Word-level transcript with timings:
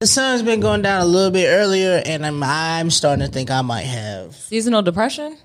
The 0.00 0.06
sun's 0.06 0.42
been 0.42 0.60
going 0.60 0.80
down 0.80 1.02
a 1.02 1.04
little 1.04 1.30
bit 1.30 1.46
earlier, 1.46 2.00
and 2.06 2.24
I'm, 2.24 2.42
I'm 2.42 2.88
starting 2.88 3.22
to 3.22 3.30
think 3.30 3.50
I 3.50 3.60
might 3.60 3.82
have. 3.82 4.34
Seasonal 4.34 4.80
depression? 4.80 5.36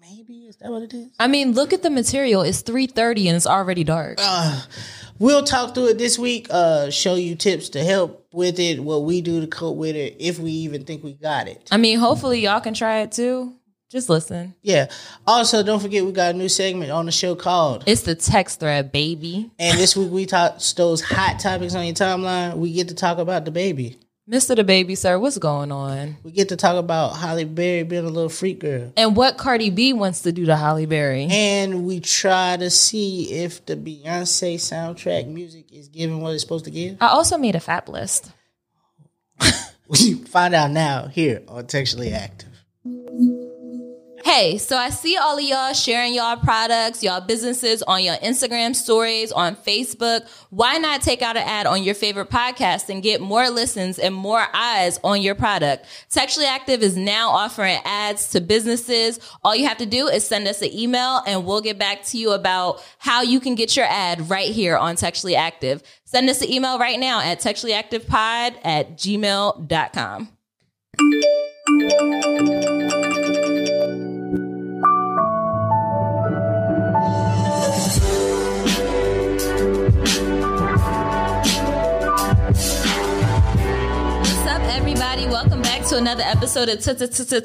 Maybe 0.00 0.46
is 0.46 0.56
that 0.62 0.70
what 0.70 0.80
it 0.84 0.94
is? 0.94 1.10
I 1.20 1.26
mean, 1.26 1.52
look 1.52 1.74
at 1.74 1.82
the 1.82 1.90
material. 1.90 2.40
It's 2.40 2.62
3:30 2.62 3.26
and 3.26 3.36
it's 3.36 3.46
already 3.46 3.84
dark. 3.84 4.18
Uh, 4.18 4.62
we'll 5.18 5.44
talk 5.44 5.74
through 5.74 5.88
it 5.88 5.98
this 5.98 6.18
week. 6.18 6.46
Uh, 6.48 6.88
show 6.88 7.16
you 7.16 7.36
tips 7.36 7.68
to 7.68 7.84
help 7.84 8.26
with 8.32 8.58
it, 8.58 8.80
what 8.82 9.04
we 9.04 9.20
do 9.20 9.42
to 9.42 9.46
cope 9.46 9.76
with 9.76 9.94
it, 9.94 10.16
if 10.18 10.38
we 10.38 10.52
even 10.52 10.84
think 10.86 11.04
we 11.04 11.12
got 11.12 11.46
it. 11.46 11.68
I 11.70 11.76
mean, 11.76 11.98
hopefully 11.98 12.40
y'all 12.40 12.62
can 12.62 12.72
try 12.72 13.00
it 13.00 13.12
too. 13.12 13.52
Just 13.90 14.10
listen. 14.10 14.54
Yeah. 14.60 14.90
Also, 15.26 15.62
don't 15.62 15.80
forget 15.80 16.04
we 16.04 16.12
got 16.12 16.34
a 16.34 16.38
new 16.38 16.50
segment 16.50 16.90
on 16.90 17.06
the 17.06 17.12
show 17.12 17.34
called. 17.34 17.84
It's 17.86 18.02
the 18.02 18.14
text 18.14 18.60
thread, 18.60 18.92
baby. 18.92 19.50
And 19.58 19.78
this 19.78 19.96
week 19.96 20.10
we 20.10 20.26
talk 20.26 20.60
those 20.76 21.00
hot 21.00 21.40
topics 21.40 21.74
on 21.74 21.86
your 21.86 21.94
timeline. 21.94 22.58
We 22.58 22.72
get 22.72 22.88
to 22.88 22.94
talk 22.94 23.16
about 23.16 23.46
DaBaby. 23.46 23.96
Mr. 24.28 24.54
the 24.54 24.62
Baby, 24.62 24.94
sir, 24.94 25.18
what's 25.18 25.38
going 25.38 25.72
on? 25.72 26.18
We 26.22 26.32
get 26.32 26.50
to 26.50 26.56
talk 26.56 26.76
about 26.76 27.16
Halle 27.16 27.44
Berry 27.44 27.82
being 27.82 28.04
a 28.04 28.10
little 28.10 28.28
freak 28.28 28.58
girl. 28.58 28.92
And 28.94 29.16
what 29.16 29.38
Cardi 29.38 29.70
B 29.70 29.94
wants 29.94 30.20
to 30.22 30.32
do 30.32 30.44
to 30.44 30.54
Halle 30.54 30.84
Berry. 30.84 31.26
And 31.30 31.86
we 31.86 32.00
try 32.00 32.58
to 32.58 32.68
see 32.68 33.32
if 33.32 33.64
the 33.64 33.74
Beyonce 33.74 34.56
soundtrack 34.56 35.28
music 35.28 35.72
is 35.72 35.88
giving 35.88 36.20
what 36.20 36.34
it's 36.34 36.42
supposed 36.42 36.66
to 36.66 36.70
give. 36.70 36.98
I 37.00 37.06
also 37.06 37.38
made 37.38 37.56
a 37.56 37.60
fab 37.60 37.88
list. 37.88 38.30
we 39.88 40.12
find 40.26 40.54
out 40.54 40.72
now 40.72 41.06
here 41.06 41.42
on 41.48 41.66
Textually 41.66 42.12
Active. 42.12 42.47
Hey, 44.28 44.58
so 44.58 44.76
I 44.76 44.90
see 44.90 45.16
all 45.16 45.38
of 45.38 45.42
y'all 45.42 45.72
sharing 45.72 46.12
y'all 46.12 46.36
products, 46.36 47.02
y'all 47.02 47.22
businesses 47.22 47.82
on 47.82 48.04
your 48.04 48.16
Instagram 48.16 48.76
stories, 48.76 49.32
on 49.32 49.56
Facebook. 49.56 50.28
Why 50.50 50.76
not 50.76 51.00
take 51.00 51.22
out 51.22 51.38
an 51.38 51.48
ad 51.48 51.64
on 51.66 51.82
your 51.82 51.94
favorite 51.94 52.28
podcast 52.28 52.90
and 52.90 53.02
get 53.02 53.22
more 53.22 53.48
listens 53.48 53.98
and 53.98 54.14
more 54.14 54.44
eyes 54.52 55.00
on 55.02 55.22
your 55.22 55.34
product? 55.34 55.86
Textually 56.10 56.46
Active 56.46 56.82
is 56.82 56.94
now 56.94 57.30
offering 57.30 57.78
ads 57.86 58.28
to 58.32 58.42
businesses. 58.42 59.18
All 59.42 59.56
you 59.56 59.66
have 59.66 59.78
to 59.78 59.86
do 59.86 60.08
is 60.08 60.26
send 60.26 60.46
us 60.46 60.60
an 60.60 60.74
email 60.74 61.22
and 61.26 61.46
we'll 61.46 61.62
get 61.62 61.78
back 61.78 62.04
to 62.08 62.18
you 62.18 62.32
about 62.32 62.84
how 62.98 63.22
you 63.22 63.40
can 63.40 63.54
get 63.54 63.78
your 63.78 63.86
ad 63.86 64.28
right 64.28 64.50
here 64.50 64.76
on 64.76 64.96
Textually 64.96 65.36
Active. 65.36 65.82
Send 66.04 66.28
us 66.28 66.42
an 66.42 66.52
email 66.52 66.78
right 66.78 67.00
now 67.00 67.22
at 67.22 67.40
textuallyactivepod 67.40 68.58
at 68.62 68.98
gmail.com. 68.98 70.28
to 85.88 85.96
another 85.96 86.22
episode 86.22 86.68
of 86.68 86.82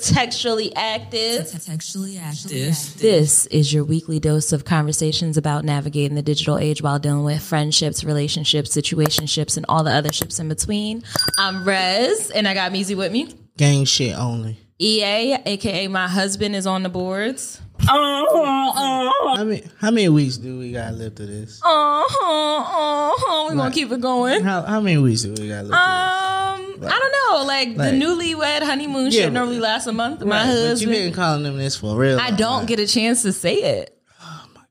Textually 0.02 0.76
Active. 0.76 1.50
Textually 1.64 2.18
active. 2.18 2.76
This 2.98 3.46
is 3.46 3.74
your 3.74 3.86
weekly 3.86 4.20
dose 4.20 4.52
of 4.52 4.66
conversations 4.66 5.38
about 5.38 5.64
navigating 5.64 6.16
the 6.16 6.22
digital 6.22 6.58
age 6.58 6.82
while 6.82 7.00
dealing 7.00 7.24
with 7.24 7.42
friendships, 7.42 8.04
relationships, 8.04 8.76
situationships, 8.76 9.56
and 9.56 9.66
all 9.70 9.86
the 9.86 9.92
other 9.92 10.12
ships 10.12 10.40
in 10.40 10.50
between. 10.50 11.04
I'm 11.40 11.64
Rez, 11.64 12.32
and 12.32 12.46
I 12.46 12.54
got 12.54 12.74
Meezy 12.74 12.98
with 12.98 13.14
me. 13.14 13.34
Gang 13.56 13.86
shit 13.86 14.14
only. 14.18 14.58
EA, 14.78 15.38
aka 15.46 15.88
my 15.88 16.10
husband, 16.10 16.54
is 16.54 16.68
on 16.68 16.84
the 16.84 16.90
boards. 16.90 17.62
How 17.80 19.44
many 19.46 19.64
how 19.80 19.92
many 19.92 20.10
weeks 20.10 20.36
do 20.36 20.60
we 20.60 20.74
got 20.74 20.96
left 20.96 21.22
of 21.22 21.28
this? 21.28 21.62
Uh 21.64 22.04
huh, 22.06 22.58
uh 22.58 23.14
huh. 23.16 23.48
We're 23.50 23.56
gonna 23.56 23.74
keep 23.74 23.90
it 23.90 24.02
going. 24.02 24.38
Um, 24.38 24.44
How 24.44 24.62
how 24.64 24.82
many 24.82 24.98
weeks 24.98 25.22
do 25.22 25.30
we 25.32 25.48
got 25.48 25.66
left 25.66 25.74
of 25.82 26.53
this? 26.84 26.94
I 26.94 27.00
don't 27.00 27.12
know. 27.12 27.46
Like, 27.46 27.76
the 27.76 27.84
newlywed 28.06 28.62
honeymoon 28.64 29.06
Yeah, 29.06 29.24
shit 29.24 29.34
normally 29.34 29.60
lasts 29.60 29.88
a 29.88 29.94
month. 29.94 30.24
My 30.24 30.40
husband. 30.40 30.56
But 30.56 30.82
you 30.82 30.88
husband. 30.88 30.92
been 30.92 31.14
calling 31.14 31.44
them 31.44 31.58
this 31.58 31.76
for 31.76 31.96
real. 31.96 32.20
I 32.20 32.32
don't 32.32 32.60
right? 32.60 32.68
get 32.68 32.80
a 32.80 32.88
chance 32.88 33.22
to 33.24 33.34
say 33.34 33.56
it. 33.56 33.98
Oh 34.22 34.46
my 34.54 34.62
god! 34.62 34.68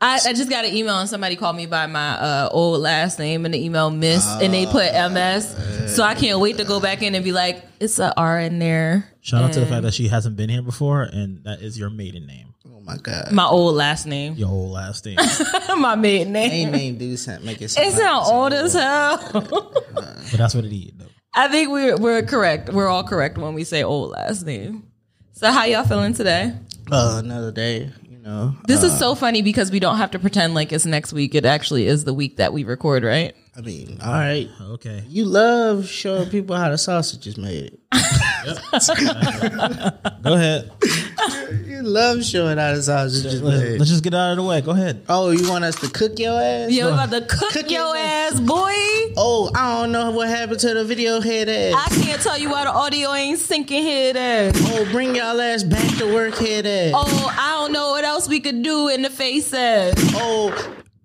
I, 0.00 0.30
I 0.30 0.32
just 0.32 0.48
got 0.50 0.64
an 0.64 0.74
email 0.74 0.98
and 0.98 1.08
somebody 1.08 1.36
called 1.36 1.56
me 1.56 1.66
by 1.66 1.86
my 1.86 2.10
uh, 2.18 2.48
old 2.50 2.80
last 2.80 3.18
name 3.18 3.44
and 3.44 3.52
the 3.54 3.62
email 3.64 3.90
Miss 3.90 4.26
and 4.26 4.52
they 4.54 4.66
put 4.66 4.92
MS. 4.92 5.94
So 5.94 6.02
I 6.02 6.14
can't 6.14 6.40
wait 6.40 6.56
to 6.58 6.64
go 6.64 6.80
back 6.80 7.02
in 7.02 7.14
and 7.14 7.22
be 7.24 7.32
like, 7.32 7.62
it's 7.78 7.98
a 7.98 8.12
R 8.18 8.38
in 8.40 8.58
there. 8.58 9.08
Shout 9.20 9.44
out 9.44 9.52
to 9.52 9.60
the 9.60 9.66
fact 9.66 9.82
that 9.82 9.92
she 9.94 10.08
hasn't 10.08 10.36
been 10.36 10.48
here 10.48 10.62
before, 10.62 11.02
and 11.02 11.44
that 11.44 11.60
is 11.60 11.78
your 11.78 11.90
maiden 11.90 12.26
name, 12.26 12.54
Oh 12.66 12.80
my 12.80 12.96
god. 12.96 13.30
my 13.30 13.44
old 13.44 13.74
last 13.76 14.06
name, 14.06 14.34
your 14.34 14.48
old 14.48 14.70
last 14.72 15.04
name. 15.04 15.16
my 15.78 15.94
maiden 15.94 16.32
name. 16.32 16.50
Ain't 16.50 16.72
name 16.72 16.98
do 16.98 17.16
something 17.16 17.44
make 17.46 17.60
it 17.62 17.68
sound 17.68 17.86
It 17.86 17.90
like 17.90 18.00
sounds 18.00 18.28
old 18.28 18.52
as 18.52 18.72
hell. 18.72 19.30
but 19.32 20.22
that's 20.32 20.54
what 20.54 20.64
it 20.64 20.74
is. 20.74 20.92
Though. 20.96 21.06
I 21.34 21.48
think 21.48 21.70
we're 21.70 21.96
we're 21.96 22.22
correct. 22.22 22.68
We're 22.68 22.88
all 22.88 23.04
correct 23.04 23.38
when 23.38 23.54
we 23.54 23.64
say 23.64 23.82
old 23.82 24.10
last 24.10 24.44
name. 24.44 24.84
So 25.32 25.50
how 25.50 25.64
y'all 25.64 25.84
feeling 25.84 26.12
today? 26.12 26.52
Uh, 26.90 27.20
another 27.24 27.50
day, 27.50 27.90
you 28.08 28.18
know. 28.18 28.54
This 28.66 28.82
is 28.82 28.96
so 28.98 29.14
funny 29.14 29.40
because 29.40 29.70
we 29.70 29.80
don't 29.80 29.96
have 29.96 30.10
to 30.10 30.18
pretend 30.18 30.54
like 30.54 30.72
it's 30.72 30.84
next 30.84 31.12
week. 31.12 31.34
It 31.34 31.46
actually 31.46 31.86
is 31.86 32.04
the 32.04 32.12
week 32.12 32.36
that 32.36 32.52
we 32.52 32.64
record, 32.64 33.02
right? 33.02 33.34
I 33.56 33.60
mean, 33.62 33.98
all 34.02 34.12
right. 34.12 34.48
Okay. 34.60 35.04
You 35.08 35.24
love 35.24 35.86
showing 35.86 36.28
people 36.28 36.56
how 36.56 36.70
the 36.70 36.78
sausage 36.78 37.26
is 37.26 37.38
made. 37.38 37.78
Go 40.22 40.34
ahead. 40.34 40.70
You 41.66 41.82
love 41.82 42.24
showing 42.24 42.58
out 42.58 42.74
the 42.74 42.82
sausage 42.82 43.24
is 43.26 43.42
Let's, 43.42 43.62
made. 43.62 43.78
let's 43.78 43.90
just 43.90 44.02
get 44.04 44.14
out 44.14 44.30
of 44.32 44.36
the 44.38 44.42
way. 44.42 44.60
Go 44.60 44.72
ahead. 44.72 45.02
Oh, 45.08 45.30
you 45.30 45.48
want 45.48 45.64
us 45.64 45.76
to 45.76 45.88
cook 45.90 46.18
your 46.18 46.40
ass? 46.40 46.70
Yeah, 46.70 46.86
we 46.86 46.92
about 46.92 47.10
to 47.10 47.20
cook, 47.22 47.52
Cook 47.52 47.70
your 47.70 47.94
it. 47.96 48.00
ass, 48.00 48.40
boy. 48.40 48.72
Oh, 49.16 49.50
I 49.54 49.80
don't 49.80 49.92
know 49.92 50.10
what 50.10 50.28
happened 50.28 50.60
to 50.60 50.74
the 50.74 50.84
video 50.84 51.20
head 51.20 51.48
ass. 51.48 51.74
I 51.76 52.02
can't 52.02 52.20
tell 52.22 52.38
you 52.38 52.50
why 52.50 52.64
the 52.64 52.70
audio 52.72 53.12
ain't 53.12 53.38
sinking 53.38 53.82
here. 53.82 54.12
There. 54.12 54.52
oh, 54.54 54.88
bring 54.92 55.14
y'all 55.14 55.40
ass 55.40 55.62
back 55.62 55.96
to 55.98 56.12
work 56.12 56.34
head 56.36 56.66
ass. 56.66 56.92
Oh, 56.94 57.34
I 57.38 57.52
don't 57.60 57.72
know 57.72 57.90
what 57.90 58.04
else 58.04 58.28
we 58.28 58.40
could 58.40 58.62
do 58.62 58.88
in 58.88 59.02
the 59.02 59.10
face 59.10 59.52
ass. 59.54 59.94
Oh, 60.14 60.50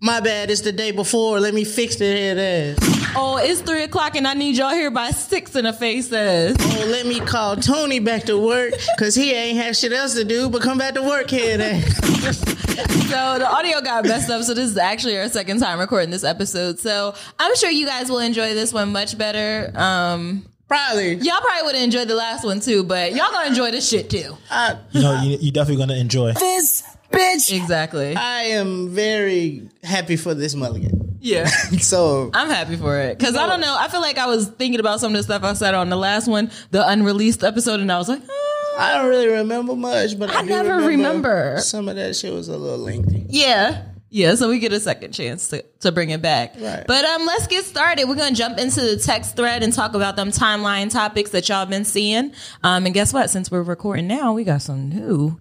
my 0.01 0.19
bad. 0.19 0.51
It's 0.51 0.61
the 0.61 0.71
day 0.71 0.91
before. 0.91 1.39
Let 1.39 1.53
me 1.53 1.63
fix 1.63 1.95
the 1.95 2.05
head 2.05 2.37
ass. 2.37 3.13
Oh, 3.15 3.37
it's 3.41 3.61
three 3.61 3.83
o'clock 3.83 4.15
and 4.15 4.27
I 4.27 4.33
need 4.35 4.55
y'all 4.57 4.69
here 4.73 4.91
by 4.91 5.09
six 5.11 5.55
in 5.55 5.65
the 5.65 5.73
face 5.73 6.11
ass. 6.13 6.55
Oh, 6.59 6.85
let 6.87 7.05
me 7.07 7.19
call 7.19 7.55
Tony 7.55 7.99
back 7.99 8.23
to 8.25 8.37
work 8.37 8.73
because 8.95 9.15
he 9.15 9.31
ain't 9.33 9.57
have 9.57 9.75
shit 9.75 9.91
else 9.91 10.13
to 10.15 10.23
do 10.23 10.49
but 10.49 10.61
come 10.61 10.77
back 10.77 10.93
to 10.95 11.01
work 11.03 11.29
head 11.29 11.61
ass. 11.61 12.53
So 13.07 13.39
the 13.39 13.47
audio 13.49 13.81
got 13.81 14.03
messed 14.05 14.29
up. 14.29 14.43
So 14.43 14.53
this 14.53 14.69
is 14.69 14.77
actually 14.77 15.17
our 15.17 15.29
second 15.29 15.59
time 15.59 15.79
recording 15.79 16.11
this 16.11 16.23
episode. 16.25 16.77
So 16.77 17.15
I'm 17.39 17.55
sure 17.55 17.71
you 17.71 17.85
guys 17.87 18.09
will 18.09 18.19
enjoy 18.19 18.53
this 18.53 18.71
one 18.73 18.91
much 18.91 19.17
better. 19.17 19.71
Um, 19.75 20.45
Probably. 20.67 21.13
y'all 21.15 21.39
probably 21.39 21.63
would 21.63 21.75
have 21.75 21.83
enjoyed 21.85 22.07
the 22.09 22.15
last 22.15 22.43
one 22.43 22.59
too, 22.59 22.83
but 22.83 23.13
y'all 23.13 23.31
gonna 23.31 23.47
enjoy 23.47 23.71
this 23.71 23.87
shit 23.89 24.09
too. 24.09 24.37
I, 24.51 24.77
You 24.91 25.01
know, 25.01 25.21
you, 25.23 25.37
you 25.39 25.51
definitely 25.51 25.83
gonna 25.83 25.99
enjoy. 25.99 26.33
This 26.33 26.83
bitch. 27.11 27.55
Exactly. 27.55 28.15
I 28.15 28.43
am 28.43 28.89
very 28.89 29.69
happy 29.83 30.15
for 30.15 30.33
this 30.33 30.55
mulligan. 30.55 31.17
Yeah. 31.19 31.49
So, 31.79 32.29
I'm 32.33 32.49
happy 32.49 32.75
for 32.77 32.97
it 32.99 33.17
because 33.17 33.35
I 33.35 33.47
don't 33.47 33.59
know. 33.59 33.75
I 33.77 33.87
feel 33.89 34.01
like 34.01 34.17
I 34.17 34.27
was 34.27 34.47
thinking 34.47 34.79
about 34.79 34.99
some 34.99 35.11
of 35.13 35.17
the 35.17 35.23
stuff 35.23 35.43
I 35.43 35.53
said 35.53 35.73
on 35.73 35.89
the 35.89 35.95
last 35.95 36.27
one, 36.27 36.51
the 36.71 36.87
unreleased 36.87 37.43
episode, 37.43 37.79
and 37.79 37.91
I 37.91 37.97
was 37.97 38.07
like, 38.09 38.21
"Ah." 38.29 38.33
I 38.79 38.93
don't 38.93 39.09
really 39.09 39.27
remember 39.27 39.75
much, 39.75 40.17
but 40.19 40.29
I, 40.29 40.39
I 40.39 40.41
never 40.43 40.75
remember. 40.77 41.57
Some 41.59 41.89
of 41.89 41.95
that 41.95 42.15
shit 42.15 42.31
was 42.31 42.47
a 42.47 42.57
little 42.57 42.77
lengthy. 42.77 43.25
yeah, 43.29 43.85
yeah. 44.17 44.33
So 44.33 44.49
we 44.49 44.57
get 44.57 44.73
a 44.73 44.79
second 44.79 45.11
chance 45.13 45.49
to, 45.49 45.63
to 45.81 45.91
bring 45.91 46.09
it 46.09 46.21
back. 46.21 46.55
Right. 46.59 46.83
But 46.87 47.05
um, 47.05 47.25
let's 47.25 47.45
get 47.45 47.63
started. 47.65 48.05
We're 48.05 48.15
gonna 48.15 48.35
jump 48.35 48.57
into 48.57 48.81
the 48.81 48.97
text 48.97 49.35
thread 49.35 49.61
and 49.61 49.71
talk 49.71 49.93
about 49.93 50.15
them 50.15 50.31
timeline 50.31 50.89
topics 50.91 51.29
that 51.31 51.47
y'all 51.47 51.67
been 51.67 51.85
seeing. 51.85 52.33
Um, 52.63 52.85
and 52.85 52.93
guess 52.93 53.13
what? 53.13 53.29
Since 53.29 53.51
we're 53.51 53.61
recording 53.61 54.07
now, 54.07 54.33
we 54.33 54.43
got 54.43 54.63
some 54.63 54.89
new 54.89 55.39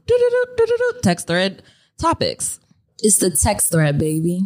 text 1.03 1.27
thread 1.27 1.63
topics. 1.99 2.61
It's 2.99 3.17
the 3.17 3.31
text 3.31 3.73
thread, 3.73 3.99
baby. 3.99 4.43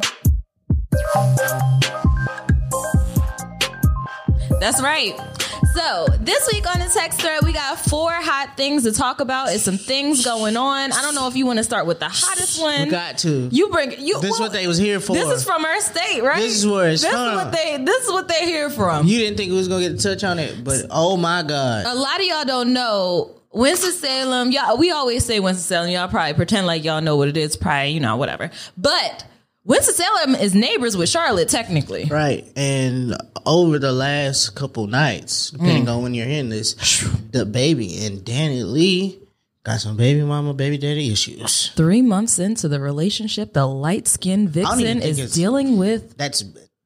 That's 4.60 4.80
right. 4.80 5.39
So 5.74 6.06
this 6.18 6.48
week 6.52 6.68
on 6.68 6.80
the 6.80 6.90
text 6.92 7.20
thread, 7.20 7.44
we 7.44 7.52
got 7.52 7.78
four 7.78 8.10
hot 8.10 8.56
things 8.56 8.82
to 8.82 8.92
talk 8.92 9.20
about. 9.20 9.52
It's 9.52 9.62
some 9.62 9.78
things 9.78 10.24
going 10.24 10.56
on. 10.56 10.92
I 10.92 11.00
don't 11.02 11.14
know 11.14 11.28
if 11.28 11.36
you 11.36 11.46
want 11.46 11.58
to 11.58 11.64
start 11.64 11.86
with 11.86 12.00
the 12.00 12.08
hottest 12.08 12.60
one. 12.60 12.86
We 12.86 12.90
got 12.90 13.18
to. 13.18 13.48
you 13.52 13.68
bring 13.68 13.92
you. 13.92 14.20
this 14.20 14.32
is 14.34 14.40
well, 14.40 14.48
what 14.48 14.52
they 14.52 14.66
was 14.66 14.78
here 14.78 14.98
for. 14.98 15.12
This 15.14 15.28
is 15.28 15.44
from 15.44 15.64
our 15.64 15.80
state, 15.80 16.22
right? 16.22 16.40
This 16.40 16.56
is 16.56 16.66
where 16.66 16.90
it's 16.90 17.02
This 17.02 17.12
is 17.12 17.16
from. 17.16 17.34
what 17.36 17.52
they. 17.52 17.78
This 17.84 18.04
is 18.04 18.10
what 18.10 18.26
they're 18.26 18.46
here 18.46 18.68
from. 18.68 19.06
you 19.06 19.18
didn't 19.18 19.36
think 19.36 19.50
we 19.50 19.56
was 19.56 19.68
gonna 19.68 19.88
get 19.88 19.92
a 19.92 20.02
touch 20.02 20.24
on 20.24 20.38
it, 20.40 20.64
but 20.64 20.86
oh 20.90 21.16
my 21.16 21.42
god. 21.42 21.86
a 21.86 21.94
lot 21.94 22.18
of 22.18 22.26
y'all 22.26 22.44
don't 22.44 22.72
know 22.72 23.36
Winston 23.52 23.92
Salem. 23.92 24.50
Y'all, 24.50 24.76
we 24.76 24.90
always 24.90 25.24
say 25.24 25.38
Winston 25.38 25.62
Salem. 25.62 25.90
Y'all 25.90 26.08
probably 26.08 26.34
pretend 26.34 26.66
like 26.66 26.82
y'all 26.84 27.00
know 27.00 27.16
what 27.16 27.28
it 27.28 27.36
is. 27.36 27.56
Probably 27.56 27.90
you 27.90 28.00
know 28.00 28.16
whatever. 28.16 28.50
But 28.76 29.24
Winston 29.70 29.94
Salem 29.94 30.34
is 30.34 30.52
neighbors 30.52 30.96
with 30.96 31.08
Charlotte, 31.08 31.48
technically. 31.48 32.06
Right. 32.06 32.44
And 32.56 33.16
over 33.46 33.78
the 33.78 33.92
last 33.92 34.56
couple 34.56 34.88
nights, 34.88 35.50
depending 35.50 35.86
Mm. 35.86 35.94
on 35.96 36.02
when 36.02 36.14
you're 36.14 36.26
hearing 36.26 36.48
this, 36.48 36.74
DaBaby 36.74 38.04
and 38.04 38.18
DaniLeigh 38.24 39.16
got 39.62 39.80
some 39.80 39.96
baby 39.96 40.22
mama, 40.22 40.54
baby 40.54 40.76
daddy 40.76 41.12
issues. 41.12 41.70
Three 41.76 42.02
months 42.02 42.40
into 42.40 42.66
the 42.66 42.80
relationship, 42.80 43.52
the 43.52 43.66
light 43.66 44.08
skinned 44.08 44.50
vixen 44.50 45.02
is 45.02 45.32
dealing 45.32 45.76
with 45.78 46.16
That's 46.16 46.42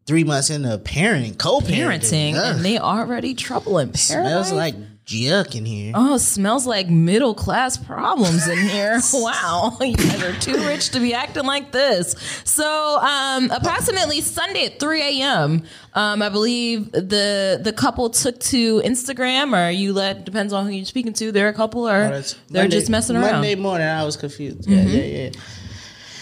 three 0.07 0.25
months 0.25 0.51
into 0.51 0.77
parenting, 0.77 1.39
co-parenting, 1.39 2.35
and 2.35 2.63
they 2.63 2.79
already 2.79 3.33
trouble 3.35 3.79
in 3.79 3.89
paradise. 3.89 4.09
smells 4.09 4.53
like 4.53 4.75
yuck 5.07 5.55
in 5.55 5.65
here. 5.67 5.93
Oh, 5.95 6.17
smells 6.17 6.67
like 6.67 6.89
middle 6.89 7.35
class 7.35 7.77
problems 7.77 8.47
in 8.49 8.59
here. 8.59 9.01
wow. 9.15 9.77
You 9.81 9.97
guys 9.97 10.23
are 10.23 10.33
too 10.41 10.57
rich 10.67 10.91
to 10.91 11.01
be 11.01 11.13
acting 11.15 11.45
like 11.45 11.73
this. 11.73 12.15
So, 12.45 12.99
um, 13.01 13.51
approximately 13.51 14.21
Sunday 14.23 14.67
at 14.67 14.81
3 14.81 15.21
a.m., 15.21 15.63
um, 15.95 16.23
I 16.23 16.29
believe 16.31 16.91
the 16.93 17.61
the 17.63 17.73
couple 17.73 18.11
took 18.11 18.39
to 18.41 18.81
Instagram 18.83 19.53
or 19.57 19.71
you 19.71 19.93
let, 19.93 20.25
depends 20.25 20.53
on 20.53 20.65
who 20.67 20.73
you're 20.73 20.85
speaking 20.87 21.13
to. 21.15 21.31
They're 21.33 21.49
a 21.49 21.55
couple 21.55 21.89
or 21.89 21.93
Oh, 21.93 22.11
they're 22.51 22.63
Monday- 22.65 22.69
just 22.77 22.89
messing 22.91 23.17
around. 23.17 23.25
Mm-hmm. 23.27 23.35
Monday 23.35 23.55
morning, 23.57 23.87
I 23.87 24.05
was 24.05 24.17
confused. 24.17 24.67
Yeah, 24.69 24.83
yeah, 24.83 25.03
yeah. 25.05 25.31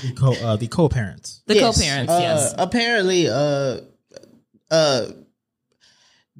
The 0.02 0.12
co 0.14 0.32
uh, 0.32 0.56
the 0.56 0.66
co 0.66 0.88
parents. 0.88 1.42
the 1.46 1.54
Yes. 1.54 1.76
co-parents, 1.78 2.12
Uh, 2.12 2.18
yes. 2.20 2.54
Apparently, 2.58 3.28
uh, 3.28 3.80
uh, 4.70 5.06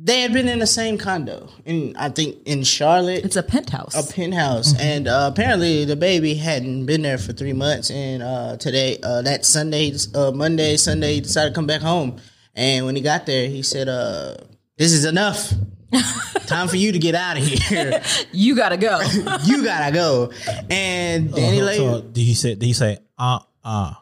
they 0.05 0.23
had 0.23 0.33
been 0.33 0.49
in 0.49 0.59
the 0.59 0.67
same 0.67 0.99
condo, 0.99 1.49
in 1.65 1.95
I 1.97 2.09
think 2.09 2.39
in 2.45 2.65
Charlotte. 2.65 3.25
It's 3.25 3.37
a 3.37 3.43
penthouse. 3.43 3.95
a 3.95 4.13
penthouse, 4.13 4.79
and 4.81 5.07
uh, 5.07 5.31
apparently 5.33 5.87
DaBaby 5.87 6.39
hadn't 6.39 6.87
been 6.87 7.03
there 7.03 7.19
for 7.19 7.33
three 7.33 7.53
months. 7.53 7.91
And 7.91 8.21
uh, 8.23 8.57
today, 8.57 8.99
uh, 9.03 9.23
that 9.23 9.47
Sunday, 9.47 9.95
uh, 10.15 10.33
Monday, 10.33 10.77
Sunday, 10.77 11.15
he 11.15 11.21
decided 11.21 11.51
to 11.51 11.55
come 11.55 11.69
back 11.69 11.83
home. 11.83 12.17
And 12.55 12.85
when 12.85 12.97
he 12.97 13.03
got 13.03 13.27
there, 13.27 13.49
he 13.49 13.63
said, 13.63 13.89
uh, 13.89 14.39
"This 14.77 14.93
is 14.93 15.05
enough. 15.05 15.53
Time 16.47 16.67
for 16.67 16.77
you 16.77 16.91
to 16.93 16.99
get 16.99 17.15
out 17.15 17.37
of 17.39 17.45
here. 17.45 18.03
you 18.33 18.57
gotta 18.57 18.77
go. 18.77 19.01
you 19.45 19.63
gotta 19.63 19.93
go." 19.93 20.33
And 20.69 21.33
Danny 21.33 21.59
so, 21.59 21.65
Lay, 21.65 21.77
so 21.77 22.01
did 22.01 22.23
he 22.23 22.35
say? 22.35 22.55
Did 22.57 22.67
he 22.67 22.73
say? 22.73 22.99
Uh 23.17 23.39
uh. 23.65 23.95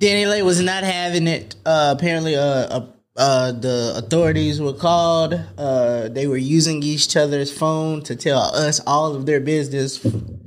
DaniLeigh 0.00 0.44
was 0.44 0.60
not 0.60 0.82
having 0.82 1.28
it. 1.28 1.54
Uh, 1.64 1.94
apparently, 1.96 2.34
uh, 2.34 2.86
uh, 3.18 3.52
the 3.52 3.94
authorities 3.96 4.60
were 4.60 4.72
called. 4.72 5.34
Uh, 5.58 6.08
they 6.08 6.26
were 6.26 6.36
using 6.36 6.82
each 6.82 7.16
other's 7.16 7.52
phone 7.52 8.02
to 8.04 8.14
tell 8.14 8.38
us 8.38 8.80
all 8.86 9.14
of 9.14 9.26
their 9.26 9.40
business 9.40 9.98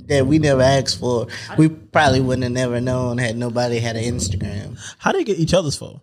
that 0.06 0.26
we 0.26 0.38
never 0.38 0.62
asked 0.62 0.98
for. 0.98 1.26
We 1.58 1.68
probably 1.68 2.20
wouldn't 2.20 2.44
have 2.44 2.52
never 2.52 2.80
known 2.80 3.18
had 3.18 3.36
nobody 3.36 3.78
had 3.78 3.96
an 3.96 4.04
Instagram. 4.04 4.78
How 4.98 5.12
did 5.12 5.20
they 5.20 5.24
get 5.24 5.38
each 5.38 5.54
other's 5.54 5.76
phone? 5.76 6.00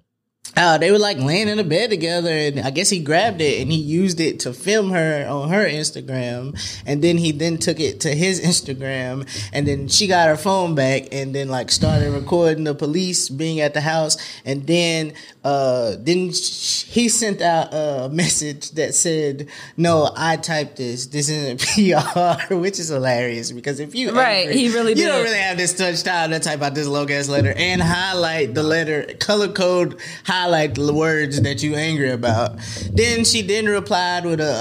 Uh, 0.58 0.78
they 0.78 0.92
were 0.92 1.00
like 1.00 1.18
laying 1.18 1.48
in 1.48 1.60
a 1.60 1.64
bed 1.64 1.90
together, 1.90 2.30
and 2.32 2.60
I 2.60 2.70
guess 2.72 2.90
he 2.90 3.00
grabbed 3.00 3.40
it 3.40 3.62
and 3.62 3.72
he 3.72 3.78
used 3.78 4.20
it 4.20 4.42
to 4.42 4.54
film 4.54 4.90
her 4.92 5.26
on 5.30 5.50
her 5.50 5.66
Instagram, 5.66 6.60
and 6.86 7.02
then 7.02 7.18
he 7.18 7.32
then 7.32 7.58
took 7.58 7.80
it 7.80 8.02
to 8.02 8.10
his 8.14 8.42
Instagram, 8.42 9.28
and 9.54 9.68
then 9.68 9.88
she 9.88 10.08
got 10.08 10.28
her 10.28 10.36
phone 10.36 10.76
back, 10.76 11.08
and 11.14 11.34
then 11.34 11.48
like 11.50 11.72
started 11.72 12.12
recording 12.12 12.66
the 12.66 12.76
police 12.76 13.30
being 13.30 13.60
at 13.62 13.74
the 13.74 13.82
house, 13.82 14.18
and 14.44 14.68
then 14.68 15.14
uh, 15.44 15.96
then 16.00 16.34
sh- 16.34 16.84
he 16.84 17.08
sent 17.08 17.42
out 17.42 17.70
a 17.72 18.10
message 18.10 18.72
that 18.72 18.94
said, 18.96 19.48
"No, 19.78 20.12
I 20.18 20.36
typed 20.38 20.76
this. 20.78 21.06
This 21.08 21.30
isn't 21.30 21.62
PR," 22.48 22.54
which 22.56 22.80
is 22.80 22.90
hilarious 22.90 23.52
because 23.52 23.80
if 23.80 23.96
you 23.96 24.12
Right, 24.12 24.48
angry, 24.48 24.58
he 24.58 24.70
really 24.74 24.94
you 24.94 25.06
don't 25.06 25.24
really 25.24 25.38
have 25.38 25.58
this 25.58 25.78
touch 25.78 26.04
time 26.04 26.32
to 26.32 26.40
type 26.40 26.62
out 26.62 26.76
this 26.76 26.88
long 26.88 27.10
ass 27.12 27.30
letter 27.30 27.54
and 27.56 27.82
highlight 27.82 28.56
the 28.56 28.64
letter, 28.64 29.14
color 29.20 29.48
code, 29.48 30.00
highlight 30.26 30.49
the 30.50 30.94
words 30.94 31.42
that 31.42 31.64
you 31.64 31.76
angry 31.76 32.12
about. 32.12 32.60
Then 32.92 33.24
she 33.24 33.42
then 33.42 33.66
replied 33.66 34.26
with 34.26 34.40
a 34.40 34.52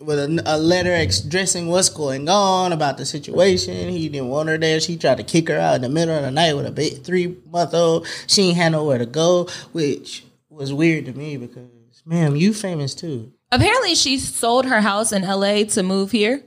uh, 0.00 0.04
with 0.04 0.18
a, 0.18 0.42
a 0.46 0.58
letter 0.58 0.94
expressing 0.94 1.68
what's 1.68 1.88
going 1.88 2.28
on 2.28 2.72
about 2.72 2.98
the 2.98 3.06
situation. 3.06 3.88
He 3.88 4.08
didn't 4.08 4.28
want 4.28 4.48
her 4.48 4.58
there. 4.58 4.80
She 4.80 4.96
tried 4.96 5.18
to 5.18 5.24
kick 5.24 5.48
her 5.48 5.58
out 5.58 5.76
in 5.76 5.82
the 5.82 5.88
middle 5.88 6.16
of 6.16 6.22
the 6.22 6.30
night 6.30 6.54
with 6.54 6.66
a 6.66 6.90
three 7.02 7.36
month 7.50 7.74
old. 7.74 8.06
She 8.26 8.48
ain't 8.48 8.56
had 8.56 8.72
nowhere 8.72 8.98
to 8.98 9.06
go, 9.06 9.48
which 9.72 10.24
was 10.48 10.72
weird 10.72 11.06
to 11.06 11.12
me 11.12 11.36
because, 11.36 12.02
ma'am, 12.04 12.36
you 12.36 12.52
famous 12.52 12.94
too. 12.94 13.32
Apparently, 13.50 13.94
she 13.94 14.18
sold 14.18 14.66
her 14.66 14.80
house 14.80 15.12
in 15.12 15.22
LA 15.22 15.64
to 15.64 15.82
move 15.82 16.10
here. 16.10 16.42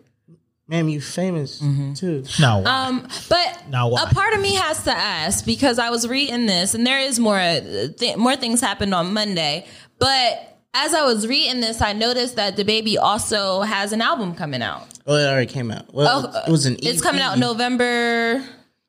Ma'am, 0.68 0.90
you 0.90 1.00
famous 1.00 1.60
too. 1.60 2.24
Now, 2.40 2.64
Um, 2.66 3.08
but 3.30 3.64
Now 3.70 3.92
a 3.94 4.08
part 4.08 4.34
of 4.34 4.42
me 4.42 4.56
has 4.56 4.84
to 4.86 4.92
ask 4.92 5.46
because 5.46 5.78
I 5.78 5.92
was 5.92 6.08
reading 6.08 6.48
this, 6.48 6.74
and 6.74 6.86
there 6.88 7.00
is 7.00 7.20
more 7.20 7.38
uh, 7.40 7.60
th- 7.98 8.18
more 8.18 8.36
things 8.36 8.62
happened 8.62 8.94
on 8.96 9.14
Monday. 9.14 9.68
But 10.00 10.58
as 10.74 10.94
I 10.96 11.04
was 11.06 11.28
reading 11.28 11.62
this, 11.62 11.82
I 11.82 11.94
noticed 11.94 12.36
that 12.38 12.58
DaBaby 12.58 12.98
also 13.00 13.62
has 13.62 13.94
an 13.94 14.02
album 14.02 14.34
coming 14.34 14.64
out. 14.64 14.88
Oh, 15.06 15.16
it 15.16 15.26
already 15.28 15.46
came 15.46 15.70
out. 15.70 15.94
Well, 15.94 16.32
Oh, 16.34 16.42
it 16.48 16.52
was 16.52 16.66
an. 16.66 16.78
It's 16.82 17.00
coming 17.02 17.22
out 17.22 17.38
November. 17.38 18.44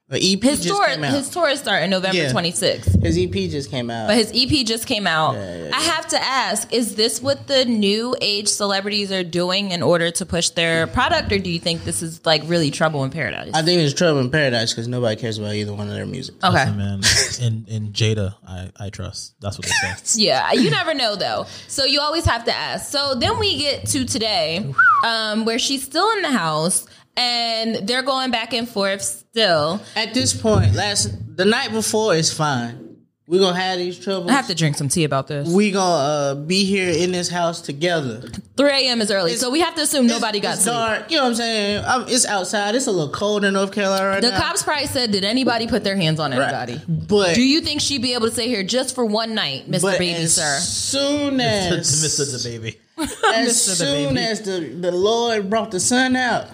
An 0.08 0.18
EP 0.22 0.40
His 0.40 0.62
just 0.62 0.68
tour, 0.68 0.86
came 0.86 1.02
out. 1.02 1.14
his 1.14 1.28
tour 1.28 1.48
is 1.48 1.58
starting 1.58 1.90
November 1.90 2.16
Yeah. 2.16 2.30
26th. 2.30 3.02
His 3.02 3.18
EP 3.18 3.50
just 3.50 3.70
came 3.72 3.90
out. 3.90 4.06
But 4.06 4.16
his 4.16 4.30
EP 4.32 4.64
just 4.64 4.86
came 4.86 5.04
out. 5.04 5.34
I 5.34 5.80
have 5.80 6.06
to 6.08 6.22
ask: 6.22 6.72
Is 6.72 6.94
this 6.94 7.20
what 7.20 7.48
the 7.48 7.64
new 7.64 8.14
age 8.20 8.46
celebrities 8.46 9.10
are 9.10 9.24
doing 9.24 9.72
in 9.72 9.82
order 9.82 10.12
to 10.12 10.24
push 10.24 10.50
their 10.50 10.86
product, 10.86 11.32
or 11.32 11.40
do 11.40 11.50
you 11.50 11.58
think 11.58 11.82
this 11.82 12.02
is 12.02 12.24
like 12.24 12.42
really 12.46 12.70
trouble 12.70 13.02
in 13.02 13.10
paradise? 13.10 13.50
I 13.52 13.62
think 13.62 13.80
it's 13.80 13.94
Trouble 13.94 14.20
in 14.20 14.30
Paradise 14.30 14.72
because 14.72 14.86
nobody 14.86 15.20
cares 15.20 15.38
about 15.38 15.54
either 15.54 15.74
one 15.74 15.88
of 15.88 15.94
their 15.94 16.06
music. 16.06 16.36
okay. 16.44 16.70
listen, 16.70 16.76
man, 16.76 17.66
in 17.66 17.66
in 17.66 17.92
Jada, 17.92 18.36
I 18.46 18.70
I 18.78 18.90
trust. 18.90 19.34
That's 19.40 19.58
what 19.58 19.66
they 19.66 19.72
say. 19.72 20.22
Yeah, 20.26 20.52
you 20.52 20.70
never 20.70 20.94
know 20.94 21.16
though. 21.16 21.46
So 21.66 21.84
you 21.84 22.00
always 22.00 22.24
have 22.26 22.44
to 22.44 22.54
ask. 22.54 22.92
So 22.92 23.16
then 23.16 23.40
we 23.40 23.58
get 23.58 23.86
to 23.88 24.04
today, 24.04 24.72
um, 25.04 25.44
where 25.44 25.58
she's 25.58 25.82
still 25.82 26.08
in 26.12 26.22
the 26.22 26.30
house 26.30 26.86
and 27.16 27.86
they're 27.88 28.02
going 28.02 28.30
back 28.30 28.52
and 28.52 28.68
forth 28.68 29.02
still. 29.02 29.80
At 29.94 30.14
this 30.14 30.38
point, 30.38 30.74
last 30.74 31.10
the 31.36 31.44
night 31.44 31.72
before 31.72 32.14
is 32.14 32.32
fine. 32.32 32.82
We're 33.28 33.40
gonna 33.40 33.58
have 33.58 33.78
these 33.78 33.98
troubles. 33.98 34.30
I 34.30 34.34
have 34.34 34.46
to 34.46 34.54
drink 34.54 34.76
some 34.76 34.88
tea 34.88 35.02
about 35.02 35.26
this. 35.26 35.48
we 35.48 35.72
gonna 35.72 35.94
uh, 35.96 36.34
be 36.36 36.64
here 36.64 36.88
in 36.90 37.10
this 37.10 37.28
house 37.28 37.60
together. 37.60 38.20
3 38.56 38.70
a.m. 38.70 39.00
is 39.00 39.10
early, 39.10 39.34
so 39.34 39.50
we 39.50 39.58
have 39.60 39.74
to 39.74 39.82
assume 39.82 40.06
nobody 40.06 40.38
got 40.38 40.54
it's 40.54 40.62
sleep. 40.62 40.74
dark. 40.74 41.10
You 41.10 41.16
know 41.16 41.24
what 41.24 41.28
I'm 41.30 41.34
saying? 41.34 41.84
i 41.84 42.04
it's 42.06 42.24
outside. 42.24 42.76
It's 42.76 42.86
a 42.86 42.92
little 42.92 43.12
cold 43.12 43.42
in 43.44 43.54
North 43.54 43.72
Carolina 43.72 44.06
right 44.06 44.22
The 44.22 44.30
now. 44.30 44.40
cops 44.40 44.62
probably 44.62 44.86
said, 44.86 45.10
"Did 45.10 45.24
anybody 45.24 45.66
put 45.66 45.82
their 45.82 45.96
hands 45.96 46.20
on 46.20 46.30
Right. 46.30 46.40
anybody?" 46.54 46.80
But 46.88 47.34
Do 47.34 47.42
you 47.42 47.62
think 47.62 47.80
she'd 47.80 48.00
be 48.00 48.14
able 48.14 48.28
to 48.28 48.32
stay 48.32 48.46
here 48.46 48.62
just 48.62 48.94
for 48.94 49.04
one 49.04 49.34
night, 49.34 49.68
Mr. 49.68 49.82
but 49.82 49.98
Baby 49.98 50.22
as 50.22 50.36
Sir? 50.36 50.58
soon 50.60 51.40
as 51.40 51.84
Mr. 52.04 52.30
the 52.44 52.48
baby. 52.48 52.78
as 52.96 53.08
Mr. 53.08 53.68
the 53.70 53.74
soon 53.74 54.14
baby. 54.14 54.26
as 54.26 54.40
the 54.42 54.60
the 54.60 54.92
Lord 54.92 55.50
brought 55.50 55.72
the 55.72 55.80
sun 55.80 56.14
out, 56.14 56.46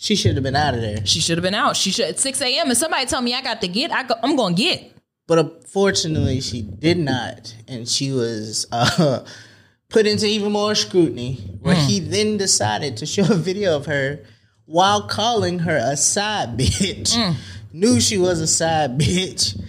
she 0.00 0.14
should 0.14 0.36
have 0.36 0.44
been 0.44 0.54
out 0.54 0.74
of 0.74 0.80
there. 0.80 1.04
She 1.04 1.18
should 1.18 1.38
have 1.38 1.42
been 1.42 1.56
out. 1.56 1.76
She 1.76 1.90
should 1.90 2.06
at 2.06 2.20
6 2.20 2.40
a.m. 2.40 2.70
If 2.70 2.76
somebody 2.78 3.04
tell 3.06 3.20
me 3.20 3.34
I 3.34 3.42
got 3.42 3.60
to 3.62 3.68
get, 3.68 3.90
I 3.90 4.04
go, 4.04 4.14
I'm 4.22 4.36
going 4.36 4.54
to 4.54 4.62
get. 4.62 4.92
But 5.26 5.40
unfortunately, 5.40 6.40
she 6.40 6.62
did 6.62 6.98
not, 6.98 7.52
and 7.66 7.86
she 7.86 8.12
was 8.12 8.66
uh, 8.70 9.24
put 9.90 10.06
into 10.06 10.26
even 10.26 10.52
more 10.52 10.76
scrutiny. 10.76 11.34
Where 11.60 11.74
he 11.74 11.98
then 11.98 12.36
decided 12.36 12.96
to 12.98 13.06
show 13.06 13.22
a 13.24 13.34
video 13.34 13.74
of 13.74 13.86
her 13.86 14.20
while 14.66 15.08
calling 15.08 15.58
her 15.60 15.76
a 15.76 15.96
side 15.96 16.56
bitch. 16.56 17.36
Knew 17.72 18.00
she 18.00 18.18
was 18.18 18.40
a 18.40 18.46
side 18.46 18.98
bitch, 18.98 19.60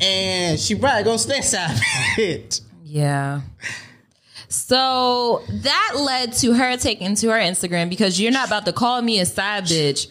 and 0.00 0.58
she 0.58 0.74
probably 0.74 1.04
gonna 1.04 1.18
stay 1.18 1.42
side 1.42 1.76
bitch. 2.16 2.62
Yeah. 2.82 3.42
So 4.54 5.42
that 5.48 5.92
led 5.96 6.32
to 6.34 6.52
her 6.54 6.76
taking 6.76 7.14
to 7.16 7.28
her 7.30 7.38
Instagram 7.38 7.88
because 7.90 8.20
you're 8.20 8.32
not 8.32 8.46
about 8.46 8.64
to 8.66 8.72
call 8.72 9.00
me 9.02 9.20
a 9.20 9.26
side 9.26 9.64
bitch 9.64 10.06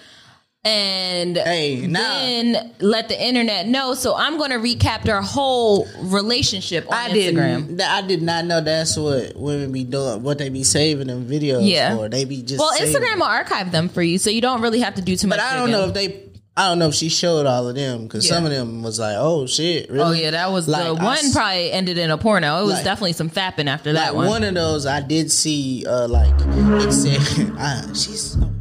and 0.65 1.35
Hey, 1.37 1.85
nah. 1.87 1.99
then 1.99 2.73
let 2.79 3.09
the 3.09 3.21
internet 3.21 3.67
know. 3.67 3.93
So 3.95 4.15
I'm 4.15 4.37
going 4.37 4.51
to 4.51 4.57
recap 4.59 5.03
their 5.03 5.21
whole 5.21 5.87
relationship 6.01 6.87
on 6.87 6.93
I 6.93 7.09
Instagram. 7.09 7.67
didn't. 7.67 7.81
I 7.81 8.01
did 8.01 8.21
not 8.21 8.45
know 8.45 8.61
that's 8.61 8.95
what 8.97 9.35
women 9.35 9.71
be 9.71 9.83
doing. 9.83 10.23
What 10.23 10.37
they 10.37 10.49
be 10.49 10.63
saving 10.63 11.07
them 11.07 11.25
videos 11.27 11.67
Yeah. 11.67 11.95
for. 11.97 12.07
They 12.09 12.23
be 12.25 12.41
just 12.43 12.59
Well, 12.59 12.71
Instagram 12.79 13.15
will 13.15 13.23
archive 13.23 13.71
them 13.71 13.89
for 13.89 14.01
you, 14.01 14.17
so 14.17 14.29
you 14.29 14.39
don't 14.41 14.61
really 14.61 14.79
have 14.79 14.95
to 14.95 15.01
do 15.01 15.15
too 15.17 15.27
much. 15.27 15.39
But 15.39 15.45
I 15.45 15.55
don't 15.57 15.67
digging. 15.69 15.81
know 15.81 15.87
if 15.87 15.93
they. 15.93 16.29
I 16.55 16.67
don't 16.69 16.77
know 16.77 16.89
if 16.89 16.93
she 16.93 17.09
showed 17.09 17.47
all 17.47 17.67
of 17.67 17.73
them 17.75 18.03
because 18.03 18.27
Yeah. 18.27 18.35
some 18.35 18.45
of 18.45 18.51
them 18.51 18.83
was 18.83 18.99
like, 18.99 19.15
"Oh 19.17 19.47
shit, 19.47 19.89
really?" 19.89 20.03
Oh 20.03 20.11
yeah, 20.11 20.31
that 20.31 20.51
was 20.51 20.67
Like, 20.67 20.85
the 20.85 20.93
one. 20.93 21.17
s- 21.17 21.33
Probably 21.33 21.71
ended 21.71 21.97
in 21.97 22.11
a 22.11 22.17
porno. 22.17 22.59
It 22.61 22.65
was 22.65 22.73
Like- 22.75 22.83
definitely 22.83 23.13
some 23.13 23.31
fapping 23.31 23.67
after 23.67 23.91
Like 23.91 24.03
that 24.03 24.15
one. 24.15 24.27
one 24.27 24.43
of 24.43 24.53
those, 24.53 24.85
I 24.85 25.01
did 25.01 25.31
see. 25.31 25.83
Uh, 25.87 26.07
like 26.07 26.31
it 26.39 26.91
said, 26.93 27.51
ah, 27.57 27.81
"She's 27.95 28.33
so 28.33 28.52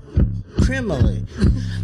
criminally." 0.64 1.24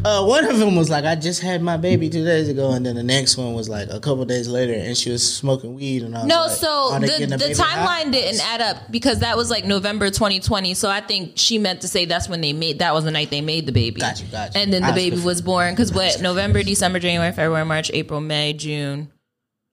Uh, 0.04 0.24
one 0.24 0.44
of 0.44 0.58
them 0.58 0.76
was 0.76 0.88
like, 0.88 1.04
"I 1.04 1.16
just 1.16 1.40
had 1.42 1.60
my 1.60 1.76
baby 1.76 2.08
two 2.08 2.24
days 2.24 2.48
ago," 2.48 2.70
and 2.70 2.86
then 2.86 2.94
the 2.94 3.02
next 3.02 3.36
one 3.36 3.52
was 3.54 3.68
like 3.68 3.88
a 3.90 3.98
couple 3.98 4.24
days 4.24 4.46
later, 4.48 4.72
and 4.72 4.96
she 4.96 5.10
was 5.10 5.34
smoking 5.34 5.74
weed. 5.74 6.02
And 6.02 6.14
I 6.16 6.20
was 6.20 6.28
No, 6.28 6.40
like, 6.42 6.50
so 6.52 6.92
"Are 6.92 7.00
the, 7.00 7.26
the 7.26 7.36
baby 7.38 7.54
high?" 7.58 8.04
timeline 8.04 8.12
didn't 8.12 8.40
add 8.46 8.60
up 8.60 8.90
because 8.92 9.18
that 9.20 9.36
was 9.36 9.50
like 9.50 9.64
November 9.64 10.08
2020. 10.10 10.74
So 10.74 10.88
I 10.88 11.00
think 11.00 11.32
she 11.34 11.58
meant 11.58 11.80
to 11.80 11.88
say 11.88 12.04
that's 12.04 12.28
when 12.28 12.40
they 12.40 12.52
made 12.52 12.78
that 12.78 12.94
was 12.94 13.04
the 13.04 13.10
night 13.10 13.30
they 13.30 13.40
made 13.40 13.66
the 13.66 13.72
baby. 13.72 14.00
Got 14.00 14.20
you, 14.20 14.26
got 14.28 14.54
you. 14.54 14.60
And 14.60 14.72
then 14.72 14.82
the 14.82 14.92
baby 14.92 15.18
was 15.20 15.42
born 15.42 15.72
because 15.74 15.92
what 15.92 16.20
November, 16.22 16.62
December, 16.62 17.00
January, 17.00 17.32
February, 17.32 17.64
March, 17.64 17.90
April, 17.92 18.20
May, 18.20 18.52
June, 18.52 19.10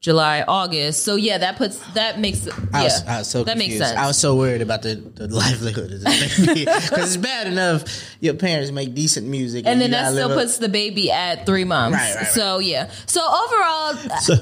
July, 0.06 0.44
August. 0.48 1.04
So 1.04 1.16
yeah, 1.16 1.40
that 1.40 1.56
puts 1.56 1.80
that 1.94 2.20
makes 2.20 2.46
yeah 2.46 2.54
I 2.72 2.84
was, 2.84 3.04
I 3.08 3.18
was 3.18 3.28
so 3.28 3.44
that 3.44 3.54
confused. 3.54 3.80
makes 3.80 3.90
sense. 3.90 4.00
I 4.00 4.06
was 4.06 4.18
so 4.20 4.36
worried 4.36 4.62
about 4.62 4.84
the, 4.84 4.94
the 4.98 5.28
livelihood 5.28 5.92
of 5.94 6.02
this 6.02 6.38
baby 6.46 6.60
because 6.66 7.16
it's 7.16 7.18
bad 7.18 7.48
enough 7.48 7.86
your 8.20 8.36
parents 8.36 8.70
make 8.70 8.94
decent 8.94 9.26
music, 9.26 9.66
and 9.66 9.82
then 9.82 9.90
that 9.90 10.12
still 10.12 10.28
live 10.28 10.38
up- 10.38 10.44
puts 10.44 10.60
the 10.60 10.70
baby 10.70 11.12
at 11.12 11.48
three 11.48 11.64
months. 11.64 11.98
Right, 11.98 12.14
right, 12.14 12.22
right. 12.22 12.32
So 12.34 12.60
yeah. 12.60 12.92
So 13.08 13.20
overall, 13.22 13.96
uh, 14.12 14.18
So, 14.20 14.36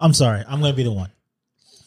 I'm 0.00 0.14
sorry. 0.14 0.42
I'm 0.48 0.62
gonna 0.62 0.72
be 0.72 0.84
the 0.84 0.92
one. 0.92 1.10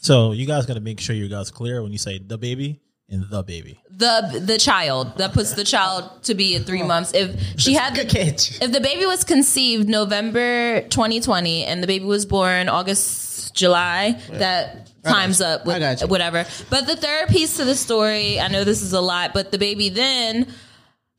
So 0.02 0.32
you 0.34 0.46
guys 0.46 0.68
got 0.68 0.76
to 0.76 0.80
make 0.82 1.00
sure 1.00 1.16
you 1.16 1.28
guys 1.28 1.50
clear 1.50 1.82
when 1.82 1.92
you 1.92 1.98
say 1.98 2.20
the 2.20 2.38
baby 2.38 2.83
and 3.10 3.30
the 3.30 3.44
baby. 3.44 3.80
The 3.90 4.42
the 4.44 4.58
child 4.58 5.18
that 5.18 5.34
puts 5.34 5.54
the 5.54 5.64
child 5.64 6.24
to 6.24 6.34
be 6.34 6.56
at 6.56 6.64
three 6.66 6.84
months. 6.84 7.14
If 7.14 7.60
she 7.60 7.74
had 7.74 7.96
the, 7.96 8.06
kid, 8.06 8.36
if 8.62 8.72
the 8.72 8.80
baby 8.82 9.06
was 9.06 9.24
conceived 9.24 9.88
November 9.88 10.82
2020 10.82 11.66
and 11.66 11.84
the 11.84 11.88
baby 11.88 12.06
was 12.06 12.26
born 12.26 12.70
August 12.70 13.54
July, 13.54 14.20
that 14.32 14.90
times 15.04 15.42
up 15.42 15.66
with 15.66 16.10
whatever. 16.10 16.46
But 16.70 16.88
the 16.88 16.96
third 16.96 17.28
piece 17.30 17.58
to 17.58 17.66
the 17.66 17.76
story, 17.76 18.40
I 18.40 18.48
know 18.48 18.64
this 18.64 18.82
is 18.82 18.94
a 18.94 19.02
lot, 19.02 19.34
but 19.34 19.52
the 19.52 19.58
baby 19.58 19.90
then 19.90 20.48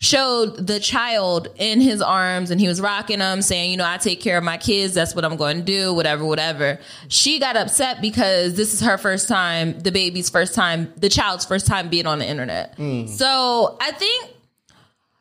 showed 0.04 0.66
the 0.66 0.78
child 0.78 1.48
in 1.56 1.80
his 1.80 2.02
arms 2.02 2.50
and 2.50 2.60
he 2.60 2.68
was 2.68 2.80
rocking 2.80 3.20
them 3.20 3.40
saying 3.40 3.70
you 3.70 3.76
know 3.76 3.86
i 3.86 3.96
take 3.96 4.20
care 4.20 4.36
of 4.36 4.44
my 4.44 4.58
kids. 4.58 4.92
That's 4.94 5.14
what 5.14 5.24
i'm 5.24 5.36
going 5.36 5.58
to 5.58 5.62
do 5.62 5.94
whatever 5.94 6.24
whatever. 6.24 6.78
She 7.08 7.38
got 7.38 7.56
upset 7.56 8.02
because 8.02 8.54
this 8.54 8.74
is 8.74 8.80
her 8.80 8.98
first 8.98 9.28
time 9.28 9.80
the 9.80 9.90
baby's 9.90 10.28
first 10.28 10.54
time 10.54 10.92
the 10.96 11.08
child's 11.08 11.44
first 11.46 11.66
time 11.66 11.88
being 11.88 12.06
on 12.06 12.18
the 12.18 12.26
internet. 12.26 12.76
So 13.08 13.76
i 13.80 13.90
think 13.92 14.30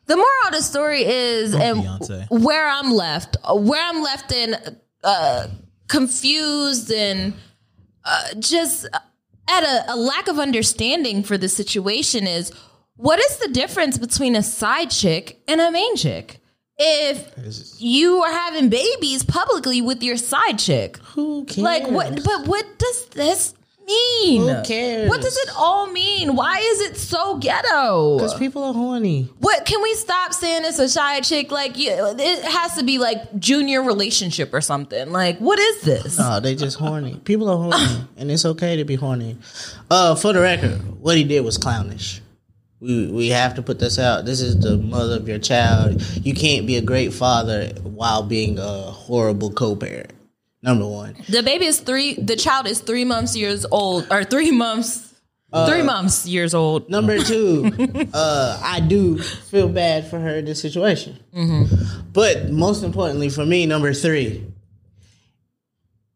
the 0.06 0.16
moral 0.16 0.46
of 0.48 0.52
the 0.52 0.62
story 0.62 1.04
is 1.04 1.54
and 1.54 1.78
Beyonce. 1.78 2.26
where 2.30 2.68
i'm 2.68 2.92
left 2.92 3.36
where 3.54 3.82
i'm 3.82 4.02
left 4.02 4.32
in 4.32 4.54
uh 5.02 5.48
confused 5.88 6.92
and 6.92 7.32
uh, 8.04 8.34
just 8.38 8.86
at 9.48 9.62
a, 9.62 9.94
a 9.94 9.96
lack 9.96 10.28
of 10.28 10.38
understanding 10.38 11.22
for 11.22 11.38
the 11.38 11.48
situation 11.48 12.26
is 12.26 12.52
what 12.96 13.18
is 13.18 13.38
the 13.38 13.48
difference 13.48 13.98
between 13.98 14.36
a 14.36 14.42
side 14.42 14.90
chick 14.90 15.40
and 15.48 15.60
a 15.60 15.70
main 15.70 15.96
chick? 15.96 16.38
If 16.76 17.32
you 17.78 18.16
are 18.22 18.32
having 18.32 18.68
babies 18.68 19.24
publicly 19.24 19.80
with 19.80 20.02
your 20.02 20.16
side 20.16 20.58
chick, 20.58 20.96
Who 21.14 21.44
cares? 21.44 21.58
like 21.58 21.86
what? 21.88 22.22
But 22.24 22.48
what 22.48 22.66
does 22.78 23.06
this 23.10 23.54
mean? 23.86 24.40
Who 24.42 24.62
cares? 24.64 25.08
What 25.08 25.20
does 25.22 25.36
it 25.36 25.50
all 25.56 25.86
mean? 25.86 26.34
Why 26.34 26.58
is 26.58 26.80
it 26.80 26.96
so 26.96 27.36
ghetto? 27.38 28.16
Because 28.16 28.34
people 28.36 28.64
are 28.64 28.72
horny. 28.74 29.28
What 29.38 29.66
can 29.66 29.82
we 29.82 29.94
stop 29.94 30.32
saying 30.32 30.64
it's 30.64 30.80
a 30.80 30.88
side 30.88 31.22
chick? 31.22 31.52
Like 31.52 31.78
you, 31.78 31.90
it 31.92 32.44
has 32.44 32.74
to 32.76 32.82
be 32.82 32.98
like 32.98 33.38
junior 33.38 33.80
relationship 33.82 34.52
or 34.52 34.60
something. 34.60 35.12
Like 35.12 35.38
what 35.38 35.60
is 35.60 35.82
this? 35.82 36.16
Oh, 36.18 36.40
they 36.40 36.56
just 36.56 36.76
horny. 36.78 37.20
People 37.24 37.48
are 37.50 37.56
horny, 37.56 38.04
and 38.16 38.32
it's 38.32 38.44
okay 38.44 38.76
to 38.78 38.84
be 38.84 38.96
horny. 38.96 39.38
Uh, 39.88 40.16
for 40.16 40.32
the 40.32 40.40
record, 40.40 40.80
what 41.00 41.16
he 41.16 41.22
did 41.22 41.42
was 41.44 41.56
clownish. 41.56 42.20
We 42.84 43.06
we 43.06 43.28
have 43.30 43.54
to 43.54 43.62
put 43.62 43.78
this 43.78 43.98
out. 43.98 44.26
This 44.26 44.42
is 44.42 44.58
the 44.60 44.76
mother 44.76 45.16
of 45.16 45.26
your 45.26 45.38
child. 45.38 46.02
You 46.22 46.34
can't 46.34 46.66
be 46.66 46.76
a 46.76 46.82
great 46.82 47.14
father 47.14 47.68
while 47.82 48.22
being 48.22 48.58
a 48.58 48.82
horrible 48.90 49.50
co-parent. 49.52 50.12
Number 50.62 50.86
one. 50.86 51.16
The 51.28 51.42
baby 51.42 51.64
is 51.64 51.80
three. 51.80 52.14
The 52.14 52.36
child 52.36 52.66
is 52.66 52.80
three 52.80 53.04
months 53.06 53.34
years 53.36 53.64
old, 53.70 54.06
or 54.10 54.22
three 54.24 54.50
months, 54.50 55.14
three 55.66 55.82
months 55.82 56.26
years 56.26 56.52
old. 56.52 56.90
Number 56.90 57.18
two, 57.18 57.72
uh, 58.12 58.60
I 58.62 58.80
do 58.80 59.18
feel 59.18 59.68
bad 59.70 60.06
for 60.08 60.18
her 60.18 60.36
in 60.36 60.44
this 60.44 60.60
situation. 60.60 61.18
But 62.12 62.50
most 62.50 62.82
importantly 62.82 63.30
for 63.30 63.46
me, 63.46 63.64
number 63.64 63.94
three, 63.94 64.46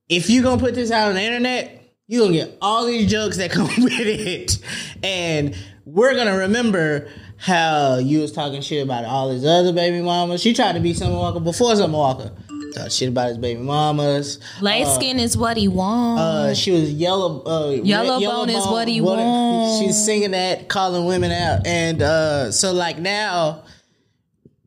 if 0.08 0.28
you're 0.28 0.42
gonna 0.42 0.60
put 0.60 0.74
this 0.74 0.90
out 0.90 1.08
on 1.08 1.14
the 1.14 1.22
internet, 1.22 1.82
you're 2.06 2.24
gonna 2.26 2.36
get 2.36 2.58
all 2.60 2.86
these 2.86 3.10
jokes 3.10 3.36
that 3.38 3.50
come 3.50 3.66
with 3.78 3.92
it, 4.00 4.58
and 5.02 5.54
we're 5.92 6.14
gonna 6.14 6.36
remember 6.38 7.08
how 7.36 7.96
you 7.98 8.20
was 8.20 8.32
talking 8.32 8.60
shit 8.60 8.82
about 8.84 9.04
all 9.04 9.30
his 9.30 9.44
other 9.44 9.72
baby 9.72 10.00
mamas. 10.02 10.42
She 10.42 10.52
tried 10.52 10.72
to 10.72 10.80
be 10.80 10.92
Summer 10.92 11.14
Walker 11.16 11.40
before 11.40 11.74
Summer 11.76 11.96
Walker. 11.96 12.30
Talk 12.74 12.90
shit 12.90 13.08
about 13.08 13.28
his 13.28 13.38
baby 13.38 13.60
mamas. 13.62 14.38
Light 14.60 14.86
skin 14.88 15.18
is 15.18 15.36
what 15.36 15.56
he 15.56 15.68
wants. 15.68 16.20
Uh, 16.20 16.54
she 16.54 16.70
was 16.70 16.92
yellow. 16.92 17.42
Uh, 17.44 17.70
Yellow 17.70 18.20
red- 18.20 18.26
bone 18.28 18.50
is 18.50 18.66
what 18.66 18.88
he 18.88 19.00
what- 19.00 19.16
want. 19.18 19.82
She's 19.82 20.04
singing 20.04 20.32
that, 20.32 20.68
calling 20.68 21.06
women 21.06 21.30
out, 21.32 21.66
and 21.66 22.02
uh, 22.02 22.52
so 22.52 22.72
like 22.72 22.98
now, 22.98 23.62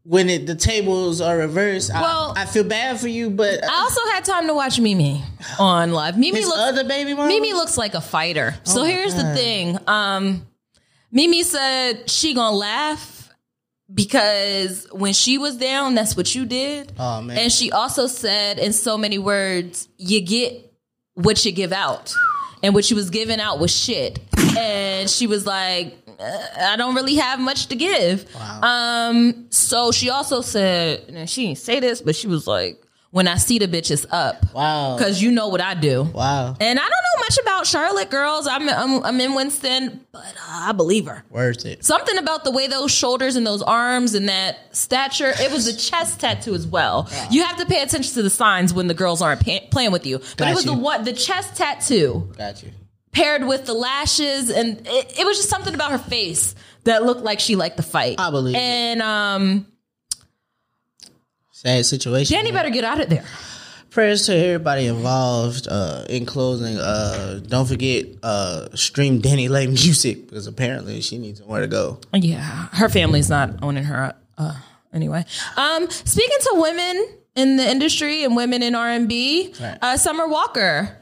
when 0.04 0.30
it, 0.30 0.48
the 0.48 0.56
tables 0.56 1.22
are 1.22 1.38
reversed, 1.38 1.92
Well- 1.94 2.34
I, 2.36 2.44
I 2.44 2.46
feel 2.46 2.64
bad 2.64 3.00
for 3.00 3.08
you, 3.08 3.30
but 3.30 3.64
I 3.64 3.76
also 3.82 4.02
had 4.14 4.26
time 4.26 4.48
to 4.48 4.56
watch 4.56 4.80
Mimi 4.80 5.22
on 5.60 5.92
live. 5.92 6.18
Mimi 6.18 6.44
looks 6.44 6.58
other 6.58 6.84
baby 6.86 7.14
mama, 7.14 7.28
Mimi 7.28 7.54
looks 7.54 7.78
like 7.78 7.94
a 7.94 8.02
fighter. 8.02 8.56
So 8.64 8.80
Oh 8.82 8.84
my 8.84 8.90
here's 8.90 9.14
the 9.14 9.36
thing. 9.36 9.78
Um, 9.86 10.48
Mimi 11.12 11.44
said 11.44 12.10
she 12.10 12.34
gonna 12.34 12.56
laugh 12.56 13.34
because 13.94 14.88
when 14.92 15.14
she 15.14 15.38
was 15.38 15.58
down, 15.58 15.96
that's 15.96 16.16
what 16.16 16.34
you 16.34 16.46
did. 16.46 16.94
Oh, 16.98 17.22
man. 17.22 17.38
And 17.38 17.52
she 17.52 17.72
also 17.72 18.08
said 18.08 18.58
in 18.60 18.74
so 18.74 18.98
many 18.98 19.18
words, 19.18 19.90
you 19.98 20.22
get 20.22 20.74
what 21.14 21.44
you 21.46 21.52
give 21.52 21.74
out. 21.74 22.14
And 22.64 22.74
what 22.74 22.86
she 22.86 22.94
was 22.94 23.10
giving 23.10 23.40
out 23.40 23.60
was 23.60 23.76
shit. 23.76 24.20
And 24.58 25.10
she 25.10 25.26
was 25.28 25.46
like, 25.46 25.98
"Uh, 26.20 26.38
I 26.60 26.76
don't 26.78 26.94
really 26.96 27.16
have 27.16 27.40
much 27.40 27.68
to 27.68 27.76
give. 27.76 28.26
Wow. 28.36 28.62
Um, 28.62 29.48
so 29.50 29.92
she 29.92 30.10
also 30.10 30.42
said, 30.42 31.06
and 31.10 31.30
she 31.30 31.48
didn't 31.48 31.58
say 31.58 31.80
this, 31.80 32.02
but 32.02 32.16
she 32.16 32.28
was 32.28 32.46
like, 32.48 32.82
when 33.12 33.28
I 33.28 33.36
see 33.36 33.60
the 33.60 33.68
bitches 33.68 34.06
up, 34.10 34.54
Wow. 34.54 34.96
because 34.98 35.22
you 35.22 35.32
know 35.32 35.50
what 35.50 35.62
I 35.62 35.74
do. 35.74 36.04
wow, 36.04 36.56
And 36.60 36.80
I 36.80 36.82
don't 36.82 36.90
know 36.90 37.20
much 37.20 37.38
about 37.42 37.68
Charlotte 37.68 38.10
girls. 38.10 38.48
I'm 38.48 38.68
I'm, 38.70 39.04
I'm 39.04 39.22
in 39.22 39.36
Winston, 39.36 40.06
but 40.12 40.22
uh, 40.26 40.70
I 40.70 40.72
believe 40.72 41.06
her. 41.08 41.24
worth 41.30 41.66
it. 41.66 41.84
Something 41.86 42.18
about 42.18 42.44
the 42.46 42.52
way 42.52 42.68
those 42.68 42.92
shoulders 42.92 43.36
and 43.36 43.46
those 43.46 43.62
arms 43.62 44.14
and 44.16 44.28
that 44.30 44.58
stature. 44.76 45.32
It 45.40 45.52
was 45.52 45.68
a 45.68 45.76
chest 45.76 46.20
tattoo 46.22 46.54
as 46.56 46.66
well. 46.66 47.10
You 47.30 47.44
have 47.44 47.58
to 47.58 47.66
pay 47.66 47.82
attention 47.84 48.14
to 48.16 48.22
the 48.24 48.30
signs 48.30 48.74
when 48.74 48.88
the 48.88 48.94
girls 48.94 49.22
aren't 49.22 49.46
pa- 49.46 49.60
playing 49.72 49.92
with 49.92 50.06
you. 50.06 50.18
But 50.20 50.38
Got 50.38 50.52
it 50.52 50.56
was 50.56 50.66
you. 50.66 50.72
the 50.72 50.78
what 50.78 51.06
the 51.06 51.14
chest 51.14 51.56
tattoo 51.56 52.32
Got 52.38 52.64
you. 52.64 52.72
paired 53.12 53.46
with 53.46 53.66
the 53.66 53.74
lashes, 53.74 54.50
and 54.50 54.80
it, 54.88 55.20
it 55.20 55.26
was 55.26 55.38
just 55.38 55.50
something 55.50 55.74
about 55.76 55.92
her 55.92 55.98
face 55.98 56.56
that 56.86 57.04
looked 57.04 57.22
like 57.22 57.40
she 57.40 57.56
liked 57.56 57.78
to 57.78 57.84
fight. 57.84 58.20
I 58.20 58.32
believe. 58.32 58.56
And 58.56 59.02
um, 59.02 59.68
Sad 61.62 61.86
situation. 61.86 62.36
Danny 62.36 62.52
better 62.52 62.72
get 62.72 62.84
out 62.84 63.00
of 63.00 63.08
there. 63.10 63.24
Prayers 63.92 64.26
to 64.26 64.36
everybody 64.36 64.88
involved. 64.88 65.68
Uh, 65.70 66.06
in 66.10 66.26
closing, 66.26 66.76
uh, 66.78 67.40
don't 67.46 67.68
forget 67.68 68.08
uh, 68.24 68.68
stream 68.76 69.22
DaniLeigh 69.22 69.68
music 69.68 70.28
because 70.28 70.48
apparently 70.48 71.02
she 71.02 71.20
needs 71.20 71.40
somewhere 71.40 71.62
to 71.62 71.68
go. 71.68 72.00
Yeah, 72.14 72.42
her 72.72 72.90
family's 72.90 73.30
not 73.30 73.62
owning 73.62 73.84
her. 73.84 74.16
Uh, 74.40 74.56
anyway, 74.92 75.24
um, 75.56 75.88
speaking 75.92 76.38
to 76.40 76.52
women 76.56 77.08
in 77.36 77.58
the 77.58 77.70
industry 77.70 78.24
and 78.24 78.36
women 78.36 78.64
in 78.64 78.74
R 78.74 78.90
and 78.90 79.08
B, 79.08 79.54
uh, 79.84 79.98
Summer 79.98 80.28
Walker. 80.28 80.98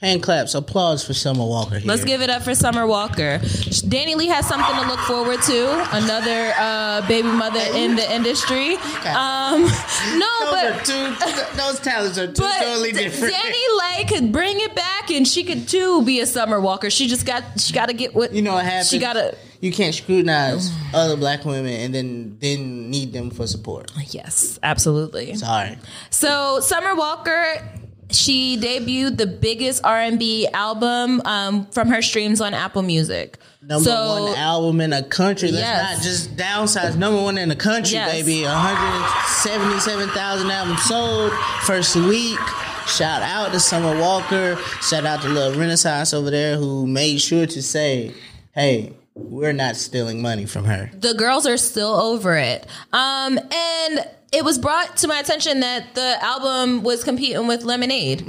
Hand 0.00 0.22
claps, 0.22 0.54
applause 0.54 1.04
for 1.04 1.12
Summer 1.12 1.44
Walker. 1.44 1.78
Here. 1.78 1.88
Let's 1.88 2.04
give 2.04 2.20
it 2.20 2.30
up 2.30 2.42
for 2.42 2.54
Summer 2.54 2.86
Walker. 2.86 3.40
DaniLeigh 3.40 4.28
has 4.28 4.46
something 4.46 4.74
to 4.76 4.86
look 4.86 5.00
forward 5.00 5.42
to. 5.42 5.96
Another 5.96 6.52
uh, 6.56 7.06
baby 7.08 7.26
mother 7.26 7.58
in 7.74 7.96
the 7.96 8.12
industry. 8.14 8.74
Um, 8.76 9.62
no, 10.16 10.28
Those, 10.40 10.50
but 10.52 10.64
are 10.66 10.84
two, 10.84 11.56
those 11.56 11.80
talents 11.80 12.16
are 12.16 12.28
two 12.32 12.42
totally 12.60 12.92
different. 12.92 13.34
Danny 13.34 13.58
Lee 13.98 14.04
could 14.04 14.30
bring 14.30 14.60
it 14.60 14.72
back, 14.76 15.10
and 15.10 15.26
she 15.26 15.42
could 15.42 15.66
too 15.66 16.02
be 16.04 16.20
a 16.20 16.26
Summer 16.26 16.60
Walker. 16.60 16.90
She 16.90 17.08
just 17.08 17.26
got 17.26 17.42
she 17.58 17.72
got 17.72 17.86
to 17.86 17.92
get 17.92 18.14
what 18.14 18.32
You 18.32 18.42
know 18.42 18.54
what 18.54 18.66
happens? 18.66 18.90
She 18.90 19.00
got 19.00 19.14
to 19.14 19.36
You 19.60 19.72
can't 19.72 19.96
scrutinize 19.96 20.70
other 20.94 21.16
black 21.16 21.44
women 21.44 21.72
and 21.72 21.92
then 21.92 22.36
then 22.38 22.88
need 22.88 23.12
them 23.12 23.30
for 23.30 23.48
support. 23.48 23.90
yes, 24.10 24.60
absolutely. 24.62 25.34
Sorry. 25.34 25.76
So 26.10 26.60
Summer 26.60 26.94
Walker, 26.94 27.68
she 28.10 28.56
debuted 28.58 29.16
the 29.18 29.26
biggest 29.26 29.84
R 29.84 29.98
and 29.98 30.18
B 30.18 30.48
album 30.52 31.20
um, 31.24 31.66
from 31.66 31.88
her 31.88 32.00
streams 32.02 32.40
on 32.40 32.54
Apple 32.54 32.82
Music. 32.82 33.38
Number 33.60 33.84
so, 33.90 34.22
one 34.24 34.34
album 34.36 34.80
in 34.80 34.90
the 34.90 35.02
country. 35.02 35.50
Let's 35.50 35.66
Yes. 35.66 35.96
not 35.96 36.02
just 36.04 36.36
downsized. 36.36 36.96
Number 36.96 37.20
one 37.22 37.36
in 37.36 37.48
the 37.48 37.56
country, 37.56 37.94
Yes. 37.94 38.12
baby. 38.12 38.44
177,000 38.44 40.48
albums 40.50 40.82
sold 40.84 41.32
first 41.62 41.96
week. 41.96 42.38
Shout 42.86 43.20
out 43.22 43.52
to 43.52 43.58
Summer 43.60 43.98
Walker. 44.00 44.56
Shout 44.80 45.04
out 45.04 45.20
to 45.22 45.28
Love 45.28 45.56
Renaissance 45.58 46.14
over 46.14 46.30
there 46.30 46.56
who 46.56 46.86
made 46.86 47.20
sure 47.20 47.44
to 47.46 47.62
say, 47.62 48.14
hey, 48.52 48.92
we're 49.18 49.52
not 49.52 49.76
stealing 49.76 50.22
money 50.22 50.46
from 50.46 50.64
her. 50.64 50.90
the 50.94 51.14
girls 51.14 51.46
are 51.46 51.56
still 51.56 51.94
over 51.94 52.36
it. 52.36 52.66
Um, 52.92 53.38
and 53.38 54.06
it 54.30 54.44
was 54.44 54.58
brought 54.58 54.98
to 54.98 55.08
my 55.08 55.18
attention 55.18 55.60
that 55.60 55.94
the 55.94 56.16
album 56.22 56.82
was 56.82 57.02
competing 57.02 57.46
with 57.46 57.62
Lemonade, 57.64 58.24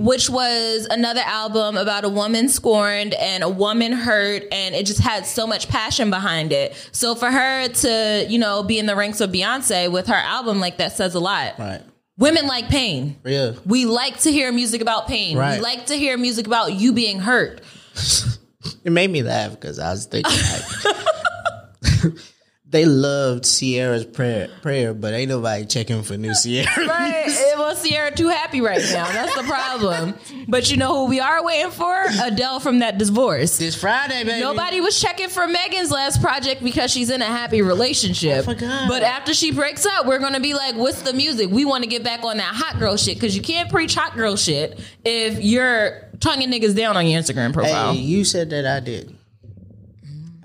which 0.00 0.30
was 0.30 0.86
another 0.90 1.22
album 1.24 1.76
about 1.76 2.04
a 2.04 2.08
woman 2.08 2.48
scorned 2.48 3.14
and 3.14 3.42
a 3.42 3.48
woman 3.48 3.90
hurt, 3.92 4.44
and 4.52 4.74
it 4.76 4.86
just 4.86 5.00
had 5.00 5.26
so 5.26 5.46
much 5.48 5.68
passion 5.68 6.08
behind 6.08 6.52
it. 6.52 6.74
So 6.92 7.14
for 7.16 7.30
her 7.30 7.66
to, 7.68 8.26
you 8.28 8.38
know, 8.38 8.62
be 8.62 8.78
in 8.78 8.86
the 8.86 8.94
ranks 8.94 9.20
of 9.20 9.30
Beyonce 9.30 9.90
with 9.90 10.06
her 10.06 10.14
album 10.14 10.60
like 10.60 10.78
that 10.78 10.92
says 10.92 11.14
a 11.16 11.20
lot. 11.20 11.58
Right. 11.58 11.82
Women 12.16 12.46
like 12.46 12.68
pain. 12.68 13.16
Real. 13.24 13.56
We 13.66 13.86
like 13.86 14.20
to 14.20 14.30
hear 14.30 14.52
music 14.52 14.80
about 14.82 15.08
pain. 15.08 15.36
Right. 15.36 15.56
We 15.56 15.62
like 15.64 15.86
to 15.86 15.96
hear 15.96 16.16
music 16.16 16.46
about 16.46 16.74
you 16.74 16.92
being 16.92 17.18
hurt. 17.18 17.60
It 18.84 18.92
made 18.92 19.10
me 19.10 19.22
laugh 19.22 19.52
because 19.52 19.78
I 19.78 19.90
was 19.90 20.06
thinking 20.06 20.32
like 20.32 22.12
they 22.68 22.84
loved 22.84 23.44
Ciara's 23.44 24.04
prayer, 24.04 24.48
prayer, 24.62 24.94
but 24.94 25.12
ain't 25.14 25.28
nobody 25.28 25.64
checking 25.66 26.02
for 26.02 26.16
new 26.16 26.32
Ciara. 26.34 26.86
Right. 26.86 27.16
Eh, 27.30 27.52
it 27.52 27.58
was 27.58 27.86
Ciara 27.88 28.10
too 28.14 28.28
happy 28.28 28.60
right 28.60 28.82
now. 28.92 29.06
That's 29.12 29.36
the 29.36 29.42
problem. 29.44 30.14
But 30.48 30.70
you 30.70 30.76
know 30.76 30.94
who 30.96 31.04
we 31.10 31.20
are 31.20 31.44
waiting 31.44 31.70
for? 31.70 31.94
Adele 32.22 32.58
from 32.60 32.80
that 32.80 32.98
divorce. 32.98 33.56
this 33.58 33.80
Friday, 33.80 34.24
baby. 34.24 34.40
Nobody 34.40 34.80
was 34.80 35.00
checking 35.00 35.28
for 35.28 35.46
Megan's 35.46 35.90
last 35.90 36.20
project 36.20 36.62
because 36.64 36.90
she's 36.90 37.08
in 37.10 37.22
a 37.22 37.26
happy 37.26 37.62
relationship. 37.62 38.46
But 38.46 39.02
after 39.02 39.32
she 39.34 39.52
breaks 39.52 39.86
up, 39.86 40.06
we're 40.06 40.18
gonna 40.18 40.40
be 40.40 40.54
like, 40.54 40.74
"What's 40.74 41.02
the 41.02 41.12
music?" 41.12 41.50
We 41.50 41.64
want 41.64 41.84
to 41.84 41.88
get 41.90 42.02
back 42.02 42.24
on 42.24 42.38
that 42.38 42.54
hot 42.54 42.78
girl 42.80 42.96
shit 42.96 43.14
because 43.16 43.36
you 43.36 43.42
can't 43.42 43.70
preach 43.70 43.94
hot 43.94 44.16
girl 44.16 44.36
shit 44.36 44.80
if 45.04 45.40
you're 45.42 46.09
tonguing 46.20 46.50
niggas 46.50 46.76
down 46.76 46.96
on 46.96 47.06
your 47.06 47.20
Instagram 47.20 47.52
profile. 47.52 47.92
Hey, 47.92 48.00
you 48.00 48.24
said 48.24 48.50
that 48.50 48.66
I 48.66 48.80
did. 48.80 49.16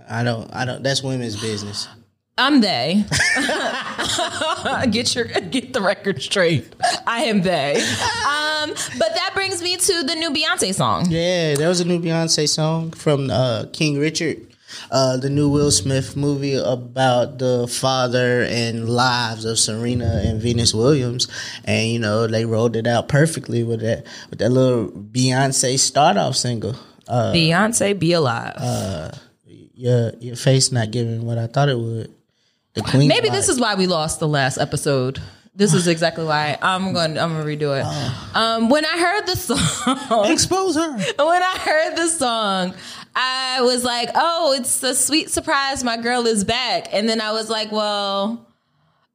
I 0.09 0.23
don't. 0.23 0.53
I 0.53 0.65
don't. 0.65 0.83
That's 0.83 1.03
women's 1.03 1.39
business. 1.39 1.87
I'm 2.37 2.59
they. 2.59 3.05
get 4.91 5.15
your 5.15 5.23
get 5.25 5.71
the 5.71 5.81
record 5.81 6.21
straight. 6.21 6.75
I 7.07 7.23
am 7.23 7.41
they. 7.41 7.75
Um, 7.75 8.71
but 8.99 9.13
that 9.15 9.31
brings 9.33 9.61
me 9.61 9.77
to 9.77 10.03
the 10.03 10.15
new 10.15 10.31
Beyonce 10.31 10.73
song. 10.73 11.05
Yeah, 11.09 11.55
there 11.55 11.69
was 11.69 11.79
a 11.79 11.85
new 11.85 11.99
Beyonce 11.99 12.49
song 12.49 12.91
from 12.91 13.29
uh, 13.29 13.65
King 13.71 13.99
Richard, 13.99 14.45
uh, 14.91 15.17
the 15.17 15.29
new 15.29 15.49
Will 15.49 15.71
Smith 15.71 16.15
movie 16.15 16.55
about 16.55 17.39
the 17.39 17.67
father 17.67 18.43
and 18.43 18.89
lives 18.89 19.45
of 19.45 19.59
Serena 19.59 20.21
and 20.23 20.41
Venus 20.41 20.73
Williams, 20.73 21.27
and 21.63 21.87
you 21.89 21.99
know 21.99 22.27
they 22.27 22.45
rolled 22.45 22.75
it 22.75 22.87
out 22.87 23.07
perfectly 23.07 23.63
with 23.63 23.81
that 23.81 24.05
with 24.29 24.39
that 24.39 24.49
little 24.49 24.89
Beyonce 24.89 25.77
start 25.79 26.17
off 26.17 26.35
single. 26.35 26.75
Uh, 27.07 27.31
Beyonce, 27.33 27.97
be 27.97 28.13
alive. 28.13 28.55
your 29.75 30.13
your 30.19 30.35
face 30.35 30.71
not 30.71 30.91
giving 30.91 31.25
what 31.25 31.37
I 31.37 31.47
thought 31.47 31.69
it 31.69 31.77
would. 31.77 32.11
The 32.73 32.81
queen. 32.81 33.07
Maybe 33.07 33.29
this 33.29 33.47
is 33.49 33.59
why 33.59 33.75
we 33.75 33.87
lost 33.87 34.19
the 34.19 34.27
last 34.27 34.57
episode. 34.57 35.21
This 35.57 35.73
is 35.73 35.87
exactly 35.87 36.25
why 36.25 36.57
I'm 36.61 36.91
going. 36.91 37.17
I'm 37.17 37.31
gonna 37.31 37.45
redo 37.45 37.79
it. 37.79 37.85
Um, 38.35 38.67
when 38.69 38.83
I 38.85 38.97
heard 38.97 39.25
the 39.25 39.35
song, 39.37 40.29
Expose 40.29 40.75
her. 40.75 40.91
when 40.97 41.43
I 41.43 41.57
heard 41.59 41.95
the 41.95 42.07
song, 42.09 42.73
I 43.15 43.61
was 43.61 43.83
like, 43.83 44.09
"Oh, 44.13 44.53
it's 44.57 44.83
a 44.83 44.93
sweet 44.93 45.29
surprise. 45.29 45.83
My 45.83 45.97
girl 45.97 46.27
is 46.27 46.43
back." 46.43 46.93
And 46.93 47.07
then 47.07 47.21
I 47.21 47.31
was 47.31 47.49
like, 47.49 47.71
"Well, 47.71 48.45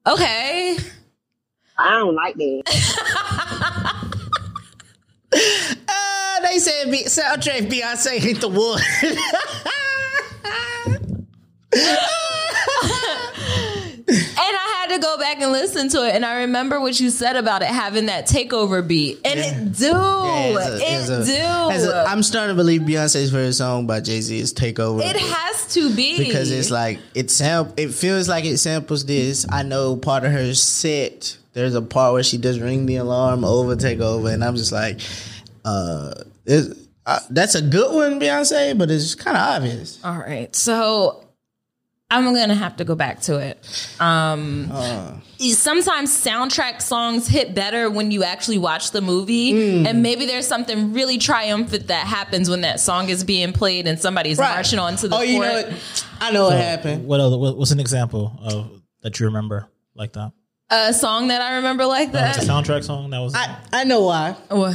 okay." 0.07 0.77
I 1.79 1.91
don't 1.93 2.15
like 2.15 2.37
that. 2.37 4.07
Uh, 5.89 6.41
they 6.41 6.59
said 6.59 6.91
Be- 6.91 7.05
soundtrack 7.05 7.71
Beyonce 7.71 8.19
hit 8.19 8.41
the 8.41 8.49
wood. 8.49 8.81
And 15.01 15.17
I 15.17 15.19
had 15.19 15.19
to 15.19 15.19
go 15.19 15.19
back 15.19 15.41
and 15.43 15.53
listen 15.53 15.89
to 15.91 16.07
it, 16.07 16.15
and 16.15 16.25
I 16.25 16.41
remember 16.43 16.81
what 16.81 16.99
you 17.01 17.11
said 17.11 17.37
about 17.37 17.63
it 17.63 17.69
having 17.69 18.07
that 18.07 18.27
takeover 18.27 18.87
beat, 18.87 19.21
and 19.25 19.41
it 19.41 19.77
do, 19.77 19.93
As 19.93 21.11
a- 21.11 21.21
it 21.21 21.27
do. 21.27 21.93
I'm 21.93 22.23
starting 22.23 22.55
to 22.55 22.57
believe 22.57 22.83
Beyonce's 22.83 23.31
favorite 23.31 23.53
song 23.53 23.87
by 23.87 24.01
Jay 24.01 24.21
Z 24.21 24.39
is 24.39 24.53
"Take 24.53 24.79
Over." 24.79 25.03
it 25.03 25.17
has 25.17 25.75
to 25.75 25.95
be 25.95 26.19
because 26.19 26.51
it's 26.51 26.71
like 26.71 26.99
it 27.15 27.31
sam- 27.31 27.73
it 27.77 27.89
feels 27.89 28.29
like 28.29 28.45
it 28.45 28.59
samples 28.59 29.05
this. 29.05 29.47
I 29.51 29.63
know 29.63 29.97
part 29.97 30.25
of 30.25 30.33
her 30.33 30.55
set. 30.55 31.37
There's 31.53 31.75
a 31.75 31.83
part 31.83 32.13
where 32.13 32.23
she 32.23 32.39
does 32.39 32.61
ring 32.61 32.87
the 32.87 32.97
alarm 32.97 33.45
over 33.45 33.75
take 33.75 34.01
over, 34.01 34.29
and 34.31 34.45
I'm 34.45 34.57
just 34.57 34.73
like, 34.73 35.01
uh, 35.65 36.15
uh 37.07 37.19
that's 37.31 37.55
a 37.55 37.63
good 37.63 37.95
one, 37.95 38.21
Beyonce, 38.21 38.77
but 38.79 38.91
it's 38.91 39.15
kind 39.15 39.37
of 39.37 39.43
obvious. 39.43 39.99
All 40.05 40.19
right. 40.19 40.55
So 40.55 41.25
I'm 42.13 42.25
gonna 42.35 42.55
have 42.55 42.77
to 42.79 42.85
go 42.85 42.95
back 42.97 43.21
to 43.23 43.39
it. 43.39 43.59
Um, 44.01 44.69
sometimes 45.39 46.11
soundtrack 46.13 46.83
songs 46.83 47.29
hit 47.29 47.55
better 47.55 47.89
when 47.89 48.11
you 48.11 48.25
actually 48.25 48.59
watch 48.59 48.91
the 48.91 49.01
movie, 49.01 49.87
and 49.87 50.03
maybe 50.03 50.27
there's 50.27 50.47
something 50.47 50.93
really 50.93 51.19
triumphant 51.19 51.87
that 51.87 52.07
happens 52.07 52.51
when 52.51 52.63
that 52.63 52.81
song 52.81 53.09
is 53.09 53.23
being 53.23 53.53
played 53.53 53.87
and 53.87 53.99
somebody's 53.99 54.39
marching 54.39 54.79
onto 54.81 55.07
the 55.09 55.15
oh, 55.15 55.19
court. 55.19 55.29
you 55.29 55.41
know 55.41 55.53
what? 55.63 56.07
I 56.21 56.33
know 56.33 56.45
what 56.47 56.57
happened. 56.57 57.07
What 57.07 57.21
other? 57.21 57.39
What's 57.39 57.71
an 57.71 57.81
example 57.81 58.39
of 58.43 58.83
that 59.03 59.21
you 59.21 59.27
remember 59.27 59.69
like 59.95 60.13
that? 60.15 60.33
A 60.69 60.93
song 60.93 61.29
that 61.29 61.43
I 61.43 61.57
remember 61.57 61.85
like 61.87 62.09
It's 62.09 62.17
a 62.17 62.21
that. 62.21 62.37
soundtrack 62.39 62.85
song 62.85 63.11
that 63.11 63.19
was. 63.21 63.35
I 63.35 63.57
I 63.73 63.85
know 63.85 64.03
why. 64.03 64.33
what? 64.49 64.75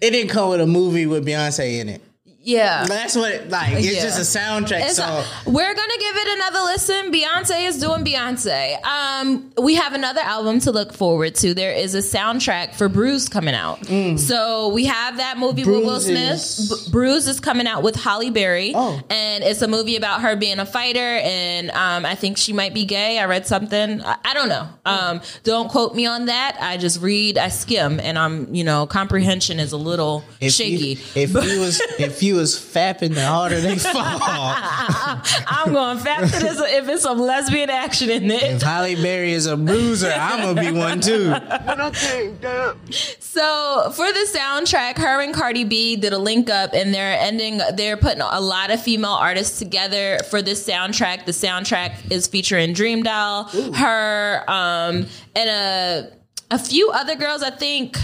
It 0.00 0.10
didn't 0.10 0.28
come 0.30 0.50
with 0.50 0.60
a 0.60 0.66
movie 0.66 1.06
with 1.06 1.26
Beyonce 1.26 1.80
in 1.80 1.88
it. 1.88 2.02
Yeah. 2.48 2.86
That's 2.86 3.14
what 3.14 3.30
it, 3.30 3.50
like. 3.50 3.74
It's 3.74 3.86
Yeah. 3.94 4.02
just 4.02 4.18
a 4.18 4.38
soundtrack 4.38 4.80
It's 4.86 4.96
song. 4.96 5.22
a- 5.46 5.50
we're 5.50 5.74
gonna 5.74 5.98
give 6.00 6.16
it 6.16 6.28
another 6.36 6.60
listen. 6.64 7.12
Beyonce 7.12 7.68
is 7.68 7.76
doing 7.78 8.04
Beyonce. 8.04 8.82
Um, 8.84 9.50
we 9.60 9.74
have 9.74 9.92
another 9.92 10.22
album 10.22 10.58
to 10.60 10.72
look 10.72 10.94
forward 10.94 11.34
to. 11.36 11.52
There 11.52 11.72
is 11.72 11.94
a 11.94 11.98
soundtrack 11.98 12.74
for 12.74 12.88
Bruise 12.88 13.28
coming 13.28 13.54
out. 13.54 13.80
So 14.18 14.68
we 14.68 14.86
have 14.86 15.18
that 15.18 15.36
movie 15.38 15.64
with 15.64 15.84
Will 15.84 16.00
Smith. 16.00 16.58
B- 16.86 16.90
Bruise 16.90 17.28
is 17.28 17.38
coming 17.38 17.66
out 17.66 17.82
with 17.82 17.96
Halle 17.96 18.30
Berry. 18.30 18.72
Oh. 18.74 18.98
and 19.10 19.44
it's 19.44 19.60
a 19.60 19.68
movie 19.68 19.96
about 19.96 20.22
her 20.22 20.34
being 20.36 20.58
a 20.58 20.66
fighter, 20.66 20.98
and 21.22 21.70
um, 21.72 22.06
I 22.06 22.14
think 22.14 22.38
she 22.38 22.52
might 22.54 22.72
be 22.72 22.84
gay. 22.86 23.18
I 23.18 23.26
read 23.26 23.46
something. 23.46 24.00
I, 24.02 24.16
I 24.24 24.32
don't 24.34 24.48
know. 24.48 24.66
Um, 24.86 25.20
don't 25.44 25.68
quote 25.68 25.94
me 25.94 26.06
on 26.06 26.26
that. 26.26 26.56
I 26.60 26.78
just 26.78 27.02
read. 27.02 27.36
I 27.36 27.48
skim, 27.48 28.00
and 28.00 28.18
I'm 28.18 28.54
you 28.54 28.64
know 28.64 28.86
comprehension 28.86 29.60
is 29.60 29.72
a 29.72 29.76
little 29.76 30.24
If 30.40 30.54
shaky. 30.54 30.94
You, 30.94 30.96
if 31.14 31.34
you 31.34 31.60
was 31.60 31.80
if 31.98 32.22
you 32.22 32.36
was 32.38 32.54
fapping, 32.54 33.14
the 33.14 33.26
harder 33.26 33.60
they 33.60 33.76
fall. 33.78 33.92
I'm 35.46 35.72
going 35.72 35.98
fast 35.98 36.34
to 36.34 36.40
this 36.40 36.60
if 36.60 36.88
it's 36.88 37.02
some 37.02 37.18
lesbian 37.18 37.70
action 37.70 38.10
in 38.10 38.30
it. 38.30 38.42
if 38.42 38.62
Halle 38.62 38.94
Berry 38.96 39.32
is 39.32 39.46
a 39.46 39.56
bruiser, 39.56 40.12
I'm 40.14 40.54
gonna 40.54 40.60
be 40.60 40.76
one 40.76 41.00
too. 41.00 41.34
So 43.20 43.90
for 43.94 44.06
the 44.06 44.28
soundtrack, 44.34 44.96
her 44.98 45.20
and 45.20 45.34
Cardi 45.34 45.64
B 45.64 45.96
did 45.96 46.12
a 46.12 46.18
link 46.18 46.50
up, 46.50 46.72
and 46.72 46.92
they're 46.94 47.18
ending. 47.18 47.60
They're 47.74 47.96
putting 47.96 48.20
a 48.22 48.40
lot 48.40 48.70
of 48.70 48.80
female 48.82 49.10
artists 49.10 49.58
together 49.58 50.18
for 50.30 50.42
this 50.42 50.66
soundtrack. 50.66 51.24
The 51.26 51.32
soundtrack 51.32 52.10
is 52.10 52.26
featuring 52.26 52.74
DreamDoll, 52.74 53.74
her, 53.76 54.44
um, 54.50 55.06
and 55.36 55.50
a 55.50 56.12
a 56.50 56.58
few 56.58 56.90
other 56.90 57.14
girls. 57.14 57.42
I 57.42 57.50
think 57.50 57.98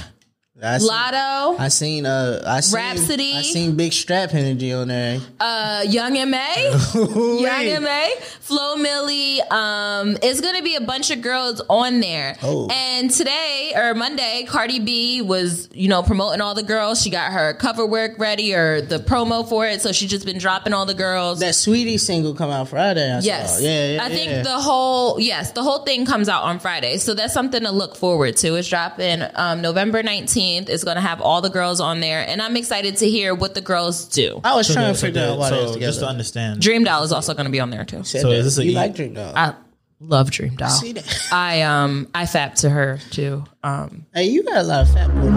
I 0.63 0.79
seen, 0.79 0.89
Latto, 0.89 1.59
I 1.59 1.67
seen 1.69 2.07
uh 2.07 2.41
I 2.47 2.61
seen 2.61 2.77
Rapsody. 2.77 3.35
I 3.35 3.43
seen 3.43 3.75
Big 3.75 3.93
Strap 3.93 4.35
energy 4.35 4.73
on 4.73 4.87
there. 4.87 5.19
uh, 5.41 5.83
Young 5.85 6.17
M 6.17 6.33
A. 6.33 6.71
Young 6.95 7.85
M.A., 7.85 8.11
Flo 8.39 8.77
Milli. 8.77 9.41
Um, 9.51 10.17
it's 10.23 10.41
gonna 10.41 10.63
be 10.63 10.77
a 10.77 10.81
bunch 10.81 11.11
of 11.11 11.23
girls 11.23 11.61
on 11.69 11.99
there. 11.99 12.37
Oh. 12.41 12.69
And 12.71 13.11
today 13.11 13.73
or 13.75 13.95
Monday, 13.95 14.45
Cardi 14.49 14.79
B 14.79 15.23
was, 15.23 15.69
you 15.73 15.89
know, 15.89 16.05
promoting 16.05 16.41
all 16.41 16.55
the 16.55 16.63
girls. 16.63 17.03
She 17.03 17.11
got 17.11 17.33
her 17.33 17.55
cover 17.55 17.85
work 17.85 18.17
ready 18.21 18.55
or 18.55 18.81
the 18.81 18.99
promo 19.01 19.47
for 19.49 19.67
it. 19.67 19.83
So 19.83 19.91
she 19.91 20.07
just 20.07 20.25
been 20.25 20.39
dropping 20.39 20.73
all 20.73 20.87
the 20.87 20.95
girls. 20.95 21.41
That 21.41 21.55
Saweetie 21.55 21.99
single 21.99 22.33
come 22.33 22.51
out 22.51 22.69
Friday. 22.69 23.13
I 23.13 23.19
Yes. 23.19 23.59
saw. 23.59 23.65
Yeah, 23.65 23.93
yeah. 23.95 24.05
I 24.05 24.09
think 24.09 24.45
the 24.45 24.61
whole 24.61 25.19
yes, 25.19 25.51
the 25.51 25.65
whole 25.65 25.81
thing 25.83 26.07
comes 26.07 26.29
out 26.29 26.45
on 26.45 26.61
Friday. 26.61 26.99
So 26.99 27.13
that's 27.13 27.35
something 27.35 27.63
to 27.65 27.73
look 27.73 27.97
forward 27.97 28.37
to. 28.37 28.55
It's 28.55 28.69
dropping 28.69 29.25
um, 29.35 29.61
November 29.61 30.05
19th. 30.45 30.69
It's 30.69 30.85
going 30.85 30.97
to 30.97 31.01
have 31.01 31.21
all 31.21 31.41
the 31.41 31.51
girls 31.51 31.81
on 31.81 32.01
there 32.01 32.25
and 32.27 32.41
I'm 32.43 32.57
excited 32.57 32.97
to 32.99 33.09
hear 33.09 33.35
what 33.35 33.55
the 33.55 33.61
girls 33.61 34.07
do. 34.09 34.41
I 34.45 34.55
was 34.55 34.67
So 34.67 34.75
trying 34.75 34.95
to 34.95 35.01
figure 35.01 35.23
out 35.23 35.39
why 35.39 35.51
they 35.51 35.57
was 35.57 35.67
so 35.69 35.75
together. 35.75 35.89
just 35.91 36.01
to 36.01 36.07
understand. 36.09 36.61
DreamDoll 36.61 37.05
is 37.05 37.13
also 37.13 37.35
going 37.35 37.47
to 37.47 37.53
be 37.53 37.61
on 37.61 37.71
there 37.71 37.85
too. 37.85 38.05
Said 38.05 38.23
So 38.23 38.31
that. 38.31 38.37
is 38.37 38.45
this 38.45 38.59
a 38.59 38.65
you 38.65 38.73
E- 38.73 38.75
like 38.75 38.95
DreamDoll? 38.95 39.33
I 39.35 39.55
love 40.01 40.31
DreamDoll. 40.31 40.71
See 40.71 40.93
that? 40.93 41.29
I 41.33 41.63
um 41.63 42.09
I 42.15 42.25
fap 42.25 42.55
to 42.61 42.71
her 42.71 42.99
too. 43.11 43.45
Um 43.63 44.07
Hey, 44.15 44.25
you 44.25 44.43
got 44.45 44.59
a 44.59 44.63
lot 44.63 44.83
of 44.83 44.93
fat 44.93 45.09
boy. 45.15 45.29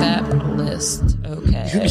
fap 0.00 0.56
list. 0.56 1.16
Okay. 1.24 1.88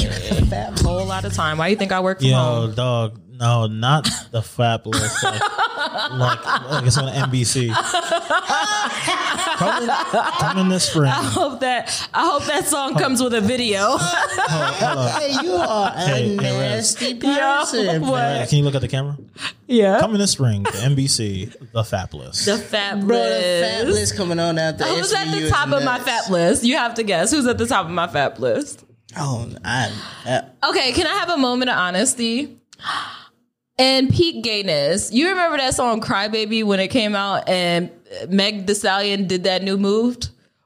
Fat 0.49 0.79
A 0.79 0.83
whole 0.83 1.05
lot 1.05 1.25
of 1.25 1.33
time. 1.33 1.57
Why 1.57 1.67
you 1.69 1.75
think 1.75 1.91
I 1.91 1.99
work 2.01 2.19
from 2.19 2.27
Yo, 2.27 2.35
home? 2.37 2.73
dog. 2.75 3.19
No, 3.43 3.67
not 3.67 4.05
the 4.31 4.39
fap 4.39 4.85
list. 4.85 5.21
Like, 5.21 5.41
like, 6.11 6.45
like 6.71 6.85
it's 6.85 6.97
on 6.97 7.11
NBC. 7.11 7.73
Coming, 9.57 9.89
coming 10.39 10.69
this 10.69 10.89
spring. 10.89 11.09
I 11.11 11.23
hope 11.23 11.59
that 11.59 12.07
I 12.13 12.25
hope 12.25 12.45
that 12.45 12.65
song 12.67 12.95
comes 12.95 13.21
with 13.21 13.33
a 13.33 13.41
video. 13.41 13.97
Hey, 15.13 15.35
you 15.43 15.53
are 15.53 15.87
a 15.93 15.99
Hey, 15.99 16.29
hey, 16.29 16.35
nasty 16.37 17.13
person. 17.15 18.01
what? 18.01 18.21
Uh, 18.21 18.45
Can 18.47 18.59
you 18.59 18.63
look 18.63 18.75
at 18.75 18.81
the 18.81 18.87
camera? 18.87 19.17
yeah. 19.67 19.99
Coming 19.99 20.17
this 20.19 20.31
spring 20.31 20.63
to 20.63 20.71
NBC, 20.71 21.51
the 21.71 21.81
fap 21.83 22.13
list. 22.13 22.45
The 22.45 22.53
fap 22.53 23.05
Bro, 23.05 23.17
the 23.17 23.23
list. 23.23 23.63
fat 23.63 23.87
list 23.87 24.17
coming 24.17 24.39
on 24.39 24.57
after 24.57 24.83
Who's 24.85 25.13
at 25.13 25.25
the 25.31 25.49
top 25.49 25.67
of 25.71 25.83
my 25.83 25.97
nuts. 25.97 26.09
fap 26.09 26.29
list? 26.29 26.63
You 26.63 26.77
have 26.77 26.93
to 26.95 27.03
guess. 27.03 27.31
Who's 27.31 27.45
at 27.47 27.57
the 27.57 27.65
top 27.67 27.85
of 27.85 27.91
my 27.91 28.07
fap 28.07 28.39
list? 28.39 28.83
Oh, 29.17 29.49
I, 29.63 29.91
I, 30.25 30.69
Okay, 30.69 30.91
can 30.93 31.07
I 31.07 31.13
have 31.15 31.29
a 31.29 31.37
moment 31.37 31.69
of 31.69 31.77
honesty? 31.77 32.57
And 33.83 34.09
peak 34.09 34.43
gayness. 34.43 35.11
You 35.11 35.27
remember 35.29 35.57
that 35.57 35.73
song 35.75 35.99
Crybaby 35.99 36.63
when 36.63 36.79
it 36.79 36.87
came 36.87 37.15
out 37.15 37.49
and 37.49 37.89
Meg 38.29 38.65
the 38.65 38.75
Stallion 38.75 39.27
did 39.27 39.43
that 39.43 39.61
new 39.61 39.77
move? 39.77 40.17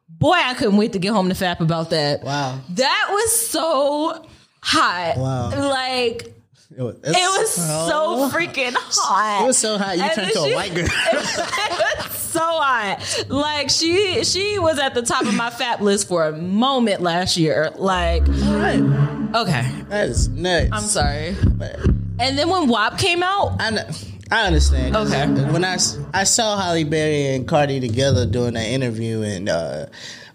Boy, 0.08 0.34
I 0.36 0.54
couldn't 0.54 0.78
wait 0.78 0.94
to 0.94 1.00
get 1.00 1.14
home 1.14 1.30
to 1.30 1.34
fap 1.36 1.60
about 1.60 1.90
that. 1.90 2.24
wow. 2.24 2.60
That 2.70 3.08
was 3.10 3.50
so 3.50 4.24
hot. 4.62 5.18
Wow. 5.18 5.50
Like 5.70 6.34
It 6.78 6.82
was, 6.84 6.96
It 7.04 7.40
was 7.40 7.50
so 7.56 8.30
freaking 8.30 8.76
hot. 8.76 9.44
It 9.44 9.48
was 9.48 9.58
so 9.58 9.80
hot 9.80 9.98
you 9.98 10.04
And 10.04 10.14
turned 10.14 10.32
to 10.34 10.40
a 10.40 10.56
white 10.56 10.76
girl. 10.76 10.86
it 10.90 12.08
was 12.08 12.18
so 12.18 12.40
hot. 12.40 13.26
Like 13.30 13.72
she 13.72 14.24
she 14.26 14.60
was 14.60 14.78
at 14.78 14.94
the 14.94 15.02
top 15.02 15.24
of 15.24 15.34
my 15.34 15.50
fat 15.50 15.82
list 15.82 16.08
for 16.08 16.28
a 16.28 16.38
moment 16.38 17.02
last 17.02 17.36
year. 17.36 17.72
Like 17.76 18.22
okay, 18.28 19.72
that 19.90 20.08
is 20.08 20.28
nuts. 20.30 20.70
I'm 20.72 20.84
sorry. 20.84 21.36
But 21.58 21.80
And 22.20 22.38
then 22.38 22.50
when 22.50 22.68
WAP 22.68 22.98
came 22.98 23.24
out, 23.24 23.58
I 23.60 23.70
know. 23.72 23.88
I 24.32 24.48
understand. 24.48 24.96
Okay. 24.96 25.26
When 25.52 25.64
I, 25.64 25.78
I 26.14 26.24
saw 26.24 26.58
Halle 26.58 26.84
Berry 26.84 27.28
and 27.28 27.48
Cardi 27.48 27.80
together 27.80 28.26
doing 28.26 28.56
that 28.56 28.68
interview, 28.68 29.22
and 29.22 29.48
uh, 29.48 29.86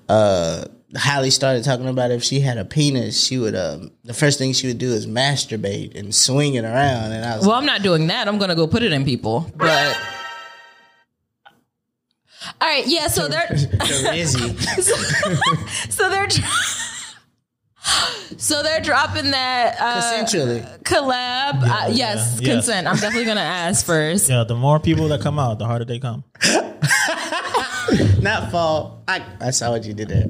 uh, 0.09 0.64
Halle 0.95 1.31
started 1.31 1.64
talking 1.64 1.88
about 1.88 2.11
if 2.11 2.23
she 2.23 2.40
had 2.40 2.57
a 2.59 2.64
penis, 2.64 3.23
she 3.23 3.38
would. 3.38 3.55
Um, 3.55 3.90
the 4.05 4.14
first 4.14 4.38
thing 4.38 4.53
she 4.53 4.66
would 4.68 4.79
do 4.79 4.92
is 4.92 5.07
masturbate 5.07 5.95
and 5.95 6.14
swing 6.14 6.55
it 6.55 6.64
around. 6.64 7.12
And 7.12 7.25
I 7.25 7.37
was 7.37 7.47
well, 7.47 7.57
I'm 7.57 7.66
not 7.66 7.83
doing 7.83 8.07
that. 8.07 8.29
I'm 8.29 8.38
gonna 8.38 8.55
go 8.55 8.66
put 8.66 8.83
it 8.83 8.92
in 8.92 9.05
people. 9.05 9.51
But 9.57 9.99
all 12.61 12.68
right, 12.68 12.87
yeah. 12.87 13.09
So 13.09 13.29
they're 13.29 13.47
Rizzy. 13.49 14.59
so 15.92 16.09
they're 16.09 16.29
so 18.37 18.62
they're 18.62 18.81
dropping 18.81 19.31
that 19.33 19.77
uh, 19.81 20.01
Consensually. 20.01 20.83
collab. 20.83 21.62
uh, 21.62 21.88
yes, 21.90 22.38
yeah, 22.40 22.47
yes. 22.49 22.55
consent. 22.55 22.87
I'm 22.87 22.97
definitely 22.97 23.25
gonna 23.25 23.40
ask 23.66 23.85
first. 23.85 24.29
Yeah, 24.29 24.45
the 24.45 24.55
more 24.55 24.79
people 24.81 25.09
that 25.09 25.21
come 25.21 25.38
out, 25.38 25.59
the 25.59 25.66
harder 25.66 25.85
they 25.85 25.99
come. 25.99 26.25
Not 28.21 28.51
fall. 28.51 29.03
I, 29.09 29.23
I 29.40 29.51
saw 29.51 29.71
what 29.71 29.85
you 29.85 29.92
did 29.95 30.09
there. 30.09 30.27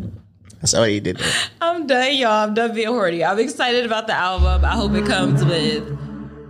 I 0.63 0.67
saw 0.67 0.81
what 0.81 0.93
you 0.93 1.01
did 1.01 1.19
there. 1.19 1.33
I'm 1.61 1.87
done, 1.87 2.15
y'all. 2.15 2.31
I'm 2.49 2.55
done 2.55 2.75
being 2.75 2.89
horny. 2.89 3.23
I'm 3.25 3.39
excited 3.39 3.85
about 3.85 4.07
the 4.07 4.15
album. 4.15 4.65
I 4.65 4.73
hope 4.75 4.93
it 4.93 5.05
comes 5.07 5.45
with 5.45 5.87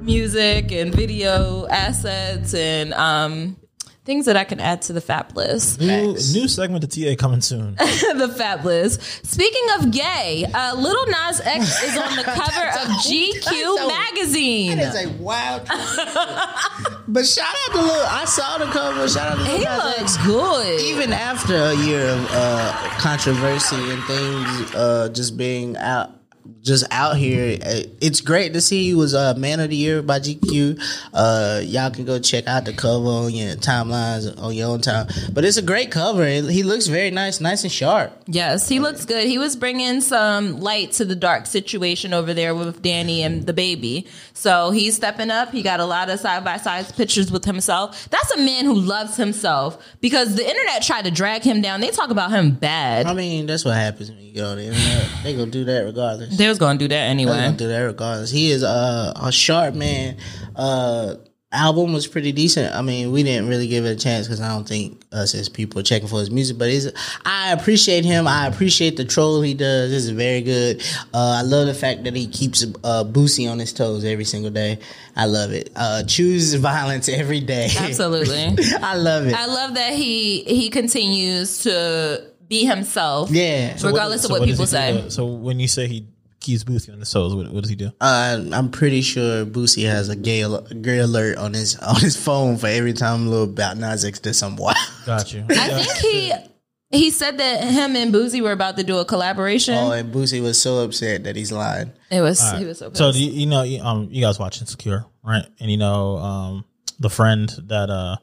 music 0.01 0.71
and 0.73 0.95
video 0.95 1.67
assets 1.69 2.55
and 2.55 2.93
um, 2.95 3.57
things 4.05 4.27
that 4.27 4.37
I 4.37 4.43
can 4.45 4.59
add 4.59 4.83
to 4.83 4.93
the 4.93 5.01
Fab 5.01 5.37
list. 5.37 5.79
New, 5.81 6.13
new 6.15 6.49
segment 6.49 6.89
to 6.91 7.15
TA 7.15 7.21
coming 7.21 7.41
soon. 7.41 7.75
the 7.77 8.35
Fab 8.37 8.65
list. 8.65 9.01
Speaking 9.25 9.63
of 9.79 9.91
gay, 9.93 10.45
uh, 10.53 10.75
Little 10.75 11.07
Nas 11.07 11.41
X 11.45 11.83
is 11.85 11.97
on 11.97 12.17
the 12.17 12.25
cover 12.25 12.67
of 12.69 12.89
GQ 13.07 13.43
so- 13.43 13.89
magazine. 13.89 14.79
It's 14.81 14.97
a 15.05 15.09
wild. 15.23 15.67
but 17.09 17.27
shout 17.27 17.47
out 17.69 17.73
to 17.75 17.81
Lil. 17.83 18.07
I 18.09 18.25
saw 18.27 18.59
the 18.59 18.67
cover. 18.67 19.09
Shout 19.09 19.33
out 19.33 19.37
to 19.39 19.43
Lil 19.45 19.59
He 19.59 19.65
Nas 19.65 19.85
looks 19.99 20.17
X. 20.17 20.27
good. 20.27 20.81
even 20.81 21.13
after 21.13 21.55
a 21.55 21.75
year 21.77 22.07
of 22.09 22.27
uh, 22.31 22.73
controversy 22.99 23.77
and 23.77 24.03
things 24.05 24.75
uh, 24.75 25.09
just 25.13 25.37
being 25.37 25.77
out 25.77 26.11
just 26.63 26.85
out 26.93 27.17
here 27.17 27.59
uh, 27.61 27.81
it's 28.01 28.21
great 28.21 28.53
to 28.53 28.61
see 28.61 28.85
he 28.85 28.95
was 28.95 29.15
uh, 29.15 29.35
man 29.35 29.59
of 29.61 29.69
the 29.71 29.77
year 29.77 30.01
by 30.01 30.21
gq 30.21 30.81
uh, 31.13 31.61
y'all 31.65 31.91
can 31.91 32.05
go 32.05 32.19
check 32.21 32.47
out 32.47 32.65
the 32.65 32.73
cover 32.73 33.05
on 33.09 33.31
your 33.33 33.57
timelines 33.57 34.33
on 34.41 34.55
your 34.55 34.69
own 34.69 34.81
time 34.81 35.07
but 35.33 35.45
it's 35.45 35.57
a 35.57 35.63
great 35.63 35.91
cover 35.91 36.25
he 36.27 36.63
looks 36.63 36.87
very 36.87 37.11
nice 37.11 37.41
nice 37.41 37.63
and 37.65 37.73
sharp 37.73 38.13
Yes, 38.29 38.67
he 38.69 38.79
looks 38.79 39.05
good. 39.05 39.27
He 39.27 39.37
was 39.37 39.57
bringing 39.57 40.01
some 40.01 40.61
light 40.61 40.93
to 40.93 41.05
the 41.05 41.17
dark 41.17 41.45
situation 41.45 42.15
over 42.15 42.33
there 42.33 42.55
with 42.55 42.81
Danny 42.81 43.23
and 43.23 43.45
DaBaby. 43.45 44.07
So 44.33 44.71
he's 44.71 44.95
stepping 44.97 45.31
up. 45.31 45.51
He 45.51 45.61
got 45.63 45.81
a 45.81 45.85
lot 45.85 46.09
of 46.09 46.19
side 46.19 46.43
by 46.43 46.57
side 46.57 46.87
pictures 46.97 47.31
with 47.31 47.45
himself. 47.45 48.09
That's 48.11 48.31
a 48.33 48.39
man 48.39 48.65
who 48.65 48.75
loves 48.75 49.17
himself 49.17 49.85
because 50.01 50.35
the 50.37 50.49
internet 50.49 50.83
tried 50.83 51.05
to 51.05 51.11
drag 51.11 51.43
him 51.43 51.61
down. 51.61 51.81
They 51.81 51.91
talk 51.91 52.11
about 52.11 52.31
him 52.31 52.53
bad. 52.53 53.07
i 53.07 53.13
mean 53.13 53.45
that's 53.47 53.65
what 53.65 53.75
happens 53.75 54.11
when 54.11 54.21
you 54.21 54.35
go 54.35 54.47
on 54.51 54.57
the 54.57 54.65
internet 54.65 55.11
they 55.25 55.37
gonna 55.37 55.51
do 55.51 55.65
that 55.65 55.81
regardless 55.85 56.37
They 56.39 56.49
was 56.53 56.59
gonna 56.59 56.79
do 56.79 56.89
that 56.89 56.95
anyway. 57.11 57.33
gonna 57.33 57.57
do 57.57 57.69
that 57.69 57.81
regardless. 57.81 58.31
He 58.31 58.51
is 58.51 58.63
uh, 58.63 59.13
a 59.17 59.33
sharp 59.33 59.75
man. 59.75 60.17
Uh, 60.57 61.15
album 61.55 61.93
was 61.93 62.07
pretty 62.07 62.33
decent. 62.33 62.75
I 62.75 62.81
mean, 62.81 63.13
we 63.13 63.23
didn't 63.23 63.47
really 63.47 63.67
give 63.67 63.85
it 63.85 63.91
a 63.91 63.97
chance 63.97 64.27
because 64.27 64.41
I 64.41 64.49
don't 64.49 64.67
think 64.67 65.03
us 65.13 65.35
as 65.35 65.51
people 65.51 65.81
are 65.81 65.83
checking 65.83 66.09
for 66.09 66.19
his 66.19 66.31
music. 66.31 66.57
But 66.57 66.69
it's, 66.71 66.87
I 67.27 67.53
appreciate 67.53 68.07
him. 68.07 68.27
I 68.27 68.47
appreciate 68.47 68.97
the 68.97 69.05
troll 69.05 69.43
he 69.43 69.53
does. 69.53 69.91
This 69.91 70.05
is 70.05 70.11
very 70.11 70.41
good. 70.41 70.81
Uh, 71.13 71.37
I 71.39 71.43
love 71.43 71.67
the 71.67 71.75
fact 71.75 72.05
that 72.05 72.17
he 72.17 72.27
keeps 72.27 72.65
uh, 72.65 73.05
Boosie 73.05 73.51
on 73.51 73.59
his 73.59 73.73
toes 73.75 74.03
every 74.05 74.25
single 74.25 74.51
day. 74.51 74.79
I 75.15 75.27
love 75.27 75.53
it. 75.53 75.71
Uh, 75.77 76.05
choose 76.05 76.55
violence 76.71 77.09
every 77.11 77.41
day. 77.41 77.69
Absolutely. 77.79 78.57
I 78.83 78.95
love 78.97 79.27
it. 79.27 79.35
I 79.35 79.45
love 79.47 79.75
that 79.75 79.93
he 79.93 80.45
he 80.45 80.71
continues 80.71 81.59
to 81.65 82.29
be 82.49 82.65
himself. 82.65 83.31
yeah. 83.31 83.75
Regardless 83.83 84.25
of 84.25 84.29
So 84.31 84.39
what 84.39 84.49
people 84.49 84.67
say. 84.67 84.93
to- 85.03 85.11
So 85.11 85.27
when 85.27 85.61
you 85.61 85.69
say 85.69 85.87
he 85.87 86.07
keeps 86.43 86.65
Boosie 86.65 86.93
on 86.93 87.01
the 87.01 87.07
toes, 87.07 87.35
what, 87.35 87.51
what 87.53 87.63
does 87.63 87.71
he 87.71 87.77
do? 87.77 87.91
Uh, 88.01 88.45
I'm 88.53 88.71
pretty 88.71 89.01
sure 89.03 89.45
Boosie 89.47 89.87
has 89.89 90.09
a 90.09 90.17
gay, 90.17 90.43
al- 90.43 90.63
gay 90.63 90.99
alert 90.99 91.39
on 91.39 91.55
his 91.55 91.77
on 91.81 92.01
his 92.01 92.17
phone 92.17 92.57
for 92.59 92.67
every 92.67 92.93
time 92.93 93.27
a 93.27 93.31
little 93.31 93.45
about 93.45 93.77
Nas 93.77 94.05
X 94.05 94.19
does 94.21 94.39
some 94.39 94.57
wild. 94.57 94.77
Got 95.07 95.33
you. 95.33 95.45
I 95.49 95.69
think 95.83 95.99
he 95.99 96.33
he 96.91 97.11
said 97.11 97.39
that 97.39 97.65
him 97.65 97.97
and 97.97 98.13
Boosie 98.13 98.43
were 98.43 98.53
about 98.53 98.77
to 98.77 98.85
do 98.85 98.99
a 98.99 99.05
collaboration. 99.05 99.75
Oh, 99.75 99.93
and 99.93 100.13
Boosie 100.13 100.43
was 100.43 100.61
so 100.61 100.81
upset 100.85 101.25
that 101.25 101.37
he's 101.37 101.51
lying. 101.51 101.91
it 102.11 102.21
was 102.21 102.43
All 102.43 102.53
right. 102.53 102.61
he 102.61 102.67
was 102.67 102.79
so 102.81 102.91
pissed. 102.91 102.99
So 102.99 103.11
you, 103.11 103.31
you 103.31 103.47
know, 103.47 103.63
you, 103.63 103.81
um, 103.81 104.09
you 104.11 104.21
guys 104.21 104.39
watch 104.39 104.61
Insecure, 104.61 105.07
right? 105.25 105.47
And 105.59 105.71
you 105.71 105.79
know, 105.79 106.17
um, 106.19 106.65
the 107.01 107.09
friend 107.09 107.49
that 107.69 107.89
uh 107.89 108.17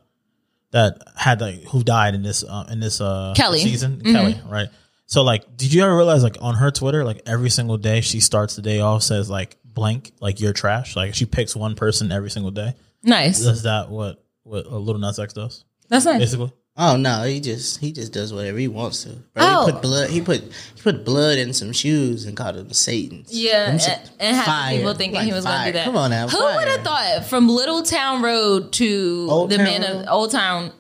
that 0.72 1.00
had 1.16 1.42
like 1.42 1.64
who 1.64 1.84
died 1.84 2.14
in 2.14 2.22
this 2.22 2.44
uh, 2.44 2.68
in 2.72 2.80
this 2.80 3.02
uh 3.02 3.34
Kelly. 3.36 3.60
season, 3.60 4.02
Kelly, 4.02 4.40
right? 4.48 4.68
So 5.12 5.24
like, 5.24 5.58
did 5.58 5.74
you 5.74 5.84
ever 5.84 5.96
realize 5.96 6.22
like 6.22 6.38
on 6.40 6.54
her 6.56 6.70
Twitter, 6.70 7.04
like 7.04 7.24
every 7.26 7.50
single 7.50 7.78
day 7.78 8.02
she 8.02 8.20
starts 8.20 8.56
the 8.56 8.62
day 8.62 8.80
off 8.80 9.02
says 9.02 9.28
like 9.30 9.58
blank, 9.66 10.12
like 10.22 10.40
you're 10.40 10.54
trash. 10.54 10.96
Like 10.96 11.16
she 11.16 11.26
picks 11.26 11.56
one 11.56 11.74
person 11.76 12.12
every 12.12 12.30
single 12.30 12.52
day. 12.52 12.76
nice. 13.02 13.40
Is 13.42 13.64
that 13.64 13.90
what 13.90 14.24
what 14.44 14.66
a 14.68 14.78
little 14.78 15.02
Nas 15.02 15.18
X 15.20 15.34
does 15.34 15.64
That's 15.88 16.06
nice. 16.06 16.20
basically? 16.20 16.54
Oh 16.78 16.96
no, 16.96 17.24
he 17.24 17.40
just 17.42 17.80
he 17.80 17.92
just 17.92 18.14
does 18.14 18.32
whatever 18.32 18.60
he 18.60 18.68
wants 18.68 19.02
to. 19.04 19.10
Bro, 19.34 19.44
Oh. 19.44 19.66
He 19.66 19.72
put 19.72 19.78
oh. 19.80 19.82
blood. 19.82 20.10
He 20.12 20.22
put 20.22 20.42
he 20.44 20.82
put 20.84 21.04
blood 21.04 21.40
in 21.40 21.54
some 21.54 21.74
shoes 21.74 22.26
and 22.26 22.38
called 22.38 22.56
them 22.56 22.72
Satan's. 22.72 23.34
Yeah, 23.36 23.66
Them 23.66 23.72
and, 23.72 23.82
shit- 23.82 24.12
and 24.20 24.36
having 24.36 24.46
fire. 24.54 24.78
people 24.78 24.94
thinking 24.94 25.16
Like 25.16 25.26
he 25.26 25.34
was 25.34 25.44
going 25.44 25.60
to 25.60 25.66
do 25.66 25.74
that. 25.74 25.86
Come 25.86 25.98
on 25.98 26.12
now, 26.12 26.28
Who 26.28 26.38
fire. 26.38 26.56
would 26.60 26.68
have 26.68 26.82
thought 26.84 27.26
from 27.26 27.50
Little 27.50 27.82
Town 27.82 28.22
Road 28.22 28.72
to 28.74 29.28
Old 29.30 29.50
the 29.50 29.58
Town 29.58 29.66
man 29.66 29.82
Road? 29.82 30.02
of 30.04 30.08
Old 30.10 30.32
Town 30.32 30.72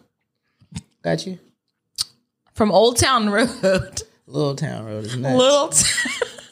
Got 1.04 1.26
you. 1.26 1.40
from 2.54 2.72
Old 2.72 2.98
Town 2.98 3.30
Road, 3.32 4.02
Little 4.30 4.56
Town 4.56 4.86
Road 4.86 5.06
is 5.06 5.18
nuts. 5.18 5.36
Little. 5.38 5.68
T- 5.70 5.86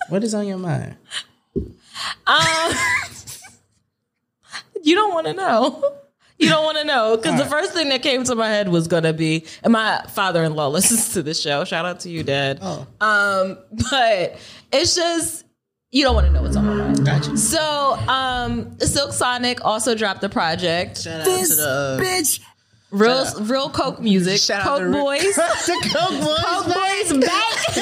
What 0.10 0.24
is 0.24 0.34
on 0.34 0.48
your 0.48 0.58
mind? 0.58 0.96
um, 1.56 1.66
you 4.84 4.96
don't 4.96 5.13
want 5.13 5.28
to 5.28 5.34
know. 5.34 5.94
You 6.40 6.50
don't 6.50 6.63
want 6.63 6.78
to 6.78 6.84
know 6.84 7.18
because 7.18 7.40
the 7.40 7.48
first 7.50 7.74
thing 7.74 7.90
that 7.90 8.04
came 8.04 8.24
to 8.26 8.36
my 8.36 8.48
head 8.48 8.70
was 8.70 8.88
gonna 8.88 9.12
be, 9.13 9.46
and 9.63 9.74
my 9.74 10.04
father-in-law 10.10 10.68
listens 10.70 11.13
to 11.13 11.24
the 11.24 11.34
show. 11.34 11.63
Shout 11.66 11.86
out 11.86 12.02
to 12.02 12.10
you, 12.12 12.22
Dad. 12.24 12.60
Oh, 12.62 12.86
Um, 13.02 13.58
but 13.90 14.38
it's 14.72 14.96
just 14.96 15.46
you 15.90 16.04
don't 16.04 16.13
want 16.13 16.28
to 16.28 16.34
know 16.34 16.44
what's 16.44 16.56
on 16.56 16.66
my 16.66 16.76
mind. 16.76 17.04
got 17.06 17.28
you. 17.28 17.38
So, 17.38 17.60
um, 18.08 18.78
Silk 18.80 19.13
Sonic 19.13 19.66
also 19.66 19.96
dropped 19.96 20.22
the 20.22 20.30
project. 20.30 21.02
Shout 21.02 21.22
out 21.22 21.26
to 21.26 21.56
the 21.56 21.98
uh, 22.00 22.04
bitch. 22.04 22.40
Real, 23.00 23.26
real 23.42 23.70
Coke 23.70 24.00
music. 24.02 24.40
Shout 24.40 24.62
out 24.62 24.68
Coke 24.68 24.80
to 24.80 24.92
Boys. 24.92 25.22
the 25.36 25.90
Coke 25.94 26.22
Boys. 26.22 26.40
Coke 26.44 26.68
back. 26.68 27.08
Boys 27.08 27.18
back. 27.26 27.78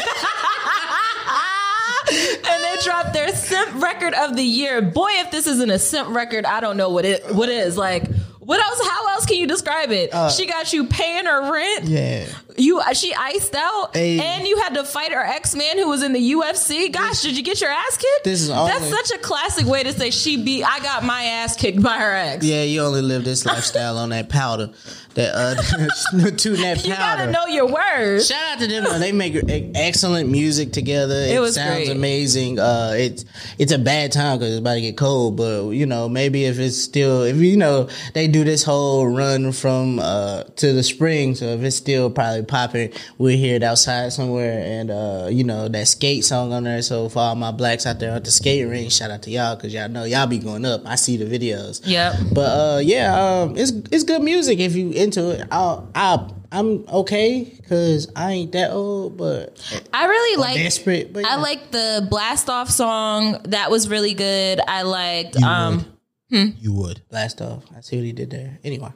and 2.51 2.63
they 2.63 2.84
dropped 2.84 3.13
their 3.13 3.30
simp 3.36 3.82
record 3.82 4.13
of 4.13 4.36
the 4.36 4.43
year. 4.43 4.82
Boy, 4.82 5.10
if 5.12 5.32
this 5.32 5.47
isn't 5.47 5.69
a 5.69 5.80
simp 5.80 6.10
record, 6.10 6.45
I 6.45 6.60
don't 6.60 6.78
know 6.78 6.89
what 6.89 7.06
it 7.06 7.34
what 7.34 7.49
is. 7.49 7.78
Like, 7.78 8.08
what 8.39 8.60
else? 8.60 8.80
How 8.88 9.08
else 9.13 9.25
can 9.25 9.38
you 9.38 9.47
describe 9.47 9.91
it? 9.91 10.13
Uh, 10.13 10.30
she 10.30 10.45
got 10.45 10.71
you 10.73 10.86
paying 10.86 11.25
her 11.25 11.51
rent. 11.51 11.86
Yeah. 11.86 12.25
You 12.57 12.81
she 12.93 13.13
iced 13.13 13.55
out, 13.55 13.89
Hey. 13.93 14.19
and 14.19 14.47
you 14.47 14.57
had 14.57 14.75
to 14.75 14.83
fight 14.83 15.11
her 15.11 15.23
ex 15.23 15.55
man 15.55 15.77
who 15.77 15.87
was 15.89 16.03
in 16.03 16.13
the 16.13 16.31
UFC. 16.33 16.91
Gosh, 16.91 17.21
did 17.21 17.35
you 17.35 17.43
get 17.43 17.59
your 17.61 17.71
ass 17.71 17.97
kicked? 17.97 18.23
This 18.23 18.41
is 18.41 18.47
that's 18.47 18.89
such 18.89 19.11
a 19.11 19.21
classic 19.21 19.65
way 19.65 19.83
to 19.83 19.91
say 19.93 20.09
she 20.11 20.41
beat. 20.41 20.63
I 20.63 20.79
got 20.79 21.03
my 21.03 21.23
ass 21.23 21.55
kicked 21.55 21.81
by 21.81 21.97
her 21.97 22.13
ex. 22.13 22.45
Yeah, 22.45 22.63
you 22.63 22.81
only 22.81 23.01
live 23.01 23.23
this 23.25 23.45
lifestyle 23.45 23.97
on 23.97 24.09
that 24.09 24.29
powder. 24.29 24.69
That 25.15 25.33
uh, 25.33 25.55
tune 26.31 26.61
that 26.61 26.77
powder. 26.77 26.87
You 26.89 26.93
gotta 26.95 27.31
know 27.31 27.45
your 27.45 27.67
words. 27.67 28.27
Shout 28.27 28.53
out 28.53 28.59
to 28.59 28.67
them. 28.67 28.85
They 28.99 29.11
make 29.13 29.35
excellent 29.75 30.29
music 30.29 30.73
together. 30.73 31.15
It, 31.15 31.39
was 31.39 31.55
sounds 31.55 31.85
great. 31.85 31.89
amazing. 31.91 32.59
Uh, 32.59 32.93
it's 32.97 33.23
it's 33.57 33.71
a 33.71 33.77
bad 33.79 34.11
time 34.11 34.37
because 34.37 34.51
it's 34.53 34.59
about 34.59 34.73
to 34.73 34.81
get 34.81 34.97
cold. 34.97 35.37
But 35.37 35.69
you 35.69 35.85
know, 35.85 36.09
maybe 36.09 36.45
if 36.45 36.59
it's 36.59 36.75
still, 36.81 37.23
if 37.23 37.37
you 37.37 37.55
know, 37.55 37.87
they 38.13 38.27
do 38.27 38.43
this 38.43 38.63
whole 38.63 39.07
run 39.07 39.53
from 39.53 39.99
uh 39.99 40.43
to 40.57 40.73
the 40.73 40.83
spring. 40.83 41.35
So 41.35 41.45
if 41.45 41.61
it's 41.61 41.77
still 41.77 42.09
probably 42.09 42.43
popping, 42.45 42.91
we'll 43.17 43.38
hear 43.38 43.55
it 43.55 43.63
outside 43.63 44.13
somewhere. 44.13 44.62
And 44.63 44.91
uh, 44.91 45.27
you 45.31 45.43
know, 45.43 45.67
that 45.67 45.88
skate 45.88 46.25
song 46.25 46.53
on 46.53 46.63
there. 46.63 46.81
So 46.81 47.10
for 47.10 47.19
all 47.19 47.36
my 47.36 47.51
blacks 47.51 47.86
out 47.86 47.99
there 47.99 48.12
at 48.12 48.23
the 48.23 48.31
skate 48.31 48.67
ring, 48.67 48.89
shout 48.89 49.12
out 49.12 49.23
to 49.23 49.31
y'all 49.31 49.55
because 49.55 49.73
y'all 49.73 49.89
know 49.89 50.03
y'all 50.03 50.27
be 50.27 50.39
going 50.39 50.65
up. 50.65 50.81
I 50.86 50.95
see 50.95 51.17
the 51.17 51.25
videos. 51.25 51.81
Yep. 51.86 52.15
But 52.34 52.41
uh, 52.41 52.79
yeah, 52.79 53.41
um, 53.41 53.58
it's 53.58 53.71
it's 53.91 54.03
good 54.03 54.21
music 54.21 54.60
if 54.60 54.75
you 54.75 54.91
into 54.91 55.31
it. 55.31 55.47
I 55.51 55.81
I 55.93 56.29
I'm 56.51 56.86
okay 56.88 57.53
because 57.58 58.10
I 58.15 58.31
ain't 58.31 58.51
that 58.53 58.71
old, 58.71 59.17
but 59.17 59.60
I 59.93 60.05
really 60.05 60.41
like. 60.41 60.55
desperate. 60.55 61.12
But 61.12 61.25
I 61.25 61.31
yeah. 61.31 61.41
like 61.41 61.71
the 61.71 62.08
blast 62.10 62.49
off 62.49 62.69
song. 62.69 63.41
That 63.45 63.71
was 63.71 63.89
really 63.89 64.13
good. 64.13 64.62
I 64.65 64.84
liked. 64.84 65.36
Um, 65.41 65.86
hmm 66.29 66.49
You 66.60 66.73
would. 66.73 67.01
Blast 67.10 67.41
off. 67.41 67.63
I 67.75 67.81
see 67.81 67.97
what 67.97 68.05
he 68.05 68.13
did 68.13 68.29
there. 68.31 68.60
Anyway. 68.63 68.91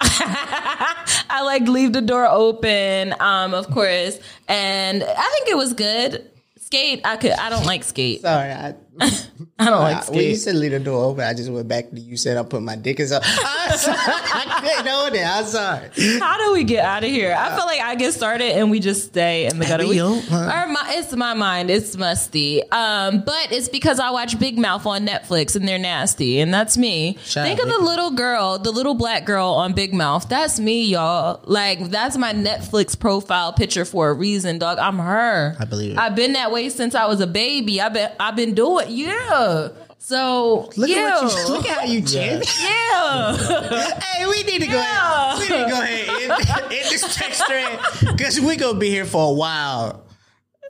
I 0.00 1.42
like 1.44 1.62
leave 1.62 1.92
the 1.92 2.00
door 2.00 2.26
open, 2.26 3.14
um, 3.20 3.54
of 3.54 3.70
course, 3.70 4.18
and 4.46 5.02
I 5.02 5.30
think 5.34 5.48
it 5.48 5.56
was 5.56 5.72
good. 5.72 6.30
Skate, 6.60 7.00
I 7.04 7.16
could. 7.16 7.32
I 7.32 7.48
don't 7.50 7.64
like 7.64 7.82
skate. 7.82 8.20
Sorry, 8.20 8.52
I, 8.52 8.74
I 9.60 9.64
don't 9.70 9.80
like 9.82 10.08
I- 10.08 10.10
when 10.10 10.20
you 10.20 10.34
skate. 10.36 10.40
said 10.40 10.54
leave 10.56 10.70
the 10.72 10.78
door 10.80 11.04
open, 11.04 11.24
I 11.24 11.34
just 11.34 11.50
went 11.50 11.66
back 11.68 11.90
to 11.90 11.98
you 12.00 12.16
said 12.16 12.36
I 12.36 12.42
put 12.42 12.62
my 12.62 12.76
dick 12.76 13.00
in 13.00 13.08
something. 13.08 13.30
I'm 13.44 13.76
sorry. 13.78 13.96
I 13.98 14.60
couldn't 14.60 14.84
know 14.84 15.10
that. 15.10 15.38
I'm 15.38 15.44
sorry. 15.46 16.18
How 16.20 16.38
do 16.44 16.52
we 16.52 16.64
get 16.64 16.84
out 16.84 17.04
of 17.04 17.10
here? 17.10 17.34
I 17.38 17.56
feel 17.56 17.66
like 17.66 17.80
I 17.80 17.94
get 17.94 18.12
started 18.14 18.56
and 18.56 18.70
we 18.70 18.80
just 18.80 19.04
stay 19.06 19.46
in 19.46 19.58
the 19.58 19.66
gutter. 19.66 19.86
we 19.86 20.00
or 20.00 20.08
my, 20.28 20.92
it's 20.96 21.14
my 21.14 21.34
mind. 21.34 21.70
It's 21.70 21.96
musty. 21.96 22.62
Um, 22.70 23.22
but 23.24 23.52
it's 23.52 23.68
because 23.68 23.98
I 24.00 24.10
watch 24.10 24.38
Big 24.38 24.58
Mouth 24.58 24.86
on 24.86 25.06
Netflix 25.06 25.56
and 25.56 25.66
they're 25.66 25.78
nasty, 25.78 26.40
and 26.40 26.52
that's 26.52 26.76
me. 26.78 27.18
Shout 27.24 27.46
Think 27.46 27.60
of 27.60 27.68
the 27.68 27.78
little 27.78 28.10
girl, 28.12 28.58
the 28.58 28.70
little 28.70 28.94
black 28.94 29.24
girl 29.24 29.48
on 29.48 29.72
Big 29.72 29.92
Mouth. 29.92 30.28
That's 30.28 30.58
me, 30.60 30.84
y'all. 30.86 31.40
Like 31.44 31.90
that's 31.90 32.16
my 32.16 32.32
Netflix 32.32 32.98
profile 32.98 33.52
picture 33.52 33.84
for 33.84 34.10
a 34.10 34.14
reason, 34.14 34.58
dog. 34.58 34.78
I'm 34.78 34.98
her. 34.98 35.56
I 35.58 35.64
believe 35.64 35.92
it. 35.92 35.98
I've 35.98 36.14
been 36.16 36.32
that 36.34 36.52
way 36.52 36.68
since 36.68 36.94
I 36.94 37.06
was 37.06 37.20
a 37.20 37.26
baby. 37.26 37.80
I've 37.80 37.92
been 37.92 38.10
I've 38.20 38.36
been 38.36 38.54
doing 38.54 38.87
yeah. 38.88 39.68
So 39.98 40.70
Look 40.76 40.88
yeah. 40.88 41.18
at 41.18 41.22
what 41.22 41.32
you, 41.32 41.52
look 41.52 41.68
at 41.68 41.78
how 41.78 41.84
you 41.84 42.02
change. 42.02 42.46
yeah. 42.62 44.00
Hey, 44.00 44.26
we 44.26 44.42
need 44.44 44.62
to 44.62 44.66
go. 44.66 44.72
Yeah. 44.72 45.36
Ahead, 45.36 45.50
we 45.50 45.56
need 45.56 45.64
to 45.64 45.70
go 45.70 45.80
ahead 45.82 46.62
and 46.62 46.70
this 46.70 47.16
text 47.16 47.46
thread 47.46 47.78
because 48.00 48.40
we 48.40 48.56
gonna 48.56 48.78
be 48.78 48.88
here 48.88 49.04
for 49.04 49.30
a 49.30 49.34
while. 49.34 50.04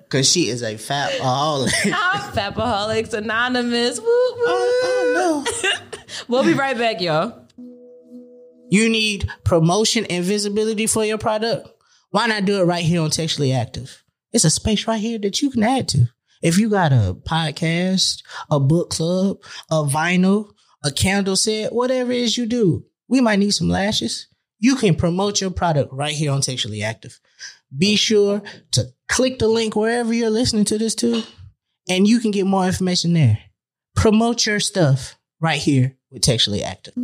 Cause 0.09 0.31
she 0.31 0.49
is 0.49 0.63
a 0.63 0.79
fat 0.79 1.13
aholic. 1.21 1.71
I'm 1.95 2.33
Fapaholics 2.33 3.13
Anonymous. 3.13 4.01
Woo, 4.01 4.07
woo. 4.07 4.13
oh, 4.47 5.45
oh 5.45 5.45
no. 5.63 5.69
We'll 6.29 6.45
be 6.45 6.55
right 6.55 6.77
back, 6.77 7.01
y'all. 7.01 7.47
You 8.71 8.89
need 8.89 9.29
promotion 9.45 10.07
and 10.07 10.25
visibility 10.25 10.87
for 10.87 11.05
your 11.05 11.19
product? 11.19 11.69
Why 12.11 12.27
not 12.27 12.45
do 12.45 12.61
it 12.61 12.65
right 12.65 12.85
here 12.85 13.03
on 13.03 13.11
Textually 13.11 13.53
Active? 13.53 14.03
It's 14.33 14.45
a 14.45 14.51
space 14.51 14.87
right 14.87 15.01
here 15.01 15.19
that 15.19 15.41
you 15.41 15.51
can 15.51 15.63
add 15.63 15.89
to. 15.89 16.09
If 16.43 16.59
you 16.59 16.71
got 16.71 16.93
a 16.93 17.17
podcast, 17.27 18.23
a 18.51 18.61
book 18.61 18.91
club, 18.91 19.39
a 19.71 19.85
vinyl, 19.85 20.51
a 20.85 20.91
candle 20.91 21.37
set, 21.37 21.73
whatever 21.73 22.13
it 22.13 22.19
is 22.19 22.37
you 22.37 22.47
do, 22.47 22.85
we 23.09 23.21
might 23.21 23.39
need 23.39 23.51
some 23.51 23.69
lashes. 23.69 24.29
You 24.59 24.77
can 24.77 24.95
promote 24.95 25.41
your 25.41 25.51
product 25.51 25.93
right 25.93 26.15
here 26.15 26.33
on 26.33 26.41
Textually 26.41 26.83
Active. 26.83 27.21
Be 27.77 27.97
sure 27.97 28.43
to 28.73 28.87
click 29.09 29.39
the 29.39 29.49
link 29.49 29.77
wherever 29.77 30.13
you're 30.13 30.31
listening 30.31 30.65
to 30.67 30.79
this 30.79 30.95
to, 30.97 31.23
and 31.89 32.07
you 32.07 32.19
can 32.21 32.31
get 32.31 32.47
more 32.47 32.67
information 32.67 33.13
there. 33.13 33.39
Promote 33.95 34.47
your 34.47 34.61
stuff 34.61 35.19
right 35.41 35.61
here 35.61 35.97
with 36.11 36.23
Textually 36.23 36.63
Active. 36.63 36.95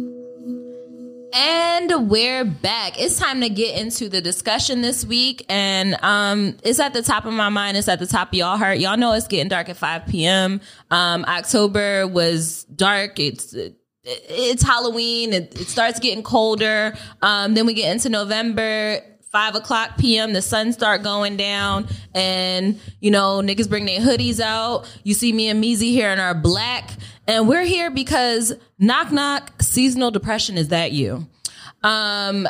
And 1.37 2.09
we're 2.09 2.45
back. 2.45 3.01
It's 3.01 3.19
time 3.19 3.41
to 3.41 3.49
get 3.49 3.77
into 3.77 4.09
the 4.09 4.21
discussion 4.21 4.83
this 4.83 5.05
week. 5.05 5.45
And 5.49 5.97
um, 6.01 6.57
it's 6.63 6.79
at 6.79 6.93
the 6.93 7.03
top 7.03 7.25
of 7.25 7.33
my 7.33 7.49
mind. 7.49 7.77
It's 7.77 7.89
at 7.89 7.99
the 7.99 8.07
top 8.07 8.29
of 8.29 8.35
y'all 8.35 8.57
heart. 8.57 8.79
Y'all 8.79 8.97
know 8.97 9.13
it's 9.15 9.27
getting 9.27 9.49
dark 9.49 9.69
at 9.69 9.77
5 9.77 10.07
p.m. 10.07 10.61
Um, 10.93 11.25
October 11.25 12.07
was 12.07 12.63
dark. 12.77 13.19
It's 13.19 13.53
it's 14.05 14.63
Halloween. 14.63 15.33
It, 15.33 15.61
it 15.61 15.67
starts 15.67 15.99
getting 15.99 16.23
colder. 16.23 16.97
Um, 17.21 17.55
then 17.55 17.67
we 17.67 17.75
get 17.75 17.91
into 17.91 18.11
November. 18.11 19.01
Five 19.35 19.57
o'clock 19.57 19.99
p.m. 19.99 20.33
The 20.33 20.41
sun 20.41 20.73
start 20.73 21.03
going 21.03 21.37
down, 21.37 21.89
and 22.15 22.79
you 23.01 23.11
know 23.11 23.41
niggas 23.43 23.69
bring 23.69 23.85
their 23.85 23.99
hoodies 23.99 24.39
out. 24.39 24.85
You 25.03 25.13
see 25.13 25.33
me 25.33 25.49
and 25.49 25.61
Meezy 25.61 25.91
here 25.91 26.11
in 26.11 26.21
our 26.21 26.37
black, 26.37 26.91
and 27.27 27.49
we're 27.49 27.65
here 27.65 27.91
because 27.91 28.53
knock 28.79 29.11
knock 29.11 29.61
seasonal 29.61 30.13
depression 30.13 30.57
is 30.57 30.69
that 30.69 30.93
you. 30.93 31.27
Um, 31.83 32.47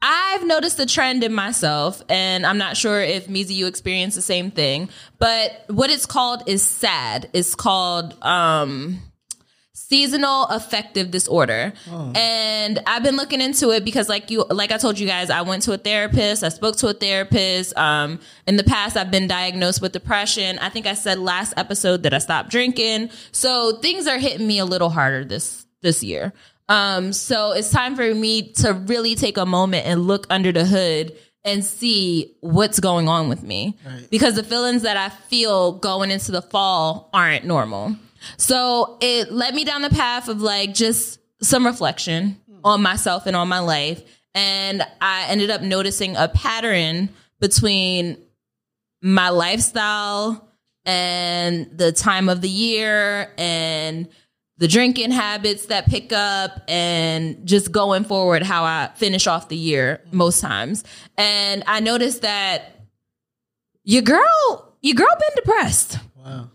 I've 0.00 0.46
noticed 0.46 0.80
a 0.80 0.86
trend 0.86 1.22
in 1.22 1.34
myself, 1.34 2.00
and 2.08 2.46
I'm 2.46 2.56
not 2.56 2.78
sure 2.78 3.02
if 3.02 3.26
Meezy 3.26 3.54
you 3.54 3.66
experience 3.66 4.14
the 4.14 4.22
same 4.22 4.50
thing. 4.50 4.88
But 5.18 5.64
what 5.68 5.90
it's 5.90 6.06
called 6.06 6.44
is 6.46 6.62
SAD. 6.62 7.28
It's 7.34 7.54
called 7.54 8.16
um 8.22 9.02
seasonal 9.92 10.44
affective 10.46 11.10
disorder. 11.10 11.74
And 12.14 12.80
i've 12.86 13.02
been 13.02 13.16
looking 13.16 13.42
into 13.42 13.72
it 13.72 13.84
because 13.84 14.08
like 14.08 14.30
you 14.30 14.42
like 14.44 14.72
i 14.72 14.78
told 14.78 14.98
you 14.98 15.06
guys 15.06 15.28
i 15.28 15.42
went 15.42 15.64
to 15.64 15.72
a 15.72 15.76
therapist. 15.76 16.42
I 16.42 16.48
spoke 16.48 16.76
to 16.76 16.88
a 16.88 16.94
therapist. 16.94 17.76
Um 17.76 18.18
in 18.46 18.56
the 18.56 18.64
past 18.64 18.96
i've 18.96 19.10
been 19.10 19.28
diagnosed 19.28 19.82
with 19.82 19.92
depression. 19.92 20.58
I 20.60 20.70
think 20.70 20.86
i 20.86 20.94
said 20.94 21.18
last 21.18 21.52
episode 21.58 22.04
that 22.04 22.14
i 22.14 22.18
stopped 22.18 22.48
drinking. 22.50 23.10
So 23.32 23.76
things 23.82 24.06
are 24.06 24.16
hitting 24.16 24.46
me 24.46 24.60
a 24.60 24.64
little 24.64 24.88
harder 24.88 25.26
this 25.26 25.66
this 25.82 26.02
year. 26.02 26.32
Um 26.70 27.12
so 27.12 27.52
it's 27.52 27.70
time 27.70 27.94
for 27.94 28.14
me 28.14 28.52
to 28.62 28.72
really 28.72 29.14
take 29.14 29.36
a 29.36 29.44
moment 29.44 29.84
and 29.86 30.06
look 30.06 30.26
under 30.30 30.52
the 30.52 30.64
hood 30.64 31.12
and 31.44 31.62
see 31.62 32.34
what's 32.40 32.80
going 32.80 33.08
on 33.08 33.28
with 33.28 33.42
me. 33.42 33.76
Because 34.10 34.36
the 34.36 34.42
feelings 34.42 34.82
that 34.82 34.96
i 34.96 35.10
feel 35.10 35.72
going 35.72 36.10
into 36.10 36.32
the 36.32 36.40
fall 36.40 37.10
aren't 37.12 37.44
normal 37.44 37.94
so 38.36 38.98
it 39.00 39.32
led 39.32 39.54
me 39.54 39.64
down 39.64 39.82
the 39.82 39.90
path 39.90 40.28
of 40.28 40.40
like 40.40 40.74
just 40.74 41.18
some 41.40 41.66
reflection 41.66 42.40
on 42.64 42.82
myself 42.82 43.26
and 43.26 43.36
on 43.36 43.48
my 43.48 43.58
life. 43.58 44.02
And 44.34 44.82
I 45.00 45.26
ended 45.28 45.50
up 45.50 45.62
noticing 45.62 46.16
a 46.16 46.28
pattern 46.28 47.10
between 47.40 48.16
my 49.02 49.28
lifestyle 49.30 50.48
and 50.84 51.76
the 51.76 51.92
time 51.92 52.28
of 52.28 52.40
the 52.40 52.48
year 52.48 53.32
and 53.36 54.08
the 54.58 54.68
drinking 54.68 55.10
habits 55.10 55.66
that 55.66 55.86
pick 55.86 56.12
up 56.12 56.62
and 56.68 57.46
just 57.46 57.72
going 57.72 58.04
forward 58.04 58.42
how 58.42 58.64
I 58.64 58.90
finish 58.94 59.26
off 59.26 59.48
the 59.48 59.56
year 59.56 60.00
most 60.12 60.40
times. 60.40 60.84
And 61.18 61.64
I 61.66 61.80
noticed 61.80 62.22
that 62.22 62.80
your 63.84 64.02
girl, 64.02 64.76
your 64.80 64.94
girl 64.94 65.14
been 65.18 65.44
depressed 65.44 65.98
Wow. 66.24 66.50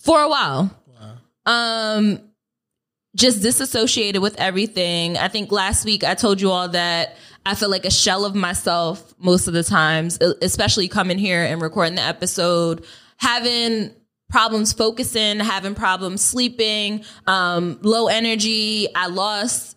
For 0.00 0.20
a 0.20 0.28
while. 0.28 0.76
Um, 1.46 2.20
just 3.16 3.42
disassociated 3.42 4.22
with 4.22 4.36
everything. 4.38 5.16
I 5.16 5.28
think 5.28 5.50
last 5.50 5.84
week 5.84 6.04
I 6.04 6.14
told 6.14 6.40
you 6.40 6.50
all 6.50 6.68
that 6.68 7.16
I 7.44 7.54
feel 7.54 7.70
like 7.70 7.84
a 7.84 7.90
shell 7.90 8.24
of 8.24 8.34
myself 8.34 9.14
most 9.18 9.48
of 9.48 9.54
the 9.54 9.64
times, 9.64 10.18
especially 10.42 10.88
coming 10.88 11.18
here 11.18 11.42
and 11.42 11.60
recording 11.60 11.96
the 11.96 12.02
episode, 12.02 12.84
having 13.16 13.92
problems 14.28 14.72
focusing, 14.72 15.40
having 15.40 15.74
problems 15.74 16.22
sleeping, 16.22 17.04
um, 17.26 17.78
low 17.82 18.06
energy. 18.06 18.86
I 18.94 19.08
lost 19.08 19.76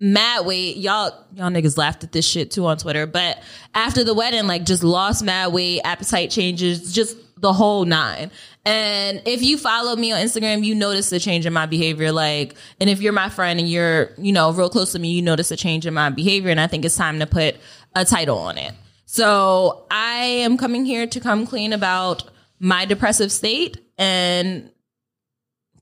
mad 0.00 0.44
weight. 0.44 0.76
Y'all, 0.76 1.12
y'all 1.34 1.50
niggas 1.50 1.78
laughed 1.78 2.02
at 2.02 2.10
this 2.10 2.26
shit 2.26 2.50
too 2.50 2.66
on 2.66 2.76
Twitter. 2.76 3.06
But 3.06 3.40
after 3.74 4.02
the 4.02 4.14
wedding, 4.14 4.46
like 4.46 4.64
just 4.64 4.82
lost 4.82 5.22
mad 5.22 5.52
weight, 5.52 5.82
appetite 5.84 6.30
changes, 6.30 6.92
just 6.92 7.16
the 7.36 7.52
whole 7.52 7.84
nine. 7.84 8.30
And 8.64 9.20
if 9.26 9.42
you 9.42 9.58
follow 9.58 9.96
me 9.96 10.12
on 10.12 10.20
Instagram, 10.20 10.64
you 10.64 10.74
notice 10.74 11.10
a 11.12 11.18
change 11.18 11.44
in 11.46 11.52
my 11.52 11.66
behavior. 11.66 12.12
Like, 12.12 12.54
and 12.80 12.88
if 12.88 13.00
you're 13.02 13.12
my 13.12 13.28
friend 13.28 13.58
and 13.60 13.68
you're, 13.68 14.10
you 14.18 14.32
know, 14.32 14.52
real 14.52 14.70
close 14.70 14.92
to 14.92 14.98
me, 14.98 15.10
you 15.10 15.22
notice 15.22 15.50
a 15.50 15.56
change 15.56 15.86
in 15.86 15.92
my 15.94 16.10
behavior. 16.10 16.50
And 16.50 16.60
I 16.60 16.66
think 16.66 16.84
it's 16.84 16.96
time 16.96 17.18
to 17.18 17.26
put 17.26 17.56
a 17.94 18.04
title 18.04 18.38
on 18.38 18.56
it. 18.56 18.72
So 19.06 19.84
I 19.90 20.14
am 20.16 20.56
coming 20.56 20.84
here 20.84 21.06
to 21.06 21.20
come 21.20 21.46
clean 21.46 21.72
about 21.72 22.24
my 22.58 22.84
depressive 22.86 23.30
state 23.30 23.78
and 23.98 24.70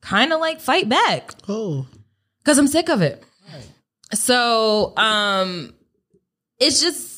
kind 0.00 0.32
of 0.32 0.40
like 0.40 0.60
fight 0.60 0.88
back 0.88 1.32
Oh. 1.48 1.86
because 2.42 2.58
I'm 2.58 2.66
sick 2.66 2.88
of 2.88 3.02
it. 3.02 3.22
So, 4.12 4.92
um, 4.96 5.72
it's 6.58 6.80
just 6.82 7.11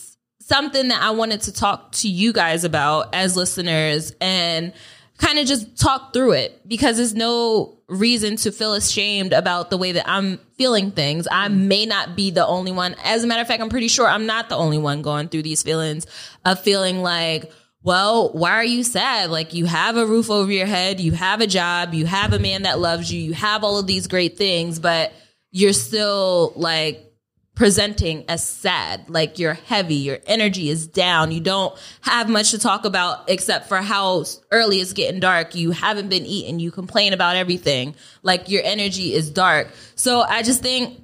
something 0.46 0.88
that 0.88 1.02
I 1.02 1.10
wanted 1.10 1.40
to 1.42 1.52
talk 1.52 1.92
to 1.92 2.08
you 2.08 2.32
guys 2.32 2.64
about 2.64 3.14
as 3.14 3.34
listeners 3.34 4.14
and 4.20 4.74
kind 5.16 5.38
of 5.38 5.46
just 5.46 5.78
talk 5.80 6.12
through 6.12 6.32
it 6.32 6.68
because 6.68 6.98
there's 6.98 7.14
no 7.14 7.78
reason 7.88 8.36
to 8.36 8.52
feel 8.52 8.74
ashamed 8.74 9.32
about 9.32 9.70
the 9.70 9.78
way 9.78 9.92
that 9.92 10.06
I'm 10.06 10.38
feeling 10.58 10.90
things. 10.90 11.26
I 11.30 11.48
mm. 11.48 11.66
may 11.66 11.86
not 11.86 12.14
be 12.14 12.30
the 12.30 12.46
only 12.46 12.72
one. 12.72 12.94
As 13.04 13.24
a 13.24 13.26
matter 13.26 13.40
of 13.40 13.46
fact, 13.46 13.62
I'm 13.62 13.70
pretty 13.70 13.88
sure 13.88 14.06
I'm 14.06 14.26
not 14.26 14.50
the 14.50 14.56
only 14.56 14.76
one 14.76 15.00
going 15.00 15.28
through 15.28 15.42
these 15.42 15.62
feelings 15.62 16.06
of 16.44 16.60
feeling 16.60 17.00
like, 17.00 17.50
well, 17.82 18.30
why 18.32 18.50
are 18.52 18.64
you 18.64 18.82
sad? 18.82 19.30
Like 19.30 19.54
you 19.54 19.64
have 19.64 19.96
a 19.96 20.06
roof 20.06 20.30
over 20.30 20.52
your 20.52 20.66
head, 20.66 21.00
you 21.00 21.12
have 21.12 21.40
a 21.40 21.46
job, 21.46 21.94
you 21.94 22.04
have 22.04 22.34
a 22.34 22.38
man 22.38 22.62
that 22.62 22.78
loves 22.78 23.10
you, 23.10 23.18
you 23.18 23.32
have 23.32 23.64
all 23.64 23.78
of 23.78 23.86
these 23.86 24.08
great 24.08 24.36
things, 24.36 24.78
but 24.78 25.12
you're 25.52 25.72
still 25.72 26.52
like 26.56 27.13
presenting 27.54 28.24
as 28.28 28.46
sad, 28.46 29.08
like 29.08 29.38
you're 29.38 29.54
heavy, 29.54 29.94
your 29.94 30.18
energy 30.26 30.68
is 30.68 30.86
down, 30.86 31.30
you 31.30 31.40
don't 31.40 31.76
have 32.00 32.28
much 32.28 32.50
to 32.50 32.58
talk 32.58 32.84
about 32.84 33.28
except 33.30 33.68
for 33.68 33.76
how 33.78 34.24
early 34.50 34.80
it's 34.80 34.92
getting 34.92 35.20
dark, 35.20 35.54
you 35.54 35.70
haven't 35.70 36.08
been 36.08 36.26
eating, 36.26 36.58
you 36.58 36.70
complain 36.70 37.12
about 37.12 37.36
everything, 37.36 37.94
like 38.22 38.48
your 38.48 38.62
energy 38.64 39.14
is 39.14 39.30
dark. 39.30 39.68
So 39.94 40.22
I 40.22 40.42
just 40.42 40.62
think 40.62 41.00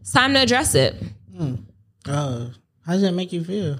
it's 0.00 0.12
time 0.12 0.34
to 0.34 0.40
address 0.40 0.74
it. 0.74 0.94
Uh, 2.06 2.50
how 2.84 2.92
does 2.92 3.02
that 3.02 3.12
make 3.12 3.32
you 3.32 3.44
feel? 3.44 3.78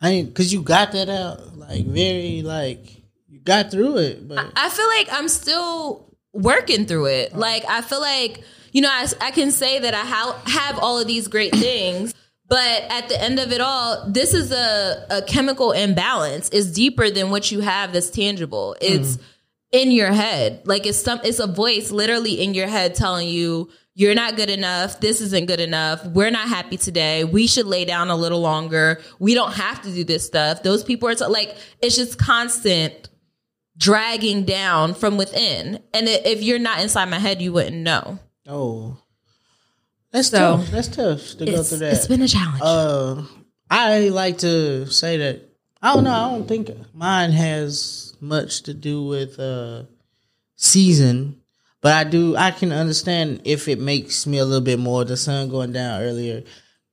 I 0.00 0.10
mean, 0.10 0.32
cause 0.34 0.52
you 0.52 0.62
got 0.62 0.92
that 0.92 1.08
out 1.08 1.56
like 1.56 1.86
very 1.86 2.42
like 2.42 3.02
you 3.28 3.40
got 3.40 3.70
through 3.70 3.98
it, 3.98 4.28
but 4.28 4.52
I 4.54 4.68
feel 4.68 4.86
like 4.88 5.08
I'm 5.10 5.28
still 5.28 6.14
working 6.32 6.84
through 6.84 7.06
it. 7.06 7.34
Like 7.34 7.64
I 7.66 7.80
feel 7.80 8.00
like 8.00 8.44
you 8.76 8.82
know, 8.82 8.90
I, 8.90 9.06
I 9.22 9.30
can 9.30 9.52
say 9.52 9.78
that 9.78 9.94
I 9.94 10.04
ha- 10.04 10.38
have 10.44 10.78
all 10.80 11.00
of 11.00 11.06
these 11.06 11.28
great 11.28 11.54
things, 11.54 12.12
but 12.46 12.82
at 12.90 13.08
the 13.08 13.18
end 13.18 13.38
of 13.38 13.50
it 13.50 13.62
all, 13.62 14.04
this 14.06 14.34
is 14.34 14.52
a, 14.52 15.06
a 15.08 15.22
chemical 15.22 15.72
imbalance. 15.72 16.50
It's 16.50 16.66
deeper 16.66 17.08
than 17.08 17.30
what 17.30 17.50
you 17.50 17.60
have 17.60 17.94
that's 17.94 18.10
tangible. 18.10 18.76
Mm. 18.82 18.90
It's 18.90 19.18
in 19.72 19.92
your 19.92 20.12
head. 20.12 20.60
Like 20.66 20.84
it's 20.84 20.98
some, 20.98 21.20
it's 21.24 21.38
a 21.38 21.46
voice 21.46 21.90
literally 21.90 22.42
in 22.42 22.52
your 22.52 22.66
head 22.66 22.94
telling 22.94 23.28
you, 23.28 23.70
you're 23.94 24.14
not 24.14 24.36
good 24.36 24.50
enough. 24.50 25.00
This 25.00 25.22
isn't 25.22 25.46
good 25.46 25.60
enough. 25.60 26.04
We're 26.04 26.30
not 26.30 26.46
happy 26.46 26.76
today. 26.76 27.24
We 27.24 27.46
should 27.46 27.64
lay 27.64 27.86
down 27.86 28.10
a 28.10 28.14
little 28.14 28.42
longer. 28.42 29.00
We 29.18 29.32
don't 29.32 29.54
have 29.54 29.80
to 29.84 29.90
do 29.90 30.04
this 30.04 30.26
stuff. 30.26 30.62
Those 30.62 30.84
people 30.84 31.08
are 31.08 31.14
t- 31.14 31.24
like, 31.24 31.56
it's 31.80 31.96
just 31.96 32.18
constant 32.18 33.08
dragging 33.78 34.44
down 34.44 34.92
from 34.92 35.16
within. 35.16 35.82
And 35.94 36.08
if 36.08 36.42
you're 36.42 36.58
not 36.58 36.80
inside 36.80 37.06
my 37.06 37.18
head, 37.18 37.40
you 37.40 37.54
wouldn't 37.54 37.76
know. 37.76 38.18
Oh, 38.48 38.96
that's 40.12 40.28
So, 40.28 40.38
tough. 40.56 40.68
That's 40.70 40.88
tough 40.88 41.36
to 41.38 41.46
go 41.46 41.62
through 41.62 41.78
that. 41.78 41.92
it's 41.94 42.06
been 42.06 42.22
a 42.22 42.28
challenge. 42.28 42.60
Uh, 42.62 43.22
I 43.70 44.08
like 44.08 44.38
to 44.38 44.86
say 44.86 45.16
that 45.18 45.42
I 45.82 45.94
don't 45.94 46.04
know. 46.04 46.12
I 46.12 46.30
don't 46.30 46.46
think 46.48 46.70
mine 46.94 47.32
has 47.32 48.14
much 48.20 48.62
to 48.62 48.74
do 48.74 49.04
with 49.04 49.38
uh 49.38 49.84
season, 50.56 51.40
but 51.82 51.92
I 51.92 52.04
do. 52.04 52.36
I 52.36 52.50
can 52.50 52.72
understand 52.72 53.42
if 53.44 53.68
it 53.68 53.78
makes 53.78 54.26
me 54.26 54.38
a 54.38 54.44
little 54.44 54.64
bit 54.64 54.78
more. 54.78 55.04
The 55.04 55.16
sun 55.16 55.48
going 55.48 55.72
down 55.72 56.00
earlier, 56.02 56.44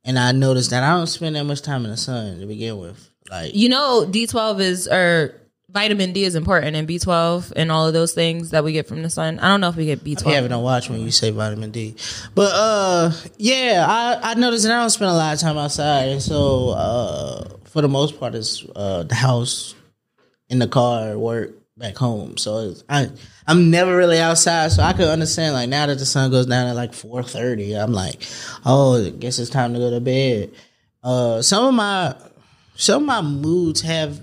and 0.03 0.19
I 0.19 0.31
noticed 0.31 0.71
that 0.71 0.83
I 0.83 0.95
don't 0.97 1.07
spend 1.07 1.35
that 1.35 1.45
much 1.45 1.61
time 1.61 1.85
in 1.85 1.91
the 1.91 1.97
sun 1.97 2.39
to 2.39 2.45
begin 2.45 2.77
with. 2.79 3.09
Like 3.29 3.55
you 3.55 3.69
know, 3.69 4.05
D12 4.09 4.59
is, 4.59 4.87
or 4.87 5.39
vitamin 5.73 6.13
D 6.13 6.23
is 6.23 6.35
important 6.35 6.75
and 6.75 6.87
B12 6.87 7.53
and 7.55 7.71
all 7.71 7.87
of 7.87 7.93
those 7.93 8.13
things 8.13 8.51
that 8.51 8.63
we 8.63 8.73
get 8.73 8.87
from 8.87 9.01
the 9.01 9.09
sun. 9.09 9.39
I 9.39 9.47
don't 9.49 9.59
know 9.59 9.69
if 9.69 9.75
we 9.75 9.85
get 9.85 10.03
B12. 10.03 10.31
Yeah, 10.31 10.41
but 10.41 10.49
don't 10.49 10.63
watch 10.63 10.89
when 10.89 11.01
you 11.01 11.11
say 11.11 11.31
vitamin 11.31 11.71
D. 11.71 11.95
But 12.35 12.51
uh 12.53 13.11
yeah, 13.37 13.85
I, 13.87 14.31
I 14.31 14.33
noticed 14.35 14.63
that 14.65 14.71
I 14.71 14.79
don't 14.79 14.89
spend 14.91 15.11
a 15.11 15.15
lot 15.15 15.33
of 15.33 15.39
time 15.39 15.57
outside 15.57 16.09
and 16.09 16.21
so 16.21 16.69
uh 16.69 17.49
for 17.65 17.81
the 17.81 17.89
most 17.89 18.19
part 18.19 18.35
it's 18.35 18.63
uh 18.75 19.03
the 19.03 19.15
house, 19.15 19.73
in 20.49 20.59
the 20.59 20.67
car, 20.67 21.17
work, 21.17 21.51
back 21.75 21.95
home. 21.95 22.37
So 22.37 22.75
I 22.87 23.09
I'm 23.47 23.71
never 23.71 23.97
really 23.97 24.19
outside, 24.19 24.71
so 24.71 24.83
I 24.83 24.93
could 24.93 25.07
understand 25.07 25.55
like 25.55 25.69
now 25.69 25.87
that 25.87 25.97
the 25.97 26.05
sun 26.05 26.29
goes 26.29 26.45
down 26.45 26.67
at 26.67 26.75
like 26.75 26.93
four 26.93 27.23
thirty, 27.23 27.73
I'm 27.73 27.93
like, 27.93 28.21
oh, 28.63 29.03
I 29.07 29.09
guess 29.09 29.39
it's 29.39 29.49
time 29.49 29.73
to 29.73 29.79
go 29.79 29.89
to 29.89 29.99
bed. 29.99 30.51
Uh 31.03 31.41
some 31.41 31.65
of 31.65 31.73
my 31.73 32.15
some 32.75 33.01
of 33.03 33.07
my 33.07 33.21
moods 33.21 33.81
have 33.81 34.21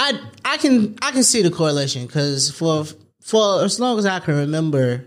I 0.00 0.18
I 0.44 0.56
can 0.56 0.96
I 1.02 1.10
can 1.10 1.22
see 1.22 1.42
the 1.42 1.50
correlation 1.50 2.06
because 2.06 2.50
for 2.50 2.86
for 3.20 3.62
as 3.62 3.78
long 3.78 3.98
as 3.98 4.06
I 4.06 4.18
can 4.20 4.34
remember, 4.34 5.04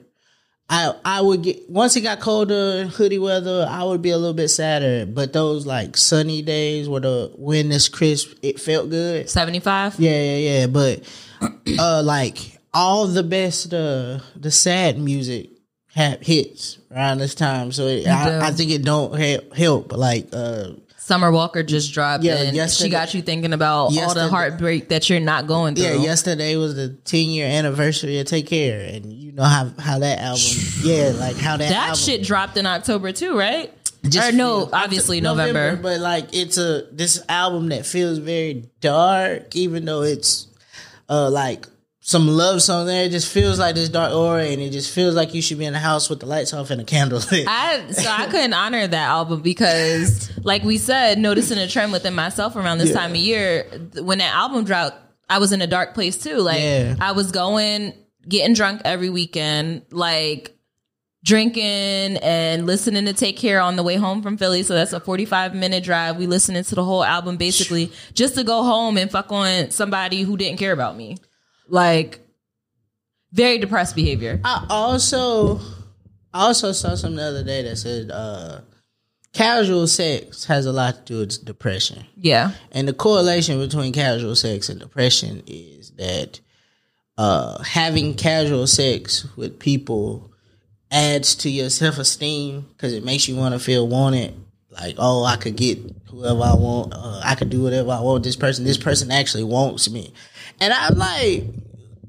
I 0.69 0.93
I 1.03 1.19
would 1.19 1.41
get 1.41 1.67
once 1.67 1.95
it 1.95 2.01
got 2.01 2.19
colder, 2.19 2.81
and 2.81 2.91
hoodie 2.91 3.17
weather, 3.17 3.65
I 3.67 3.83
would 3.83 4.03
be 4.03 4.11
a 4.11 4.17
little 4.17 4.35
bit 4.35 4.49
sadder. 4.49 5.07
But 5.07 5.33
those 5.33 5.65
like 5.65 5.97
sunny 5.97 6.43
days 6.43 6.87
where 6.87 7.01
the 7.01 7.33
wind 7.35 7.73
is 7.73 7.89
crisp, 7.89 8.37
it 8.43 8.59
felt 8.59 8.91
good. 8.91 9.27
75? 9.29 9.99
Yeah, 9.99 10.11
yeah, 10.11 10.37
yeah. 10.37 10.67
But 10.67 11.11
uh, 11.79 12.03
like 12.03 12.59
all 12.71 13.07
the 13.07 13.23
best 13.23 13.73
uh 13.73 14.19
the 14.35 14.51
sad 14.51 14.99
music 14.99 15.49
have 15.95 16.21
hits 16.21 16.77
around 16.91 17.17
this 17.17 17.33
time, 17.33 17.71
so 17.71 17.87
it. 17.87 18.07
I, 18.07 18.47
I 18.47 18.51
think 18.51 18.69
it 18.69 18.83
don't 18.83 19.17
help. 19.19 19.55
help. 19.55 19.91
Like 19.91 20.27
uh, 20.33 20.73
Summer 21.05 21.31
Walker 21.31 21.63
just 21.63 21.93
dropped 21.93 22.23
Yeah, 22.23 22.37
and 22.37 22.55
yesterday- 22.55 22.87
she 22.87 22.89
got 22.91 23.13
you 23.13 23.21
thinking 23.21 23.51
about 23.51 23.91
all 23.97 24.13
the 24.13 24.29
heartbreak 24.29 24.87
that 24.87 25.09
you're 25.09 25.19
not 25.19 25.47
going 25.47 25.75
through. 25.75 25.83
Yeah, 25.83 25.93
yesterday 25.95 26.55
was 26.55 26.75
the 26.75 26.89
10 27.03 27.25
year 27.29 27.45
anniversary 27.45 28.19
of 28.19 28.27
Take 28.27 28.47
Care, 28.47 28.79
and 28.79 29.11
you 29.11 29.33
know 29.33 29.43
how 29.43 29.69
how 29.77 29.99
that 29.99 30.19
album, 30.19 30.41
yeah, 30.81 31.11
like 31.19 31.35
how 31.37 31.57
that 31.57 31.67
That 31.69 31.89
album, 31.89 31.95
shit 31.97 32.23
dropped 32.23 32.55
in 32.55 32.65
October 32.65 33.11
too, 33.11 33.37
right? 33.37 33.69
just 34.07 34.33
or 34.33 34.35
no, 34.35 34.69
obviously 34.71 35.19
November. 35.19 35.75
but 35.75 35.99
like 35.99 36.27
it's 36.33 36.57
a 36.57 36.85
this 36.91 37.21
album 37.27 37.67
that 37.69 37.85
feels 37.85 38.17
very 38.19 38.65
dark, 38.79 39.55
even 39.57 39.83
though 39.85 40.03
it's 40.03 40.47
uh 41.09 41.29
like 41.29 41.67
some 42.05 42.27
love 42.27 42.61
song 42.61 42.85
there. 42.85 43.05
It 43.05 43.11
just 43.11 43.31
feels 43.31 43.57
like 43.57 43.75
this 43.75 43.87
dark 43.87 44.13
aura, 44.13 44.43
and 44.43 44.61
it 44.61 44.71
just 44.71 44.93
feels 44.93 45.15
like 45.15 45.33
you 45.33 45.41
should 45.41 45.57
be 45.57 45.63
in 45.65 45.71
the 45.73 45.79
house 45.79 46.09
with 46.09 46.19
the 46.19 46.25
lights 46.25 46.53
off 46.53 46.69
and 46.69 46.81
a 46.81 46.83
candle 46.83 47.19
lit. 47.31 47.47
I 47.47 47.89
so 47.91 48.09
I 48.09 48.25
couldn't 48.27 48.53
honor 48.53 48.85
that 48.85 49.07
album 49.09 49.41
because, 49.41 50.29
like 50.43 50.63
we 50.63 50.77
said, 50.77 51.17
noticing 51.17 51.57
a 51.57 51.67
trend 51.67 51.91
within 51.93 52.13
myself 52.13 52.55
around 52.57 52.79
this 52.79 52.89
Yeah. 52.89 52.95
time 52.95 53.11
of 53.11 53.17
year, 53.17 53.63
when 54.01 54.17
that 54.17 54.35
album 54.35 54.65
dropped, 54.65 54.97
I 55.29 55.37
was 55.39 55.53
in 55.53 55.61
a 55.61 55.67
dark 55.67 55.93
place 55.93 56.17
too. 56.17 56.37
Like 56.39 56.61
Yeah. 56.61 56.95
I 56.99 57.13
was 57.13 57.31
going, 57.31 57.93
getting 58.27 58.53
drunk 58.53 58.81
every 58.83 59.09
weekend, 59.09 59.83
like 59.89 60.57
drinking 61.23 62.17
and 62.17 62.65
listening 62.65 63.05
to 63.05 63.13
Take 63.13 63.37
Care 63.37 63.61
on 63.61 63.77
the 63.77 63.83
way 63.83 63.95
home 63.95 64.21
from 64.21 64.37
Philly. 64.37 64.63
So 64.63 64.73
that's 64.73 64.91
a 64.93 64.99
forty-five 64.99 65.55
minute 65.55 65.83
drive. 65.83 66.17
We 66.17 66.27
listening 66.27 66.63
to 66.65 66.75
the 66.75 66.83
whole 66.83 67.03
album 67.03 67.37
basically 67.37 67.91
just 68.13 68.35
to 68.35 68.43
go 68.43 68.63
home 68.63 68.97
and 68.97 69.09
fuck 69.09 69.31
on 69.31 69.71
somebody 69.71 70.23
who 70.23 70.35
didn't 70.35 70.59
care 70.59 70.73
about 70.73 70.97
me. 70.97 71.17
Like 71.67 72.19
very 73.31 73.57
depressed 73.57 73.95
behavior. 73.95 74.39
I 74.43 74.65
also 74.69 75.59
I 76.33 76.45
also 76.45 76.71
saw 76.71 76.95
something 76.95 77.17
the 77.17 77.23
other 77.23 77.43
day 77.43 77.63
that 77.63 77.77
said 77.77 78.11
uh 78.11 78.61
casual 79.33 79.87
sex 79.87 80.45
has 80.45 80.65
a 80.65 80.71
lot 80.71 81.05
to 81.07 81.13
do 81.13 81.19
with 81.19 81.43
depression. 81.43 82.05
Yeah. 82.15 82.51
And 82.71 82.87
the 82.87 82.93
correlation 82.93 83.59
between 83.59 83.91
casual 83.91 84.35
sex 84.35 84.69
and 84.69 84.79
depression 84.79 85.43
is 85.47 85.91
that 85.91 86.39
uh, 87.17 87.61
having 87.63 88.13
casual 88.15 88.67
sex 88.67 89.27
with 89.35 89.59
people 89.59 90.31
adds 90.91 91.35
to 91.35 91.49
your 91.49 91.69
self 91.69 91.97
esteem 91.97 92.61
because 92.69 92.93
it 92.93 93.03
makes 93.03 93.27
you 93.27 93.35
want 93.35 93.53
to 93.53 93.59
feel 93.59 93.87
wanted. 93.87 94.35
Like, 94.69 94.95
oh, 94.97 95.23
I 95.23 95.35
could 95.35 95.55
get 95.55 95.77
whoever 96.09 96.41
I 96.41 96.55
want. 96.55 96.93
Uh, 96.95 97.21
I 97.23 97.35
could 97.35 97.51
do 97.51 97.61
whatever 97.61 97.91
I 97.91 97.99
want. 97.99 98.23
This 98.23 98.35
person, 98.35 98.65
this 98.65 98.77
person 98.77 99.11
actually 99.11 99.43
wants 99.43 99.89
me. 99.89 100.13
And 100.59 100.73
I'm 100.73 100.97
like, 100.97 101.43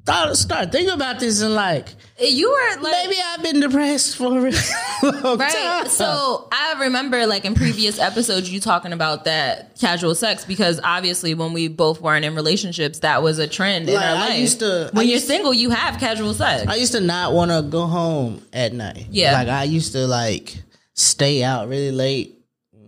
thought 0.06 0.36
start 0.36 0.70
thinking 0.70 0.92
about 0.92 1.18
this 1.18 1.40
and 1.40 1.54
like, 1.54 1.88
You 2.20 2.50
were 2.50 2.82
like 2.82 2.92
maybe 3.06 3.16
I've 3.24 3.42
been 3.42 3.60
depressed 3.60 4.16
for 4.16 4.36
a 4.38 4.40
really 4.42 4.58
long 5.02 5.38
Right. 5.38 5.50
time. 5.52 5.88
So 5.88 6.46
I 6.52 6.76
remember 6.80 7.26
like 7.26 7.44
in 7.46 7.54
previous 7.54 7.98
episodes 7.98 8.52
you 8.52 8.60
talking 8.60 8.92
about 8.92 9.24
that 9.24 9.78
casual 9.80 10.14
sex 10.14 10.44
because 10.44 10.78
obviously 10.84 11.32
when 11.34 11.54
we 11.54 11.68
both 11.68 12.00
weren't 12.02 12.24
in 12.26 12.34
relationships 12.34 12.98
that 13.00 13.22
was 13.22 13.38
a 13.38 13.46
trend 13.48 13.88
in 13.88 13.96
our 13.96 14.02
I 14.02 14.12
life. 14.28 14.38
used 14.38 14.58
to- 14.60 14.90
when 14.92 15.00
I 15.06 15.08
you're 15.08 15.14
used- 15.14 15.26
single 15.26 15.54
you 15.54 15.70
have 15.70 15.98
casual 15.98 16.34
sex. 16.34 16.66
I 16.68 16.74
used 16.76 16.92
to 16.92 17.00
not 17.00 17.32
want 17.32 17.50
to 17.50 17.62
go 17.62 17.86
home 17.86 18.42
at 18.52 18.74
night. 18.74 19.06
Yeah. 19.10 19.32
like 19.32 19.48
I 19.48 19.64
used 19.64 19.92
to 19.92 20.06
like 20.06 20.54
stay 20.92 21.42
out 21.42 21.68
really 21.68 21.90
late. 21.92 22.38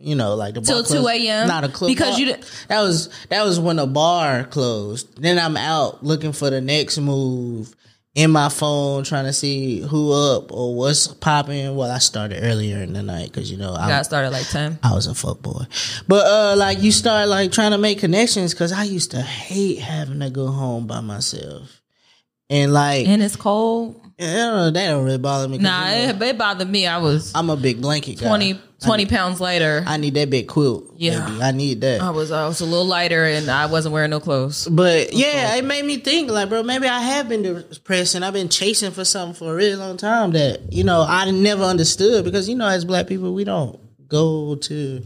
You 0.00 0.14
know, 0.14 0.34
like 0.34 0.54
the 0.54 0.60
Till 0.60 0.84
2 0.84 1.06
a.m.? 1.06 1.48
Not 1.48 1.64
a 1.64 1.68
club 1.68 1.88
Because 1.88 2.10
bar- 2.10 2.18
you 2.20 2.26
didn't- 2.26 2.64
That 2.68 2.80
was 2.82 3.08
that 3.28 3.44
was 3.44 3.58
when 3.58 3.76
the 3.76 3.86
bar 3.86 4.44
closed. 4.44 5.20
Then 5.20 5.38
I'm 5.38 5.56
out 5.56 6.04
looking 6.04 6.32
for 6.32 6.50
the 6.50 6.60
next 6.60 6.98
move 6.98 7.74
in 8.14 8.30
my 8.30 8.48
phone, 8.48 9.04
trying 9.04 9.26
to 9.26 9.32
see 9.32 9.80
who 9.80 10.10
up 10.12 10.50
or 10.50 10.74
what's 10.74 11.06
popping. 11.08 11.76
Well, 11.76 11.90
I 11.90 11.98
started 11.98 12.40
earlier 12.42 12.78
in 12.82 12.94
the 12.94 13.02
night 13.02 13.30
because 13.30 13.50
you 13.50 13.58
know 13.58 13.74
I 13.74 13.88
got 13.88 14.06
started 14.06 14.30
like 14.30 14.48
10. 14.48 14.78
I 14.82 14.94
was 14.94 15.06
a 15.06 15.14
fuck 15.14 15.42
boy. 15.42 15.64
But 16.08 16.26
uh 16.26 16.56
like 16.56 16.80
you 16.82 16.92
start 16.92 17.28
like 17.28 17.52
trying 17.52 17.72
to 17.72 17.78
make 17.78 17.98
connections 17.98 18.54
because 18.54 18.72
I 18.72 18.84
used 18.84 19.10
to 19.10 19.20
hate 19.20 19.80
having 19.80 20.20
to 20.20 20.30
go 20.30 20.46
home 20.46 20.86
by 20.86 21.00
myself. 21.00 21.82
And 22.48 22.72
like 22.72 23.06
And 23.06 23.22
it's 23.22 23.36
cold. 23.36 24.00
Know, 24.18 24.70
that 24.70 24.88
don't 24.88 25.04
really 25.04 25.18
bother 25.18 25.46
me. 25.46 25.58
Nah, 25.58 25.90
you 25.90 26.06
know, 26.06 26.08
it, 26.14 26.22
it 26.22 26.38
bothered 26.38 26.70
me. 26.70 26.86
I 26.86 26.96
was 26.96 27.32
I'm 27.34 27.50
a 27.50 27.56
big 27.56 27.82
blanket 27.82 28.18
guy. 28.18 28.28
20, 28.80 29.04
20 29.04 29.16
pounds 29.16 29.40
lighter. 29.40 29.82
I 29.86 29.96
need 29.96 30.14
that 30.14 30.28
big 30.28 30.48
quilt. 30.48 30.92
Yeah. 30.96 31.26
baby. 31.26 31.42
I 31.42 31.50
need 31.52 31.80
that. 31.80 32.00
I 32.02 32.10
was 32.10 32.30
I 32.30 32.46
was 32.46 32.60
a 32.60 32.64
little 32.66 32.84
lighter 32.84 33.24
and 33.24 33.50
I 33.50 33.66
wasn't 33.66 33.92
wearing 33.94 34.10
no 34.10 34.20
clothes. 34.20 34.68
but 34.70 35.12
yeah, 35.14 35.54
it 35.56 35.64
made 35.64 35.84
me 35.84 35.96
think 35.96 36.30
like, 36.30 36.48
bro, 36.48 36.62
maybe 36.62 36.86
I 36.86 37.00
have 37.00 37.28
been 37.28 37.42
depressed 37.42 38.14
and 38.14 38.24
I've 38.24 38.34
been 38.34 38.48
chasing 38.50 38.90
for 38.90 39.04
something 39.04 39.34
for 39.34 39.52
a 39.52 39.56
really 39.56 39.76
long 39.76 39.96
time 39.96 40.32
that 40.32 40.72
you 40.72 40.84
know 40.84 41.04
I 41.08 41.30
never 41.30 41.64
understood 41.64 42.24
because 42.24 42.48
you 42.48 42.54
know 42.54 42.68
as 42.68 42.84
black 42.84 43.06
people 43.06 43.32
we 43.34 43.44
don't 43.44 43.80
go 44.08 44.56
to 44.56 45.02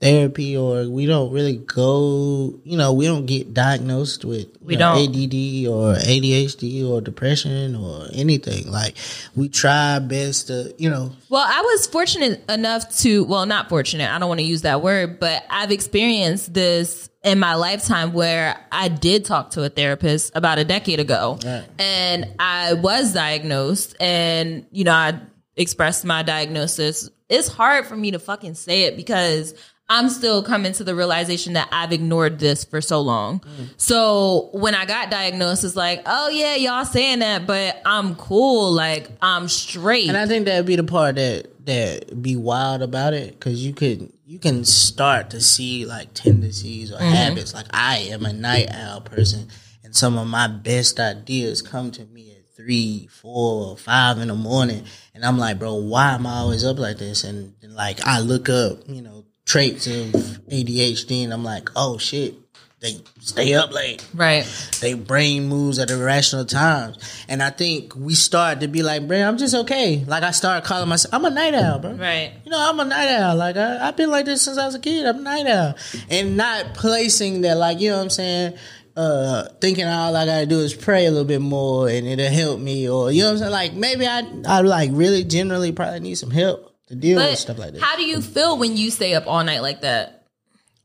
therapy 0.00 0.56
or 0.56 0.88
we 0.88 1.06
don't 1.06 1.32
really 1.32 1.56
go 1.56 2.54
you 2.62 2.76
know 2.76 2.92
we 2.92 3.04
don't 3.04 3.26
get 3.26 3.52
diagnosed 3.52 4.24
with 4.24 4.46
We 4.62 4.76
know, 4.76 4.94
don't. 4.94 5.08
ADD 5.08 5.66
or 5.66 5.94
ADHD 5.94 6.88
or 6.88 7.00
depression 7.00 7.74
or 7.74 8.06
anything 8.12 8.70
like 8.70 8.96
we 9.34 9.48
try 9.48 9.98
best 9.98 10.46
to 10.46 10.72
you 10.78 10.88
know 10.88 11.10
Well, 11.30 11.44
I 11.44 11.62
was 11.62 11.86
fortunate 11.88 12.48
enough 12.48 12.96
to, 12.98 13.24
well, 13.24 13.44
not 13.44 13.68
fortunate, 13.68 14.08
I 14.10 14.18
don't 14.20 14.28
want 14.28 14.38
to 14.40 14.46
use 14.46 14.62
that 14.62 14.82
word, 14.82 15.18
but 15.18 15.44
I've 15.50 15.72
experienced 15.72 16.54
this 16.54 17.10
in 17.24 17.40
my 17.40 17.54
lifetime 17.56 18.12
where 18.12 18.56
I 18.70 18.88
did 18.88 19.24
talk 19.24 19.50
to 19.50 19.64
a 19.64 19.68
therapist 19.68 20.30
about 20.36 20.58
a 20.58 20.64
decade 20.64 21.00
ago. 21.00 21.38
And 21.78 22.34
I 22.38 22.74
was 22.74 23.12
diagnosed 23.12 23.96
and, 24.00 24.64
you 24.70 24.84
know, 24.84 24.92
I 24.92 25.20
expressed 25.56 26.04
my 26.04 26.22
diagnosis. 26.22 27.10
It's 27.28 27.48
hard 27.48 27.86
for 27.86 27.96
me 27.96 28.12
to 28.12 28.18
fucking 28.20 28.54
say 28.54 28.84
it 28.84 28.96
because 28.96 29.54
I'm 29.90 30.10
still 30.10 30.42
coming 30.42 30.72
to 30.74 30.84
the 30.84 30.94
realization 30.94 31.54
that 31.54 31.68
I've 31.72 31.92
ignored 31.92 32.38
this 32.38 32.64
for 32.64 32.80
so 32.82 33.00
long. 33.00 33.42
So 33.78 34.50
when 34.52 34.74
I 34.74 34.84
got 34.84 35.10
diagnosed, 35.10 35.64
it's 35.64 35.76
like, 35.76 36.02
oh 36.04 36.28
yeah, 36.28 36.56
y'all 36.56 36.84
saying 36.84 37.20
that, 37.20 37.46
but 37.46 37.80
I'm 37.86 38.14
cool. 38.16 38.70
Like 38.70 39.10
I'm 39.22 39.48
straight. 39.48 40.08
And 40.08 40.16
I 40.16 40.26
think 40.26 40.44
that'd 40.44 40.66
be 40.66 40.76
the 40.76 40.84
part 40.84 41.16
that 41.16 41.64
that 41.64 42.22
be 42.22 42.36
wild 42.36 42.82
about 42.82 43.14
it 43.14 43.32
because 43.32 43.64
you 43.64 43.72
could 43.72 44.12
you 44.26 44.38
can 44.38 44.64
start 44.64 45.30
to 45.30 45.40
see 45.40 45.86
like 45.86 46.12
tendencies 46.12 46.92
or 46.92 46.96
mm-hmm. 46.96 47.12
habits. 47.12 47.54
Like 47.54 47.66
I 47.70 47.98
am 48.10 48.26
a 48.26 48.32
night 48.32 48.68
owl 48.70 49.00
person, 49.00 49.48
and 49.82 49.96
some 49.96 50.18
of 50.18 50.26
my 50.26 50.48
best 50.48 51.00
ideas 51.00 51.62
come 51.62 51.90
to 51.92 52.04
me 52.04 52.32
at 52.32 52.54
three, 52.54 53.06
four, 53.06 53.70
or 53.70 53.76
five 53.78 54.18
in 54.18 54.28
the 54.28 54.34
morning, 54.34 54.84
and 55.14 55.24
I'm 55.24 55.38
like, 55.38 55.58
bro, 55.58 55.76
why 55.76 56.12
am 56.12 56.26
I 56.26 56.38
always 56.40 56.64
up 56.64 56.78
like 56.78 56.98
this? 56.98 57.24
And, 57.24 57.54
and 57.62 57.74
like 57.74 58.06
I 58.06 58.20
look 58.20 58.48
up, 58.48 58.80
you 58.86 59.00
know, 59.00 59.24
traits 59.48 59.86
of 59.86 60.12
ADHD, 60.50 61.24
and 61.24 61.32
I'm 61.32 61.42
like, 61.42 61.70
oh 61.74 61.98
shit. 61.98 62.34
They 62.80 63.00
stay 63.18 63.54
up 63.54 63.72
late 63.72 64.06
right. 64.14 64.46
they 64.80 64.94
brain 64.94 65.48
moves 65.48 65.80
at 65.80 65.90
irrational 65.90 66.44
times. 66.44 66.96
And 67.28 67.42
I 67.42 67.50
think 67.50 67.96
we 67.96 68.14
start 68.14 68.60
to 68.60 68.68
be 68.68 68.84
like, 68.84 69.08
bro, 69.08 69.20
I'm 69.20 69.36
just 69.36 69.52
okay. 69.52 70.04
Like 70.06 70.22
I 70.22 70.30
started 70.30 70.64
calling 70.64 70.88
myself, 70.88 71.12
I'm 71.12 71.24
a 71.24 71.30
night 71.30 71.54
owl, 71.54 71.80
bro. 71.80 71.94
Right. 71.94 72.34
You 72.44 72.52
know, 72.52 72.70
I'm 72.70 72.78
a 72.78 72.84
night 72.84 73.08
owl. 73.16 73.34
Like 73.34 73.56
I, 73.56 73.88
I've 73.88 73.96
been 73.96 74.12
like 74.12 74.26
this 74.26 74.42
since 74.42 74.58
I 74.58 74.66
was 74.66 74.76
a 74.76 74.78
kid. 74.78 75.06
I'm 75.06 75.18
a 75.18 75.22
night 75.22 75.48
owl. 75.48 75.74
And 76.08 76.36
not 76.36 76.74
placing 76.74 77.40
that, 77.40 77.56
like, 77.56 77.80
you 77.80 77.90
know 77.90 77.96
what 77.96 78.04
I'm 78.04 78.10
saying? 78.10 78.54
Uh, 78.96 79.48
thinking 79.60 79.86
all 79.88 80.14
I 80.14 80.24
gotta 80.24 80.46
do 80.46 80.60
is 80.60 80.72
pray 80.72 81.06
a 81.06 81.10
little 81.10 81.26
bit 81.26 81.40
more 81.40 81.88
and 81.88 82.06
it'll 82.06 82.30
help 82.30 82.60
me. 82.60 82.88
Or, 82.88 83.10
you 83.10 83.22
know 83.22 83.32
what 83.32 83.32
I'm 83.32 83.38
saying? 83.38 83.50
Like 83.50 83.72
maybe 83.72 84.06
I, 84.06 84.22
I 84.46 84.60
like 84.60 84.90
really 84.92 85.24
generally 85.24 85.72
probably 85.72 85.98
need 85.98 86.14
some 86.14 86.30
help 86.30 86.67
to 86.88 86.94
deal 86.94 87.18
with 87.18 87.38
stuff 87.38 87.58
like 87.58 87.72
that. 87.72 87.80
how 87.82 87.96
do 87.96 88.04
you 88.04 88.20
feel 88.20 88.58
when 88.58 88.76
you 88.76 88.90
stay 88.90 89.14
up 89.14 89.26
all 89.26 89.42
night 89.44 89.62
like 89.62 89.80
that? 89.82 90.26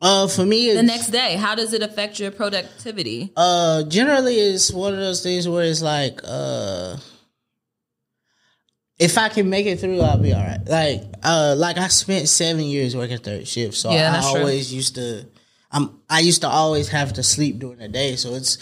uh, 0.01 0.27
for 0.27 0.45
me, 0.45 0.67
it's, 0.69 0.77
The 0.79 0.83
next 0.85 1.07
day, 1.07 1.35
how 1.35 1.55
does 1.55 1.71
it 1.73 1.81
affect 1.81 2.19
your 2.19 2.29
productivity? 2.31 3.31
Uh, 3.37 3.83
generally, 3.83 4.35
it's 4.35 4.71
one 4.71 4.93
of 4.93 4.99
those 4.99 5.23
things 5.23 5.47
where 5.47 5.63
it's 5.63 5.81
like, 5.81 6.19
uh, 6.25 6.97
if 8.99 9.17
I 9.17 9.29
can 9.29 9.49
make 9.49 9.65
it 9.65 9.79
through, 9.79 9.99
I'll 10.01 10.17
be 10.17 10.33
all 10.33 10.43
right. 10.43 10.59
Like, 10.67 11.03
uh, 11.23 11.55
like 11.57 11.77
I 11.77 11.87
spent 11.87 12.27
seven 12.29 12.63
years 12.63 12.95
working 12.95 13.17
third 13.17 13.47
shift, 13.47 13.75
so 13.75 13.91
Yeah, 13.91 14.09
I 14.09 14.11
that's 14.13 14.31
true. 14.31 14.41
always 14.41 14.73
used 14.73 14.95
to. 14.95 15.25
I'm. 15.71 15.99
I 16.09 16.19
used 16.19 16.41
to 16.41 16.47
always 16.47 16.89
have 16.89 17.13
to 17.13 17.23
sleep 17.23 17.59
during 17.59 17.79
the 17.79 17.87
day, 17.87 18.15
so 18.15 18.35
it's 18.35 18.57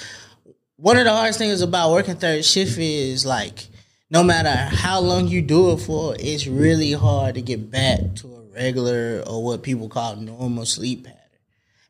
one 0.78 0.98
of 0.98 1.04
the 1.04 1.12
hardest 1.12 1.38
things 1.40 1.62
about 1.62 1.92
working 1.92 2.16
third 2.16 2.46
shift 2.46 2.78
is 2.78 3.26
like, 3.26 3.68
no 4.12 4.24
matter 4.24 4.50
how 4.50 5.00
long 5.00 5.28
you 5.30 5.42
do 5.42 5.72
it 5.72 5.78
for, 5.78 6.16
it's 6.20 6.46
really 6.46 6.92
hard 6.92 7.36
to 7.36 7.42
get 7.42 7.72
back 7.72 8.00
to 8.16 8.28
a 8.28 8.42
regular 8.54 9.24
or 9.26 9.44
what 9.44 9.64
people 9.64 9.88
call 9.88 10.18
normal 10.18 10.66
sleep 10.66 11.06
pattern. 11.06 11.18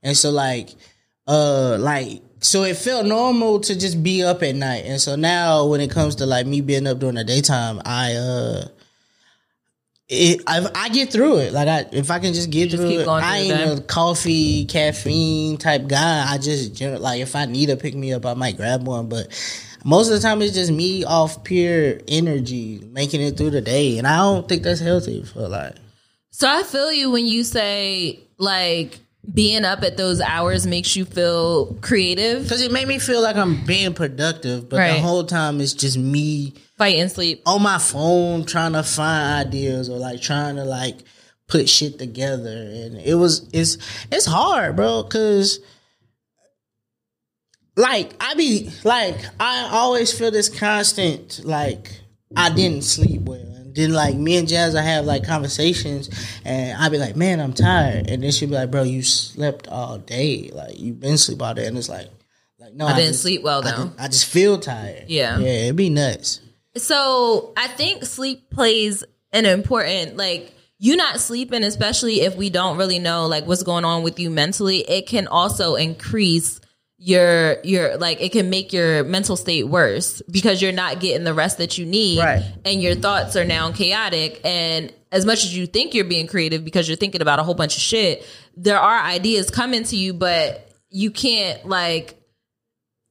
And 0.03 0.15
so 0.15 0.29
like 0.29 0.69
uh 1.27 1.77
like 1.79 2.21
so 2.39 2.63
it 2.63 2.77
felt 2.77 3.05
normal 3.05 3.59
to 3.61 3.77
just 3.77 4.03
be 4.03 4.23
up 4.23 4.43
at 4.43 4.55
night. 4.55 4.85
And 4.85 5.01
so 5.01 5.15
now 5.15 5.65
when 5.65 5.81
it 5.81 5.89
comes 5.89 6.15
to 6.15 6.27
like 6.27 6.45
me 6.45 6.61
being 6.61 6.85
up 6.85 6.99
during 6.99 7.15
the 7.15 7.23
daytime, 7.23 7.81
I 7.85 8.13
uh 8.13 8.67
it, 10.13 10.41
I, 10.45 10.69
I 10.75 10.89
get 10.89 11.09
through 11.11 11.37
it. 11.37 11.53
Like 11.53 11.69
I, 11.69 11.85
if 11.93 12.11
I 12.11 12.19
can 12.19 12.33
just 12.33 12.49
get 12.49 12.69
just 12.69 12.83
through 12.83 12.99
it, 12.99 13.05
going 13.05 13.23
I 13.23 13.37
ain't 13.37 13.57
the 13.57 13.73
a 13.77 13.81
coffee, 13.81 14.65
caffeine 14.65 15.57
type 15.57 15.87
guy. 15.87 16.25
I 16.27 16.37
just 16.37 16.79
like 16.81 17.21
if 17.21 17.35
I 17.35 17.45
need 17.45 17.67
to 17.67 17.77
pick 17.77 17.95
me 17.95 18.13
up, 18.13 18.25
I 18.25 18.33
might 18.33 18.57
grab 18.57 18.85
one. 18.85 19.07
But 19.07 19.29
most 19.83 20.07
of 20.09 20.13
the 20.13 20.19
time, 20.19 20.41
it's 20.41 20.53
just 20.53 20.71
me 20.71 21.03
off 21.03 21.43
pure 21.43 21.99
energy 22.07 22.81
making 22.91 23.21
it 23.21 23.37
through 23.37 23.51
the 23.51 23.61
day, 23.61 23.97
and 23.97 24.07
I 24.07 24.17
don't 24.17 24.47
think 24.47 24.63
that's 24.63 24.79
healthy 24.79 25.23
for 25.23 25.47
like. 25.47 25.75
So 26.31 26.47
I 26.49 26.63
feel 26.63 26.91
you 26.91 27.11
when 27.11 27.25
you 27.27 27.43
say 27.43 28.19
like 28.37 28.99
being 29.33 29.65
up 29.65 29.83
at 29.83 29.97
those 29.97 30.19
hours 30.21 30.65
makes 30.65 30.95
you 30.95 31.05
feel 31.05 31.75
creative, 31.81 32.43
Because 32.43 32.61
it 32.61 32.71
made 32.71 32.87
me 32.87 32.97
feel 32.97 33.21
like 33.21 33.35
I'm 33.35 33.63
being 33.65 33.93
productive, 33.93 34.67
but 34.67 34.77
Right. 34.79 34.93
the 34.93 34.99
whole 34.99 35.23
time 35.25 35.61
it's 35.61 35.73
just 35.73 35.97
me 35.97 36.53
fight 36.77 36.95
and 36.97 37.11
sleep. 37.11 37.43
on 37.45 37.61
my 37.61 37.77
phone 37.77 38.45
trying 38.45 38.73
to 38.73 38.81
find 38.81 39.47
ideas 39.47 39.89
or 39.89 39.97
like 39.99 40.21
trying 40.21 40.55
to 40.55 40.63
like 40.65 41.03
put 41.47 41.69
shit 41.69 41.99
together. 41.99 42.49
And 42.49 42.97
it 42.97 43.15
was 43.15 43.47
it's 43.53 43.77
it's 44.11 44.25
hard, 44.25 44.75
bro, 44.75 45.03
because 45.03 45.59
like 47.75 48.11
I 48.19 48.33
be 48.35 48.69
like 48.83 49.15
I 49.39 49.69
always 49.71 50.11
feel 50.17 50.31
this 50.31 50.49
constant 50.49 51.41
like 51.43 51.91
I 52.35 52.49
didn't 52.49 52.83
sleep 52.83 53.21
well. 53.23 53.39
And 53.39 53.75
then 53.75 53.93
like 53.93 54.15
me 54.15 54.37
and 54.37 54.47
Jazz 54.47 54.75
I 54.75 54.81
have 54.81 55.05
like 55.05 55.25
conversations 55.25 56.09
and 56.45 56.77
I 56.81 56.89
be 56.89 56.97
like, 56.97 57.15
Man, 57.15 57.39
I'm 57.39 57.53
tired 57.53 58.07
and 58.09 58.23
then 58.23 58.31
she'll 58.31 58.49
be 58.49 58.55
like, 58.55 58.71
Bro, 58.71 58.83
you 58.83 59.03
slept 59.03 59.67
all 59.67 59.97
day. 59.97 60.49
Like 60.53 60.79
you've 60.79 60.99
been 60.99 61.13
asleep 61.13 61.41
all 61.41 61.53
day 61.53 61.65
and 61.67 61.77
it's 61.77 61.89
like 61.89 62.07
like 62.59 62.73
no, 62.73 62.87
I 62.87 62.95
didn't 62.95 63.09
just- 63.11 63.21
sleep 63.23 63.43
well 63.43 63.65
I, 63.67 63.71
though. 63.71 63.85
just- 63.85 63.99
I 63.99 64.07
just 64.07 64.25
feel 64.27 64.59
tired. 64.59 65.05
Yeah. 65.07 65.37
Yeah, 65.39 65.47
it'd 65.65 65.75
be 65.75 65.89
nuts. 65.89 66.39
So 66.77 67.51
I 67.57 67.67
think 67.67 68.05
sleep 68.05 68.49
plays 68.49 69.03
an 69.33 69.45
important 69.45 70.15
like 70.15 70.53
you 70.77 70.95
not 70.95 71.19
sleeping, 71.19 71.63
especially 71.63 72.21
if 72.21 72.35
we 72.35 72.49
don't 72.49 72.77
really 72.77 72.97
know 72.99 73.27
like 73.27 73.45
what's 73.45 73.63
going 73.63 73.85
on 73.85 74.03
with 74.03 74.19
you 74.19 74.29
mentally, 74.29 74.79
it 74.79 75.05
can 75.05 75.27
also 75.27 75.75
increase 75.75 76.60
your 77.03 77.57
your 77.63 77.97
like 77.97 78.21
it 78.21 78.31
can 78.31 78.51
make 78.51 78.71
your 78.71 79.03
mental 79.03 79.35
state 79.35 79.63
worse 79.67 80.21
because 80.29 80.61
you're 80.61 80.71
not 80.71 80.99
getting 80.99 81.23
the 81.23 81.33
rest 81.33 81.57
that 81.57 81.75
you 81.79 81.83
need 81.85 82.19
Right. 82.19 82.43
and 82.63 82.79
your 82.79 82.93
thoughts 82.93 83.35
are 83.35 83.43
now 83.43 83.71
chaotic 83.71 84.39
and 84.45 84.93
as 85.11 85.25
much 85.25 85.43
as 85.43 85.57
you 85.57 85.65
think 85.65 85.95
you're 85.95 86.05
being 86.05 86.27
creative 86.27 86.63
because 86.63 86.87
you're 86.87 86.97
thinking 86.97 87.23
about 87.23 87.39
a 87.39 87.43
whole 87.43 87.55
bunch 87.55 87.75
of 87.75 87.81
shit 87.81 88.23
there 88.55 88.77
are 88.79 88.99
ideas 89.03 89.49
coming 89.49 89.83
to 89.85 89.95
you 89.95 90.13
but 90.13 90.69
you 90.91 91.09
can't 91.09 91.65
like 91.65 92.21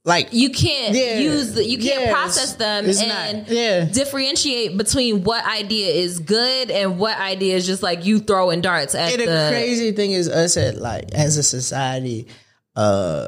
Like 0.05 0.29
you 0.33 0.51
can't 0.51 0.95
Yeah. 0.95 1.19
use 1.19 1.55
the, 1.55 1.65
you 1.67 1.79
can't 1.79 2.03
Yeah, 2.05 2.13
process 2.13 2.53
them 2.55 2.85
and 2.87 3.09
not- 3.09 3.49
yeah. 3.51 3.87
differentiate 3.87 4.77
between 4.79 5.25
what 5.25 5.45
idea 5.45 5.89
is 5.93 6.21
good 6.21 6.71
and 6.71 7.01
what 7.01 7.19
idea 7.19 7.57
is 7.57 7.67
just 7.67 7.83
like 7.83 8.05
you 8.07 8.21
throwing 8.21 8.61
darts 8.61 8.95
at 8.95 9.13
And 9.13 9.21
the 9.23 9.27
the 9.27 9.49
crazy 9.51 9.91
thing 9.91 10.13
is 10.13 10.29
us 10.29 10.57
at 10.57 10.77
like 10.81 11.13
as 11.13 11.37
a 11.39 11.43
society, 11.43 12.29
uh 12.77 13.27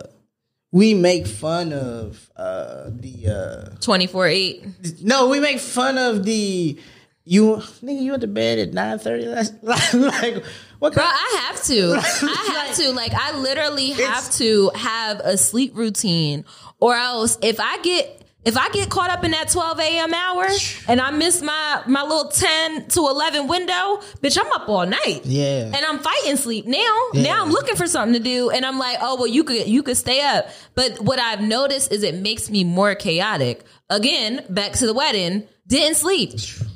we 0.72 0.94
make 0.94 1.26
fun 1.26 1.72
of 1.72 2.30
uh 2.36 2.90
the 2.90 3.28
uh 3.28 3.76
24 3.80 4.26
8 4.26 4.64
no, 5.02 5.28
we 5.28 5.38
make 5.38 5.60
fun 5.60 5.98
of 5.98 6.24
the 6.24 6.78
you 7.24 7.56
nigga 7.82 8.02
you 8.02 8.10
went 8.10 8.22
to 8.22 8.26
bed 8.26 8.58
at 8.58 8.72
nine 8.72 8.98
thirty 8.98 9.26
last 9.26 9.54
like 9.62 10.42
what 10.80 10.94
Bro, 10.94 11.04
I 11.04 11.44
have 11.46 11.62
to. 11.66 11.92
I 12.26 12.66
have 12.66 12.76
to. 12.78 12.90
Like, 12.90 13.12
I 13.14 13.38
literally 13.38 13.90
have 13.90 14.28
to 14.32 14.72
have 14.74 15.20
a 15.20 15.38
sleep 15.38 15.76
routine, 15.76 16.44
or 16.80 16.96
else 16.96 17.38
if 17.40 17.60
I 17.60 17.78
get 17.82 18.21
if 18.44 18.56
I 18.56 18.68
get 18.70 18.90
caught 18.90 19.10
up 19.10 19.24
in 19.24 19.30
that 19.32 19.48
12 19.50 19.78
a.m. 19.78 20.12
hour 20.14 20.46
and 20.88 21.00
I 21.00 21.10
miss 21.10 21.42
my 21.42 21.82
my 21.86 22.02
little 22.02 22.28
10 22.30 22.88
to 22.88 23.00
11 23.00 23.46
window, 23.46 24.00
bitch, 24.20 24.38
I'm 24.38 24.50
up 24.52 24.68
all 24.68 24.86
night. 24.86 25.20
Yeah. 25.24 25.66
and 25.66 25.76
I'm 25.76 25.98
fighting 26.00 26.36
sleep 26.36 26.66
now. 26.66 26.98
Yeah. 27.12 27.22
Now 27.22 27.42
I'm 27.44 27.50
looking 27.50 27.76
for 27.76 27.86
something 27.86 28.14
to 28.14 28.20
do, 28.22 28.50
and 28.50 28.64
I'm 28.66 28.78
like, 28.78 28.98
oh 29.00 29.16
well, 29.16 29.26
you 29.28 29.44
could 29.44 29.66
you 29.66 29.82
could 29.82 29.96
stay 29.96 30.20
up. 30.22 30.48
But 30.74 31.00
what 31.00 31.18
I've 31.18 31.40
noticed 31.40 31.92
is 31.92 32.02
it 32.02 32.16
makes 32.16 32.50
me 32.50 32.64
more 32.64 32.94
chaotic. 32.94 33.62
Again, 33.90 34.44
back 34.48 34.72
to 34.72 34.86
the 34.86 34.94
wedding. 34.94 35.46
Didn't 35.68 35.94
sleep. 35.96 36.32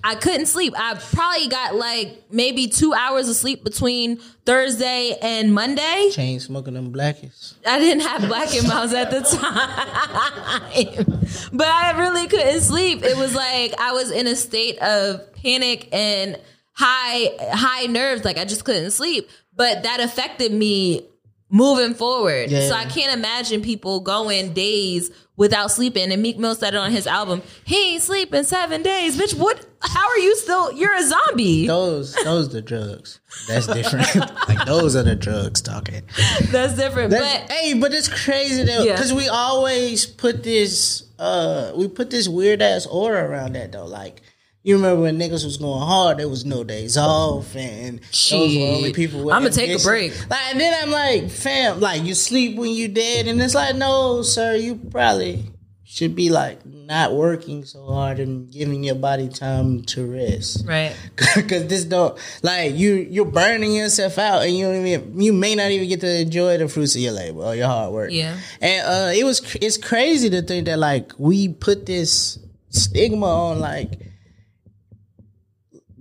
I 0.06 0.14
couldn't 0.14 0.46
sleep. 0.46 0.72
I 0.78 0.94
probably 0.94 1.48
got 1.48 1.74
like 1.74 2.26
maybe 2.30 2.68
two 2.68 2.94
hours 2.94 3.28
of 3.28 3.34
sleep 3.34 3.64
between 3.64 4.18
Thursday 4.44 5.16
and 5.20 5.52
Monday. 5.52 6.10
chain 6.12 6.38
smoking 6.38 6.74
them 6.74 6.92
blackies. 6.92 7.54
I 7.66 7.80
didn't 7.80 8.04
have 8.04 8.28
black 8.28 8.54
and 8.54 8.68
mouse 8.68 8.92
at 8.92 9.10
the 9.10 9.22
time, 9.22 11.18
but 11.52 11.66
I 11.66 11.98
really 11.98 12.28
couldn't 12.28 12.60
sleep. 12.60 13.02
It 13.02 13.16
was 13.16 13.34
like 13.34 13.74
I 13.80 13.92
was 13.94 14.12
in 14.12 14.28
a 14.28 14.36
state 14.36 14.78
of 14.78 15.32
panic 15.34 15.88
and 15.92 16.38
high 16.70 17.30
high 17.50 17.86
nerves. 17.86 18.24
Like 18.24 18.38
I 18.38 18.44
just 18.44 18.64
couldn't 18.64 18.92
sleep. 18.92 19.28
But 19.56 19.82
that 19.82 19.98
affected 19.98 20.52
me 20.52 21.08
moving 21.48 21.94
forward. 21.94 22.50
Yeah. 22.50 22.68
So 22.68 22.74
I 22.74 22.84
can't 22.84 23.16
imagine 23.16 23.62
people 23.62 24.00
going 24.00 24.52
days 24.52 25.10
without 25.36 25.70
sleeping. 25.70 26.10
And 26.12 26.22
Meek 26.22 26.38
Mill 26.38 26.54
said 26.54 26.74
it 26.74 26.78
on 26.78 26.90
his 26.90 27.06
album. 27.06 27.42
He 27.64 27.92
ain't 27.94 28.02
sleeping 28.02 28.42
seven 28.44 28.82
days, 28.82 29.16
bitch. 29.18 29.34
What? 29.38 29.64
How 29.82 30.08
are 30.08 30.18
you 30.18 30.34
still? 30.36 30.72
You're 30.72 30.94
a 30.94 31.02
zombie. 31.02 31.66
Those 31.66 32.14
those 32.24 32.48
the 32.48 32.62
drugs. 32.62 33.20
That's 33.46 33.66
different. 33.66 34.16
like 34.48 34.64
those 34.66 34.96
are 34.96 35.02
the 35.02 35.14
drugs 35.14 35.60
talking. 35.60 36.02
That's 36.50 36.74
different. 36.74 37.10
That's, 37.10 37.42
but 37.48 37.52
hey, 37.52 37.74
but 37.74 37.92
it's 37.94 38.08
crazy 38.08 38.62
Yeah. 38.62 38.82
because 38.82 39.12
we 39.12 39.28
always 39.28 40.06
put 40.06 40.42
this 40.42 41.04
uh 41.18 41.72
we 41.76 41.88
put 41.88 42.10
this 42.10 42.28
weird 42.28 42.60
ass 42.62 42.86
aura 42.86 43.24
around 43.28 43.54
that 43.54 43.72
though. 43.72 43.86
Like 43.86 44.22
you 44.66 44.74
remember 44.74 45.02
when 45.02 45.16
niggas 45.16 45.44
was 45.44 45.58
going 45.58 45.80
hard, 45.80 46.18
there 46.18 46.28
was 46.28 46.44
no 46.44 46.64
days 46.64 46.96
off, 46.96 47.54
and 47.54 48.00
those 48.00 48.56
were 48.56 48.66
only 48.66 48.92
people. 48.92 49.22
With 49.22 49.32
I'ma 49.32 49.50
take 49.50 49.78
a 49.78 49.80
break. 49.80 50.12
Like, 50.28 50.40
and 50.50 50.60
then 50.60 50.74
I'm 50.82 50.90
like, 50.90 51.30
fam, 51.30 51.78
like 51.78 52.02
you 52.02 52.14
sleep 52.14 52.58
when 52.58 52.72
you 52.72 52.88
dead, 52.88 53.28
and 53.28 53.40
it's 53.40 53.54
like, 53.54 53.76
no, 53.76 54.22
sir, 54.22 54.56
you 54.56 54.74
probably 54.74 55.44
should 55.84 56.16
be 56.16 56.30
like 56.30 56.66
not 56.66 57.14
working 57.14 57.64
so 57.64 57.86
hard 57.86 58.18
and 58.18 58.50
giving 58.50 58.82
your 58.82 58.96
body 58.96 59.28
time 59.28 59.82
to 59.82 60.04
rest. 60.04 60.66
Right. 60.66 60.96
Cause 61.16 61.68
this 61.68 61.84
don't 61.84 62.18
like 62.42 62.74
you 62.74 62.94
you're 62.94 63.24
burning 63.24 63.72
yourself 63.72 64.18
out 64.18 64.42
and 64.42 64.54
you 64.54 64.66
don't 64.66 64.84
even 64.84 65.20
you 65.20 65.32
may 65.32 65.54
not 65.54 65.70
even 65.70 65.88
get 65.88 66.00
to 66.00 66.20
enjoy 66.22 66.58
the 66.58 66.68
fruits 66.68 66.96
of 66.96 67.02
your 67.02 67.12
labor 67.12 67.42
or 67.42 67.54
your 67.54 67.68
hard 67.68 67.92
work. 67.92 68.10
Yeah. 68.10 68.36
And 68.60 68.86
uh 68.86 69.12
it 69.14 69.22
was 69.24 69.56
it's 69.60 69.78
crazy 69.78 70.28
to 70.30 70.42
think 70.42 70.66
that 70.66 70.80
like 70.80 71.12
we 71.18 71.48
put 71.48 71.86
this 71.86 72.40
stigma 72.70 73.26
on 73.26 73.60
like 73.60 74.05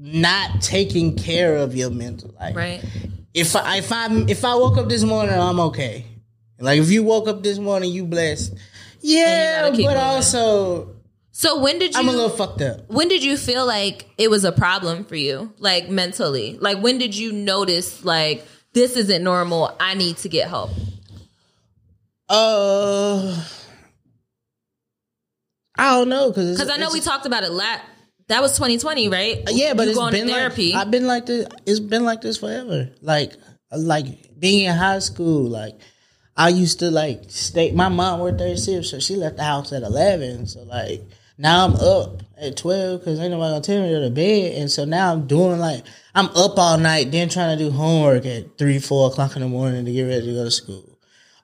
not 0.07 0.61
taking 0.61 1.15
care 1.15 1.55
of 1.57 1.75
your 1.75 1.89
mental 1.89 2.33
life. 2.39 2.55
Right. 2.55 2.83
If 3.33 3.55
I 3.55 3.77
if 3.77 3.91
I 3.91 4.07
if 4.27 4.45
I 4.45 4.53
woke 4.55 4.77
up 4.77 4.87
this 4.87 5.03
morning 5.03 5.33
I'm 5.33 5.59
okay. 5.61 6.05
Like 6.59 6.79
if 6.79 6.89
you 6.91 7.03
woke 7.03 7.27
up 7.27 7.41
this 7.43 7.57
morning 7.57 7.91
you 7.91 8.05
blessed. 8.05 8.53
Yeah, 9.01 9.61
gotta 9.61 9.71
but 9.71 9.77
moving. 9.83 9.97
also 9.97 10.95
So 11.31 11.59
when 11.59 11.79
did 11.79 11.93
you 11.93 11.99
I'm 11.99 12.07
a 12.07 12.11
little 12.11 12.29
fucked 12.29 12.61
up. 12.61 12.87
when 12.89 13.07
did 13.07 13.23
you 13.23 13.35
feel 13.35 13.65
like 13.65 14.07
it 14.17 14.29
was 14.29 14.45
a 14.45 14.51
problem 14.51 15.03
for 15.05 15.15
you 15.15 15.53
like 15.59 15.89
mentally 15.89 16.57
like 16.59 16.77
when 16.81 16.97
did 16.97 17.15
you 17.15 17.31
notice 17.33 18.05
like 18.05 18.45
this 18.73 18.95
isn't 18.97 19.23
normal 19.23 19.75
i 19.79 19.93
need 19.95 20.17
to 20.17 20.29
get 20.29 20.47
help 20.49 20.69
Uh, 22.29 23.43
I 25.77 25.91
don't 25.97 26.09
know 26.09 26.29
because 26.29 26.57
because 26.57 26.69
i 26.71 26.77
know 26.77 26.89
we 26.91 27.01
talked 27.01 27.25
about 27.25 27.43
it 27.43 27.51
la 27.51 27.77
that 28.27 28.41
was 28.41 28.53
2020 28.53 29.09
right 29.09 29.37
uh, 29.47 29.51
yeah, 29.51 29.73
but 29.73 29.83
you 29.87 29.91
it's 29.91 30.11
been 30.11 30.27
therapy 30.27 30.73
Like, 30.73 30.81
I've 30.81 30.91
been 30.91 31.07
like 31.07 31.25
this. 31.25 31.47
It's 31.65 31.79
been 31.79 32.03
like 32.03 32.21
this 32.21 32.37
forever. 32.37 32.89
Like 33.01 33.33
uh, 33.71 33.77
like 33.77 34.39
being 34.39 34.65
in 34.65 34.75
high 34.75 34.99
school. 34.99 35.49
Like 35.49 35.75
I 36.35 36.49
used 36.49 36.79
to 36.79 36.91
like 36.91 37.23
stay. 37.27 37.71
My 37.71 37.89
mom 37.89 38.19
worked 38.19 38.39
third 38.39 38.59
shift, 38.59 38.87
so 38.87 38.99
she 38.99 39.15
left 39.15 39.37
the 39.37 39.43
house 39.43 39.71
at 39.73 39.83
eleven. 39.83 40.47
So 40.47 40.63
like 40.63 41.01
now 41.37 41.65
I'm 41.65 41.75
up 41.75 42.23
at 42.37 42.57
twelve 42.57 43.01
because 43.01 43.19
ain't 43.19 43.31
nobody 43.31 43.51
gonna 43.51 43.61
tell 43.61 43.81
me 43.81 43.89
to 43.89 43.95
go 43.95 44.01
to 44.01 44.09
bed. 44.09 44.61
And 44.61 44.71
so 44.71 44.85
now 44.85 45.13
I'm 45.13 45.27
doing 45.27 45.59
like 45.59 45.83
I'm 46.13 46.27
up 46.27 46.57
all 46.57 46.77
night, 46.77 47.11
then 47.11 47.29
trying 47.29 47.57
to 47.57 47.63
do 47.63 47.71
homework 47.71 48.25
at 48.25 48.57
three, 48.57 48.79
four 48.79 49.09
o'clock 49.09 49.35
in 49.35 49.41
the 49.41 49.47
morning 49.47 49.85
to 49.85 49.91
get 49.91 50.03
ready 50.03 50.25
to 50.25 50.33
go 50.33 50.43
to 50.45 50.51
school. 50.51 50.94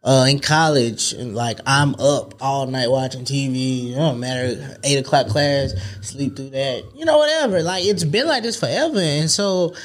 Uh, 0.04 0.26
in 0.30 0.40
college, 0.40 1.14
and 1.14 1.36
like 1.36 1.60
I'm 1.66 1.96
up 1.96 2.42
all 2.42 2.66
night 2.68 2.90
watching 2.90 3.24
TV. 3.24 3.92
It 3.92 3.96
don't 3.96 4.20
matter, 4.20 4.78
eight 4.84 4.98
o'clock 4.98 5.28
class, 5.28 5.74
sleep 6.02 6.36
through 6.36 6.52
that. 6.52 6.84
You 6.96 7.06
know, 7.06 7.18
whatever. 7.18 7.62
Like 7.62 7.86
it's 7.86 8.04
been 8.04 8.28
like 8.28 8.44
this 8.44 8.60
forever, 8.60 9.00
and 9.00 9.30
so 9.30 9.76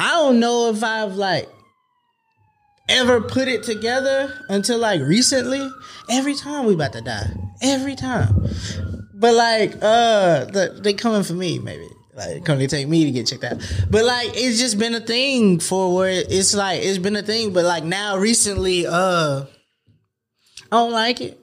I 0.00 0.12
don't 0.12 0.40
know 0.40 0.70
if 0.70 0.82
I've 0.82 1.14
like 1.14 1.48
ever 2.88 3.20
put 3.20 3.48
it 3.48 3.62
together 3.62 4.32
until 4.48 4.78
like 4.78 5.00
recently. 5.00 5.68
Every 6.08 6.34
time 6.34 6.66
we 6.66 6.74
about 6.74 6.92
to 6.92 7.00
die, 7.00 7.30
every 7.60 7.96
time. 7.96 8.48
But 9.12 9.34
like, 9.34 9.74
uh, 9.76 10.44
the, 10.44 10.78
they 10.80 10.92
coming 10.92 11.22
for 11.22 11.32
me, 11.32 11.58
maybe. 11.58 11.88
Like, 12.14 12.44
come 12.44 12.58
to 12.58 12.66
take 12.66 12.86
me 12.86 13.04
to 13.04 13.10
get 13.10 13.26
checked 13.26 13.44
out. 13.44 13.58
But 13.90 14.04
like, 14.04 14.30
it's 14.34 14.58
just 14.58 14.78
been 14.78 14.94
a 14.94 15.00
thing 15.00 15.58
for 15.58 15.94
where 15.94 16.10
it's 16.10 16.54
like 16.54 16.82
it's 16.82 16.98
been 16.98 17.16
a 17.16 17.22
thing. 17.22 17.52
But 17.52 17.64
like 17.64 17.84
now, 17.84 18.16
recently, 18.16 18.86
uh, 18.86 19.44
I 20.70 20.76
don't 20.76 20.92
like 20.92 21.20
it. 21.20 21.40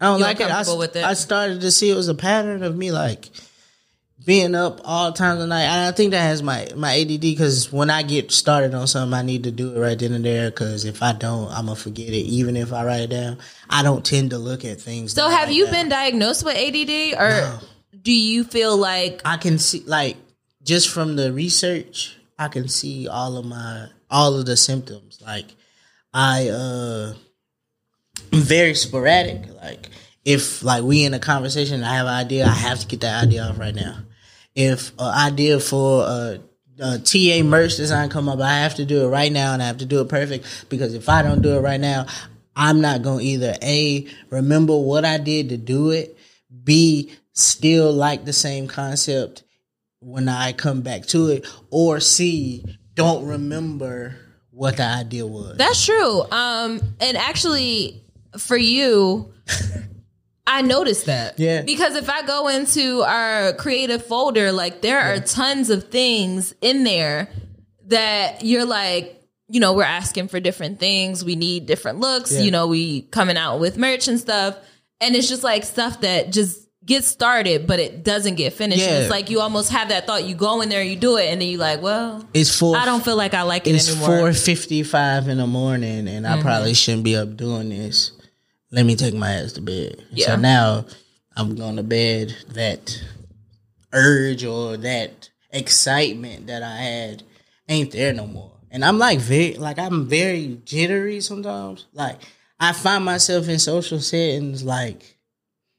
I 0.00 0.06
don't 0.06 0.20
like 0.20 0.40
it. 0.40 0.50
I, 0.50 0.76
with 0.76 0.96
it? 0.96 1.04
I 1.04 1.14
started 1.14 1.60
to 1.62 1.70
see 1.70 1.90
it 1.90 1.94
was 1.94 2.08
a 2.08 2.14
pattern 2.14 2.62
of 2.62 2.76
me 2.76 2.92
like 2.92 3.28
being 4.24 4.54
up 4.54 4.80
all 4.84 5.12
times 5.12 5.42
of 5.42 5.48
night. 5.48 5.64
And 5.64 5.92
I 5.92 5.96
think 5.96 6.12
that 6.12 6.20
has 6.20 6.42
my 6.42 6.68
my 6.76 7.00
ADD 7.00 7.20
because 7.20 7.72
when 7.72 7.90
I 7.90 8.02
get 8.02 8.30
started 8.30 8.74
on 8.74 8.86
something, 8.86 9.18
I 9.18 9.22
need 9.22 9.44
to 9.44 9.50
do 9.50 9.74
it 9.74 9.80
right 9.80 9.98
then 9.98 10.12
and 10.12 10.24
there. 10.24 10.50
Because 10.50 10.84
if 10.84 11.02
I 11.02 11.12
don't, 11.12 11.50
I'm 11.50 11.66
gonna 11.66 11.76
forget 11.76 12.10
it. 12.10 12.26
Even 12.26 12.56
if 12.56 12.72
I 12.72 12.84
write 12.84 13.00
it 13.00 13.10
down, 13.10 13.38
I 13.68 13.82
don't 13.82 14.04
tend 14.04 14.30
to 14.30 14.38
look 14.38 14.64
at 14.64 14.80
things. 14.80 15.12
So 15.12 15.28
have 15.28 15.50
you 15.50 15.64
down. 15.64 15.74
been 15.74 15.88
diagnosed 15.88 16.44
with 16.44 16.56
ADD 16.56 17.18
or 17.18 17.60
do 18.00 18.12
you 18.12 18.44
feel 18.44 18.76
like 18.76 19.22
I 19.24 19.36
can 19.36 19.58
see 19.58 19.82
like 19.86 20.16
just 20.62 20.90
from 20.90 21.16
the 21.16 21.32
research, 21.32 22.16
I 22.38 22.48
can 22.48 22.68
see 22.68 23.08
all 23.08 23.36
of 23.36 23.46
my 23.46 23.88
all 24.10 24.38
of 24.38 24.46
the 24.46 24.56
symptoms. 24.56 25.20
Like 25.24 25.46
I 26.12 26.48
uh 26.48 27.14
very 28.32 28.74
sporadic. 28.74 29.42
Like 29.60 29.88
if 30.24 30.62
like 30.62 30.82
we 30.84 31.04
in 31.04 31.14
a 31.14 31.18
conversation, 31.18 31.82
I 31.82 31.94
have 31.96 32.06
an 32.06 32.14
idea, 32.14 32.46
I 32.46 32.50
have 32.50 32.80
to 32.80 32.86
get 32.86 33.00
that 33.00 33.24
idea 33.24 33.44
off 33.44 33.58
right 33.58 33.74
now. 33.74 34.00
If 34.54 34.92
an 34.98 35.14
idea 35.14 35.60
for 35.60 36.02
a, 36.02 36.40
a 36.80 36.98
TA 36.98 37.42
merch 37.44 37.76
design 37.76 38.10
come 38.10 38.28
up, 38.28 38.40
I 38.40 38.60
have 38.60 38.74
to 38.76 38.84
do 38.84 39.04
it 39.04 39.08
right 39.08 39.32
now 39.32 39.52
and 39.52 39.62
I 39.62 39.66
have 39.66 39.78
to 39.78 39.86
do 39.86 40.00
it 40.00 40.08
perfect 40.08 40.66
because 40.68 40.94
if 40.94 41.08
I 41.08 41.22
don't 41.22 41.42
do 41.42 41.56
it 41.56 41.60
right 41.60 41.80
now, 41.80 42.06
I'm 42.54 42.80
not 42.80 43.02
gonna 43.02 43.22
either 43.22 43.54
A 43.62 44.06
remember 44.30 44.76
what 44.76 45.04
I 45.04 45.18
did 45.18 45.50
to 45.50 45.56
do 45.56 45.90
it, 45.90 46.18
B 46.64 47.12
still 47.32 47.92
like 47.92 48.24
the 48.24 48.32
same 48.32 48.66
concept 48.66 49.44
when 50.00 50.28
I 50.28 50.52
come 50.52 50.82
back 50.82 51.06
to 51.06 51.28
it, 51.28 51.46
or 51.70 52.00
C 52.00 52.64
don't 52.94 53.26
remember 53.26 54.16
what 54.50 54.76
the 54.76 54.84
idea 54.84 55.24
was. 55.24 55.56
That's 55.56 55.84
true. 55.84 56.22
Um, 56.32 56.80
and 57.00 57.16
actually, 57.16 58.02
for 58.38 58.56
you, 58.56 59.32
I 60.46 60.62
noticed 60.62 61.06
that. 61.06 61.38
Yeah. 61.38 61.62
Because 61.62 61.94
if 61.94 62.08
I 62.08 62.22
go 62.22 62.48
into 62.48 63.02
our 63.02 63.52
creative 63.54 64.04
folder, 64.06 64.50
like 64.50 64.80
there 64.80 64.98
are 64.98 65.20
tons 65.20 65.70
of 65.70 65.90
things 65.90 66.54
in 66.60 66.84
there 66.84 67.30
that 67.86 68.44
you're 68.44 68.64
like, 68.64 69.22
you 69.48 69.60
know, 69.60 69.74
we're 69.74 69.82
asking 69.82 70.28
for 70.28 70.40
different 70.40 70.78
things. 70.78 71.24
We 71.24 71.36
need 71.36 71.66
different 71.66 72.00
looks. 72.00 72.32
Yeah. 72.32 72.40
You 72.40 72.50
know, 72.50 72.66
we 72.66 73.02
coming 73.02 73.36
out 73.36 73.60
with 73.60 73.76
merch 73.78 74.08
and 74.08 74.20
stuff, 74.20 74.56
and 75.00 75.14
it's 75.14 75.28
just 75.28 75.42
like 75.42 75.64
stuff 75.64 76.00
that 76.02 76.32
just 76.32 76.66
gets 76.84 77.06
started, 77.06 77.66
but 77.66 77.78
it 77.78 78.02
doesn't 78.02 78.36
get 78.36 78.54
finished. 78.54 78.80
Yeah. 78.80 79.00
It's 79.00 79.10
like 79.10 79.30
you 79.30 79.40
almost 79.40 79.70
have 79.72 79.90
that 79.90 80.06
thought. 80.06 80.24
You 80.24 80.34
go 80.34 80.60
in 80.62 80.70
there, 80.70 80.82
you 80.82 80.96
do 80.96 81.16
it, 81.16 81.26
and 81.26 81.40
then 81.40 81.48
you're 81.48 81.60
like, 81.60 81.82
well, 81.82 82.26
it's 82.34 82.56
four. 82.56 82.76
I 82.76 82.84
don't 82.84 83.04
feel 83.04 83.16
like 83.16 83.34
I 83.34 83.42
like 83.42 83.66
it 83.66 83.74
It's 83.74 83.90
anymore. 83.90 84.18
four 84.18 84.32
fifty 84.32 84.82
five 84.82 85.28
in 85.28 85.38
the 85.38 85.46
morning, 85.46 86.08
and 86.08 86.26
I 86.26 86.32
mm-hmm. 86.32 86.42
probably 86.42 86.74
shouldn't 86.74 87.04
be 87.04 87.16
up 87.16 87.36
doing 87.36 87.68
this. 87.68 88.12
Let 88.70 88.84
me 88.86 88.96
take 88.96 89.14
my 89.14 89.32
ass 89.32 89.52
to 89.52 89.60
bed. 89.60 90.04
Yeah. 90.10 90.26
So 90.26 90.36
now 90.36 90.84
I'm 91.36 91.54
going 91.54 91.76
to 91.76 91.82
bed. 91.82 92.34
That 92.50 93.00
urge 93.92 94.44
or 94.44 94.76
that 94.76 95.30
excitement 95.50 96.48
that 96.48 96.62
I 96.62 96.76
had 96.76 97.22
ain't 97.68 97.92
there 97.92 98.12
no 98.12 98.26
more. 98.26 98.52
And 98.70 98.84
I'm 98.84 98.98
like 98.98 99.18
very 99.18 99.54
like 99.54 99.78
I'm 99.78 100.06
very 100.06 100.60
jittery 100.64 101.20
sometimes. 101.20 101.86
Like 101.92 102.18
I 102.60 102.72
find 102.72 103.04
myself 103.04 103.48
in 103.48 103.58
social 103.58 104.00
settings 104.00 104.62
like 104.62 105.18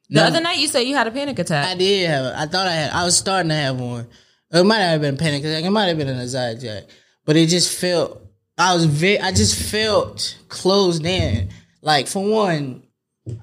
the 0.09 0.21
no- 0.21 0.27
other 0.27 0.41
night, 0.41 0.57
you 0.57 0.67
said 0.67 0.81
you 0.81 0.95
had 0.95 1.07
a 1.07 1.11
panic 1.11 1.37
attack. 1.37 1.67
I 1.67 1.75
did 1.75 2.09
have. 2.09 2.33
I 2.35 2.45
thought 2.47 2.67
I 2.67 2.71
had. 2.71 2.91
I 2.91 3.03
was 3.05 3.15
starting 3.15 3.49
to 3.49 3.55
have 3.55 3.79
one. 3.79 4.07
It 4.51 4.63
might 4.63 4.79
have 4.79 5.01
been 5.01 5.17
panic 5.17 5.43
attack. 5.43 5.63
It 5.63 5.69
might 5.69 5.85
have 5.85 5.97
been 5.97 6.07
an 6.07 6.19
anxiety 6.19 6.67
attack. 6.67 6.89
But 7.25 7.35
it 7.35 7.47
just 7.47 7.77
felt. 7.79 8.19
I 8.57 8.73
was 8.73 8.85
very. 8.85 9.19
I 9.19 9.31
just 9.31 9.71
felt 9.71 10.35
closed 10.47 11.05
in. 11.05 11.49
Like 11.81 12.07
for 12.07 12.23
one, 12.27 12.83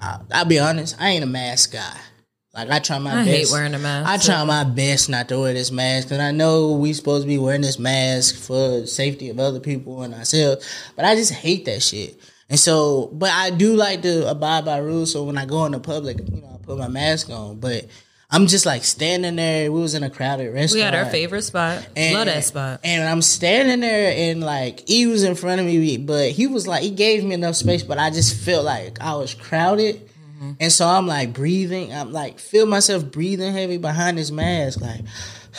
I, 0.00 0.18
I'll 0.32 0.44
be 0.44 0.58
honest. 0.58 0.96
I 1.00 1.10
ain't 1.10 1.24
a 1.24 1.28
mask 1.28 1.72
guy. 1.72 1.96
Like 2.54 2.70
I 2.70 2.78
try 2.78 2.98
my 2.98 3.12
I 3.12 3.24
best. 3.24 3.28
hate 3.28 3.48
wearing 3.52 3.74
a 3.74 3.78
mask. 3.78 4.08
I 4.08 4.16
try 4.32 4.42
my 4.44 4.64
best 4.64 5.10
not 5.10 5.28
to 5.28 5.38
wear 5.38 5.52
this 5.52 5.70
mask 5.70 6.08
because 6.08 6.20
I 6.20 6.30
know 6.30 6.72
we 6.72 6.94
supposed 6.94 7.24
to 7.24 7.28
be 7.28 7.36
wearing 7.38 7.60
this 7.60 7.78
mask 7.78 8.36
for 8.36 8.86
safety 8.86 9.28
of 9.28 9.38
other 9.38 9.60
people 9.60 10.02
and 10.02 10.14
ourselves. 10.14 10.66
But 10.96 11.04
I 11.04 11.14
just 11.16 11.32
hate 11.32 11.66
that 11.66 11.82
shit. 11.82 12.18
And 12.48 12.58
so, 12.58 13.10
but 13.12 13.30
I 13.30 13.50
do 13.50 13.74
like 13.74 14.02
to 14.02 14.30
abide 14.30 14.64
by 14.64 14.78
rules. 14.78 15.12
So 15.12 15.24
when 15.24 15.36
I 15.36 15.44
go 15.44 15.66
in 15.66 15.72
the 15.72 15.80
public, 15.80 16.18
you 16.18 16.40
know, 16.40 16.48
I 16.54 16.64
put 16.64 16.78
my 16.78 16.88
mask 16.88 17.28
on. 17.28 17.58
But 17.60 17.86
I'm 18.28 18.48
just 18.48 18.66
like 18.66 18.82
standing 18.82 19.36
there. 19.36 19.70
We 19.70 19.80
was 19.80 19.94
in 19.94 20.02
a 20.02 20.10
crowded 20.10 20.52
restaurant. 20.52 20.74
We 20.74 20.80
had 20.80 20.94
our 20.94 21.10
favorite 21.10 21.42
spot. 21.42 21.86
And, 21.94 22.14
Love 22.14 22.26
that 22.26 22.44
spot. 22.44 22.80
And 22.82 23.08
I'm 23.08 23.22
standing 23.22 23.80
there 23.80 24.12
and 24.16 24.40
like 24.40 24.88
he 24.88 25.06
was 25.06 25.22
in 25.22 25.36
front 25.36 25.60
of 25.60 25.66
me, 25.66 25.96
but 25.96 26.30
he 26.30 26.46
was 26.46 26.66
like 26.66 26.82
he 26.82 26.90
gave 26.90 27.22
me 27.24 27.34
enough 27.34 27.54
space, 27.54 27.84
but 27.84 27.98
I 27.98 28.10
just 28.10 28.34
felt 28.44 28.64
like 28.64 29.00
I 29.00 29.14
was 29.14 29.32
crowded. 29.32 30.08
Mm-hmm. 30.36 30.52
And 30.58 30.72
so 30.72 30.86
I'm 30.86 31.06
like 31.06 31.32
breathing. 31.32 31.92
I'm 31.92 32.12
like 32.12 32.40
feel 32.40 32.66
myself 32.66 33.04
breathing 33.04 33.52
heavy 33.52 33.78
behind 33.78 34.18
this 34.18 34.32
mask, 34.32 34.80
like 34.80 35.02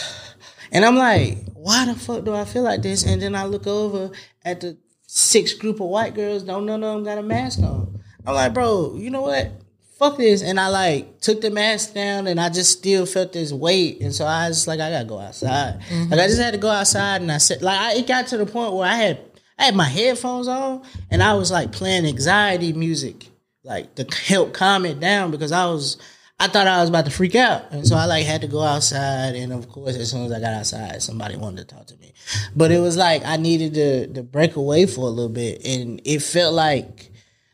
and 0.73 0.83
I'm 0.83 0.97
like, 0.97 1.37
why 1.53 1.85
the 1.85 1.95
fuck 1.95 2.25
do 2.25 2.33
I 2.33 2.43
feel 2.43 2.63
like 2.63 2.81
this? 2.81 3.05
And 3.05 3.21
then 3.21 3.33
I 3.33 3.45
look 3.45 3.65
over 3.65 4.11
at 4.43 4.59
the 4.59 4.77
six 5.07 5.53
group 5.53 5.79
of 5.79 5.87
white 5.87 6.15
girls, 6.15 6.43
don't 6.43 6.65
none 6.65 6.83
of 6.83 6.95
them 6.95 7.03
got 7.05 7.17
a 7.17 7.23
mask 7.23 7.59
on. 7.59 8.01
I'm 8.25 8.35
like, 8.35 8.53
bro, 8.53 8.95
you 8.97 9.09
know 9.09 9.21
what? 9.21 9.51
Fuck 9.97 10.17
this. 10.17 10.43
And 10.43 10.59
I 10.59 10.67
like 10.67 11.21
took 11.21 11.41
the 11.41 11.49
mask 11.49 11.95
down 11.95 12.27
and 12.27 12.39
I 12.39 12.49
just 12.49 12.71
still 12.77 13.07
felt 13.07 13.33
this 13.33 13.51
weight. 13.51 13.99
And 14.01 14.13
so 14.13 14.25
I 14.25 14.47
was 14.47 14.67
like, 14.67 14.79
I 14.79 14.91
gotta 14.91 15.05
go 15.05 15.19
outside. 15.19 15.79
Mm-hmm. 15.89 16.11
Like 16.11 16.19
I 16.19 16.27
just 16.27 16.39
had 16.39 16.53
to 16.53 16.59
go 16.59 16.69
outside 16.69 17.21
and 17.21 17.31
I 17.31 17.39
said 17.39 17.63
like 17.63 17.79
I, 17.79 17.93
it 17.95 18.07
got 18.07 18.27
to 18.27 18.37
the 18.37 18.45
point 18.45 18.73
where 18.73 18.87
I 18.87 18.95
had 18.95 19.19
I 19.57 19.65
had 19.65 19.75
my 19.75 19.85
headphones 19.85 20.47
on 20.47 20.83
and 21.09 21.23
I 21.23 21.33
was 21.33 21.49
like 21.49 21.71
playing 21.71 22.05
anxiety 22.05 22.73
music, 22.73 23.27
like 23.63 23.95
to 23.95 24.05
help 24.27 24.53
calm 24.53 24.85
it 24.85 24.99
down 24.99 25.31
because 25.31 25.51
I 25.51 25.65
was 25.65 25.97
I 26.39 26.47
thought 26.47 26.67
I 26.67 26.79
was 26.81 26.89
about 26.89 27.05
to 27.05 27.11
freak 27.11 27.33
out. 27.33 27.71
And 27.71 27.87
so 27.87 27.95
I 27.95 28.05
like 28.05 28.23
had 28.23 28.41
to 28.41 28.47
go 28.47 28.61
outside 28.61 29.33
and 29.33 29.51
of 29.51 29.67
course 29.67 29.95
as 29.95 30.11
soon 30.11 30.25
as 30.25 30.31
I 30.31 30.39
got 30.39 30.53
outside 30.53 31.01
somebody 31.01 31.37
wanted 31.37 31.67
to 31.67 31.75
talk 31.75 31.87
to 31.87 31.97
me. 31.97 32.13
But 32.55 32.71
it 32.71 32.79
was 32.79 32.97
like 32.97 33.25
I 33.25 33.37
needed 33.37 33.73
to 33.73 34.13
to 34.13 34.21
break 34.21 34.57
away 34.57 34.85
for 34.85 35.01
a 35.01 35.09
little 35.09 35.27
bit 35.33 35.65
and 35.65 35.99
it 36.05 36.19
felt 36.19 36.53
like 36.53 37.11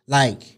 like 0.08 0.53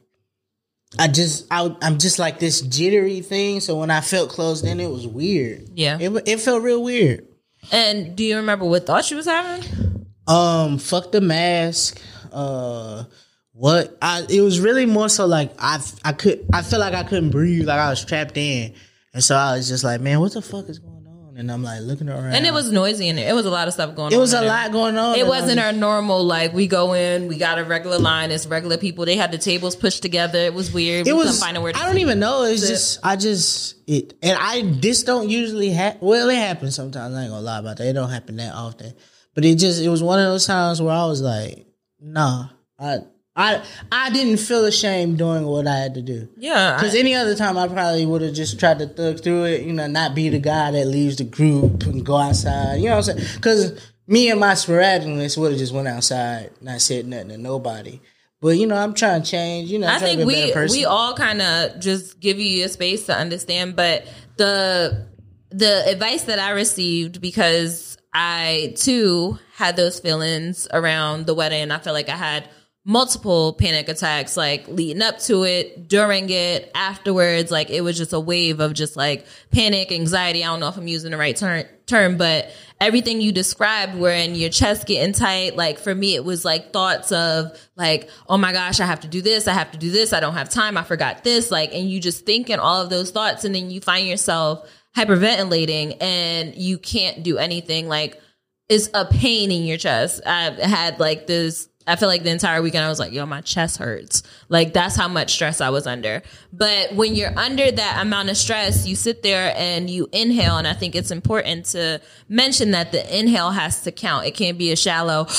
I 0.99 1.07
just 1.07 1.47
I, 1.51 1.75
I'm 1.81 1.97
just 1.97 2.19
like 2.19 2.39
this 2.39 2.61
jittery 2.61 3.21
thing. 3.21 3.59
So 3.59 3.77
when 3.77 3.91
I 3.91 4.01
felt 4.01 4.29
closed 4.29 4.65
in, 4.65 4.79
it 4.79 4.89
was 4.89 5.07
weird. 5.07 5.69
Yeah. 5.73 5.97
it 5.99 6.09
it 6.27 6.39
felt 6.39 6.63
real 6.63 6.83
weird. 6.83 7.27
And 7.71 8.15
do 8.15 8.23
you 8.23 8.37
remember 8.37 8.65
what 8.65 8.85
thoughts 8.85 9.09
you 9.11 9.17
was 9.17 9.25
having? 9.25 10.07
Um, 10.27 10.77
fuck 10.77 11.11
the 11.11 11.21
mask. 11.21 12.01
Uh, 12.31 13.05
what? 13.53 13.97
I 14.01 14.25
it 14.29 14.41
was 14.41 14.59
really 14.59 14.85
more 14.85 15.09
so 15.09 15.25
like 15.25 15.51
I 15.59 15.79
I 16.03 16.13
could 16.13 16.45
I 16.53 16.61
felt 16.61 16.81
like 16.81 16.93
I 16.93 17.03
couldn't 17.03 17.31
breathe, 17.31 17.67
like 17.67 17.79
I 17.79 17.89
was 17.89 18.03
trapped 18.03 18.37
in, 18.37 18.73
and 19.13 19.23
so 19.23 19.35
I 19.35 19.55
was 19.55 19.67
just 19.67 19.83
like, 19.83 20.01
man, 20.01 20.19
what 20.19 20.33
the 20.33 20.41
fuck 20.41 20.69
is 20.69 20.79
going 20.79 20.93
on? 20.93 20.94
And 21.37 21.51
I'm 21.51 21.63
like 21.63 21.81
looking 21.81 22.07
around, 22.07 22.33
And 22.33 22.45
it 22.45 22.53
was 22.53 22.71
noisy 22.71 23.09
in 23.09 23.17
there. 23.17 23.29
It 23.29 23.33
was 23.33 23.45
a 23.45 23.49
lot 23.49 23.67
of 23.67 23.73
stuff 23.73 23.93
going 23.93 24.07
on. 24.07 24.13
it 24.13 24.17
was 24.17 24.33
a 24.33 24.37
there. 24.37 24.47
lot 24.47 24.71
going 24.71 24.97
on. 24.97 25.17
It 25.17 25.27
wasn't 25.27 25.57
was- 25.57 25.65
our 25.65 25.73
normal 25.73 26.23
like 26.23 26.53
we 26.53 26.65
go 26.67 26.93
in, 26.93 27.27
we 27.27 27.37
got 27.37 27.59
a 27.59 27.65
regular 27.65 27.99
line, 27.99 28.31
it's 28.31 28.47
regular 28.47 28.77
people. 28.77 29.05
They 29.05 29.17
had 29.17 29.31
the 29.33 29.37
tables 29.37 29.75
pushed 29.75 30.01
together. 30.01 30.39
It 30.39 30.53
was 30.53 30.71
weird. 30.71 31.07
It 31.07 31.13
we 31.13 31.19
was. 31.23 31.39
find 31.39 31.55
nowhere 31.55 31.73
to 31.73 31.79
I 31.79 31.85
don't 31.87 31.97
even 31.97 32.19
know. 32.19 32.43
It's 32.43 32.65
just. 32.65 32.99
I 33.03 33.17
just 33.17 33.75
it, 33.85 34.13
and 34.23 34.37
I. 34.39 34.61
This 34.61 35.03
don't 35.03 35.29
usually 35.29 35.71
happen. 35.71 36.07
Well, 36.07 36.29
it 36.29 36.37
happens 36.37 36.73
sometimes. 36.75 37.13
I 37.13 37.23
ain't 37.23 37.31
gonna 37.31 37.41
lie 37.41 37.59
about 37.59 37.77
that. 37.77 37.87
It 37.87 37.93
don't 37.93 38.09
happen 38.09 38.37
that 38.37 38.53
often. 38.53 38.93
But 39.33 39.43
it 39.43 39.55
just. 39.55 39.81
It 39.81 39.89
was 39.89 40.01
one 40.01 40.19
of 40.19 40.25
those 40.25 40.45
times 40.47 40.81
where 40.81 40.93
I 40.95 41.05
was 41.05 41.21
like, 41.21 41.65
nah. 41.99 42.47
I. 42.79 42.99
I. 43.35 43.63
I 43.91 44.09
didn't 44.11 44.37
feel 44.37 44.65
ashamed 44.65 45.17
doing 45.17 45.45
what 45.45 45.67
I 45.67 45.77
had 45.77 45.95
to 45.95 46.01
do. 46.01 46.29
Yeah. 46.37 46.75
Because 46.75 46.95
any 46.95 47.15
other 47.15 47.35
time, 47.35 47.57
I 47.57 47.67
probably 47.67 48.05
would 48.05 48.21
have 48.21 48.33
just 48.33 48.59
tried 48.59 48.79
to 48.79 48.87
thug 48.87 49.21
through 49.21 49.45
it. 49.45 49.61
You 49.63 49.73
know, 49.73 49.87
not 49.87 50.15
be 50.15 50.29
the 50.29 50.39
guy 50.39 50.71
that 50.71 50.85
leaves 50.85 51.17
the 51.17 51.25
group 51.25 51.83
and 51.83 52.05
go 52.05 52.17
outside. 52.17 52.75
You 52.75 52.89
know 52.89 52.97
what 52.97 53.09
I'm 53.09 53.17
saying? 53.17 53.35
Because 53.35 53.79
me 54.07 54.29
and 54.29 54.39
my 54.39 54.53
sporadicness 54.53 55.37
would 55.37 55.51
have 55.51 55.59
just 55.59 55.73
went 55.73 55.87
outside, 55.87 56.51
not 56.61 56.81
said 56.81 57.07
nothing 57.07 57.29
to 57.29 57.37
nobody. 57.37 57.99
But 58.41 58.57
you 58.57 58.67
know, 58.67 58.75
I'm 58.75 58.93
trying 58.93 59.23
to 59.23 59.29
change. 59.29 59.71
You 59.71 59.79
know, 59.79 59.87
I'm 59.87 59.95
I 59.95 59.99
think 59.99 60.19
to 60.19 60.27
be 60.27 60.51
a 60.51 60.55
we 60.55 60.79
we 60.79 60.85
all 60.85 61.15
kind 61.15 61.41
of 61.41 61.79
just 61.79 62.19
give 62.19 62.39
you 62.39 62.65
a 62.65 62.69
space 62.69 63.05
to 63.07 63.17
understand, 63.17 63.75
but 63.75 64.05
the 64.37 65.07
the 65.49 65.89
advice 65.89 66.23
that 66.23 66.37
I 66.37 66.51
received 66.51 67.21
because 67.21 67.97
I 68.13 68.75
too 68.77 69.39
had 69.55 69.75
those 69.75 69.99
feelings 69.99 70.67
around 70.71 71.25
the 71.25 71.33
wedding, 71.33 71.63
and 71.63 71.73
I 71.73 71.79
felt 71.79 71.95
like 71.95 72.09
I 72.09 72.17
had 72.17 72.49
multiple 72.87 73.53
panic 73.53 73.89
attacks, 73.89 74.37
like 74.37 74.67
leading 74.67 75.01
up 75.01 75.17
to 75.17 75.43
it, 75.43 75.87
during 75.87 76.29
it, 76.29 76.71
afterwards. 76.75 77.49
Like 77.49 77.71
it 77.71 77.81
was 77.81 77.97
just 77.97 78.13
a 78.13 78.19
wave 78.19 78.59
of 78.59 78.73
just 78.73 78.95
like 78.95 79.25
panic, 79.51 79.91
anxiety. 79.91 80.43
I 80.43 80.47
don't 80.47 80.59
know 80.59 80.67
if 80.67 80.77
I'm 80.77 80.87
using 80.87 81.09
the 81.09 81.17
right 81.17 81.35
ter- 81.35 81.67
term, 81.87 82.15
but 82.15 82.51
everything 82.79 83.21
you 83.21 83.31
described, 83.31 83.95
wherein 83.95 84.35
your 84.35 84.51
chest 84.51 84.85
getting 84.85 85.13
tight. 85.13 85.55
Like 85.55 85.79
for 85.79 85.95
me, 85.95 86.13
it 86.13 86.23
was 86.23 86.45
like 86.45 86.71
thoughts 86.71 87.11
of 87.11 87.59
like, 87.75 88.07
oh 88.29 88.37
my 88.37 88.51
gosh, 88.51 88.79
I 88.79 88.85
have 88.85 88.99
to 89.01 89.07
do 89.07 89.21
this, 89.21 89.47
I 89.47 89.53
have 89.53 89.71
to 89.71 89.79
do 89.79 89.89
this, 89.89 90.13
I 90.13 90.19
don't 90.19 90.35
have 90.35 90.49
time, 90.49 90.77
I 90.77 90.83
forgot 90.83 91.23
this. 91.23 91.49
Like, 91.49 91.73
and 91.73 91.89
you 91.89 91.99
just 91.99 92.25
thinking 92.25 92.59
all 92.59 92.81
of 92.81 92.91
those 92.91 93.09
thoughts, 93.09 93.45
and 93.45 93.55
then 93.55 93.71
you 93.71 93.81
find 93.81 94.07
yourself 94.07 94.69
hyperventilating, 94.95 95.97
and 96.01 96.55
you 96.55 96.77
can't 96.77 97.23
do 97.23 97.39
anything. 97.39 97.87
Like 97.87 98.21
it's 98.69 98.89
a 98.93 99.05
pain 99.05 99.51
in 99.51 99.63
your 99.63 99.77
chest. 99.77 100.21
I've 100.25 100.57
had 100.57 100.99
like 100.99 101.25
this. 101.27 101.67
I 101.87 101.95
feel 101.95 102.07
like 102.07 102.23
the 102.23 102.31
entire 102.31 102.61
weekend 102.61 102.83
I 102.83 102.89
was 102.89 102.99
like, 102.99 103.13
yo, 103.13 103.25
my 103.25 103.41
chest 103.41 103.77
hurts. 103.77 104.23
Like 104.49 104.73
that's 104.73 104.95
how 104.95 105.07
much 105.07 105.33
stress 105.33 105.61
I 105.61 105.69
was 105.69 105.85
under. 105.85 106.23
But 106.51 106.93
when 106.95 107.13
you're 107.15 107.37
under 107.37 107.69
that 107.71 108.01
amount 108.01 108.29
of 108.29 108.37
stress, 108.37 108.87
you 108.87 108.95
sit 108.95 109.21
there 109.21 109.53
and 109.55 109.89
you 109.89 110.07
inhale. 110.11 110.57
And 110.57 110.67
I 110.67 110.73
think 110.73 110.95
it's 110.95 111.11
important 111.11 111.65
to 111.67 112.01
mention 112.27 112.71
that 112.71 112.91
the 112.91 113.19
inhale 113.19 113.51
has 113.51 113.81
to 113.83 113.91
count. 113.91 114.25
It 114.25 114.31
can't 114.35 114.57
be 114.57 114.71
a 114.71 114.75
shallow. 114.75 115.27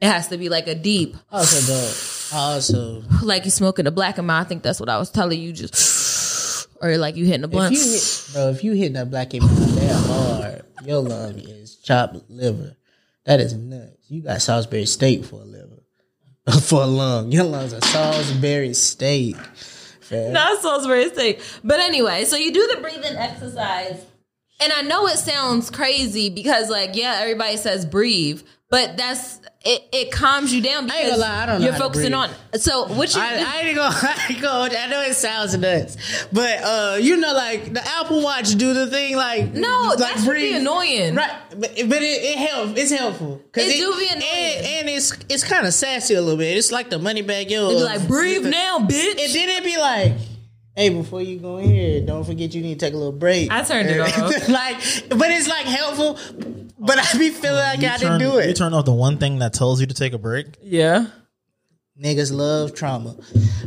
It 0.00 0.06
has 0.06 0.28
to 0.28 0.38
be 0.38 0.48
like 0.48 0.68
a 0.68 0.76
deep, 0.76 1.16
Also, 1.32 1.58
though, 1.58 2.38
also 2.38 3.02
like 3.20 3.44
you 3.44 3.50
smoking 3.50 3.88
a 3.88 3.90
black 3.90 4.16
and. 4.18 4.30
I 4.30 4.44
think 4.44 4.62
that's 4.62 4.78
what 4.78 4.88
I 4.88 4.96
was 4.96 5.10
telling 5.10 5.40
you. 5.40 5.52
Just 5.52 6.68
or 6.80 6.96
like 6.98 7.16
you 7.16 7.24
hitting 7.26 7.42
a 7.42 7.46
if 7.48 7.50
blunt. 7.50 7.74
you 7.74 7.80
hit, 7.80 8.28
bro, 8.32 8.50
if 8.50 8.62
you 8.62 8.74
hitting 8.74 8.96
a 8.96 9.04
black 9.04 9.34
and 9.34 9.42
that 9.42 10.06
hard, 10.06 10.86
your 10.86 11.00
lung 11.00 11.40
is 11.40 11.74
chopped 11.82 12.30
liver. 12.30 12.76
That 13.28 13.40
is 13.40 13.52
nuts. 13.52 14.06
You 14.08 14.22
got 14.22 14.40
Salisbury 14.40 14.86
steak 14.86 15.22
for 15.22 15.42
a 15.42 15.44
liver, 15.44 15.82
for 16.62 16.82
a 16.82 16.86
lung. 16.86 17.30
Your 17.30 17.44
lungs 17.44 17.74
are 17.74 17.80
Salisbury 17.82 18.72
steak. 18.72 19.36
Not 20.10 20.62
Salisbury 20.62 21.10
steak. 21.10 21.42
But 21.62 21.78
anyway, 21.78 22.24
so 22.24 22.36
you 22.36 22.54
do 22.54 22.66
the 22.74 22.80
breathing 22.80 23.16
exercise. 23.16 24.02
And 24.60 24.72
I 24.72 24.80
know 24.80 25.06
it 25.08 25.18
sounds 25.18 25.68
crazy 25.68 26.30
because 26.30 26.70
like, 26.70 26.96
yeah, 26.96 27.18
everybody 27.20 27.58
says 27.58 27.84
breathe, 27.84 28.40
but 28.70 28.96
that's 28.96 29.40
it, 29.64 29.82
it 29.92 30.12
calms 30.12 30.54
you 30.54 30.60
down 30.62 30.84
ain't 30.84 30.92
because 30.92 31.10
gonna 31.10 31.20
lie, 31.20 31.42
I 31.42 31.46
don't 31.46 31.60
know 31.60 31.66
you're 31.66 31.74
focusing 31.76 32.14
on 32.14 32.30
so 32.54 32.86
what 32.86 33.14
you 33.14 33.20
I, 33.20 33.44
I 33.46 33.60
ain't 33.66 33.76
gonna, 33.76 33.94
I 34.02 34.26
ain't 34.30 34.40
gonna, 34.42 34.74
I 34.76 34.86
know 34.88 35.00
it 35.02 35.14
sounds 35.14 35.56
nuts, 35.58 35.96
but 36.32 36.62
uh, 36.62 36.96
you 37.00 37.16
know, 37.16 37.32
like 37.34 37.72
the 37.74 37.82
Apple 37.86 38.22
Watch 38.22 38.54
do 38.54 38.74
the 38.74 38.86
thing, 38.86 39.16
like 39.16 39.52
No, 39.52 39.88
like 39.90 39.98
that 39.98 40.18
should 40.20 40.34
be 40.34 40.54
annoying. 40.54 41.14
right? 41.16 41.32
But, 41.50 41.58
but 41.60 42.02
it, 42.02 42.22
it 42.22 42.38
help, 42.38 42.76
it's 42.76 42.92
helpful 42.92 43.42
It 43.54 43.78
do 43.78 43.96
be 43.98 44.06
annoying. 44.06 44.22
and, 44.32 44.66
and 44.66 44.88
it's 44.90 45.12
it's 45.28 45.44
kind 45.44 45.66
of 45.66 45.74
sassy 45.74 46.14
a 46.14 46.20
little 46.20 46.38
bit. 46.38 46.56
It's 46.56 46.70
like 46.70 46.88
the 46.90 46.98
Moneybagg 46.98 47.50
Yo, 47.50 47.70
It'd 47.70 47.78
be 47.78 47.82
like 47.84 48.06
breathe 48.06 48.46
now, 48.46 48.78
bitch. 48.78 49.10
and 49.10 49.34
then 49.34 49.48
it 49.48 49.64
be 49.64 49.76
like. 49.78 50.12
Hey, 50.76 50.90
before 50.90 51.20
you 51.20 51.40
go 51.40 51.56
in 51.56 51.68
here, 51.68 52.00
don't 52.02 52.22
forget 52.22 52.54
you 52.54 52.62
need 52.62 52.78
to 52.78 52.86
take 52.86 52.94
a 52.94 52.96
little 52.96 53.10
break. 53.10 53.50
I 53.50 53.62
turned 53.64 53.88
it 53.90 53.98
off. 54.00 54.48
like, 54.48 54.76
but 55.08 55.28
it's 55.32 55.48
like 55.48 55.66
helpful. 55.66 56.16
But 56.78 56.98
I 56.98 57.18
be 57.18 57.30
feeling 57.30 57.56
like 57.56 57.78
I 57.80 57.96
turn, 57.96 58.18
didn't 58.18 58.32
do 58.32 58.38
it. 58.38 58.48
You 58.48 58.54
turn 58.54 58.72
off 58.72 58.84
the 58.84 58.92
one 58.92 59.18
thing 59.18 59.40
that 59.40 59.52
tells 59.52 59.80
you 59.80 59.86
to 59.86 59.94
take 59.94 60.12
a 60.12 60.18
break. 60.18 60.46
yeah. 60.62 61.06
niggas 62.00 62.32
love 62.32 62.74
trauma. 62.74 63.16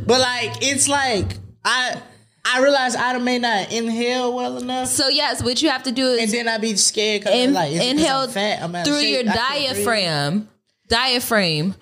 But 0.06 0.20
like 0.20 0.62
it's 0.62 0.88
like 0.88 1.38
I 1.64 2.00
I 2.44 2.60
realize 2.60 2.96
I 2.96 3.16
may 3.18 3.38
not 3.38 3.70
inhale 3.72 4.34
well 4.34 4.56
enough. 4.58 4.88
So 4.88 5.08
yes, 5.08 5.42
what 5.42 5.62
you 5.62 5.68
have 5.68 5.84
to 5.84 5.92
do 5.92 6.08
is, 6.08 6.22
And 6.22 6.32
then 6.32 6.48
I 6.48 6.58
be 6.58 6.74
scared 6.76 7.20
because 7.22 7.34
in, 7.34 7.52
like, 7.52 7.72
is 7.72 7.80
inhale 7.80 8.22
I'm 8.22 8.30
fat? 8.30 8.62
I'm 8.62 8.74
out 8.74 8.86
through 8.86 9.00
shape? 9.00 9.24
your 9.26 9.32
I 9.32 9.36
diaphragm. 9.66 10.48
Diaphragm. 10.88 11.74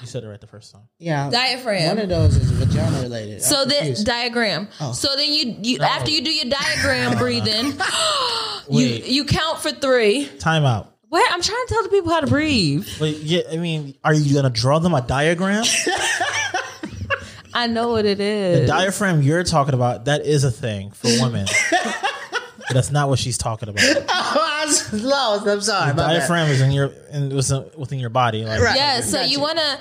You 0.00 0.06
said 0.06 0.22
it 0.24 0.28
right 0.28 0.40
the 0.40 0.46
first 0.46 0.72
time. 0.72 0.82
Yeah, 0.98 1.28
Diaphragm. 1.30 1.88
One 1.88 1.98
of 1.98 2.08
those 2.08 2.36
is 2.36 2.50
vagina 2.50 3.02
related. 3.02 3.42
So 3.42 3.62
I'm 3.62 3.68
then 3.68 3.96
diagram. 4.04 4.68
Oh. 4.80 4.92
So 4.92 5.16
then 5.16 5.32
you, 5.32 5.56
you 5.62 5.78
after 5.80 6.10
you 6.10 6.22
do 6.22 6.32
your 6.32 6.50
diagram 6.50 7.18
breathing, 7.18 7.72
you 8.70 8.86
you 8.86 9.24
count 9.24 9.58
for 9.58 9.70
three. 9.70 10.26
Time 10.38 10.64
out. 10.64 10.94
Wait, 11.10 11.24
I'm 11.30 11.40
trying 11.40 11.66
to 11.66 11.74
tell 11.74 11.82
the 11.82 11.88
people 11.88 12.12
how 12.12 12.20
to 12.20 12.26
breathe. 12.26 12.86
Wait, 13.00 13.16
yeah, 13.18 13.42
I 13.50 13.56
mean, 13.56 13.96
are 14.04 14.14
you 14.14 14.34
gonna 14.34 14.50
draw 14.50 14.78
them 14.78 14.94
a 14.94 15.00
diagram? 15.00 15.64
I 17.54 17.66
know 17.66 17.88
what 17.88 18.04
it 18.04 18.20
is. 18.20 18.60
The 18.60 18.66
diaphragm 18.66 19.22
you're 19.22 19.42
talking 19.42 19.74
about, 19.74 20.04
that 20.04 20.24
is 20.24 20.44
a 20.44 20.50
thing 20.50 20.90
for 20.92 21.08
women. 21.20 21.46
but 22.68 22.74
that's 22.74 22.90
not 22.90 23.08
what 23.08 23.18
she's 23.18 23.38
talking 23.38 23.68
about. 23.68 23.84
oh, 23.84 24.04
I 24.08 24.64
was 24.66 24.92
lost. 25.02 25.46
I'm 25.46 25.60
sorry. 25.60 25.86
my 25.88 25.92
bad. 25.94 26.18
diaphragm 26.18 26.48
is 26.50 26.60
in 26.60 26.70
your 26.70 26.92
in 27.12 27.34
within 27.34 27.64
within 27.76 27.98
your 27.98 28.10
body. 28.10 28.44
Like 28.44 28.60
Right. 28.60 28.76
yeah, 28.76 29.00
so 29.00 29.18
Gotcha. 29.18 29.30
you 29.30 29.40
want 29.40 29.58
to 29.58 29.78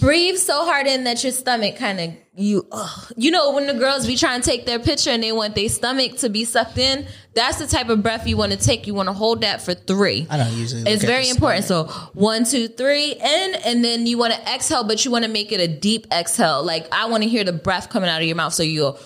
breathe 0.00 0.36
so 0.36 0.64
hard 0.64 0.86
in 0.86 1.04
that 1.04 1.22
your 1.22 1.32
stomach 1.32 1.76
kind 1.76 2.00
of 2.00 2.10
you 2.34 2.66
ugh. 2.70 3.12
you 3.16 3.30
know 3.30 3.52
when 3.52 3.66
the 3.66 3.72
girls 3.72 4.06
be 4.06 4.14
trying 4.16 4.42
to 4.42 4.46
take 4.50 4.66
their 4.66 4.78
picture 4.80 5.08
and 5.10 5.22
they 5.22 5.32
want 5.32 5.54
their 5.54 5.68
stomach 5.70 6.16
to 6.18 6.28
be 6.28 6.44
sucked 6.44 6.76
in 6.76 7.06
that's 7.34 7.58
the 7.58 7.66
type 7.66 7.88
of 7.88 8.02
breath 8.02 8.26
you 8.26 8.36
want 8.36 8.52
to 8.52 8.58
take 8.58 8.86
you 8.86 8.92
want 8.92 9.08
to 9.08 9.12
hold 9.14 9.40
that 9.40 9.62
for 9.62 9.72
three 9.72 10.26
I 10.28 10.36
don't 10.36 10.52
usually. 10.52 10.82
look 10.82 10.90
it's 10.92 11.04
very 11.04 11.30
important 11.30 11.64
stomach. 11.64 11.90
so 11.90 11.98
one 12.12 12.44
two 12.44 12.68
three 12.68 13.12
in 13.12 13.54
and 13.64 13.82
then 13.82 14.06
you 14.06 14.18
want 14.18 14.34
to 14.34 14.52
exhale 14.52 14.84
but 14.84 15.02
you 15.04 15.10
want 15.10 15.24
to 15.24 15.30
make 15.30 15.50
it 15.50 15.60
a 15.60 15.68
deep 15.68 16.08
exhale 16.12 16.62
like 16.62 16.86
i 16.92 17.06
want 17.06 17.22
to 17.22 17.28
hear 17.28 17.44
the 17.44 17.52
breath 17.54 17.88
coming 17.88 18.10
out 18.10 18.20
of 18.20 18.26
your 18.26 18.36
mouth 18.36 18.52
so 18.52 18.62
you 18.64 18.80
go 18.80 18.98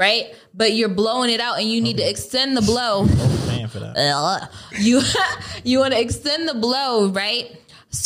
right? 0.00 0.34
But 0.54 0.72
you're 0.72 0.88
blowing 0.88 1.30
it 1.30 1.40
out 1.40 1.60
and 1.60 1.68
you 1.68 1.80
need 1.82 1.98
to 1.98 2.08
extend 2.08 2.56
the 2.56 2.62
blow. 2.62 3.06
Paying 3.48 3.68
for 3.68 3.80
that. 3.80 4.50
You 4.72 5.02
you 5.64 5.78
want 5.78 5.92
to 5.92 6.00
extend 6.00 6.48
the 6.48 6.54
blow 6.54 7.10
right? 7.10 7.56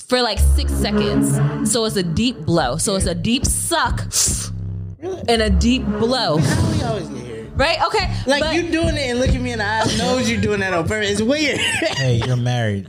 For 0.08 0.20
like 0.20 0.38
six 0.38 0.72
seconds. 0.72 1.70
So 1.70 1.84
it's 1.84 1.96
a 1.96 2.02
deep 2.02 2.38
blow. 2.40 2.78
So 2.78 2.96
it's 2.96 3.06
a 3.06 3.14
deep 3.14 3.46
suck 3.46 4.02
and 5.28 5.40
a 5.40 5.50
deep 5.50 5.84
blow. 5.84 6.38
How 6.38 6.72
we 6.72 6.82
always 6.82 7.08
get 7.08 7.24
here? 7.26 7.33
Right 7.54 7.78
okay 7.86 8.12
Like 8.26 8.40
but 8.42 8.54
you 8.54 8.70
doing 8.70 8.96
it 8.96 9.10
and 9.10 9.18
looking 9.20 9.42
me 9.42 9.52
in 9.52 9.58
the 9.58 9.64
eyes 9.66 9.96
knows 9.98 10.28
you 10.28 10.40
doing 10.40 10.60
that 10.60 10.72
on 10.74 10.86
purpose. 10.88 11.10
It's 11.10 11.22
weird. 11.22 11.58
Hey, 11.94 12.20
you're 12.26 12.36
married. 12.36 12.88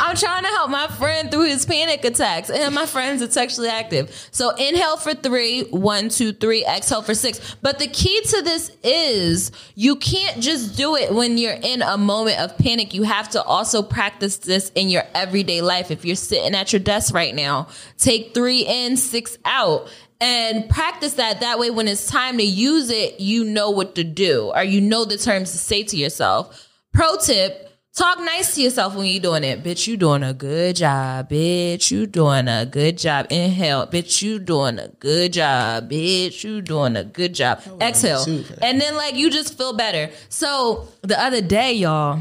i'm 0.00 0.16
trying 0.16 0.42
to 0.42 0.48
help 0.48 0.70
my 0.70 0.86
friend 0.88 1.30
through 1.30 1.46
his 1.46 1.66
panic 1.66 2.04
attacks 2.04 2.50
and 2.50 2.74
my 2.74 2.86
friends 2.86 3.20
are 3.22 3.30
sexually 3.30 3.68
active 3.68 4.28
so 4.30 4.50
inhale 4.50 4.96
for 4.96 5.14
three 5.14 5.62
one 5.70 6.08
two 6.08 6.32
three 6.32 6.64
exhale 6.64 7.02
for 7.02 7.14
six 7.14 7.56
but 7.62 7.78
the 7.78 7.86
key 7.88 8.20
to 8.22 8.42
this 8.42 8.70
is 8.82 9.50
you 9.74 9.96
can't 9.96 10.40
just 10.40 10.76
do 10.76 10.96
it 10.96 11.12
when 11.12 11.36
you're 11.38 11.52
in 11.62 11.82
a 11.82 11.96
moment 11.98 12.38
of 12.40 12.56
panic 12.58 12.94
you 12.94 13.02
have 13.02 13.28
to 13.28 13.42
also 13.42 13.82
practice 13.82 14.38
this 14.38 14.70
in 14.74 14.88
your 14.88 15.02
everyday 15.14 15.60
life 15.60 15.90
if 15.90 16.04
you're 16.04 16.16
sitting 16.16 16.54
at 16.54 16.72
your 16.72 16.80
desk 16.80 17.12
right 17.14 17.34
now 17.34 17.68
take 17.98 18.34
three 18.34 18.60
in 18.66 18.96
six 18.96 19.36
out 19.44 19.88
and 20.22 20.70
practice 20.70 21.14
that 21.14 21.40
that 21.40 21.58
way 21.58 21.70
when 21.70 21.88
it's 21.88 22.06
time 22.06 22.38
to 22.38 22.44
use 22.44 22.88
it 22.90 23.18
you 23.20 23.44
know 23.44 23.70
what 23.70 23.96
to 23.96 24.04
do 24.04 24.52
or 24.54 24.62
you 24.62 24.80
know 24.80 25.04
the 25.04 25.18
terms 25.18 25.50
to 25.52 25.58
say 25.58 25.82
to 25.82 25.96
yourself 25.96 26.68
pro 26.92 27.16
tip 27.16 27.68
Talk 27.94 28.20
nice 28.20 28.54
to 28.54 28.62
yourself 28.62 28.96
when 28.96 29.04
you're 29.04 29.20
doing 29.20 29.44
it. 29.44 29.62
Bitch, 29.62 29.86
you 29.86 29.98
doing 29.98 30.22
a 30.22 30.32
good 30.32 30.76
job. 30.76 31.28
Bitch, 31.28 31.90
you 31.90 32.06
doing 32.06 32.48
a 32.48 32.64
good 32.64 32.96
job. 32.96 33.26
Inhale. 33.28 33.86
Bitch, 33.86 34.22
you 34.22 34.38
doing 34.38 34.78
a 34.78 34.88
good 34.88 35.34
job. 35.34 35.90
Bitch, 35.90 36.42
you 36.42 36.62
doing 36.62 36.96
a 36.96 37.04
good 37.04 37.34
job. 37.34 37.60
Exhale. 37.82 38.20
sued 38.20 38.46
for 38.46 38.54
that. 38.54 38.64
And 38.64 38.80
then 38.80 38.96
like 38.96 39.16
you 39.16 39.28
just 39.28 39.58
feel 39.58 39.74
better. 39.74 40.10
So 40.30 40.88
the 41.02 41.22
other 41.22 41.42
day, 41.42 41.74
y'all, 41.74 42.20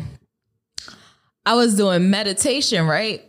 I 1.46 1.56
was 1.56 1.78
doing 1.78 2.10
meditation, 2.10 2.86
right? 2.86 3.24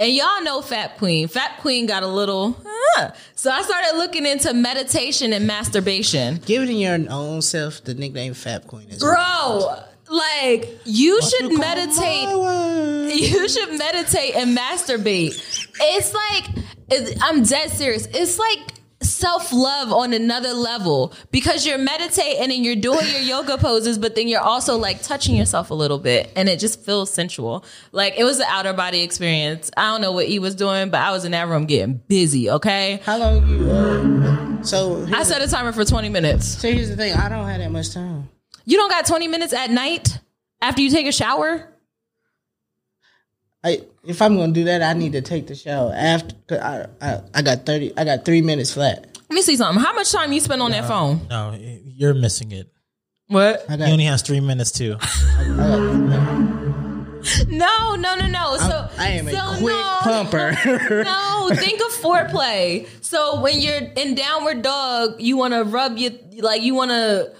And 0.00 0.12
y'all 0.14 0.42
know 0.42 0.62
Fat 0.62 0.96
Queen. 0.96 1.28
Fat 1.28 1.58
Queen 1.60 1.84
got 1.86 2.02
a 2.02 2.06
little. 2.08 2.56
ah. 2.96 3.12
So 3.34 3.50
I 3.50 3.60
started 3.62 3.98
looking 3.98 4.24
into 4.24 4.54
meditation 4.54 5.32
and 5.34 5.46
masturbation. 5.46 6.36
Giving 6.46 6.78
your 6.78 6.98
own 7.10 7.42
self 7.42 7.84
the 7.84 7.92
nickname 7.94 8.32
Fat 8.34 8.66
Queen 8.66 8.88
is 8.88 8.98
Bro, 9.00 9.76
like 10.08 10.78
you 10.86 11.20
should 11.22 11.52
meditate. 11.52 12.28
meditate. 12.28 13.20
You 13.20 13.48
should 13.48 13.76
meditate 13.78 14.36
and 14.36 14.56
masturbate. 14.56 15.34
It's 15.80 16.14
like 16.14 16.64
it- 16.90 17.18
I'm 17.22 17.42
dead 17.42 17.70
serious. 17.70 18.06
It's 18.06 18.38
like 18.38 18.58
self 19.20 19.52
love 19.52 19.92
on 19.92 20.12
another 20.12 20.52
level 20.54 21.12
because 21.30 21.66
you're 21.66 21.78
meditating 21.78 22.50
and 22.50 22.64
you're 22.64 22.74
doing 22.76 23.06
your 23.10 23.20
yoga 23.20 23.58
poses, 23.58 23.98
but 23.98 24.14
then 24.14 24.26
you're 24.28 24.40
also 24.40 24.76
like 24.76 25.02
touching 25.02 25.36
yourself 25.36 25.70
a 25.70 25.74
little 25.74 25.98
bit, 25.98 26.32
and 26.36 26.48
it 26.48 26.58
just 26.58 26.80
feels 26.84 27.12
sensual. 27.12 27.64
Like 27.92 28.14
it 28.18 28.24
was 28.24 28.38
an 28.40 28.46
outer 28.48 28.72
body 28.72 29.02
experience. 29.02 29.70
I 29.76 29.92
don't 29.92 30.00
know 30.00 30.12
what 30.12 30.26
he 30.26 30.38
was 30.38 30.54
doing, 30.54 30.90
but 30.90 31.00
I 31.00 31.10
was 31.12 31.24
in 31.24 31.32
that 31.32 31.48
room 31.48 31.66
getting 31.66 32.00
busy. 32.08 32.50
Okay, 32.50 33.00
How 33.04 33.18
long 33.18 33.46
you? 33.48 33.70
Uh, 33.70 34.62
so 34.62 35.06
I 35.12 35.22
set 35.22 35.42
a 35.42 35.48
timer 35.48 35.72
for 35.72 35.84
20 35.84 36.08
minutes. 36.08 36.46
so 36.60 36.70
here's 36.70 36.88
the 36.90 36.96
thing. 36.96 37.14
I 37.14 37.28
don't 37.28 37.46
have 37.46 37.58
that 37.58 37.70
much 37.70 37.92
time. 37.94 38.28
You 38.64 38.76
don't 38.76 38.90
got 38.90 39.06
20 39.06 39.26
minutes 39.28 39.52
at 39.52 39.70
night 39.70 40.18
after 40.60 40.82
you 40.82 40.90
take 40.90 41.06
a 41.06 41.12
shower? 41.12 41.66
I 43.62 43.82
if 44.04 44.22
I'm 44.22 44.36
gonna 44.36 44.52
do 44.52 44.64
that, 44.64 44.82
I 44.82 44.92
need 44.94 45.12
to 45.12 45.20
take 45.20 45.46
the 45.46 45.54
shower 45.54 45.92
after. 45.94 46.34
'cause 46.48 46.58
I, 46.58 46.86
I 47.00 47.20
I 47.34 47.42
got 47.42 47.66
thirty. 47.66 47.92
I 47.96 48.04
got 48.04 48.24
three 48.24 48.40
minutes 48.42 48.72
flat. 48.72 49.18
Let 49.28 49.34
me 49.34 49.42
see 49.42 49.56
something. 49.56 49.82
How 49.84 49.92
much 49.92 50.10
time 50.10 50.32
you 50.32 50.40
spend 50.40 50.62
on 50.62 50.70
that 50.72 50.86
phone? 50.88 51.20
No, 51.30 51.54
you're 51.84 52.14
missing 52.14 52.52
it. 52.52 52.72
What? 53.28 53.64
I 53.68 53.72
He 53.72 53.78
got. 53.78 53.88
only 53.90 54.04
has 54.04 54.22
three 54.22 54.40
minutes 54.40 54.72
too. 54.72 54.96
I 55.02 55.44
got 55.56 57.48
No, 57.48 57.94
no, 57.96 58.14
no, 58.16 58.26
no. 58.26 58.56
So 58.56 58.88
I 58.98 59.10
am 59.10 59.28
a 59.28 59.32
so 59.32 59.58
quick 59.60 59.74
no, 59.76 59.96
pumper. 60.00 60.56
No, 61.04 61.50
think 61.54 61.80
of 61.80 61.92
foreplay. 62.00 62.88
So 63.04 63.40
when 63.40 63.60
you're 63.60 63.76
in 63.96 64.14
downward 64.14 64.62
dog, 64.62 65.20
you 65.20 65.36
want 65.36 65.52
to 65.54 65.64
rub 65.64 65.98
your 65.98 66.12
like 66.38 66.62
you 66.62 66.74
want 66.74 66.90
to 66.92 67.32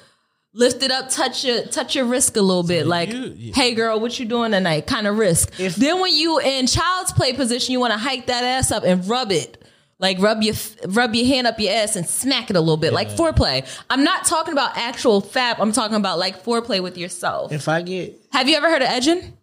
lift 0.53 0.82
it 0.82 0.90
up, 0.90 1.09
touch 1.09 1.44
your 1.44 1.62
touch 1.66 1.94
your 1.94 2.05
wrist 2.07 2.36
a 2.36 2.42
little 2.42 2.62
bit, 2.62 2.86
like, 2.86 3.11
you- 3.12 3.34
you- 3.36 3.53
hey 3.53 3.74
girl, 3.74 4.01
what 4.01 4.18
you 4.18 4.26
doing 4.26 4.51
tonight? 4.53 4.86
Kind 4.86 5.07
of 5.07 5.16
risk. 5.18 5.59
If- 5.61 5.76
then 5.76 6.01
when 6.01 6.14
you 6.16 6.38
in 6.40 6.66
child's 6.66 7.12
play 7.12 7.32
position, 7.32 7.72
you 7.72 7.80
want 7.80 7.92
to 7.92 7.98
hike 7.98 8.26
that 8.26 8.42
ass 8.44 8.70
up 8.72 8.82
and 8.84 9.07
rub 9.09 9.30
it. 9.32 9.57
Like 10.01 10.18
rub 10.18 10.42
your 10.42 10.55
rub 10.88 11.14
your 11.14 11.26
hand 11.26 11.46
up 11.46 11.61
your 11.61 11.72
ass 11.74 11.94
and 11.94 12.09
smack 12.09 12.48
it 12.48 12.57
a 12.57 12.61
little 12.61 12.78
bit, 12.78 12.94
like 12.94 13.11
foreplay. 13.11 13.66
I'm 13.90 14.03
not 14.03 14.24
talking 14.24 14.53
about 14.53 14.76
actual 14.78 15.20
fap. 15.20 15.57
I'm 15.59 15.72
talking 15.72 15.96
about 15.96 16.18
like 16.18 16.42
foreplay 16.42 16.82
with 16.82 16.96
yourself. 16.96 17.53
if 17.53 17.68
I 17.68 17.82
get 17.82 18.18
Have 18.32 18.48
you 18.48 18.57
ever 18.57 18.70
heard 18.70 18.80
of 18.80 18.88
edging? 18.88 19.34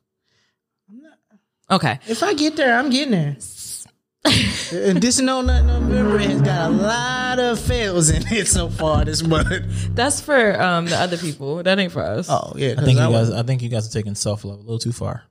Okay. 1.69 1.99
if 2.07 2.23
I 2.23 2.33
get 2.33 2.55
there, 2.55 2.77
I'm 2.79 2.89
getting 2.89 3.11
there. 3.11 3.35
and 4.73 5.01
this 5.01 5.19
no 5.19 5.41
nut 5.41 5.65
November 5.65 6.17
has 6.19 6.41
got 6.41 6.69
a 6.71 6.73
lot 6.73 7.39
of 7.39 7.59
fails 7.59 8.09
in 8.09 8.23
it 8.27 8.47
so 8.47 8.69
far 8.69 9.05
this 9.05 9.23
month. 9.23 9.95
That's 9.95 10.21
for 10.21 10.61
um, 10.61 10.85
the 10.85 10.95
other 10.97 11.17
people. 11.17 11.63
That 11.63 11.79
ain't 11.79 11.91
for 11.91 12.03
us. 12.03 12.27
Oh 12.29 12.53
yeah, 12.55 12.75
I 12.77 12.83
think 12.83 12.99
you 12.99 13.09
guys. 13.09 13.31
I 13.31 13.43
think 13.43 13.61
you 13.61 13.69
guys 13.69 13.87
are 13.87 13.91
taking 13.93 14.15
self 14.15 14.43
love 14.43 14.59
a 14.59 14.61
little 14.61 14.79
too 14.79 14.91
far. 14.91 15.23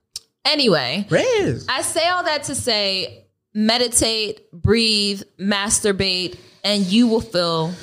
Anyway, 0.45 1.05
Rez. 1.09 1.65
I 1.67 1.81
say 1.81 2.07
all 2.07 2.23
that 2.23 2.43
to 2.43 2.55
say 2.55 3.25
meditate, 3.53 4.51
breathe, 4.51 5.23
masturbate, 5.39 6.37
and 6.63 6.83
you 6.85 7.07
will 7.07 7.21
feel 7.21 7.73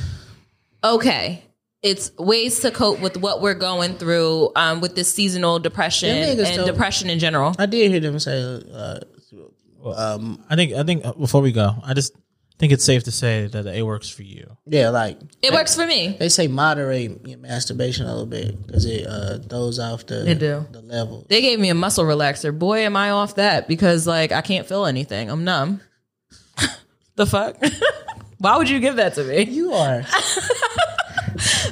okay. 0.82 1.42
It's 1.82 2.16
ways 2.16 2.60
to 2.60 2.70
cope 2.70 3.00
with 3.00 3.18
what 3.18 3.42
we're 3.42 3.52
going 3.52 3.96
through 3.96 4.52
um, 4.56 4.80
with 4.80 4.94
this 4.94 5.12
seasonal 5.12 5.58
depression 5.58 6.08
Them 6.08 6.38
niggas 6.38 6.46
and 6.46 6.56
told- 6.56 6.66
depression 6.68 7.10
in 7.10 7.18
general. 7.18 7.54
I 7.58 7.66
did 7.66 7.90
hear 7.90 8.00
them 8.00 8.18
say. 8.18 8.40
Uh, 8.72 9.00
um, 9.84 10.42
I 10.48 10.56
think. 10.56 10.72
I 10.74 10.82
think 10.82 11.04
uh, 11.04 11.12
before 11.12 11.40
we 11.42 11.52
go, 11.52 11.74
I 11.84 11.94
just 11.94 12.12
think 12.58 12.72
it's 12.72 12.84
safe 12.84 13.02
to 13.04 13.10
say 13.10 13.48
that 13.48 13.66
it 13.66 13.82
works 13.84 14.08
for 14.08 14.22
you. 14.22 14.56
yeah, 14.64 14.90
like 14.90 15.18
It 15.42 15.52
works 15.52 15.74
for 15.74 15.84
me. 15.86 16.16
they 16.20 16.28
say 16.28 16.46
moderate 16.46 17.26
your 17.26 17.38
masturbation 17.38 18.06
a 18.06 18.10
little 18.10 18.26
bit 18.26 18.64
because 18.64 18.84
it 18.86 19.04
uh, 19.08 19.38
throws 19.40 19.80
off 19.80 20.06
the 20.06 20.30
It 20.30 20.38
do. 20.38 20.64
the 20.70 20.80
level. 20.80 21.26
They 21.28 21.40
gave 21.40 21.58
me 21.58 21.68
a 21.70 21.74
muscle 21.74 22.04
relaxer. 22.04 22.56
Boy, 22.56 22.80
am 22.86 22.96
I 22.96 23.10
off 23.10 23.34
that 23.34 23.66
because 23.66 24.06
like 24.06 24.30
I 24.30 24.40
can't 24.40 24.68
feel 24.68 24.86
anything. 24.86 25.30
I'm 25.30 25.42
numb. 25.42 25.80
the 27.16 27.26
fuck? 27.26 27.56
Why 28.38 28.56
would 28.56 28.68
you 28.70 28.78
give 28.78 28.96
that 28.96 29.14
to 29.14 29.24
me? 29.24 29.42
You 29.46 29.72
are 29.72 30.02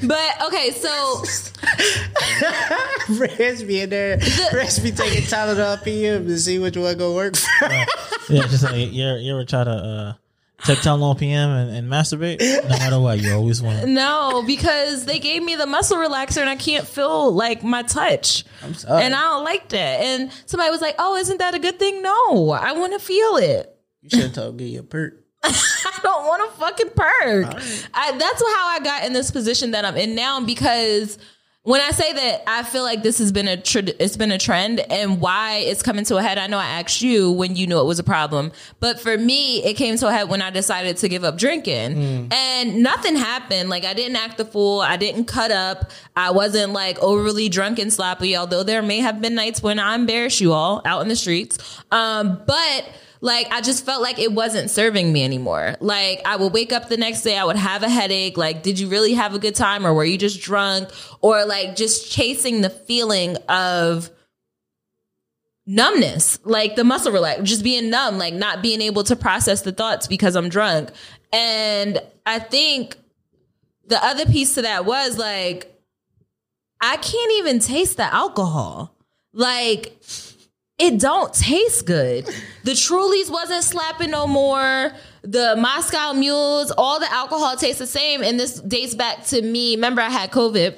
But 0.02 0.42
okay, 0.46 0.70
so 0.72 1.22
Rez 3.08 3.62
be 3.62 3.80
in 3.80 3.90
there. 3.90 4.18
Rez 4.52 4.78
be 4.78 4.90
taking 4.92 5.22
Tylenol 5.24 5.82
PM 5.82 6.26
to 6.26 6.38
see 6.38 6.58
which 6.58 6.76
one 6.76 6.96
gonna 6.96 7.14
work. 7.14 7.36
For. 7.36 7.68
Yeah, 8.28 8.42
just 8.46 8.62
like 8.64 8.92
you 8.92 9.06
you 9.16 9.32
ever 9.34 9.44
try 9.44 9.64
to 9.64 9.70
uh, 9.70 10.12
take 10.64 10.78
Tylenol 10.78 11.18
PM 11.18 11.50
and, 11.50 11.76
and 11.76 11.90
masturbate? 11.90 12.40
No 12.40 12.68
matter 12.68 13.00
what, 13.00 13.18
you 13.20 13.32
always 13.34 13.60
want. 13.60 13.88
No, 13.88 14.42
because 14.46 15.04
they 15.04 15.18
gave 15.18 15.42
me 15.42 15.56
the 15.56 15.66
muscle 15.66 15.96
relaxer 15.98 16.38
and 16.38 16.48
I 16.48 16.56
can't 16.56 16.86
feel 16.86 17.32
like 17.32 17.62
my 17.64 17.82
touch. 17.82 18.44
I'm 18.62 18.74
sorry. 18.74 19.02
And 19.04 19.14
I 19.14 19.22
don't 19.22 19.44
like 19.44 19.68
that. 19.70 20.00
And 20.00 20.30
somebody 20.46 20.70
was 20.70 20.80
like, 20.80 20.94
"Oh, 20.98 21.16
isn't 21.16 21.38
that 21.38 21.54
a 21.54 21.58
good 21.58 21.78
thing?" 21.78 22.02
No, 22.02 22.50
I 22.50 22.72
want 22.72 22.92
to 22.92 22.98
feel 22.98 23.36
it. 23.36 23.76
you 24.02 24.10
should 24.10 24.20
have 24.20 24.32
told 24.32 24.56
me 24.56 24.76
a 24.76 24.82
perk. 24.82 25.14
I 25.44 25.98
don't 26.04 26.24
want 26.26 26.48
a 26.48 26.56
fucking 26.56 26.90
perk. 26.90 27.46
I, 27.94 28.16
that's 28.16 28.40
how 28.40 28.68
I 28.68 28.78
got 28.82 29.04
in 29.04 29.12
this 29.12 29.32
position 29.32 29.72
that 29.72 29.84
I'm 29.84 29.96
in 29.96 30.14
now 30.14 30.40
because 30.44 31.18
when 31.64 31.80
I 31.80 31.92
say 31.92 32.12
that 32.12 32.42
I 32.48 32.64
feel 32.64 32.82
like 32.82 33.04
this 33.04 33.18
has 33.18 33.30
been 33.30 33.46
a 33.46 33.56
tr- 33.56 33.94
it's 34.00 34.16
been 34.16 34.32
a 34.32 34.38
trend 34.38 34.80
and 34.80 35.20
why 35.20 35.58
it's 35.58 35.80
coming 35.82 36.04
to 36.06 36.16
a 36.16 36.22
head. 36.22 36.36
I 36.36 36.48
know 36.48 36.58
I 36.58 36.80
asked 36.80 37.02
you 37.02 37.30
when 37.30 37.54
you 37.54 37.68
knew 37.68 37.78
it 37.78 37.84
was 37.84 38.00
a 38.00 38.04
problem, 38.04 38.50
but 38.80 38.98
for 38.98 39.16
me, 39.16 39.62
it 39.62 39.74
came 39.74 39.96
to 39.98 40.08
a 40.08 40.12
head 40.12 40.28
when 40.28 40.42
I 40.42 40.50
decided 40.50 40.96
to 40.98 41.08
give 41.08 41.22
up 41.22 41.38
drinking, 41.38 42.28
and 42.32 42.82
nothing 42.82 43.14
happened. 43.14 43.70
Like 43.70 43.84
I 43.84 43.94
didn't 43.94 44.16
act 44.16 44.38
the 44.38 44.44
fool. 44.44 44.80
I 44.80 44.96
didn't 44.96 45.26
cut 45.26 45.52
up. 45.52 45.90
I 46.16 46.32
wasn't 46.32 46.72
like 46.72 46.98
overly 46.98 47.48
drunk 47.48 47.78
and 47.78 47.92
sloppy. 47.92 48.36
Although 48.36 48.64
there 48.64 48.82
may 48.82 48.98
have 48.98 49.20
been 49.20 49.36
nights 49.36 49.62
when 49.62 49.78
I 49.78 49.94
embarrass 49.94 50.40
you 50.40 50.52
all 50.52 50.82
out 50.84 51.02
in 51.02 51.08
the 51.08 51.16
streets, 51.16 51.58
um, 51.92 52.42
but 52.44 52.88
like 53.22 53.46
I 53.52 53.60
just 53.60 53.86
felt 53.86 54.02
like 54.02 54.18
it 54.18 54.32
wasn't 54.32 54.68
serving 54.68 55.12
me 55.12 55.24
anymore. 55.24 55.76
Like 55.80 56.20
I 56.26 56.34
would 56.34 56.52
wake 56.52 56.72
up 56.72 56.88
the 56.88 56.96
next 56.96 57.22
day, 57.22 57.38
I 57.38 57.44
would 57.44 57.56
have 57.56 57.84
a 57.84 57.88
headache. 57.88 58.36
Like, 58.36 58.64
did 58.64 58.80
you 58.80 58.88
really 58.88 59.14
have 59.14 59.32
a 59.32 59.38
good 59.38 59.54
time 59.54 59.86
or 59.86 59.94
were 59.94 60.04
you 60.04 60.18
just 60.18 60.42
drunk? 60.42 60.90
Or 61.20 61.46
like 61.46 61.76
just 61.76 62.10
chasing 62.10 62.62
the 62.62 62.68
feeling 62.68 63.36
of 63.48 64.10
numbness, 65.66 66.40
like 66.44 66.74
the 66.74 66.82
muscle 66.82 67.12
relax, 67.12 67.42
just 67.42 67.62
being 67.62 67.90
numb, 67.90 68.18
like 68.18 68.34
not 68.34 68.60
being 68.60 68.80
able 68.80 69.04
to 69.04 69.14
process 69.14 69.62
the 69.62 69.70
thoughts 69.70 70.08
because 70.08 70.34
I'm 70.34 70.48
drunk. 70.48 70.90
And 71.32 72.02
I 72.26 72.40
think 72.40 72.96
the 73.86 74.04
other 74.04 74.26
piece 74.26 74.56
to 74.56 74.62
that 74.62 74.84
was 74.84 75.16
like, 75.16 75.68
I 76.80 76.96
can't 76.96 77.32
even 77.34 77.60
taste 77.60 77.98
the 77.98 78.12
alcohol. 78.12 78.96
Like, 79.32 80.02
it 80.82 80.98
don't 80.98 81.32
taste 81.32 81.86
good. 81.86 82.26
The 82.64 82.72
Trulies 82.72 83.30
wasn't 83.30 83.62
slapping 83.62 84.10
no 84.10 84.26
more. 84.26 84.92
The 85.22 85.54
Moscow 85.56 86.12
Mules, 86.12 86.72
all 86.76 86.98
the 86.98 87.10
alcohol 87.12 87.56
tastes 87.56 87.78
the 87.78 87.86
same. 87.86 88.24
And 88.24 88.38
this 88.38 88.60
dates 88.60 88.96
back 88.96 89.24
to 89.26 89.40
me. 89.40 89.76
Remember, 89.76 90.02
I 90.02 90.10
had 90.10 90.32
COVID 90.32 90.76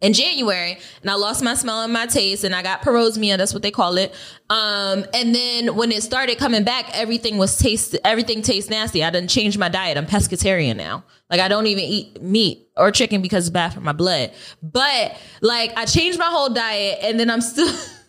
in 0.00 0.14
January 0.14 0.78
and 1.02 1.10
I 1.10 1.14
lost 1.14 1.44
my 1.44 1.54
smell 1.54 1.82
and 1.82 1.92
my 1.92 2.06
taste 2.06 2.42
and 2.42 2.56
I 2.56 2.62
got 2.62 2.82
parosmia. 2.82 3.36
That's 3.36 3.54
what 3.54 3.62
they 3.62 3.70
call 3.70 3.98
it. 3.98 4.12
Um, 4.48 5.04
and 5.14 5.32
then 5.32 5.76
when 5.76 5.92
it 5.92 6.02
started 6.02 6.38
coming 6.38 6.64
back, 6.64 6.86
everything 6.92 7.38
was 7.38 7.56
taste, 7.56 7.96
everything 8.04 8.42
tastes 8.42 8.68
nasty. 8.68 9.04
I 9.04 9.10
didn't 9.10 9.30
change 9.30 9.58
my 9.58 9.68
diet. 9.68 9.96
I'm 9.96 10.06
pescatarian 10.06 10.76
now. 10.76 11.04
Like 11.30 11.40
I 11.40 11.46
don't 11.46 11.68
even 11.68 11.84
eat 11.84 12.20
meat 12.20 12.68
or 12.76 12.90
chicken 12.90 13.22
because 13.22 13.46
it's 13.46 13.52
bad 13.52 13.74
for 13.74 13.80
my 13.80 13.92
blood. 13.92 14.32
But 14.60 15.16
like 15.40 15.76
I 15.76 15.84
changed 15.84 16.18
my 16.18 16.26
whole 16.26 16.48
diet 16.48 16.98
and 17.02 17.20
then 17.20 17.30
I'm 17.30 17.42
still. 17.42 17.72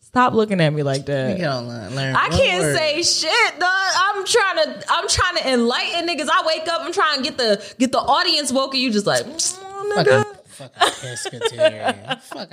Stop 0.00 0.32
looking 0.32 0.60
at 0.60 0.72
me 0.72 0.82
like 0.82 1.04
that. 1.06 1.38
Learn. 1.38 1.94
learn 1.94 2.16
I 2.16 2.28
can't 2.30 2.62
word. 2.62 2.76
say 2.76 3.02
shit, 3.02 3.60
dog. 3.60 3.70
I'm 3.70 4.24
trying 4.24 4.56
to 4.56 4.84
I'm 4.88 5.06
trying 5.08 5.36
to 5.36 5.52
enlighten 5.52 6.08
niggas. 6.08 6.28
I 6.32 6.44
wake 6.46 6.66
up, 6.66 6.80
I'm 6.80 6.92
trying 6.92 7.18
to 7.18 7.22
get 7.22 7.36
the 7.36 7.74
get 7.78 7.92
the 7.92 7.98
audience 7.98 8.50
woke, 8.50 8.72
and 8.74 8.82
you 8.82 8.90
just 8.90 9.06
like, 9.06 9.24
"Mm, 9.26 9.92
nigga. 9.92 10.24
Fucking 10.46 10.88
pescatarian. 10.88 12.22
Fuck. 12.22 12.50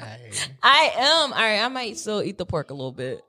I 0.61 0.91
am. 0.95 1.33
All 1.33 1.39
right, 1.39 1.59
I 1.61 1.67
might 1.69 1.97
still 1.97 2.21
eat 2.21 2.37
the 2.37 2.45
pork 2.45 2.69
a 2.71 2.73
little 2.73 2.91
bit. 2.91 3.23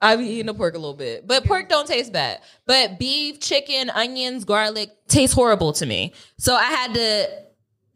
I 0.00 0.16
be 0.16 0.24
eating 0.24 0.46
the 0.46 0.54
pork 0.54 0.74
a 0.74 0.78
little 0.78 0.94
bit, 0.94 1.26
but 1.26 1.44
pork 1.44 1.68
don't 1.68 1.86
taste 1.86 2.12
bad. 2.12 2.40
But 2.66 2.98
beef, 2.98 3.40
chicken, 3.40 3.90
onions, 3.90 4.44
garlic 4.46 4.90
taste 5.08 5.34
horrible 5.34 5.74
to 5.74 5.84
me. 5.84 6.14
So 6.38 6.54
I 6.54 6.62
had 6.64 6.94
to 6.94 7.28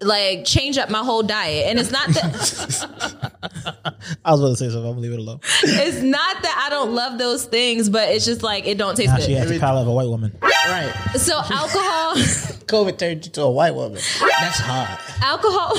like 0.01 0.45
change 0.45 0.77
up 0.79 0.91
my 0.91 0.99
whole 0.99 1.23
diet. 1.23 1.67
And 1.69 1.79
it's 1.79 1.91
not 1.91 2.09
that 2.09 3.95
I 4.25 4.33
was 4.33 4.41
about 4.41 4.51
to 4.51 4.57
say 4.57 4.67
something. 4.69 4.85
I'm 4.85 4.91
gonna 4.93 5.01
leave 5.01 5.13
it 5.13 5.19
alone. 5.19 5.41
it's 5.63 6.03
not 6.03 6.43
that 6.43 6.63
I 6.67 6.71
don't 6.71 6.95
love 6.95 7.19
those 7.19 7.45
things, 7.45 7.89
but 7.89 8.09
it's 8.11 8.25
just 8.25 8.43
like 8.43 8.67
it 8.67 8.77
don't 8.79 8.97
taste 8.97 9.11
Now 9.11 9.17
good. 9.17 9.27
she 9.27 9.33
has 9.33 9.49
to 9.51 9.59
call 9.59 9.79
of 9.79 9.87
a 9.87 9.93
white 9.93 10.09
woman. 10.09 10.37
Right. 10.43 10.93
So 11.17 11.37
alcohol, 11.37 12.15
COVID 12.67 12.99
turned 12.99 13.25
you 13.27 13.33
to 13.33 13.43
a 13.43 13.51
white 13.51 13.75
woman. 13.75 13.95
That's 14.21 14.59
hard. 14.61 14.99
alcohol, 15.23 15.77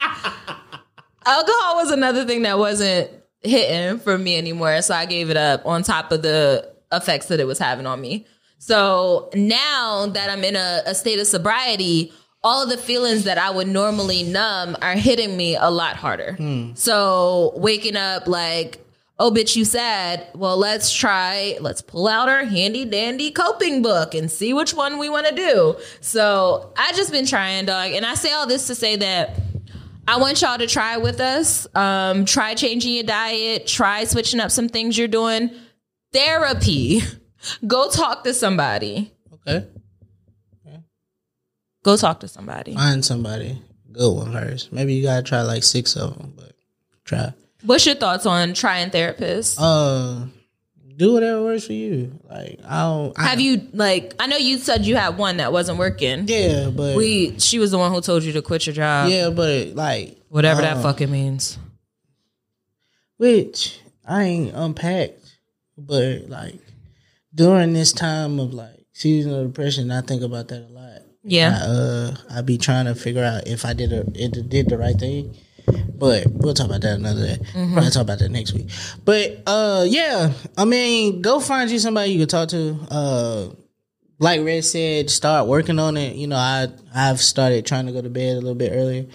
alcohol 1.26 1.74
was 1.76 1.90
another 1.90 2.24
thing 2.24 2.42
that 2.42 2.58
wasn't 2.58 3.10
hitting 3.42 3.98
for 3.98 4.16
me 4.16 4.36
anymore. 4.38 4.80
So 4.82 4.94
I 4.94 5.06
gave 5.06 5.30
it 5.30 5.36
up 5.36 5.66
on 5.66 5.82
top 5.82 6.12
of 6.12 6.22
the 6.22 6.72
effects 6.92 7.26
that 7.26 7.40
it 7.40 7.46
was 7.46 7.58
having 7.58 7.86
on 7.86 8.00
me. 8.00 8.26
So 8.58 9.30
now 9.34 10.06
that 10.06 10.30
I'm 10.30 10.42
in 10.44 10.56
a, 10.56 10.82
a 10.86 10.94
state 10.94 11.18
of 11.18 11.26
sobriety, 11.26 12.12
all 12.44 12.62
of 12.62 12.68
the 12.68 12.76
feelings 12.76 13.24
that 13.24 13.38
I 13.38 13.50
would 13.50 13.66
normally 13.66 14.22
numb 14.22 14.76
are 14.82 14.94
hitting 14.94 15.36
me 15.36 15.56
a 15.56 15.70
lot 15.70 15.96
harder. 15.96 16.36
So 16.74 17.52
waking 17.56 17.96
up 17.96 18.28
like, 18.28 18.84
oh, 19.18 19.30
bitch, 19.30 19.56
you 19.56 19.64
sad. 19.64 20.26
Well, 20.34 20.58
let's 20.58 20.92
try, 20.92 21.56
let's 21.60 21.80
pull 21.80 22.06
out 22.06 22.28
our 22.28 22.44
handy 22.44 22.84
dandy 22.84 23.30
coping 23.30 23.80
book 23.80 24.14
and 24.14 24.30
see 24.30 24.52
which 24.52 24.74
one 24.74 24.98
we 24.98 25.08
want 25.08 25.26
to 25.26 25.34
do. 25.34 25.76
So 26.02 26.72
I 26.76 26.92
just 26.92 27.10
been 27.10 27.26
trying, 27.26 27.64
dog. 27.64 27.92
And 27.92 28.04
I 28.04 28.14
say 28.14 28.32
all 28.32 28.46
this 28.46 28.66
to 28.66 28.74
say 28.74 28.96
that 28.96 29.40
I 30.06 30.18
want 30.18 30.42
y'all 30.42 30.58
to 30.58 30.66
try 30.66 30.98
with 30.98 31.20
us. 31.20 31.66
Um, 31.74 32.26
try 32.26 32.54
changing 32.54 32.92
your 32.92 33.04
diet, 33.04 33.66
try 33.66 34.04
switching 34.04 34.38
up 34.38 34.50
some 34.50 34.68
things 34.68 34.98
you're 34.98 35.08
doing. 35.08 35.50
Therapy. 36.12 37.00
Go 37.66 37.90
talk 37.90 38.24
to 38.24 38.34
somebody. 38.34 39.12
Okay. 39.32 39.66
Go 41.84 41.96
talk 41.96 42.20
to 42.20 42.28
somebody. 42.28 42.74
Find 42.74 43.04
somebody. 43.04 43.62
Good 43.92 44.12
one 44.12 44.32
first. 44.32 44.72
Maybe 44.72 44.94
you 44.94 45.04
gotta 45.04 45.22
try 45.22 45.42
like 45.42 45.62
six 45.62 45.94
of 45.94 46.18
them, 46.18 46.32
but 46.34 46.52
try. 47.04 47.32
What's 47.62 47.86
your 47.86 47.94
thoughts 47.94 48.26
on 48.26 48.54
trying 48.54 48.90
therapists? 48.90 49.56
Uh, 49.58 50.26
do 50.96 51.12
whatever 51.12 51.42
works 51.44 51.66
for 51.66 51.72
you. 51.74 52.18
Like 52.28 52.58
I 52.66 52.80
don't. 52.80 53.18
I, 53.18 53.24
Have 53.28 53.40
you 53.40 53.68
like? 53.72 54.14
I 54.18 54.26
know 54.26 54.36
you 54.36 54.58
said 54.58 54.84
you 54.84 54.96
had 54.96 55.16
one 55.18 55.36
that 55.36 55.52
wasn't 55.52 55.78
working. 55.78 56.24
Yeah, 56.26 56.70
but 56.70 56.96
We, 56.96 57.38
she 57.38 57.58
was 57.58 57.70
the 57.70 57.78
one 57.78 57.92
who 57.92 58.00
told 58.00 58.22
you 58.24 58.32
to 58.32 58.42
quit 58.42 58.66
your 58.66 58.74
job. 58.74 59.10
yeah, 59.10 59.30
but 59.30 59.68
like 59.74 60.18
Whatever 60.30 60.62
that 60.62 60.78
uh, 60.78 60.82
fucking 60.82 61.10
means. 61.10 61.58
which 63.18 63.80
I 64.06 64.24
ain't 64.24 64.54
unpacked, 64.54 65.36
but 65.78 66.28
like 66.28 66.58
during 67.34 67.72
this 67.72 67.92
time 67.92 68.40
of 68.40 68.52
like 68.54 68.86
seasonal 68.92 69.46
depression, 69.46 69.90
I 69.90 70.00
think 70.00 70.22
about 70.22 70.48
that 70.48 70.66
a 70.68 70.72
lot. 70.72 70.73
I, 71.24 71.28
Yeah. 71.28 71.58
uh, 71.62 72.16
I 72.30 72.42
be 72.42 72.58
trying 72.58 72.86
to 72.86 72.94
figure 72.94 73.24
out 73.24 73.46
if 73.48 73.64
I 73.64 73.72
did 73.72 73.92
a 73.92 74.04
it 74.14 74.48
did 74.48 74.68
the 74.68 74.78
right 74.78 74.96
thing. 74.98 75.36
But 75.96 76.26
we'll 76.30 76.52
talk 76.52 76.66
about 76.66 76.82
that 76.82 76.98
another 76.98 77.24
day. 77.26 77.38
Probably 77.52 77.90
talk 77.90 78.02
about 78.02 78.18
that 78.18 78.30
next 78.30 78.52
week. 78.52 78.68
But 79.04 79.42
uh 79.46 79.84
yeah, 79.88 80.32
I 80.58 80.64
mean, 80.66 81.22
go 81.22 81.40
find 81.40 81.70
you 81.70 81.78
somebody 81.78 82.10
you 82.12 82.18
can 82.18 82.28
talk 82.28 82.48
to. 82.50 82.78
Uh 82.90 83.48
like 84.18 84.44
Red 84.44 84.64
said, 84.64 85.08
start 85.10 85.48
working 85.48 85.78
on 85.78 85.96
it. 85.96 86.16
You 86.16 86.26
know, 86.26 86.36
I 86.36 86.68
I've 86.94 87.20
started 87.20 87.64
trying 87.64 87.86
to 87.86 87.92
go 87.92 88.02
to 88.02 88.10
bed 88.10 88.32
a 88.32 88.40
little 88.40 88.54
bit 88.54 88.72
earlier. 88.74 89.06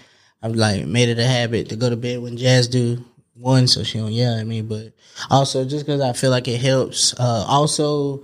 I've 0.42 0.56
like 0.56 0.86
made 0.88 1.10
it 1.10 1.20
a 1.20 1.26
habit 1.28 1.70
to 1.70 1.76
go 1.76 1.90
to 1.90 1.96
bed 1.98 2.20
when 2.22 2.38
Jazz 2.38 2.68
do 2.68 3.04
one, 3.36 3.68
so 3.68 3.84
she 3.84 4.00
don't 4.00 4.12
yell 4.12 4.36
at 4.40 4.48
me. 4.48 4.62
But 4.62 4.94
also 5.30 5.66
just 5.66 5.86
because 5.86 6.02
I 6.02 6.14
feel 6.14 6.32
like 6.32 6.48
it 6.48 6.60
helps. 6.62 7.14
Uh, 7.20 7.46
also, 7.48 8.24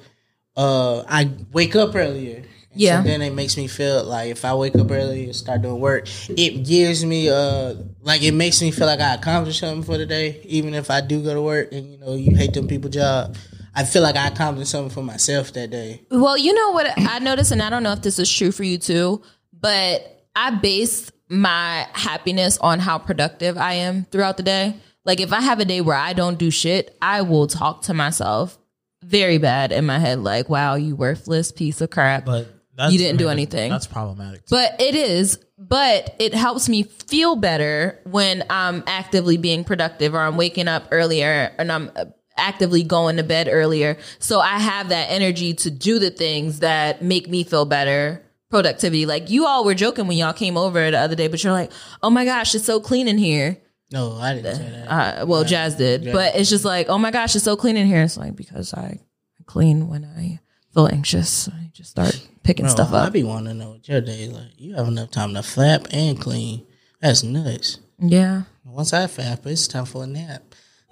uh, 0.57 1.03
I 1.07 1.29
wake 1.51 1.75
up 1.75 1.93
earlier. 1.95 2.43
And 2.75 2.81
Yeah. 2.81 3.01
So 3.01 3.07
then 3.07 3.21
it 3.21 3.33
makes 3.33 3.55
me 3.57 3.67
feel 3.67 4.03
like 4.03 4.31
if 4.31 4.43
I 4.43 4.53
wake 4.53 4.75
up 4.75 4.91
early 4.91 5.25
and 5.25 5.35
start 5.35 5.61
doing 5.61 5.79
work, 5.79 6.07
it 6.29 6.65
gives 6.65 7.05
me 7.05 7.29
uh 7.29 7.75
like 8.01 8.21
it 8.21 8.33
makes 8.33 8.61
me 8.61 8.71
feel 8.71 8.85
like 8.85 8.99
I 8.99 9.15
accomplished 9.15 9.59
something 9.59 9.83
for 9.83 9.97
the 9.97 10.05
day. 10.05 10.41
Even 10.43 10.73
if 10.73 10.91
I 10.91 11.01
do 11.01 11.23
go 11.23 11.33
to 11.33 11.41
work 11.41 11.71
and 11.71 11.91
you 11.91 11.97
know 11.97 12.15
you 12.15 12.35
hate 12.35 12.53
them 12.53 12.67
people 12.67 12.89
job, 12.89 13.35
I 13.73 13.85
feel 13.85 14.01
like 14.01 14.15
I 14.17 14.27
accomplished 14.27 14.71
something 14.71 14.93
for 14.93 15.03
myself 15.03 15.53
that 15.53 15.69
day. 15.71 16.01
Well, 16.11 16.37
you 16.37 16.53
know 16.53 16.71
what 16.71 16.87
I 16.97 17.19
noticed, 17.19 17.51
and 17.51 17.61
I 17.61 17.69
don't 17.69 17.83
know 17.83 17.93
if 17.93 18.01
this 18.01 18.19
is 18.19 18.31
true 18.31 18.51
for 18.51 18.63
you 18.63 18.77
too, 18.77 19.21
but 19.53 20.27
I 20.35 20.51
base 20.51 21.11
my 21.29 21.87
happiness 21.93 22.57
on 22.59 22.79
how 22.79 22.97
productive 22.97 23.57
I 23.57 23.73
am 23.73 24.05
throughout 24.11 24.37
the 24.37 24.43
day. 24.43 24.75
Like 25.05 25.19
if 25.21 25.31
I 25.31 25.41
have 25.41 25.59
a 25.59 25.65
day 25.65 25.81
where 25.81 25.95
I 25.97 26.13
don't 26.13 26.37
do 26.37 26.51
shit, 26.51 26.97
I 27.01 27.21
will 27.21 27.47
talk 27.47 27.83
to 27.83 27.93
myself 27.93 28.57
very 29.03 29.37
bad 29.37 29.71
in 29.71 29.85
my 29.85 29.99
head, 29.99 30.19
like, 30.19 30.49
wow, 30.49 30.75
you 30.75 30.95
worthless 30.95 31.51
piece 31.51 31.79
of 31.79 31.89
crap. 31.91 32.25
But 32.25 32.47
that's, 32.77 32.91
You 32.91 32.99
didn't 32.99 33.17
do 33.17 33.25
I 33.25 33.29
mean, 33.29 33.39
anything. 33.39 33.71
That's 33.71 33.87
problematic. 33.87 34.43
But 34.49 34.81
it 34.81 34.95
is, 34.95 35.39
but 35.57 36.15
it 36.19 36.33
helps 36.33 36.67
me 36.67 36.83
feel 36.83 37.35
better 37.35 37.99
when 38.03 38.43
I'm 38.49 38.83
actively 38.87 39.37
being 39.37 39.63
productive 39.63 40.13
or 40.13 40.19
I'm 40.19 40.37
waking 40.37 40.67
up 40.67 40.87
earlier 40.91 41.53
and 41.57 41.71
I'm 41.71 41.91
uh, 41.95 42.05
actively 42.37 42.83
going 42.83 43.17
to 43.17 43.23
bed 43.23 43.47
earlier. 43.49 43.97
So 44.19 44.39
I 44.39 44.59
have 44.59 44.89
that 44.89 45.05
energy 45.09 45.53
to 45.53 45.71
do 45.71 45.99
the 45.99 46.09
things 46.09 46.59
that 46.59 47.01
make 47.01 47.29
me 47.29 47.43
feel 47.43 47.65
better. 47.65 48.21
Productivity. 48.49 49.05
Like 49.05 49.29
you 49.29 49.45
all 49.47 49.65
were 49.65 49.73
joking 49.73 50.07
when 50.07 50.17
y'all 50.17 50.31
came 50.33 50.55
over 50.57 50.91
the 50.91 50.99
other 50.99 51.15
day, 51.15 51.27
but 51.27 51.43
you're 51.43 51.51
like, 51.53 51.71
oh 52.03 52.09
my 52.09 52.25
gosh, 52.25 52.53
it's 52.55 52.65
so 52.65 52.79
clean 52.79 53.07
in 53.07 53.17
here. 53.17 53.57
No, 53.91 54.13
I 54.17 54.33
didn't 54.33 54.55
say 54.55 54.69
that. 54.69 55.21
Uh, 55.21 55.25
well, 55.25 55.43
Jazz 55.43 55.75
did, 55.75 56.11
but 56.11 56.35
it's 56.35 56.49
just 56.49 56.65
like, 56.65 56.87
oh 56.89 56.97
my 56.97 57.11
gosh, 57.11 57.35
it's 57.35 57.43
so 57.45 57.55
clean 57.55 57.77
in 57.77 57.87
here. 57.87 58.01
It's 58.01 58.17
like 58.17 58.35
because 58.35 58.73
I 58.73 58.99
clean 59.45 59.87
when 59.87 60.05
I 60.05 60.39
feel 60.75 60.87
anxious. 60.87 61.47
I 61.47 61.69
just 61.73 61.91
start 61.91 62.27
picking 62.43 62.65
Bro, 62.65 62.71
stuff 62.75 62.93
up. 62.93 63.07
I 63.07 63.09
be 63.09 63.23
wanting 63.23 63.47
to 63.47 63.53
know 63.53 63.71
what 63.71 63.87
your 63.87 64.01
day 64.01 64.23
is 64.23 64.33
like. 64.33 64.51
You 64.57 64.75
have 64.75 64.87
enough 64.87 65.09
time 65.09 65.33
to 65.33 65.41
flap 65.41 65.87
and 65.91 66.19
clean. 66.19 66.67
That's 67.01 67.23
nuts. 67.23 67.79
yeah. 67.97 68.43
Once 68.65 68.91
I 68.93 69.07
flap, 69.07 69.45
it's 69.45 69.67
time 69.67 69.85
for 69.85 70.03
a 70.03 70.07
nap. 70.07 70.43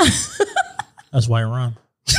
That's 1.12 1.28
why 1.28 1.42
you're 1.42 1.50
wrong. 1.50 1.78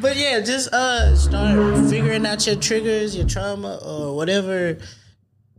But 0.00 0.16
yeah, 0.16 0.40
just 0.40 0.72
uh 0.72 1.14
start 1.16 1.88
figuring 1.88 2.26
out 2.26 2.44
your 2.44 2.56
triggers, 2.56 3.16
your 3.16 3.24
trauma, 3.26 3.78
or 3.86 4.16
whatever 4.16 4.78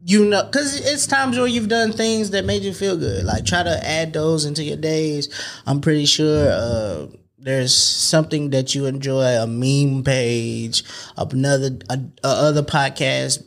you 0.04 0.26
know. 0.26 0.44
Because 0.44 0.76
it's 0.86 1.08
times 1.08 1.38
where 1.38 1.48
you've 1.48 1.70
done 1.70 1.94
things 1.94 2.32
that 2.32 2.44
made 2.44 2.64
you 2.64 2.74
feel 2.74 2.98
good. 2.98 3.24
Like 3.24 3.46
try 3.46 3.64
to 3.64 3.88
add 3.88 4.12
those 4.12 4.44
into 4.44 4.64
your 4.64 4.76
days. 4.76 5.30
I'm 5.66 5.80
pretty 5.80 6.06
sure 6.06 6.50
uh 6.52 7.08
there's 7.46 7.76
something 7.76 8.50
that 8.50 8.74
you 8.74 8.88
enjoy, 8.88 9.24
a 9.24 9.46
meme 9.46 10.04
page, 10.04 10.84
another 11.16 11.78
a, 11.92 12.00
a 12.24 12.28
other 12.28 12.64
podcast 12.64 13.46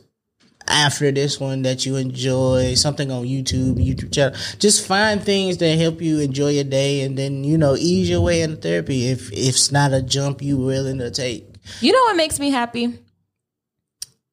after 0.69 1.11
this 1.11 1.37
one 1.37 1.63
that 1.63 1.85
you 1.85 1.97
enjoy, 1.97 2.75
something 2.75 3.11
on 3.11 3.25
YouTube, 3.25 3.75
YouTube 3.75 4.13
channel. 4.13 4.39
Just 4.57 4.87
find 4.87 5.21
things 5.21 5.57
that 5.57 5.77
help 5.77 6.01
you 6.01 6.19
enjoy 6.19 6.51
your 6.51 6.63
day 6.63 7.01
and 7.01 7.17
then, 7.17 7.43
you 7.43 7.57
know, 7.57 7.75
ease 7.75 8.09
your 8.09 8.21
way 8.21 8.41
into 8.41 8.55
therapy 8.55 9.07
if, 9.07 9.33
if 9.33 9.49
it's 9.49 9.71
not 9.71 9.91
a 9.91 10.01
jump 10.01 10.41
you 10.41 10.55
willing 10.55 10.99
to 10.99 11.11
take. 11.11 11.45
You 11.81 11.91
know 11.91 12.01
what 12.03 12.15
makes 12.15 12.39
me 12.39 12.51
happy? 12.51 12.99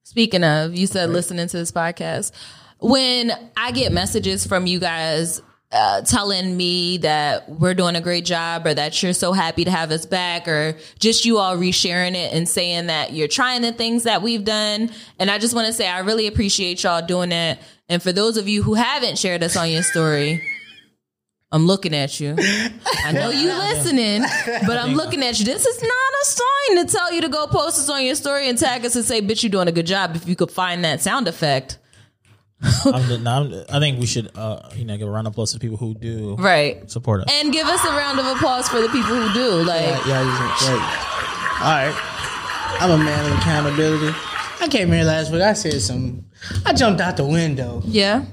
Speaking 0.05 0.45
of, 0.45 0.77
you 0.77 0.87
said 0.87 1.11
listening 1.11 1.49
to 1.49 1.57
this 1.57 1.73
podcast. 1.73 2.31
When 2.79 3.33
I 3.57 3.73
get 3.73 3.91
messages 3.91 4.47
from 4.47 4.67
you 4.67 4.79
guys 4.79 5.43
uh, 5.77 6.01
telling 6.01 6.57
me 6.57 6.97
that 6.99 7.49
we're 7.51 7.75
doing 7.75 7.97
a 7.97 8.01
great 8.01 8.25
job 8.25 8.67
or 8.67 8.73
that 8.73 9.03
you're 9.03 9.13
so 9.13 9.35
happy 9.35 9.63
to 9.65 9.71
have 9.71 9.91
us 9.91 10.07
back 10.07 10.49
or 10.49 10.77
just 10.99 11.27
you 11.27 11.37
all 11.37 11.55
resharing 11.55 12.15
it 12.15 12.33
and 12.33 12.49
saying 12.49 12.87
that 12.87 13.13
you're 13.13 13.29
trying 13.29 13.61
the 13.61 13.73
things 13.73 14.05
that 14.05 14.23
we've 14.23 14.45
done. 14.45 14.91
And 15.19 15.31
I 15.31 15.39
just 15.39 15.55
want 15.55 15.67
to 15.67 15.75
say 15.75 15.87
I 15.87 15.99
really 15.99 16.27
appreciate 16.27 16.83
y'all 16.83 17.05
doing 17.05 17.29
that. 17.29 17.61
And 17.91 18.03
for 18.03 18.11
those 18.11 18.39
of 18.39 18.49
you 18.49 18.63
who 18.63 18.73
haven't 18.73 19.19
shared 19.19 19.43
us 19.43 19.55
on 19.55 19.71
your 19.71 19.83
story, 19.83 20.43
I'm 21.53 21.67
looking 21.67 21.95
at 21.95 22.19
you. 22.21 22.35
I 22.39 23.13
know 23.13 23.29
you 23.29 23.49
listening, 23.49 24.23
but 24.67 24.79
I'm 24.79 24.95
looking 24.95 25.23
at 25.23 25.39
you. 25.39 25.45
This 25.45 25.67
is 25.67 25.83
not 25.83 25.91
a 25.91 26.25
sign 26.25 26.87
to 26.87 26.93
tell 26.93 27.13
you 27.13 27.21
to 27.21 27.29
go 27.29 27.47
post 27.47 27.79
us 27.79 27.91
on 27.91 28.03
your 28.03 28.15
story 28.15 28.49
and 28.49 28.59
tag 28.59 28.85
us 28.85 28.97
and 28.97 29.05
say, 29.05 29.21
"Bitch, 29.21 29.43
you're 29.43 29.51
doing 29.51 29.69
a 29.69 29.73
good 29.73 29.87
job." 29.87 30.17
If 30.17 30.27
you 30.27 30.35
could 30.35 30.51
find 30.51 30.85
that 30.85 31.03
sound 31.03 31.29
effect, 31.29 31.79
I'm, 32.63 33.09
the- 33.09 33.19
no, 33.19 33.31
I'm, 33.31 33.65
I 33.69 33.79
think 33.81 34.01
we 34.01 34.07
should, 34.07 34.31
uh, 34.37 34.69
you 34.75 34.85
know, 34.85 34.97
give 34.97 35.09
a 35.09 35.11
round 35.11 35.27
of 35.27 35.33
applause 35.35 35.53
to 35.53 35.59
people 35.59 35.77
who 35.77 35.95
do 35.95 36.37
right? 36.37 36.91
support 36.91 37.21
us. 37.23 37.27
And 37.31 37.53
give 37.53 37.67
us 37.67 37.85
a 37.85 37.89
round 37.91 38.19
of 38.19 38.27
applause 38.27 38.69
for 38.69 38.81
the 38.81 38.89
people 38.89 39.15
who 39.15 39.33
do. 39.35 39.51
Like, 39.63 39.83
Yeah, 40.07 40.23
right. 40.23 41.61
All 41.61 41.73
right. 41.91 42.79
I'm 42.81 42.91
a 42.91 42.99
man 43.03 43.31
of 43.33 43.39
accountability. 43.39 44.15
I 44.61 44.69
came 44.69 44.91
here 44.91 45.05
last 45.05 45.33
week. 45.33 45.43
I 45.43 45.53
said 45.53 45.81
some. 45.81 46.25
I 46.65 46.73
jumped 46.73 47.01
out 47.01 47.17
the 47.17 47.27
window. 47.27 47.83
yeah. 47.85 48.25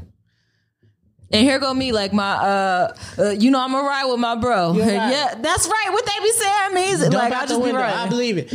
And 1.31 1.41
here 1.47 1.57
go 1.57 1.73
me, 1.73 1.91
like 1.91 2.13
my, 2.13 2.33
uh, 2.33 2.95
uh 3.17 3.29
you 3.31 3.49
know, 3.49 3.59
I'm 3.59 3.73
a 3.73 3.81
ride 3.81 4.05
with 4.05 4.19
my 4.19 4.35
bro. 4.35 4.73
Right. 4.73 4.87
Yeah, 4.87 5.33
that's 5.41 5.67
right. 5.67 5.87
What 5.91 6.05
they 6.05 6.19
be 6.21 6.31
saying 6.31 6.71
amazing. 6.71 7.11
Like 7.11 7.33
I 7.33 7.45
the 7.45 7.53
just 7.55 7.63
be 7.65 7.71
right. 7.71 7.95
I 7.95 8.07
believe 8.07 8.37
it. 8.37 8.53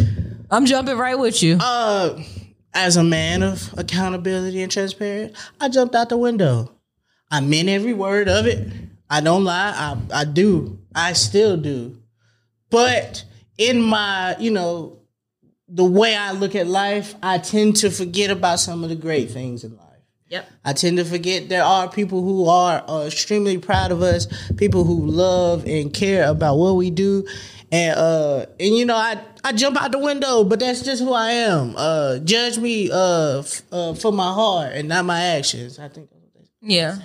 I'm 0.49 0.64
jumping 0.64 0.97
right 0.97 1.19
with 1.19 1.43
you. 1.43 1.59
Uh, 1.61 2.21
as 2.75 2.97
a 2.97 3.05
man 3.05 3.43
of 3.43 3.75
accountability 3.77 4.62
and 4.62 4.71
transparency, 4.71 5.35
I 5.61 5.69
jumped 5.69 5.95
out 5.95 6.09
the 6.09 6.16
window. 6.16 6.73
I 7.31 7.41
meant 7.41 7.69
every 7.69 7.95
word 7.95 8.29
of 8.29 8.47
it. 8.47 8.69
I 9.11 9.21
don't 9.21 9.45
lie. 9.45 9.73
I 9.75 10.21
I 10.21 10.25
do. 10.25 10.79
I 10.95 11.12
still 11.12 11.57
do. 11.57 11.99
But 12.71 13.25
in 13.57 13.83
my, 13.83 14.37
you 14.39 14.51
know, 14.51 15.01
the 15.69 15.85
way 15.85 16.14
I 16.14 16.33
look 16.33 16.55
at 16.55 16.66
life, 16.66 17.14
I 17.23 17.39
tend 17.39 17.77
to 17.77 17.91
forget 17.91 18.31
about 18.31 18.61
some 18.61 18.83
of 18.83 18.91
the 18.91 18.97
great 18.97 19.31
things 19.31 19.64
in 19.64 19.77
life. 19.77 19.88
Yep. 20.31 20.51
I 20.64 20.72
tend 20.74 20.99
to 20.99 21.05
forget 21.05 21.49
there 21.49 21.64
are 21.64 21.89
people 21.89 22.22
who 22.22 22.47
are 22.49 22.85
uh, 22.89 23.07
extremely 23.07 23.57
proud 23.59 23.91
of 23.93 24.03
us, 24.03 24.26
people 24.57 24.85
who 24.85 25.07
love 25.07 25.64
and 25.66 25.93
care 25.93 26.29
about 26.29 26.57
what 26.57 26.76
we 26.76 26.91
do. 26.91 27.26
And 27.70 27.99
uh 27.99 28.47
and 28.59 28.76
you 28.76 28.87
know 28.87 28.97
I 28.97 29.20
I 29.45 29.53
jump 29.53 29.81
out 29.81 29.93
the 29.93 29.99
window, 29.99 30.43
but 30.45 30.59
that's 30.61 30.83
just 30.83 31.03
who 31.03 31.12
I 31.12 31.33
am. 31.33 31.74
Uh 31.76 32.18
judge 32.18 32.57
me 32.59 32.91
uh, 32.91 33.41
f- 33.41 33.62
uh 33.70 33.93
for 33.95 34.11
my 34.11 34.33
heart 34.33 34.72
and 34.72 34.89
not 34.89 35.05
my 35.05 35.20
actions. 35.20 35.79
I 35.79 35.89
think 35.89 36.09
that's 36.11 36.24
what 36.33 36.45
they 36.62 36.74
Yeah. 36.74 36.97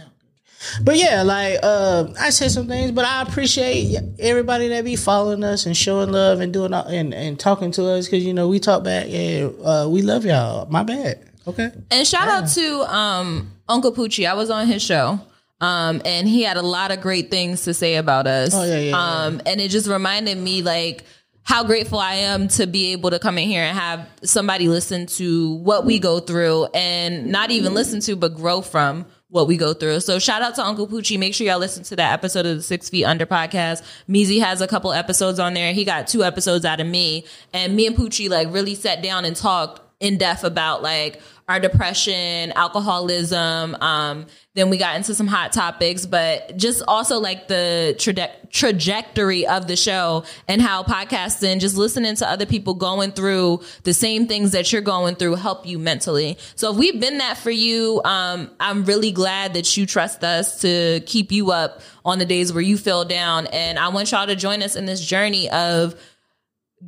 but 0.82 0.95
yeah, 0.97 1.21
like 1.24 1.59
uh, 1.61 2.07
I 2.17 2.30
said 2.30 2.51
some 2.51 2.67
things, 2.67 2.91
but 2.91 3.03
I 3.03 3.24
appreciate 3.24 3.99
everybody 4.19 4.69
that 4.69 4.86
be 4.86 4.95
following 4.95 5.43
us 5.43 5.65
and 5.65 5.76
showing 5.76 6.13
love 6.13 6.39
and 6.39 6.53
doing 6.53 6.74
all, 6.74 6.86
and 6.86 7.13
and 7.13 7.38
talking 7.38 7.71
to 7.71 7.86
us 7.89 8.05
because 8.05 8.24
you 8.24 8.34
know 8.34 8.47
we 8.47 8.59
talk 8.59 8.86
back. 8.86 9.07
Yeah, 9.09 9.49
uh, 9.65 9.88
we 9.89 10.01
love 10.01 10.24
y'all. 10.24 10.65
My 10.69 10.84
bad. 10.84 11.30
Okay. 11.47 11.71
And 11.91 12.07
shout 12.07 12.27
out 12.27 12.47
to 12.49 12.93
um, 12.93 13.51
Uncle 13.67 13.93
Poochie. 13.93 14.27
I 14.27 14.33
was 14.33 14.49
on 14.49 14.67
his 14.67 14.81
show. 14.81 15.19
Um, 15.61 16.01
and 16.03 16.27
he 16.27 16.43
had 16.43 16.57
a 16.57 16.61
lot 16.61 16.91
of 16.91 16.99
great 16.99 17.31
things 17.31 17.63
to 17.63 17.73
say 17.73 17.95
about 17.95 18.27
us. 18.27 18.53
Oh, 18.53 18.63
yeah, 18.63 18.79
yeah, 18.79 18.89
yeah. 18.89 18.97
Um, 18.97 19.41
and 19.45 19.61
it 19.61 19.69
just 19.69 19.87
reminded 19.87 20.37
me 20.37 20.61
like 20.61 21.05
how 21.43 21.63
grateful 21.63 21.99
I 21.99 22.15
am 22.15 22.47
to 22.49 22.67
be 22.67 22.91
able 22.91 23.11
to 23.11 23.19
come 23.19 23.37
in 23.37 23.47
here 23.47 23.63
and 23.63 23.77
have 23.77 24.09
somebody 24.23 24.67
listen 24.67 25.05
to 25.07 25.55
what 25.55 25.85
we 25.85 25.99
go 25.99 26.19
through 26.19 26.65
and 26.73 27.27
not 27.27 27.51
even 27.51 27.73
listen 27.73 27.99
to, 28.01 28.15
but 28.15 28.35
grow 28.35 28.61
from 28.61 29.05
what 29.29 29.47
we 29.47 29.57
go 29.57 29.73
through. 29.73 29.99
So 29.99 30.19
shout 30.19 30.41
out 30.41 30.55
to 30.55 30.63
Uncle 30.63 30.87
Poochie. 30.87 31.17
Make 31.17 31.33
sure 31.33 31.47
y'all 31.47 31.59
listen 31.59 31.83
to 31.85 31.95
that 31.95 32.13
episode 32.13 32.45
of 32.45 32.57
the 32.57 32.63
Six 32.63 32.89
Feet 32.89 33.03
Under 33.03 33.25
podcast. 33.25 33.83
Meezy 34.07 34.39
has 34.39 34.61
a 34.61 34.67
couple 34.67 34.93
episodes 34.93 35.39
on 35.39 35.53
there. 35.53 35.73
He 35.73 35.85
got 35.85 36.07
two 36.07 36.23
episodes 36.23 36.65
out 36.65 36.79
of 36.79 36.87
me. 36.87 37.25
And 37.51 37.75
me 37.75 37.87
and 37.87 37.95
Poochie 37.95 38.29
like 38.29 38.53
really 38.53 38.75
sat 38.75 39.01
down 39.01 39.25
and 39.25 39.35
talked 39.35 39.81
in 39.99 40.17
depth 40.17 40.43
about 40.43 40.83
like 40.83 41.21
our 41.47 41.59
depression, 41.59 42.53
alcoholism. 42.53 43.75
Um, 43.81 44.27
then 44.55 44.69
we 44.69 44.77
got 44.77 44.95
into 44.95 45.13
some 45.13 45.27
hot 45.27 45.51
topics, 45.51 46.05
but 46.05 46.55
just 46.55 46.83
also 46.87 47.19
like 47.19 47.47
the 47.47 47.95
traje- 47.97 48.49
trajectory 48.49 49.45
of 49.45 49.67
the 49.67 49.75
show 49.75 50.23
and 50.47 50.61
how 50.61 50.83
podcasting, 50.83 51.59
just 51.59 51.75
listening 51.75 52.15
to 52.15 52.29
other 52.29 52.45
people 52.45 52.75
going 52.75 53.11
through 53.11 53.61
the 53.83 53.93
same 53.93 54.27
things 54.27 54.51
that 54.51 54.71
you're 54.71 54.81
going 54.81 55.15
through, 55.15 55.35
help 55.35 55.65
you 55.65 55.77
mentally. 55.79 56.37
So 56.55 56.71
if 56.71 56.77
we've 56.77 56.99
been 56.99 57.17
that 57.17 57.37
for 57.37 57.51
you, 57.51 58.01
um, 58.05 58.49
I'm 58.59 58.85
really 58.85 59.11
glad 59.11 59.53
that 59.55 59.75
you 59.75 59.85
trust 59.85 60.23
us 60.23 60.61
to 60.61 61.01
keep 61.05 61.31
you 61.31 61.51
up 61.51 61.81
on 62.05 62.19
the 62.19 62.25
days 62.25 62.53
where 62.53 62.61
you 62.61 62.77
feel 62.77 63.03
down. 63.03 63.47
And 63.47 63.77
I 63.77 63.89
want 63.89 64.11
y'all 64.11 64.27
to 64.27 64.35
join 64.35 64.61
us 64.61 64.75
in 64.75 64.85
this 64.85 65.05
journey 65.05 65.49
of 65.49 65.95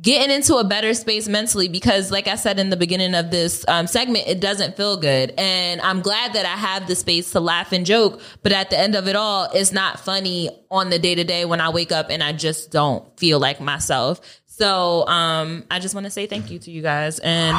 getting 0.00 0.34
into 0.34 0.56
a 0.56 0.64
better 0.64 0.92
space 0.94 1.26
mentally 1.28 1.68
because 1.68 2.10
like 2.10 2.28
i 2.28 2.34
said 2.34 2.58
in 2.58 2.70
the 2.70 2.76
beginning 2.76 3.14
of 3.14 3.30
this 3.30 3.64
um, 3.68 3.86
segment 3.86 4.26
it 4.26 4.40
doesn't 4.40 4.76
feel 4.76 4.96
good. 4.96 5.32
And 5.38 5.80
i'm 5.80 6.00
glad 6.00 6.34
that 6.34 6.44
i 6.44 6.56
have 6.56 6.86
the 6.86 6.94
space 6.94 7.32
to 7.32 7.40
laugh 7.40 7.72
and 7.72 7.86
joke 7.86 8.20
but 8.42 8.52
at 8.52 8.70
the 8.70 8.78
end 8.78 8.94
of 8.94 9.08
it 9.08 9.16
all 9.16 9.48
it's 9.54 9.72
not 9.72 9.98
funny 10.00 10.50
on 10.70 10.90
the 10.90 10.98
day 10.98 11.14
to 11.14 11.24
day 11.24 11.44
when 11.44 11.60
i 11.60 11.70
wake 11.70 11.92
up 11.92 12.10
and 12.10 12.22
i 12.22 12.32
just 12.32 12.70
don't 12.70 13.18
feel 13.18 13.38
like 13.38 13.60
myself 13.60 14.20
so 14.56 15.06
um, 15.06 15.64
i 15.70 15.78
just 15.78 15.94
want 15.94 16.04
to 16.04 16.10
say 16.10 16.26
thank 16.26 16.50
you 16.50 16.58
to 16.58 16.70
you 16.70 16.80
guys 16.80 17.18
and 17.18 17.56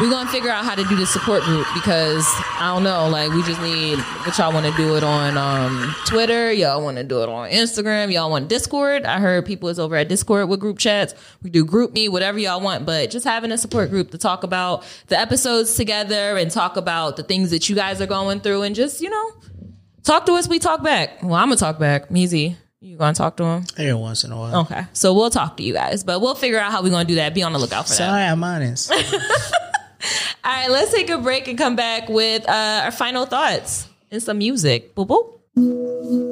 we're 0.00 0.10
gonna 0.10 0.28
figure 0.30 0.50
out 0.50 0.64
how 0.64 0.74
to 0.74 0.82
do 0.84 0.96
the 0.96 1.06
support 1.06 1.42
group 1.44 1.66
because 1.72 2.26
i 2.58 2.72
don't 2.74 2.82
know 2.82 3.08
like 3.08 3.30
we 3.30 3.42
just 3.44 3.60
need 3.60 3.96
what 3.98 4.36
y'all 4.36 4.52
want 4.52 4.66
to 4.66 4.72
do 4.76 4.96
it 4.96 5.04
on 5.04 5.38
um, 5.38 5.94
twitter 6.04 6.52
y'all 6.52 6.82
want 6.82 6.96
to 6.96 7.04
do 7.04 7.22
it 7.22 7.28
on 7.28 7.48
instagram 7.50 8.12
y'all 8.12 8.28
want 8.30 8.48
discord. 8.48 9.04
I 9.04 9.20
heard 9.20 9.46
people 9.46 9.68
is 9.68 9.78
over 9.78 9.94
at 9.94 10.08
discord 10.08 10.48
with 10.48 10.58
group 10.58 10.78
chats. 10.78 11.14
We 11.42 11.50
do 11.50 11.64
GroupMe 11.64 12.08
whatever 12.08 12.38
y'all 12.38 12.60
want 12.60 12.84
but 12.84 13.10
just 13.10 13.24
having 13.24 13.52
a 13.52 13.58
support 13.58 13.90
group 13.90 14.10
to 14.10 14.18
talk 14.18 14.42
about 14.42 14.84
the 15.06 15.18
episodes 15.18 15.74
together 15.74 16.36
and 16.36 16.50
talk 16.50 16.76
about 16.76 17.16
the 17.16 17.22
things 17.22 17.50
that 17.50 17.68
you 17.68 17.76
guys 17.76 18.00
are 18.00 18.06
going 18.06 18.40
through 18.40 18.62
and 18.62 18.74
just 18.74 19.00
you 19.00 19.10
know 19.10 19.30
talk 20.02 20.26
to 20.26 20.32
us 20.32 20.48
we 20.48 20.58
talk 20.58 20.82
back. 20.82 21.22
Well 21.22 21.34
i'm 21.34 21.48
gonna 21.48 21.56
talk 21.56 21.78
back. 21.78 22.08
Meezy 22.08 22.56
you 22.82 22.96
gonna 22.96 23.14
talk 23.14 23.36
to 23.36 23.44
him 23.44 23.64
Every 23.78 23.94
once 23.94 24.24
in 24.24 24.32
a 24.32 24.36
while. 24.38 24.56
okay 24.62 24.82
so 24.92 25.14
we'll 25.14 25.30
talk 25.30 25.56
to 25.58 25.62
you 25.62 25.72
guys 25.72 26.02
but 26.04 26.20
we'll 26.20 26.34
figure 26.34 26.58
out 26.58 26.72
how 26.72 26.82
we're 26.82 26.90
gonna 26.90 27.04
do 27.04 27.14
that 27.14 27.32
be 27.34 27.42
on 27.42 27.52
the 27.52 27.58
lookout 27.58 27.84
for 27.84 27.90
that 27.90 27.96
Sorry, 27.96 28.22
I'm 28.24 28.42
honest. 28.42 28.90
all 28.92 28.98
right, 30.44 30.68
let's 30.70 30.92
take 30.92 31.08
a 31.10 31.18
break 31.18 31.46
and 31.48 31.56
come 31.56 31.76
back 31.76 32.08
with 32.08 32.48
uh, 32.48 32.80
our 32.84 32.90
final 32.90 33.24
thoughts 33.24 33.86
and 34.10 34.20
some 34.22 34.38
music. 34.38 34.94
Boop, 34.96 35.06
boop. 35.06 36.28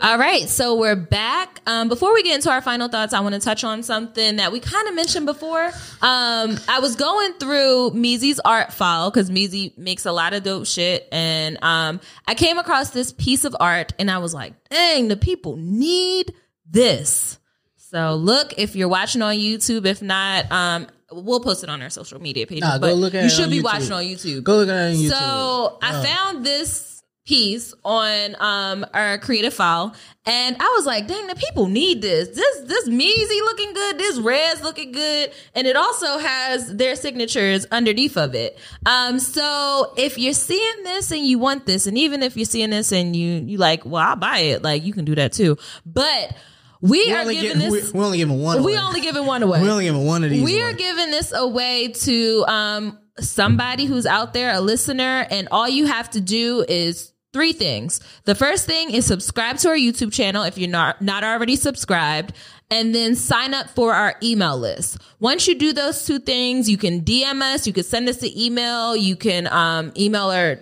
All 0.00 0.16
right, 0.16 0.48
so 0.48 0.76
we're 0.76 0.94
back. 0.94 1.60
Um, 1.66 1.88
before 1.88 2.14
we 2.14 2.22
get 2.22 2.36
into 2.36 2.50
our 2.50 2.62
final 2.62 2.88
thoughts, 2.88 3.12
I 3.12 3.20
want 3.20 3.34
to 3.34 3.40
touch 3.40 3.64
on 3.64 3.82
something 3.82 4.36
that 4.36 4.52
we 4.52 4.60
kind 4.60 4.86
of 4.86 4.94
mentioned 4.94 5.26
before. 5.26 5.64
Um, 5.64 6.58
I 6.68 6.78
was 6.80 6.94
going 6.94 7.32
through 7.32 7.90
Meezy's 7.94 8.38
art 8.44 8.72
file 8.72 9.10
because 9.10 9.28
Meezy 9.28 9.76
makes 9.76 10.06
a 10.06 10.12
lot 10.12 10.34
of 10.34 10.44
dope 10.44 10.66
shit, 10.66 11.08
and 11.10 11.58
um, 11.62 12.00
I 12.28 12.34
came 12.34 12.58
across 12.58 12.90
this 12.90 13.12
piece 13.12 13.44
of 13.44 13.56
art, 13.58 13.92
and 13.98 14.08
I 14.08 14.18
was 14.18 14.32
like, 14.32 14.52
"Dang, 14.68 15.08
the 15.08 15.16
people 15.16 15.56
need 15.56 16.32
this." 16.64 17.38
So 17.76 18.14
look, 18.14 18.54
if 18.56 18.76
you're 18.76 18.88
watching 18.88 19.22
on 19.22 19.34
YouTube, 19.34 19.84
if 19.84 20.00
not, 20.00 20.50
um, 20.52 20.86
we'll 21.10 21.40
post 21.40 21.64
it 21.64 21.70
on 21.70 21.82
our 21.82 21.90
social 21.90 22.20
media 22.20 22.46
page. 22.46 22.60
Nah, 22.60 22.78
go 22.78 22.88
but 22.88 22.94
look 22.94 23.14
at 23.14 23.24
you 23.24 23.30
should 23.30 23.50
be 23.50 23.58
YouTube. 23.60 23.64
watching 23.64 23.92
on 23.92 24.04
YouTube. 24.04 24.44
Go 24.44 24.58
look 24.58 24.68
at 24.68 24.76
it 24.76 24.90
on 24.90 24.96
YouTube. 24.96 25.10
So 25.10 25.78
I 25.82 26.04
found 26.04 26.46
this 26.46 26.87
piece 27.28 27.74
on 27.84 28.34
um 28.40 28.86
our 28.94 29.18
creative 29.18 29.52
file 29.52 29.94
and 30.28 30.56
I 30.60 30.74
was 30.76 30.84
like, 30.84 31.06
dang, 31.06 31.26
the 31.26 31.34
people 31.36 31.68
need 31.68 32.02
this. 32.02 32.28
This 32.28 32.60
this 32.60 32.86
Meezy 32.86 33.40
looking 33.40 33.72
good, 33.72 33.98
this 33.98 34.18
Rez 34.18 34.62
looking 34.62 34.92
good, 34.92 35.32
and 35.54 35.66
it 35.66 35.74
also 35.74 36.18
has 36.18 36.76
their 36.76 36.96
signatures 36.96 37.64
underneath 37.70 38.18
of 38.18 38.34
it. 38.34 38.58
Um, 38.84 39.20
so 39.20 39.94
if 39.96 40.18
you're 40.18 40.34
seeing 40.34 40.82
this 40.82 41.12
and 41.12 41.24
you 41.24 41.38
want 41.38 41.64
this, 41.64 41.86
and 41.86 41.96
even 41.96 42.22
if 42.22 42.36
you're 42.36 42.44
seeing 42.44 42.68
this 42.68 42.92
and 42.92 43.16
you 43.16 43.42
you 43.46 43.56
like, 43.56 43.86
well, 43.86 44.02
I'll 44.02 44.16
buy 44.16 44.40
it, 44.40 44.62
like 44.62 44.84
you 44.84 44.92
can 44.92 45.06
do 45.06 45.14
that 45.14 45.32
too. 45.32 45.56
But 45.86 46.36
we, 46.82 47.06
we 47.06 47.12
are 47.14 47.20
only, 47.20 47.40
giving 47.40 47.58
this 47.70 47.92
we, 47.92 47.98
we 47.98 48.04
only 48.04 48.18
giving 48.18 48.42
one. 48.42 48.62
we 48.62 48.74
away. 48.74 48.82
only 48.82 49.00
giving 49.00 49.24
one 49.24 49.42
away. 49.42 49.62
we 49.62 49.70
only 49.70 49.84
giving 49.84 50.04
one 50.04 50.24
of 50.24 50.30
these. 50.30 50.44
We 50.44 50.60
are 50.60 50.74
giving 50.74 51.10
this 51.10 51.32
away 51.32 51.88
to 51.88 52.44
um, 52.48 52.98
somebody 53.18 53.86
who's 53.86 54.04
out 54.04 54.34
there, 54.34 54.52
a 54.52 54.60
listener, 54.60 55.26
and 55.30 55.48
all 55.50 55.68
you 55.68 55.86
have 55.86 56.10
to 56.10 56.20
do 56.20 56.66
is 56.68 57.14
three 57.38 57.52
things. 57.52 58.00
The 58.24 58.34
first 58.34 58.66
thing 58.66 58.90
is 58.90 59.06
subscribe 59.06 59.58
to 59.58 59.68
our 59.68 59.76
YouTube 59.76 60.12
channel 60.12 60.42
if 60.42 60.58
you're 60.58 60.68
not 60.68 61.00
not 61.00 61.22
already 61.22 61.54
subscribed. 61.54 62.32
And 62.68 62.92
then 62.92 63.14
sign 63.14 63.54
up 63.54 63.70
for 63.70 63.94
our 63.94 64.16
email 64.22 64.58
list. 64.58 64.98
Once 65.20 65.46
you 65.46 65.54
do 65.54 65.72
those 65.72 66.04
two 66.04 66.18
things, 66.18 66.68
you 66.68 66.76
can 66.76 67.00
DM 67.00 67.40
us, 67.40 67.64
you 67.66 67.72
can 67.72 67.84
send 67.84 68.08
us 68.08 68.22
an 68.22 68.36
email, 68.36 68.96
you 68.96 69.14
can 69.14 69.46
um, 69.46 69.92
email 69.96 70.24
our 70.24 70.58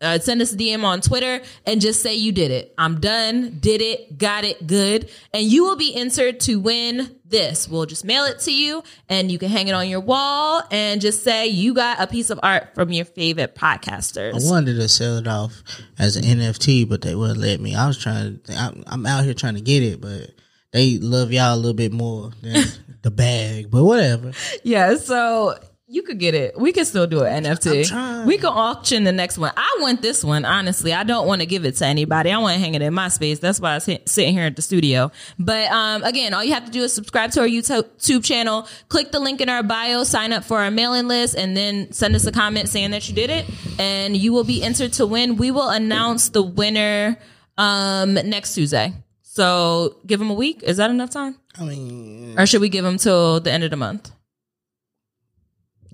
uh, 0.00 0.18
send 0.18 0.40
us 0.40 0.52
a 0.52 0.56
DM 0.56 0.84
on 0.84 1.00
Twitter 1.00 1.42
and 1.66 1.80
just 1.80 2.02
say 2.02 2.14
you 2.14 2.32
did 2.32 2.50
it. 2.50 2.74
I'm 2.78 3.00
done, 3.00 3.58
did 3.60 3.82
it, 3.82 4.16
got 4.16 4.44
it, 4.44 4.66
good. 4.66 5.10
And 5.34 5.44
you 5.44 5.64
will 5.64 5.76
be 5.76 5.94
entered 5.94 6.40
to 6.40 6.56
win 6.56 7.16
this. 7.24 7.68
We'll 7.68 7.86
just 7.86 8.04
mail 8.04 8.24
it 8.24 8.40
to 8.40 8.52
you 8.52 8.82
and 9.08 9.30
you 9.30 9.38
can 9.38 9.50
hang 9.50 9.68
it 9.68 9.72
on 9.72 9.88
your 9.88 10.00
wall 10.00 10.62
and 10.70 11.00
just 11.00 11.22
say 11.22 11.48
you 11.48 11.74
got 11.74 12.00
a 12.00 12.06
piece 12.06 12.30
of 12.30 12.40
art 12.42 12.74
from 12.74 12.92
your 12.92 13.04
favorite 13.04 13.54
podcasters. 13.54 14.34
I 14.34 14.50
wanted 14.50 14.74
to 14.76 14.88
sell 14.88 15.18
it 15.18 15.28
off 15.28 15.62
as 15.98 16.16
an 16.16 16.24
NFT, 16.24 16.88
but 16.88 17.02
they 17.02 17.14
wouldn't 17.14 17.38
let 17.38 17.60
me. 17.60 17.74
I 17.74 17.86
was 17.86 17.98
trying 17.98 18.40
to. 18.44 18.54
I'm, 18.54 18.84
I'm 18.86 19.06
out 19.06 19.24
here 19.24 19.34
trying 19.34 19.54
to 19.54 19.60
get 19.60 19.82
it, 19.82 20.00
but 20.00 20.30
they 20.72 20.98
love 20.98 21.32
y'all 21.32 21.54
a 21.54 21.56
little 21.56 21.74
bit 21.74 21.92
more 21.92 22.30
than 22.42 22.64
the 23.02 23.10
bag. 23.10 23.70
But 23.70 23.84
whatever. 23.84 24.32
Yeah, 24.62 24.96
so 24.96 25.56
you 25.90 26.02
could 26.02 26.20
get 26.20 26.34
it. 26.34 26.56
We 26.58 26.72
could 26.72 26.86
still 26.86 27.08
do 27.08 27.24
an 27.24 27.42
NFT. 27.44 28.24
We 28.24 28.38
could 28.38 28.50
auction 28.50 29.02
the 29.02 29.10
next 29.10 29.36
one. 29.38 29.52
I 29.56 29.78
want 29.80 30.00
this 30.02 30.22
one, 30.22 30.44
honestly. 30.44 30.92
I 30.92 31.02
don't 31.02 31.26
want 31.26 31.40
to 31.40 31.46
give 31.46 31.64
it 31.64 31.74
to 31.78 31.86
anybody. 31.86 32.30
I 32.30 32.38
want 32.38 32.54
to 32.54 32.60
hang 32.60 32.76
it 32.76 32.82
in 32.82 32.94
my 32.94 33.08
space. 33.08 33.40
That's 33.40 33.58
why 33.58 33.74
I'm 33.74 33.80
sitting 33.80 34.32
here 34.32 34.44
at 34.44 34.54
the 34.54 34.62
studio. 34.62 35.10
But 35.36 35.66
um, 35.72 36.04
again, 36.04 36.32
all 36.32 36.44
you 36.44 36.54
have 36.54 36.64
to 36.64 36.70
do 36.70 36.82
is 36.82 36.92
subscribe 36.92 37.32
to 37.32 37.40
our 37.40 37.46
YouTube 37.48 38.24
channel, 38.24 38.68
click 38.88 39.10
the 39.10 39.18
link 39.18 39.40
in 39.40 39.48
our 39.48 39.64
bio, 39.64 40.04
sign 40.04 40.32
up 40.32 40.44
for 40.44 40.60
our 40.60 40.70
mailing 40.70 41.08
list, 41.08 41.34
and 41.34 41.56
then 41.56 41.90
send 41.90 42.14
us 42.14 42.24
a 42.24 42.30
comment 42.32 42.68
saying 42.68 42.92
that 42.92 43.08
you 43.08 43.14
did 43.14 43.28
it, 43.30 43.46
and 43.80 44.16
you 44.16 44.32
will 44.32 44.44
be 44.44 44.62
entered 44.62 44.92
to 44.94 45.06
win. 45.06 45.36
We 45.38 45.50
will 45.50 45.70
announce 45.70 46.28
the 46.28 46.42
winner 46.42 47.18
um, 47.58 48.14
next 48.14 48.54
Tuesday. 48.54 48.92
So 49.22 49.96
give 50.06 50.20
them 50.20 50.30
a 50.30 50.34
week. 50.34 50.62
Is 50.62 50.76
that 50.76 50.90
enough 50.90 51.10
time? 51.10 51.36
I 51.58 51.64
mean, 51.64 52.38
Or 52.38 52.46
should 52.46 52.60
we 52.60 52.68
give 52.68 52.84
them 52.84 52.96
till 52.96 53.40
the 53.40 53.50
end 53.50 53.64
of 53.64 53.70
the 53.70 53.76
month? 53.76 54.12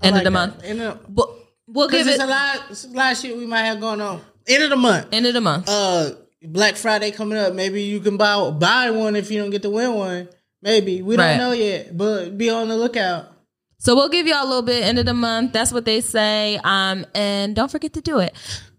End 0.02 0.14
like 0.14 0.20
of 0.20 0.24
the 0.24 0.30
month. 0.30 0.62
End 0.64 0.80
of, 0.82 1.00
We'll, 1.08 1.38
we'll 1.66 1.88
give 1.88 2.06
it 2.06 2.20
a 2.20 2.26
lot, 2.26 2.56
a 2.70 2.88
lot 2.88 3.12
of 3.12 3.18
shit 3.18 3.36
we 3.36 3.46
might 3.46 3.62
have 3.64 3.80
going 3.80 4.00
on. 4.00 4.20
End 4.46 4.62
of 4.62 4.70
the 4.70 4.76
month. 4.76 5.08
end 5.12 5.26
of 5.26 5.34
the 5.34 5.40
month. 5.40 5.64
Uh, 5.68 6.10
Black 6.42 6.76
Friday 6.76 7.10
coming 7.10 7.38
up. 7.38 7.54
Maybe 7.54 7.82
you 7.82 7.98
can 8.00 8.16
buy 8.16 8.50
buy 8.50 8.90
one 8.90 9.16
if 9.16 9.30
you 9.30 9.40
don't 9.40 9.50
get 9.50 9.62
to 9.62 9.70
win 9.70 9.94
one. 9.94 10.28
Maybe 10.62 11.02
we 11.02 11.16
Right. 11.16 11.30
don't 11.30 11.38
know 11.38 11.52
yet, 11.52 11.96
but 11.96 12.36
be 12.38 12.50
on 12.50 12.68
the 12.68 12.76
lookout. 12.76 13.32
So 13.78 13.94
we'll 13.94 14.08
give 14.08 14.26
y'all 14.26 14.44
a 14.44 14.46
little 14.46 14.62
bit 14.62 14.84
end 14.84 14.98
of 14.98 15.06
the 15.06 15.14
month. 15.14 15.52
That's 15.52 15.72
what 15.72 15.84
they 15.84 16.00
say. 16.00 16.58
Um, 16.62 17.04
and 17.14 17.54
don't 17.56 17.70
forget 17.70 17.92
to 17.94 18.00
do 18.00 18.18
it. 18.20 18.34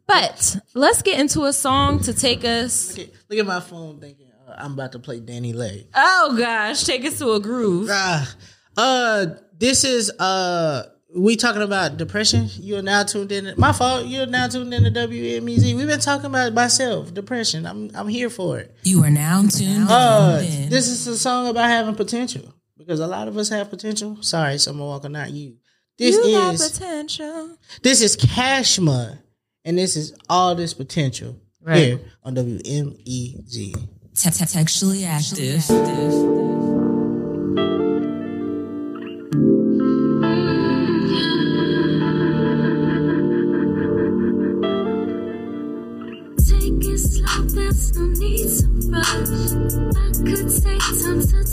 But 0.07 0.57
let's 0.73 1.01
get 1.01 1.19
into 1.19 1.43
a 1.43 1.53
song 1.53 1.99
to 2.03 2.13
take 2.13 2.45
us. 2.45 2.97
Look 2.97 3.07
at, 3.07 3.13
look 3.29 3.39
at 3.39 3.45
my 3.45 3.59
phone, 3.59 3.99
thinking 3.99 4.27
uh, 4.47 4.55
I'm 4.57 4.73
about 4.73 4.93
to 4.93 4.99
play 4.99 5.19
DaniLeigh. 5.19 5.87
Oh 5.93 6.35
gosh, 6.37 6.83
take 6.85 7.03
us 7.05 7.17
to 7.19 7.31
a 7.33 7.39
groove. 7.41 7.89
Ah, 7.91 8.33
uh, 8.77 9.25
this 9.57 9.83
is 9.83 10.09
uh, 10.19 10.83
we 11.15 11.35
talking 11.35 11.61
about 11.61 11.97
depression. 11.97 12.49
You're 12.59 12.81
now 12.81 13.03
tuned 13.03 13.31
in. 13.31 13.53
My 13.57 13.71
fault. 13.71 14.05
You're 14.07 14.25
now 14.25 14.47
tuned 14.47 14.73
in 14.73 14.83
to 14.83 14.91
WMEZ. 14.91 15.75
We've 15.75 15.87
been 15.87 15.99
talking 15.99 16.25
about 16.25 16.53
myself, 16.53 17.13
depression. 17.13 17.65
I'm 17.65 17.89
I'm 17.95 18.07
here 18.07 18.29
for 18.29 18.59
it. 18.59 18.75
You 18.83 19.03
are 19.03 19.09
now 19.09 19.41
tuned 19.43 19.87
Uh, 19.89 20.41
in. 20.43 20.69
this 20.69 20.87
is 20.87 21.07
a 21.07 21.17
song 21.17 21.47
about 21.47 21.69
having 21.69 21.95
potential 21.95 22.53
because 22.77 22.99
a 22.99 23.07
lot 23.07 23.27
of 23.27 23.37
us 23.37 23.49
have 23.49 23.69
potential. 23.69 24.17
Sorry, 24.21 24.57
Summer 24.57 24.83
Walker, 24.83 25.09
not 25.09 25.31
you. 25.31 25.55
This 25.97 26.15
you 26.15 26.37
is 26.51 26.69
potential. 26.77 27.57
this 27.81 28.01
is 28.01 28.15
Cashma, 28.17 29.17
and 29.65 29.77
this 29.77 29.95
is 29.95 30.13
all 30.29 30.53
this 30.55 30.73
potential 30.73 31.37
Right. 31.61 31.77
here 31.77 31.99
on 32.23 32.35
WMEZ. 32.35 33.73
Te- 34.15 34.29
te- 34.31 34.45
Textually 34.45 35.05
active. 35.05 35.63
Take 35.65 36.76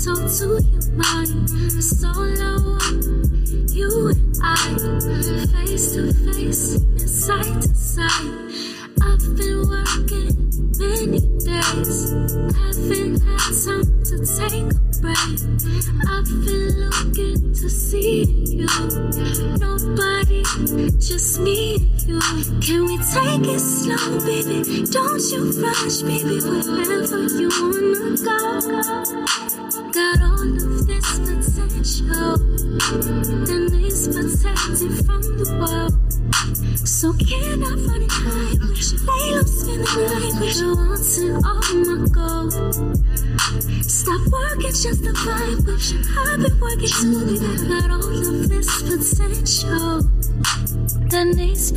time 0.04 0.28
to 0.28 0.60
your 0.70 0.84
mind. 0.92 1.48
Solo, 1.82 2.78
you 3.72 4.08
and 4.08 4.36
I, 4.42 4.76
face 5.46 5.92
to 5.94 6.12
face 6.12 6.74
and 6.74 7.00
side 7.00 7.62
to 7.62 7.74
side. 7.74 9.03
I've 9.14 9.36
been 9.36 9.62
working 9.68 10.34
many 10.76 11.20
days, 11.38 12.10
haven't 12.10 13.22
had 13.22 13.54
time 13.62 13.86
to 14.02 14.16
take 14.26 14.66
a 14.66 14.82
break. 14.98 15.38
I've 16.10 16.26
been 16.42 16.74
looking 16.82 17.38
to 17.54 17.70
see 17.70 18.24
you, 18.26 18.66
nobody, 19.56 20.42
just 20.98 21.38
me 21.40 21.76
and 21.76 22.08
you. 22.08 22.18
Can 22.60 22.86
we 22.86 22.98
take 22.98 23.46
it 23.54 23.60
slow, 23.60 24.18
baby? 24.26 24.82
Don't 24.90 25.22
you 25.30 25.62
rush, 25.62 26.02
baby, 26.02 26.42
wherever 26.42 27.22
you 27.38 27.48
wanna 27.54 28.18
go. 28.18 28.38
Got 29.94 30.22
all 30.26 30.42
of 30.42 30.86
this 30.88 31.08
potential 31.22 32.34
that 33.46 33.70
needs 33.70 34.08
protecting 34.08 34.94
from 35.04 35.22
the 35.38 35.46
world. 35.60 35.94
So 36.84 37.12
can 37.14 37.62
I 37.62 37.74
run 37.74 38.02
it 38.02 38.10
high 38.10 38.54
you? 39.06 39.44
Lay 39.64 39.76
the 39.76 39.86
night 40.20 40.34
with 40.40 40.56
you. 40.56 40.70
Wanting 40.76 41.36
all 41.44 41.62
my 41.84 42.06
gold. 42.08 42.52
Stop 43.84 44.22
working 44.32 44.70
just 44.70 45.04
to 45.04 45.12
with 45.64 45.92
you. 45.92 45.98
I've 46.18 46.40
been 46.40 46.60
working 46.60 46.88
to 46.88 47.26
be 47.26 47.38
there. 47.38 47.80
Got 47.80 47.90
all 47.90 48.04
of 48.04 48.48
this 48.48 48.68
potential 48.82 50.02
that 51.08 51.26
needs 51.36 51.70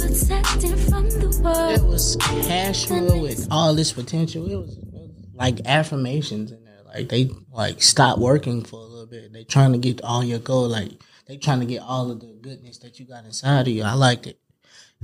from 0.90 1.10
the 1.10 1.74
It 1.76 1.84
was 1.84 2.18
Cashma 2.18 3.22
with 3.22 3.48
all 3.52 3.74
this 3.76 3.94
potential. 3.94 4.50
It 4.50 4.56
was, 4.56 4.78
it 4.78 4.86
was 4.92 5.12
like 5.36 5.62
affirmations 5.66 6.52
in 6.52 6.64
there. 6.64 6.82
Like 6.86 7.10
they 7.10 7.30
like 7.52 7.82
stop 7.82 8.20
working 8.20 8.64
for 8.64 8.80
a 8.80 8.84
little 8.84 9.06
bit. 9.06 9.32
They 9.34 9.44
trying 9.44 9.74
to 9.74 9.78
get 9.78 10.02
all 10.02 10.24
your 10.24 10.40
goal. 10.40 10.68
Like 10.68 10.92
they 11.28 11.38
trying 11.38 11.60
to 11.60 11.66
get 11.66 11.82
all 11.82 12.10
of 12.12 12.20
the 12.20 12.38
goodness 12.42 12.80
that 12.80 13.00
you 13.00 13.06
got 13.06 13.26
inside 13.26 13.68
of 13.68 13.74
you. 13.74 13.84
I 13.84 13.94
liked 13.94 14.28
it. 14.28 14.40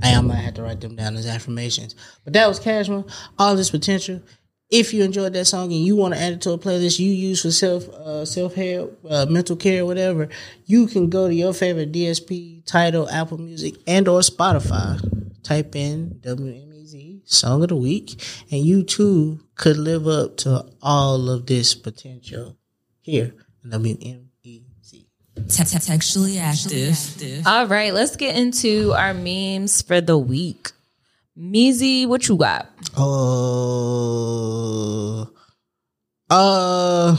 I 0.02 0.20
might 0.20 0.36
have 0.36 0.54
to 0.54 0.62
write 0.62 0.80
them 0.80 0.96
down 0.96 1.16
as 1.16 1.26
affirmations. 1.26 1.94
But 2.24 2.32
that 2.32 2.48
was 2.48 2.60
Cashma. 2.60 3.10
All 3.38 3.56
this 3.56 3.70
potential. 3.70 4.22
If 4.70 4.92
you 4.92 5.04
enjoyed 5.04 5.34
that 5.34 5.44
song 5.44 5.72
and 5.72 5.84
you 5.84 5.94
want 5.94 6.14
to 6.14 6.20
add 6.20 6.32
it 6.32 6.40
to 6.42 6.52
a 6.52 6.58
playlist 6.58 6.98
you 6.98 7.10
use 7.10 7.42
for 7.42 7.50
self 7.50 7.88
uh, 7.90 8.24
self 8.24 8.54
help, 8.54 8.98
uh, 9.08 9.26
mental 9.26 9.56
care, 9.56 9.86
whatever, 9.86 10.28
you 10.64 10.86
can 10.86 11.10
go 11.10 11.28
to 11.28 11.34
your 11.34 11.52
favorite 11.52 11.92
DSP, 11.92 12.64
Tidal, 12.66 13.08
Apple 13.08 13.38
Music, 13.38 13.76
and 13.86 14.08
or 14.08 14.20
Spotify. 14.20 15.00
Type 15.42 15.76
in 15.76 16.18
WMEZ 16.22 17.20
Song 17.28 17.62
of 17.62 17.68
the 17.68 17.76
Week, 17.76 18.20
and 18.50 18.64
you 18.64 18.82
too 18.82 19.40
could 19.54 19.76
live 19.76 20.08
up 20.08 20.38
to 20.38 20.64
all 20.80 21.28
of 21.28 21.46
this 21.46 21.74
potential 21.74 22.56
here 23.02 23.34
in. 23.62 24.23
Te- 25.48 25.64
te- 25.64 25.78
Textually 25.78 26.38
active. 26.38 27.46
All 27.46 27.66
right, 27.66 27.92
let's 27.92 28.16
get 28.16 28.36
into 28.36 28.92
our 28.92 29.14
memes 29.14 29.82
for 29.82 30.00
the 30.00 30.18
week. 30.18 30.70
Meezy, 31.38 32.06
what 32.06 32.28
you 32.28 32.36
got? 32.36 32.70
Uh, 32.96 33.02
uh, 36.30 37.16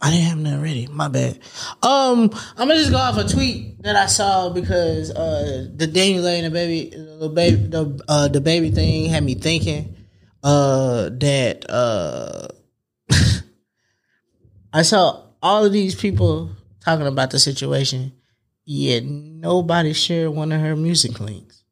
I 0.00 0.10
didn't 0.10 0.24
have 0.26 0.38
nothing 0.38 0.62
ready. 0.62 0.86
My 0.86 1.08
bad. 1.08 1.38
Um, 1.82 2.30
I'm 2.56 2.68
gonna 2.68 2.76
just 2.76 2.90
go 2.90 2.96
off 2.96 3.16
a 3.18 3.28
tweet 3.28 3.82
that 3.82 3.96
I 3.96 4.06
saw 4.06 4.48
because 4.50 5.10
uh, 5.10 5.68
the 5.74 5.86
Daniel 5.86 6.24
Lane 6.24 6.44
and 6.44 6.54
baby, 6.54 6.90
the 6.94 7.28
baby, 7.28 7.56
the 7.56 8.02
uh, 8.08 8.28
the 8.28 8.40
baby 8.40 8.70
thing 8.70 9.08
had 9.10 9.22
me 9.24 9.34
thinking 9.34 9.96
uh 10.42 11.08
that 11.10 11.64
uh 11.70 12.48
I 14.72 14.82
saw 14.82 15.22
all 15.42 15.64
of 15.64 15.72
these 15.72 15.94
people 15.94 16.50
talking 16.84 17.06
about 17.06 17.30
the 17.30 17.38
situation, 17.38 18.12
yet 18.64 19.04
nobody 19.04 19.92
shared 19.92 20.30
one 20.30 20.52
of 20.52 20.60
her 20.60 20.76
music 20.76 21.18
links. 21.20 21.62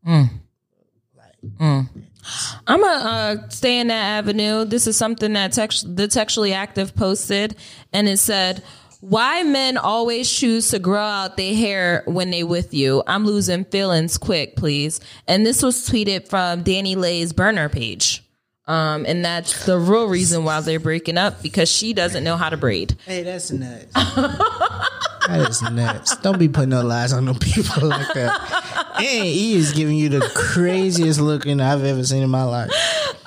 I'm 2.67 2.81
gonna 2.81 2.87
uh, 2.87 3.49
stay 3.49 3.81
in 3.81 3.89
that 3.89 4.19
avenue. 4.19 4.65
This 4.65 4.87
is 4.87 4.97
something 4.97 5.33
that 5.33 5.53
text- 5.53 5.97
the 5.97 6.07
textually 6.07 6.53
active 6.53 6.95
posted, 6.95 7.57
and 7.93 8.09
it 8.09 8.19
said, 8.19 8.63
"Why 9.01 9.43
men 9.43 9.77
always 9.77 10.31
choose 10.31 10.69
to 10.69 10.79
grow 10.79 11.03
out 11.03 11.37
their 11.37 11.55
hair 11.55 12.05
when 12.07 12.31
they 12.31 12.45
with 12.45 12.73
you? 12.73 13.03
I'm 13.09 13.27
losing 13.27 13.65
feelings 13.65 14.17
quick, 14.19 14.55
please." 14.55 15.01
And 15.27 15.45
this 15.45 15.63
was 15.63 15.89
tweeted 15.89 16.29
from 16.29 16.63
DaniLeigh's 16.63 17.33
burner 17.33 17.69
page. 17.69 18.22
Um, 18.67 19.05
and 19.09 19.25
that's 19.25 19.67
the 19.67 19.77
real 19.79 20.07
reason 20.07 20.45
why 20.45 20.61
they're 20.61 20.79
breaking 20.79 21.19
up 21.19 21.43
because 21.43 21.69
she 21.71 21.93
doesn't 21.93 22.23
know 22.23 22.37
how 22.37 22.49
to 22.49 22.57
braid. 22.57 22.97
Hey, 23.07 23.23
that's 23.25 23.51
nuts. 23.51 23.93
that 23.93 25.47
is 25.51 25.63
nuts. 25.63 26.17
Don't 26.19 26.39
be 26.39 26.49
putting 26.49 26.71
no 26.71 26.83
lies 26.83 27.13
on 27.13 27.25
no 27.25 27.35
people 27.35 27.89
like 27.89 28.13
that. 28.15 28.93
And 28.97 29.25
he 29.27 29.55
is 29.57 29.73
giving 29.73 29.97
you 29.97 30.09
the 30.09 30.21
craziest 30.35 31.21
looking 31.21 31.61
I've 31.61 31.85
ever 31.85 32.05
seen 32.05 32.23
in 32.23 32.31
my 32.31 32.45
life. 32.45 32.71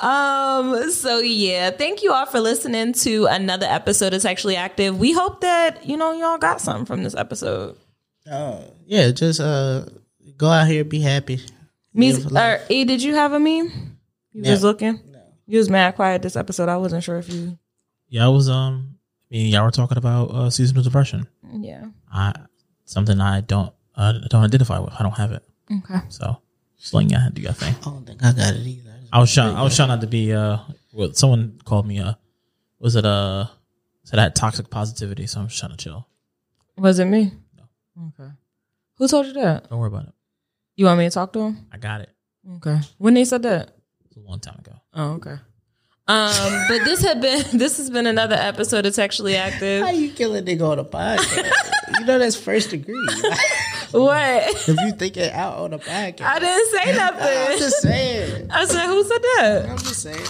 Um, 0.01 0.89
so 0.91 1.19
yeah, 1.19 1.71
thank 1.71 2.01
you 2.03 2.13
all 2.13 2.25
for 2.25 2.39
listening 2.39 2.93
to 2.93 3.25
another 3.25 3.65
episode 3.69 4.13
of 4.13 4.21
Sexually 4.21 4.55
Active. 4.55 4.97
We 4.97 5.11
hope 5.13 5.41
that, 5.41 5.85
you 5.85 5.97
know, 5.97 6.13
y'all 6.13 6.37
got 6.37 6.61
something 6.61 6.85
from 6.85 7.03
this 7.03 7.15
episode. 7.15 7.75
Oh, 8.31 8.63
Yeah, 8.85 9.11
just 9.11 9.39
uh 9.39 9.85
go 10.37 10.47
out 10.49 10.67
here, 10.67 10.83
be 10.85 10.99
happy. 11.01 11.41
Me, 11.93 12.13
or. 12.35 12.59
E, 12.69 12.83
did 12.85 13.01
you 13.03 13.15
have 13.15 13.33
a 13.33 13.39
meme? 13.39 13.97
You 14.33 14.41
No. 14.43 14.51
was 14.51 14.63
looking? 14.63 14.99
You 15.47 15.59
was 15.59 15.69
mad 15.69 15.95
quiet 15.95 16.21
this 16.21 16.35
episode. 16.35 16.69
I 16.69 16.77
wasn't 16.77 17.03
sure 17.03 17.17
if 17.17 17.29
you. 17.29 17.57
Yeah, 18.09 18.25
I 18.25 18.29
was 18.29 18.49
um 18.49 18.97
I 19.31 19.35
mean 19.35 19.47
y'all 19.47 19.63
were 19.63 19.71
talking 19.71 19.97
about 19.97 20.25
uh 20.31 20.49
seasonal 20.49 20.83
depression. 20.83 21.27
Yeah. 21.53 21.85
I 22.11 22.33
something 22.85 23.19
I 23.19 23.41
don't 23.41 23.73
uh, 23.95 24.13
don't 24.29 24.43
identify 24.43 24.79
with. 24.79 24.93
I 24.99 25.03
don't 25.03 25.17
have 25.17 25.31
it. 25.31 25.43
Okay. 25.71 25.99
So 26.09 26.37
sling 26.77 27.09
ya 27.09 27.29
do 27.33 27.41
your 27.41 27.53
thing. 27.53 27.75
I 27.81 27.83
don't 27.83 28.05
think 28.05 28.23
I 28.23 28.31
got 28.33 28.53
it 28.55 28.65
either. 28.65 28.91
I 29.11 29.19
was 29.19 29.33
trying 29.33 29.55
I 29.55 29.61
was 29.63 29.75
trying 29.75 29.89
not 29.89 30.01
to 30.01 30.07
be 30.07 30.33
uh 30.33 30.57
what 30.91 31.17
someone 31.17 31.59
called 31.63 31.87
me 31.87 31.99
uh 31.99 32.13
was 32.79 32.95
it 32.95 33.05
uh 33.05 33.47
said 34.03 34.19
I 34.19 34.23
had 34.23 34.35
toxic 34.35 34.69
positivity, 34.69 35.25
so 35.27 35.41
I'm 35.41 35.47
just 35.47 35.59
trying 35.59 35.71
to 35.71 35.77
chill. 35.77 36.07
Was 36.77 36.99
it 36.99 37.05
me? 37.05 37.31
Okay. 37.97 38.29
Who 38.97 39.07
told 39.07 39.25
you 39.27 39.33
that? 39.33 39.69
Don't 39.69 39.79
worry 39.79 39.87
about 39.87 40.07
it. 40.07 40.13
You 40.75 40.85
want 40.85 40.99
me 40.99 41.05
to 41.05 41.09
talk 41.11 41.31
to 41.33 41.39
him? 41.39 41.65
I 41.71 41.77
got 41.77 42.01
it. 42.01 42.09
Okay. 42.57 42.79
When 42.97 43.13
they 43.13 43.25
said 43.25 43.43
that? 43.43 43.74
It's 44.25 44.27
a 44.27 44.29
long 44.31 44.39
time 44.39 44.59
ago. 44.59 44.71
Oh, 44.93 45.11
okay. 45.13 45.37
Um, 46.07 46.63
but 46.67 46.83
this 46.83 47.01
had 47.03 47.21
been 47.21 47.43
this 47.57 47.77
has 47.77 47.89
been 47.89 48.07
another 48.07 48.35
episode 48.35 48.85
of 48.85 48.93
Sexually 48.93 49.35
Active. 49.35 49.83
How 49.83 49.91
you 49.91 50.11
kill 50.11 50.35
a 50.35 50.41
nigga 50.41 50.61
on 50.67 50.79
a 50.79 50.83
podcast? 50.83 51.99
you 51.99 52.05
know 52.05 52.19
that's 52.19 52.35
first 52.35 52.69
degree. 52.71 53.07
What? 53.91 54.43
if 54.67 54.67
you 54.67 54.91
think 54.91 55.15
it 55.15 55.31
out 55.31 55.57
on 55.59 55.71
a 55.71 55.79
podcast. 55.79 56.21
I 56.21 56.39
didn't 56.39 56.69
say 56.69 56.97
nothing. 56.97 57.21
I'm 57.21 57.43
nothing. 57.43 57.57
just 57.59 57.81
saying. 57.81 58.51
I 58.51 58.65
said, 58.65 58.87
who 58.87 59.03
said 59.05 59.21
that? 59.21 59.65
I'm 59.69 59.77
just 59.77 60.01
saying. 60.01 60.27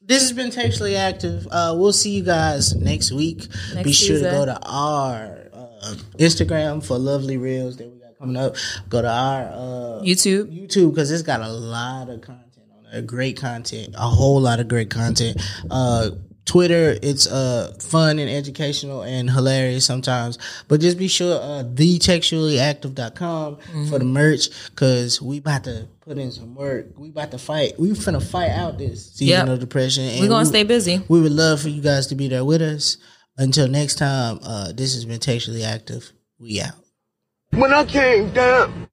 This 0.00 0.22
has 0.22 0.32
been 0.32 0.50
Textually 0.52 0.94
Active. 0.94 1.48
Uh, 1.50 1.74
we'll 1.76 1.92
see 1.92 2.10
you 2.10 2.22
guys 2.22 2.72
next 2.76 3.10
week. 3.10 3.48
Next 3.74 3.84
Be 3.84 3.92
sure 3.92 4.16
season. 4.18 4.24
to 4.30 4.30
go 4.30 4.44
to 4.44 4.60
our 4.62 5.48
uh, 5.52 5.94
Instagram 6.18 6.84
for 6.84 6.96
lovely 6.96 7.38
reels 7.38 7.76
that 7.78 7.90
we 7.90 7.98
got 7.98 8.16
coming 8.18 8.36
up. 8.36 8.54
Go 8.88 9.02
to 9.02 9.08
our 9.10 9.42
uh, 9.46 10.02
YouTube. 10.04 10.52
YouTube 10.56 10.90
because 10.90 11.10
it's 11.10 11.22
got 11.22 11.40
a 11.40 11.48
lot 11.48 12.08
of 12.08 12.20
content 12.20 12.28
on 12.30 12.36
there. 12.36 12.43
Great 13.02 13.36
content, 13.36 13.94
a 13.96 14.08
whole 14.08 14.40
lot 14.40 14.60
of 14.60 14.68
great 14.68 14.90
content. 14.90 15.40
Uh, 15.70 16.10
Twitter, 16.46 16.98
it's 17.02 17.26
uh 17.26 17.72
fun 17.80 18.18
and 18.18 18.28
educational 18.28 19.02
and 19.02 19.30
hilarious 19.30 19.86
sometimes. 19.86 20.38
But 20.68 20.80
just 20.82 20.98
be 20.98 21.08
sure 21.08 21.40
uh 21.40 21.64
thetextuallyactive.com 21.64 23.56
for 23.88 23.98
the 23.98 24.04
merch 24.04 24.48
because 24.70 25.22
we 25.22 25.38
about 25.38 25.64
to 25.64 25.88
put 26.02 26.18
in 26.18 26.30
some 26.30 26.54
work. 26.54 26.98
We 26.98 27.08
about 27.08 27.30
to 27.30 27.38
fight. 27.38 27.78
We 27.78 27.90
finna 27.90 28.22
fight 28.22 28.50
out 28.50 28.76
this 28.78 29.12
season 29.12 29.28
Yep. 29.28 29.48
of 29.48 29.60
depression. 29.60 30.04
And 30.04 30.20
We're 30.20 30.28
gonna 30.28 30.44
we- 30.44 30.48
stay 30.50 30.64
busy. 30.64 31.02
We 31.08 31.20
would 31.22 31.32
love 31.32 31.60
for 31.62 31.70
you 31.70 31.80
guys 31.80 32.06
to 32.08 32.14
be 32.14 32.28
there 32.28 32.44
with 32.44 32.60
us. 32.62 32.98
Until 33.36 33.66
next 33.66 33.96
time, 33.96 34.38
uh, 34.42 34.72
this 34.72 34.94
has 34.94 35.04
been 35.06 35.18
Textually 35.18 35.64
Active. 35.64 36.12
We 36.38 36.60
out. 36.60 36.74
When 37.50 37.72
I 37.72 37.84
came 37.84 38.32
down 38.32 38.88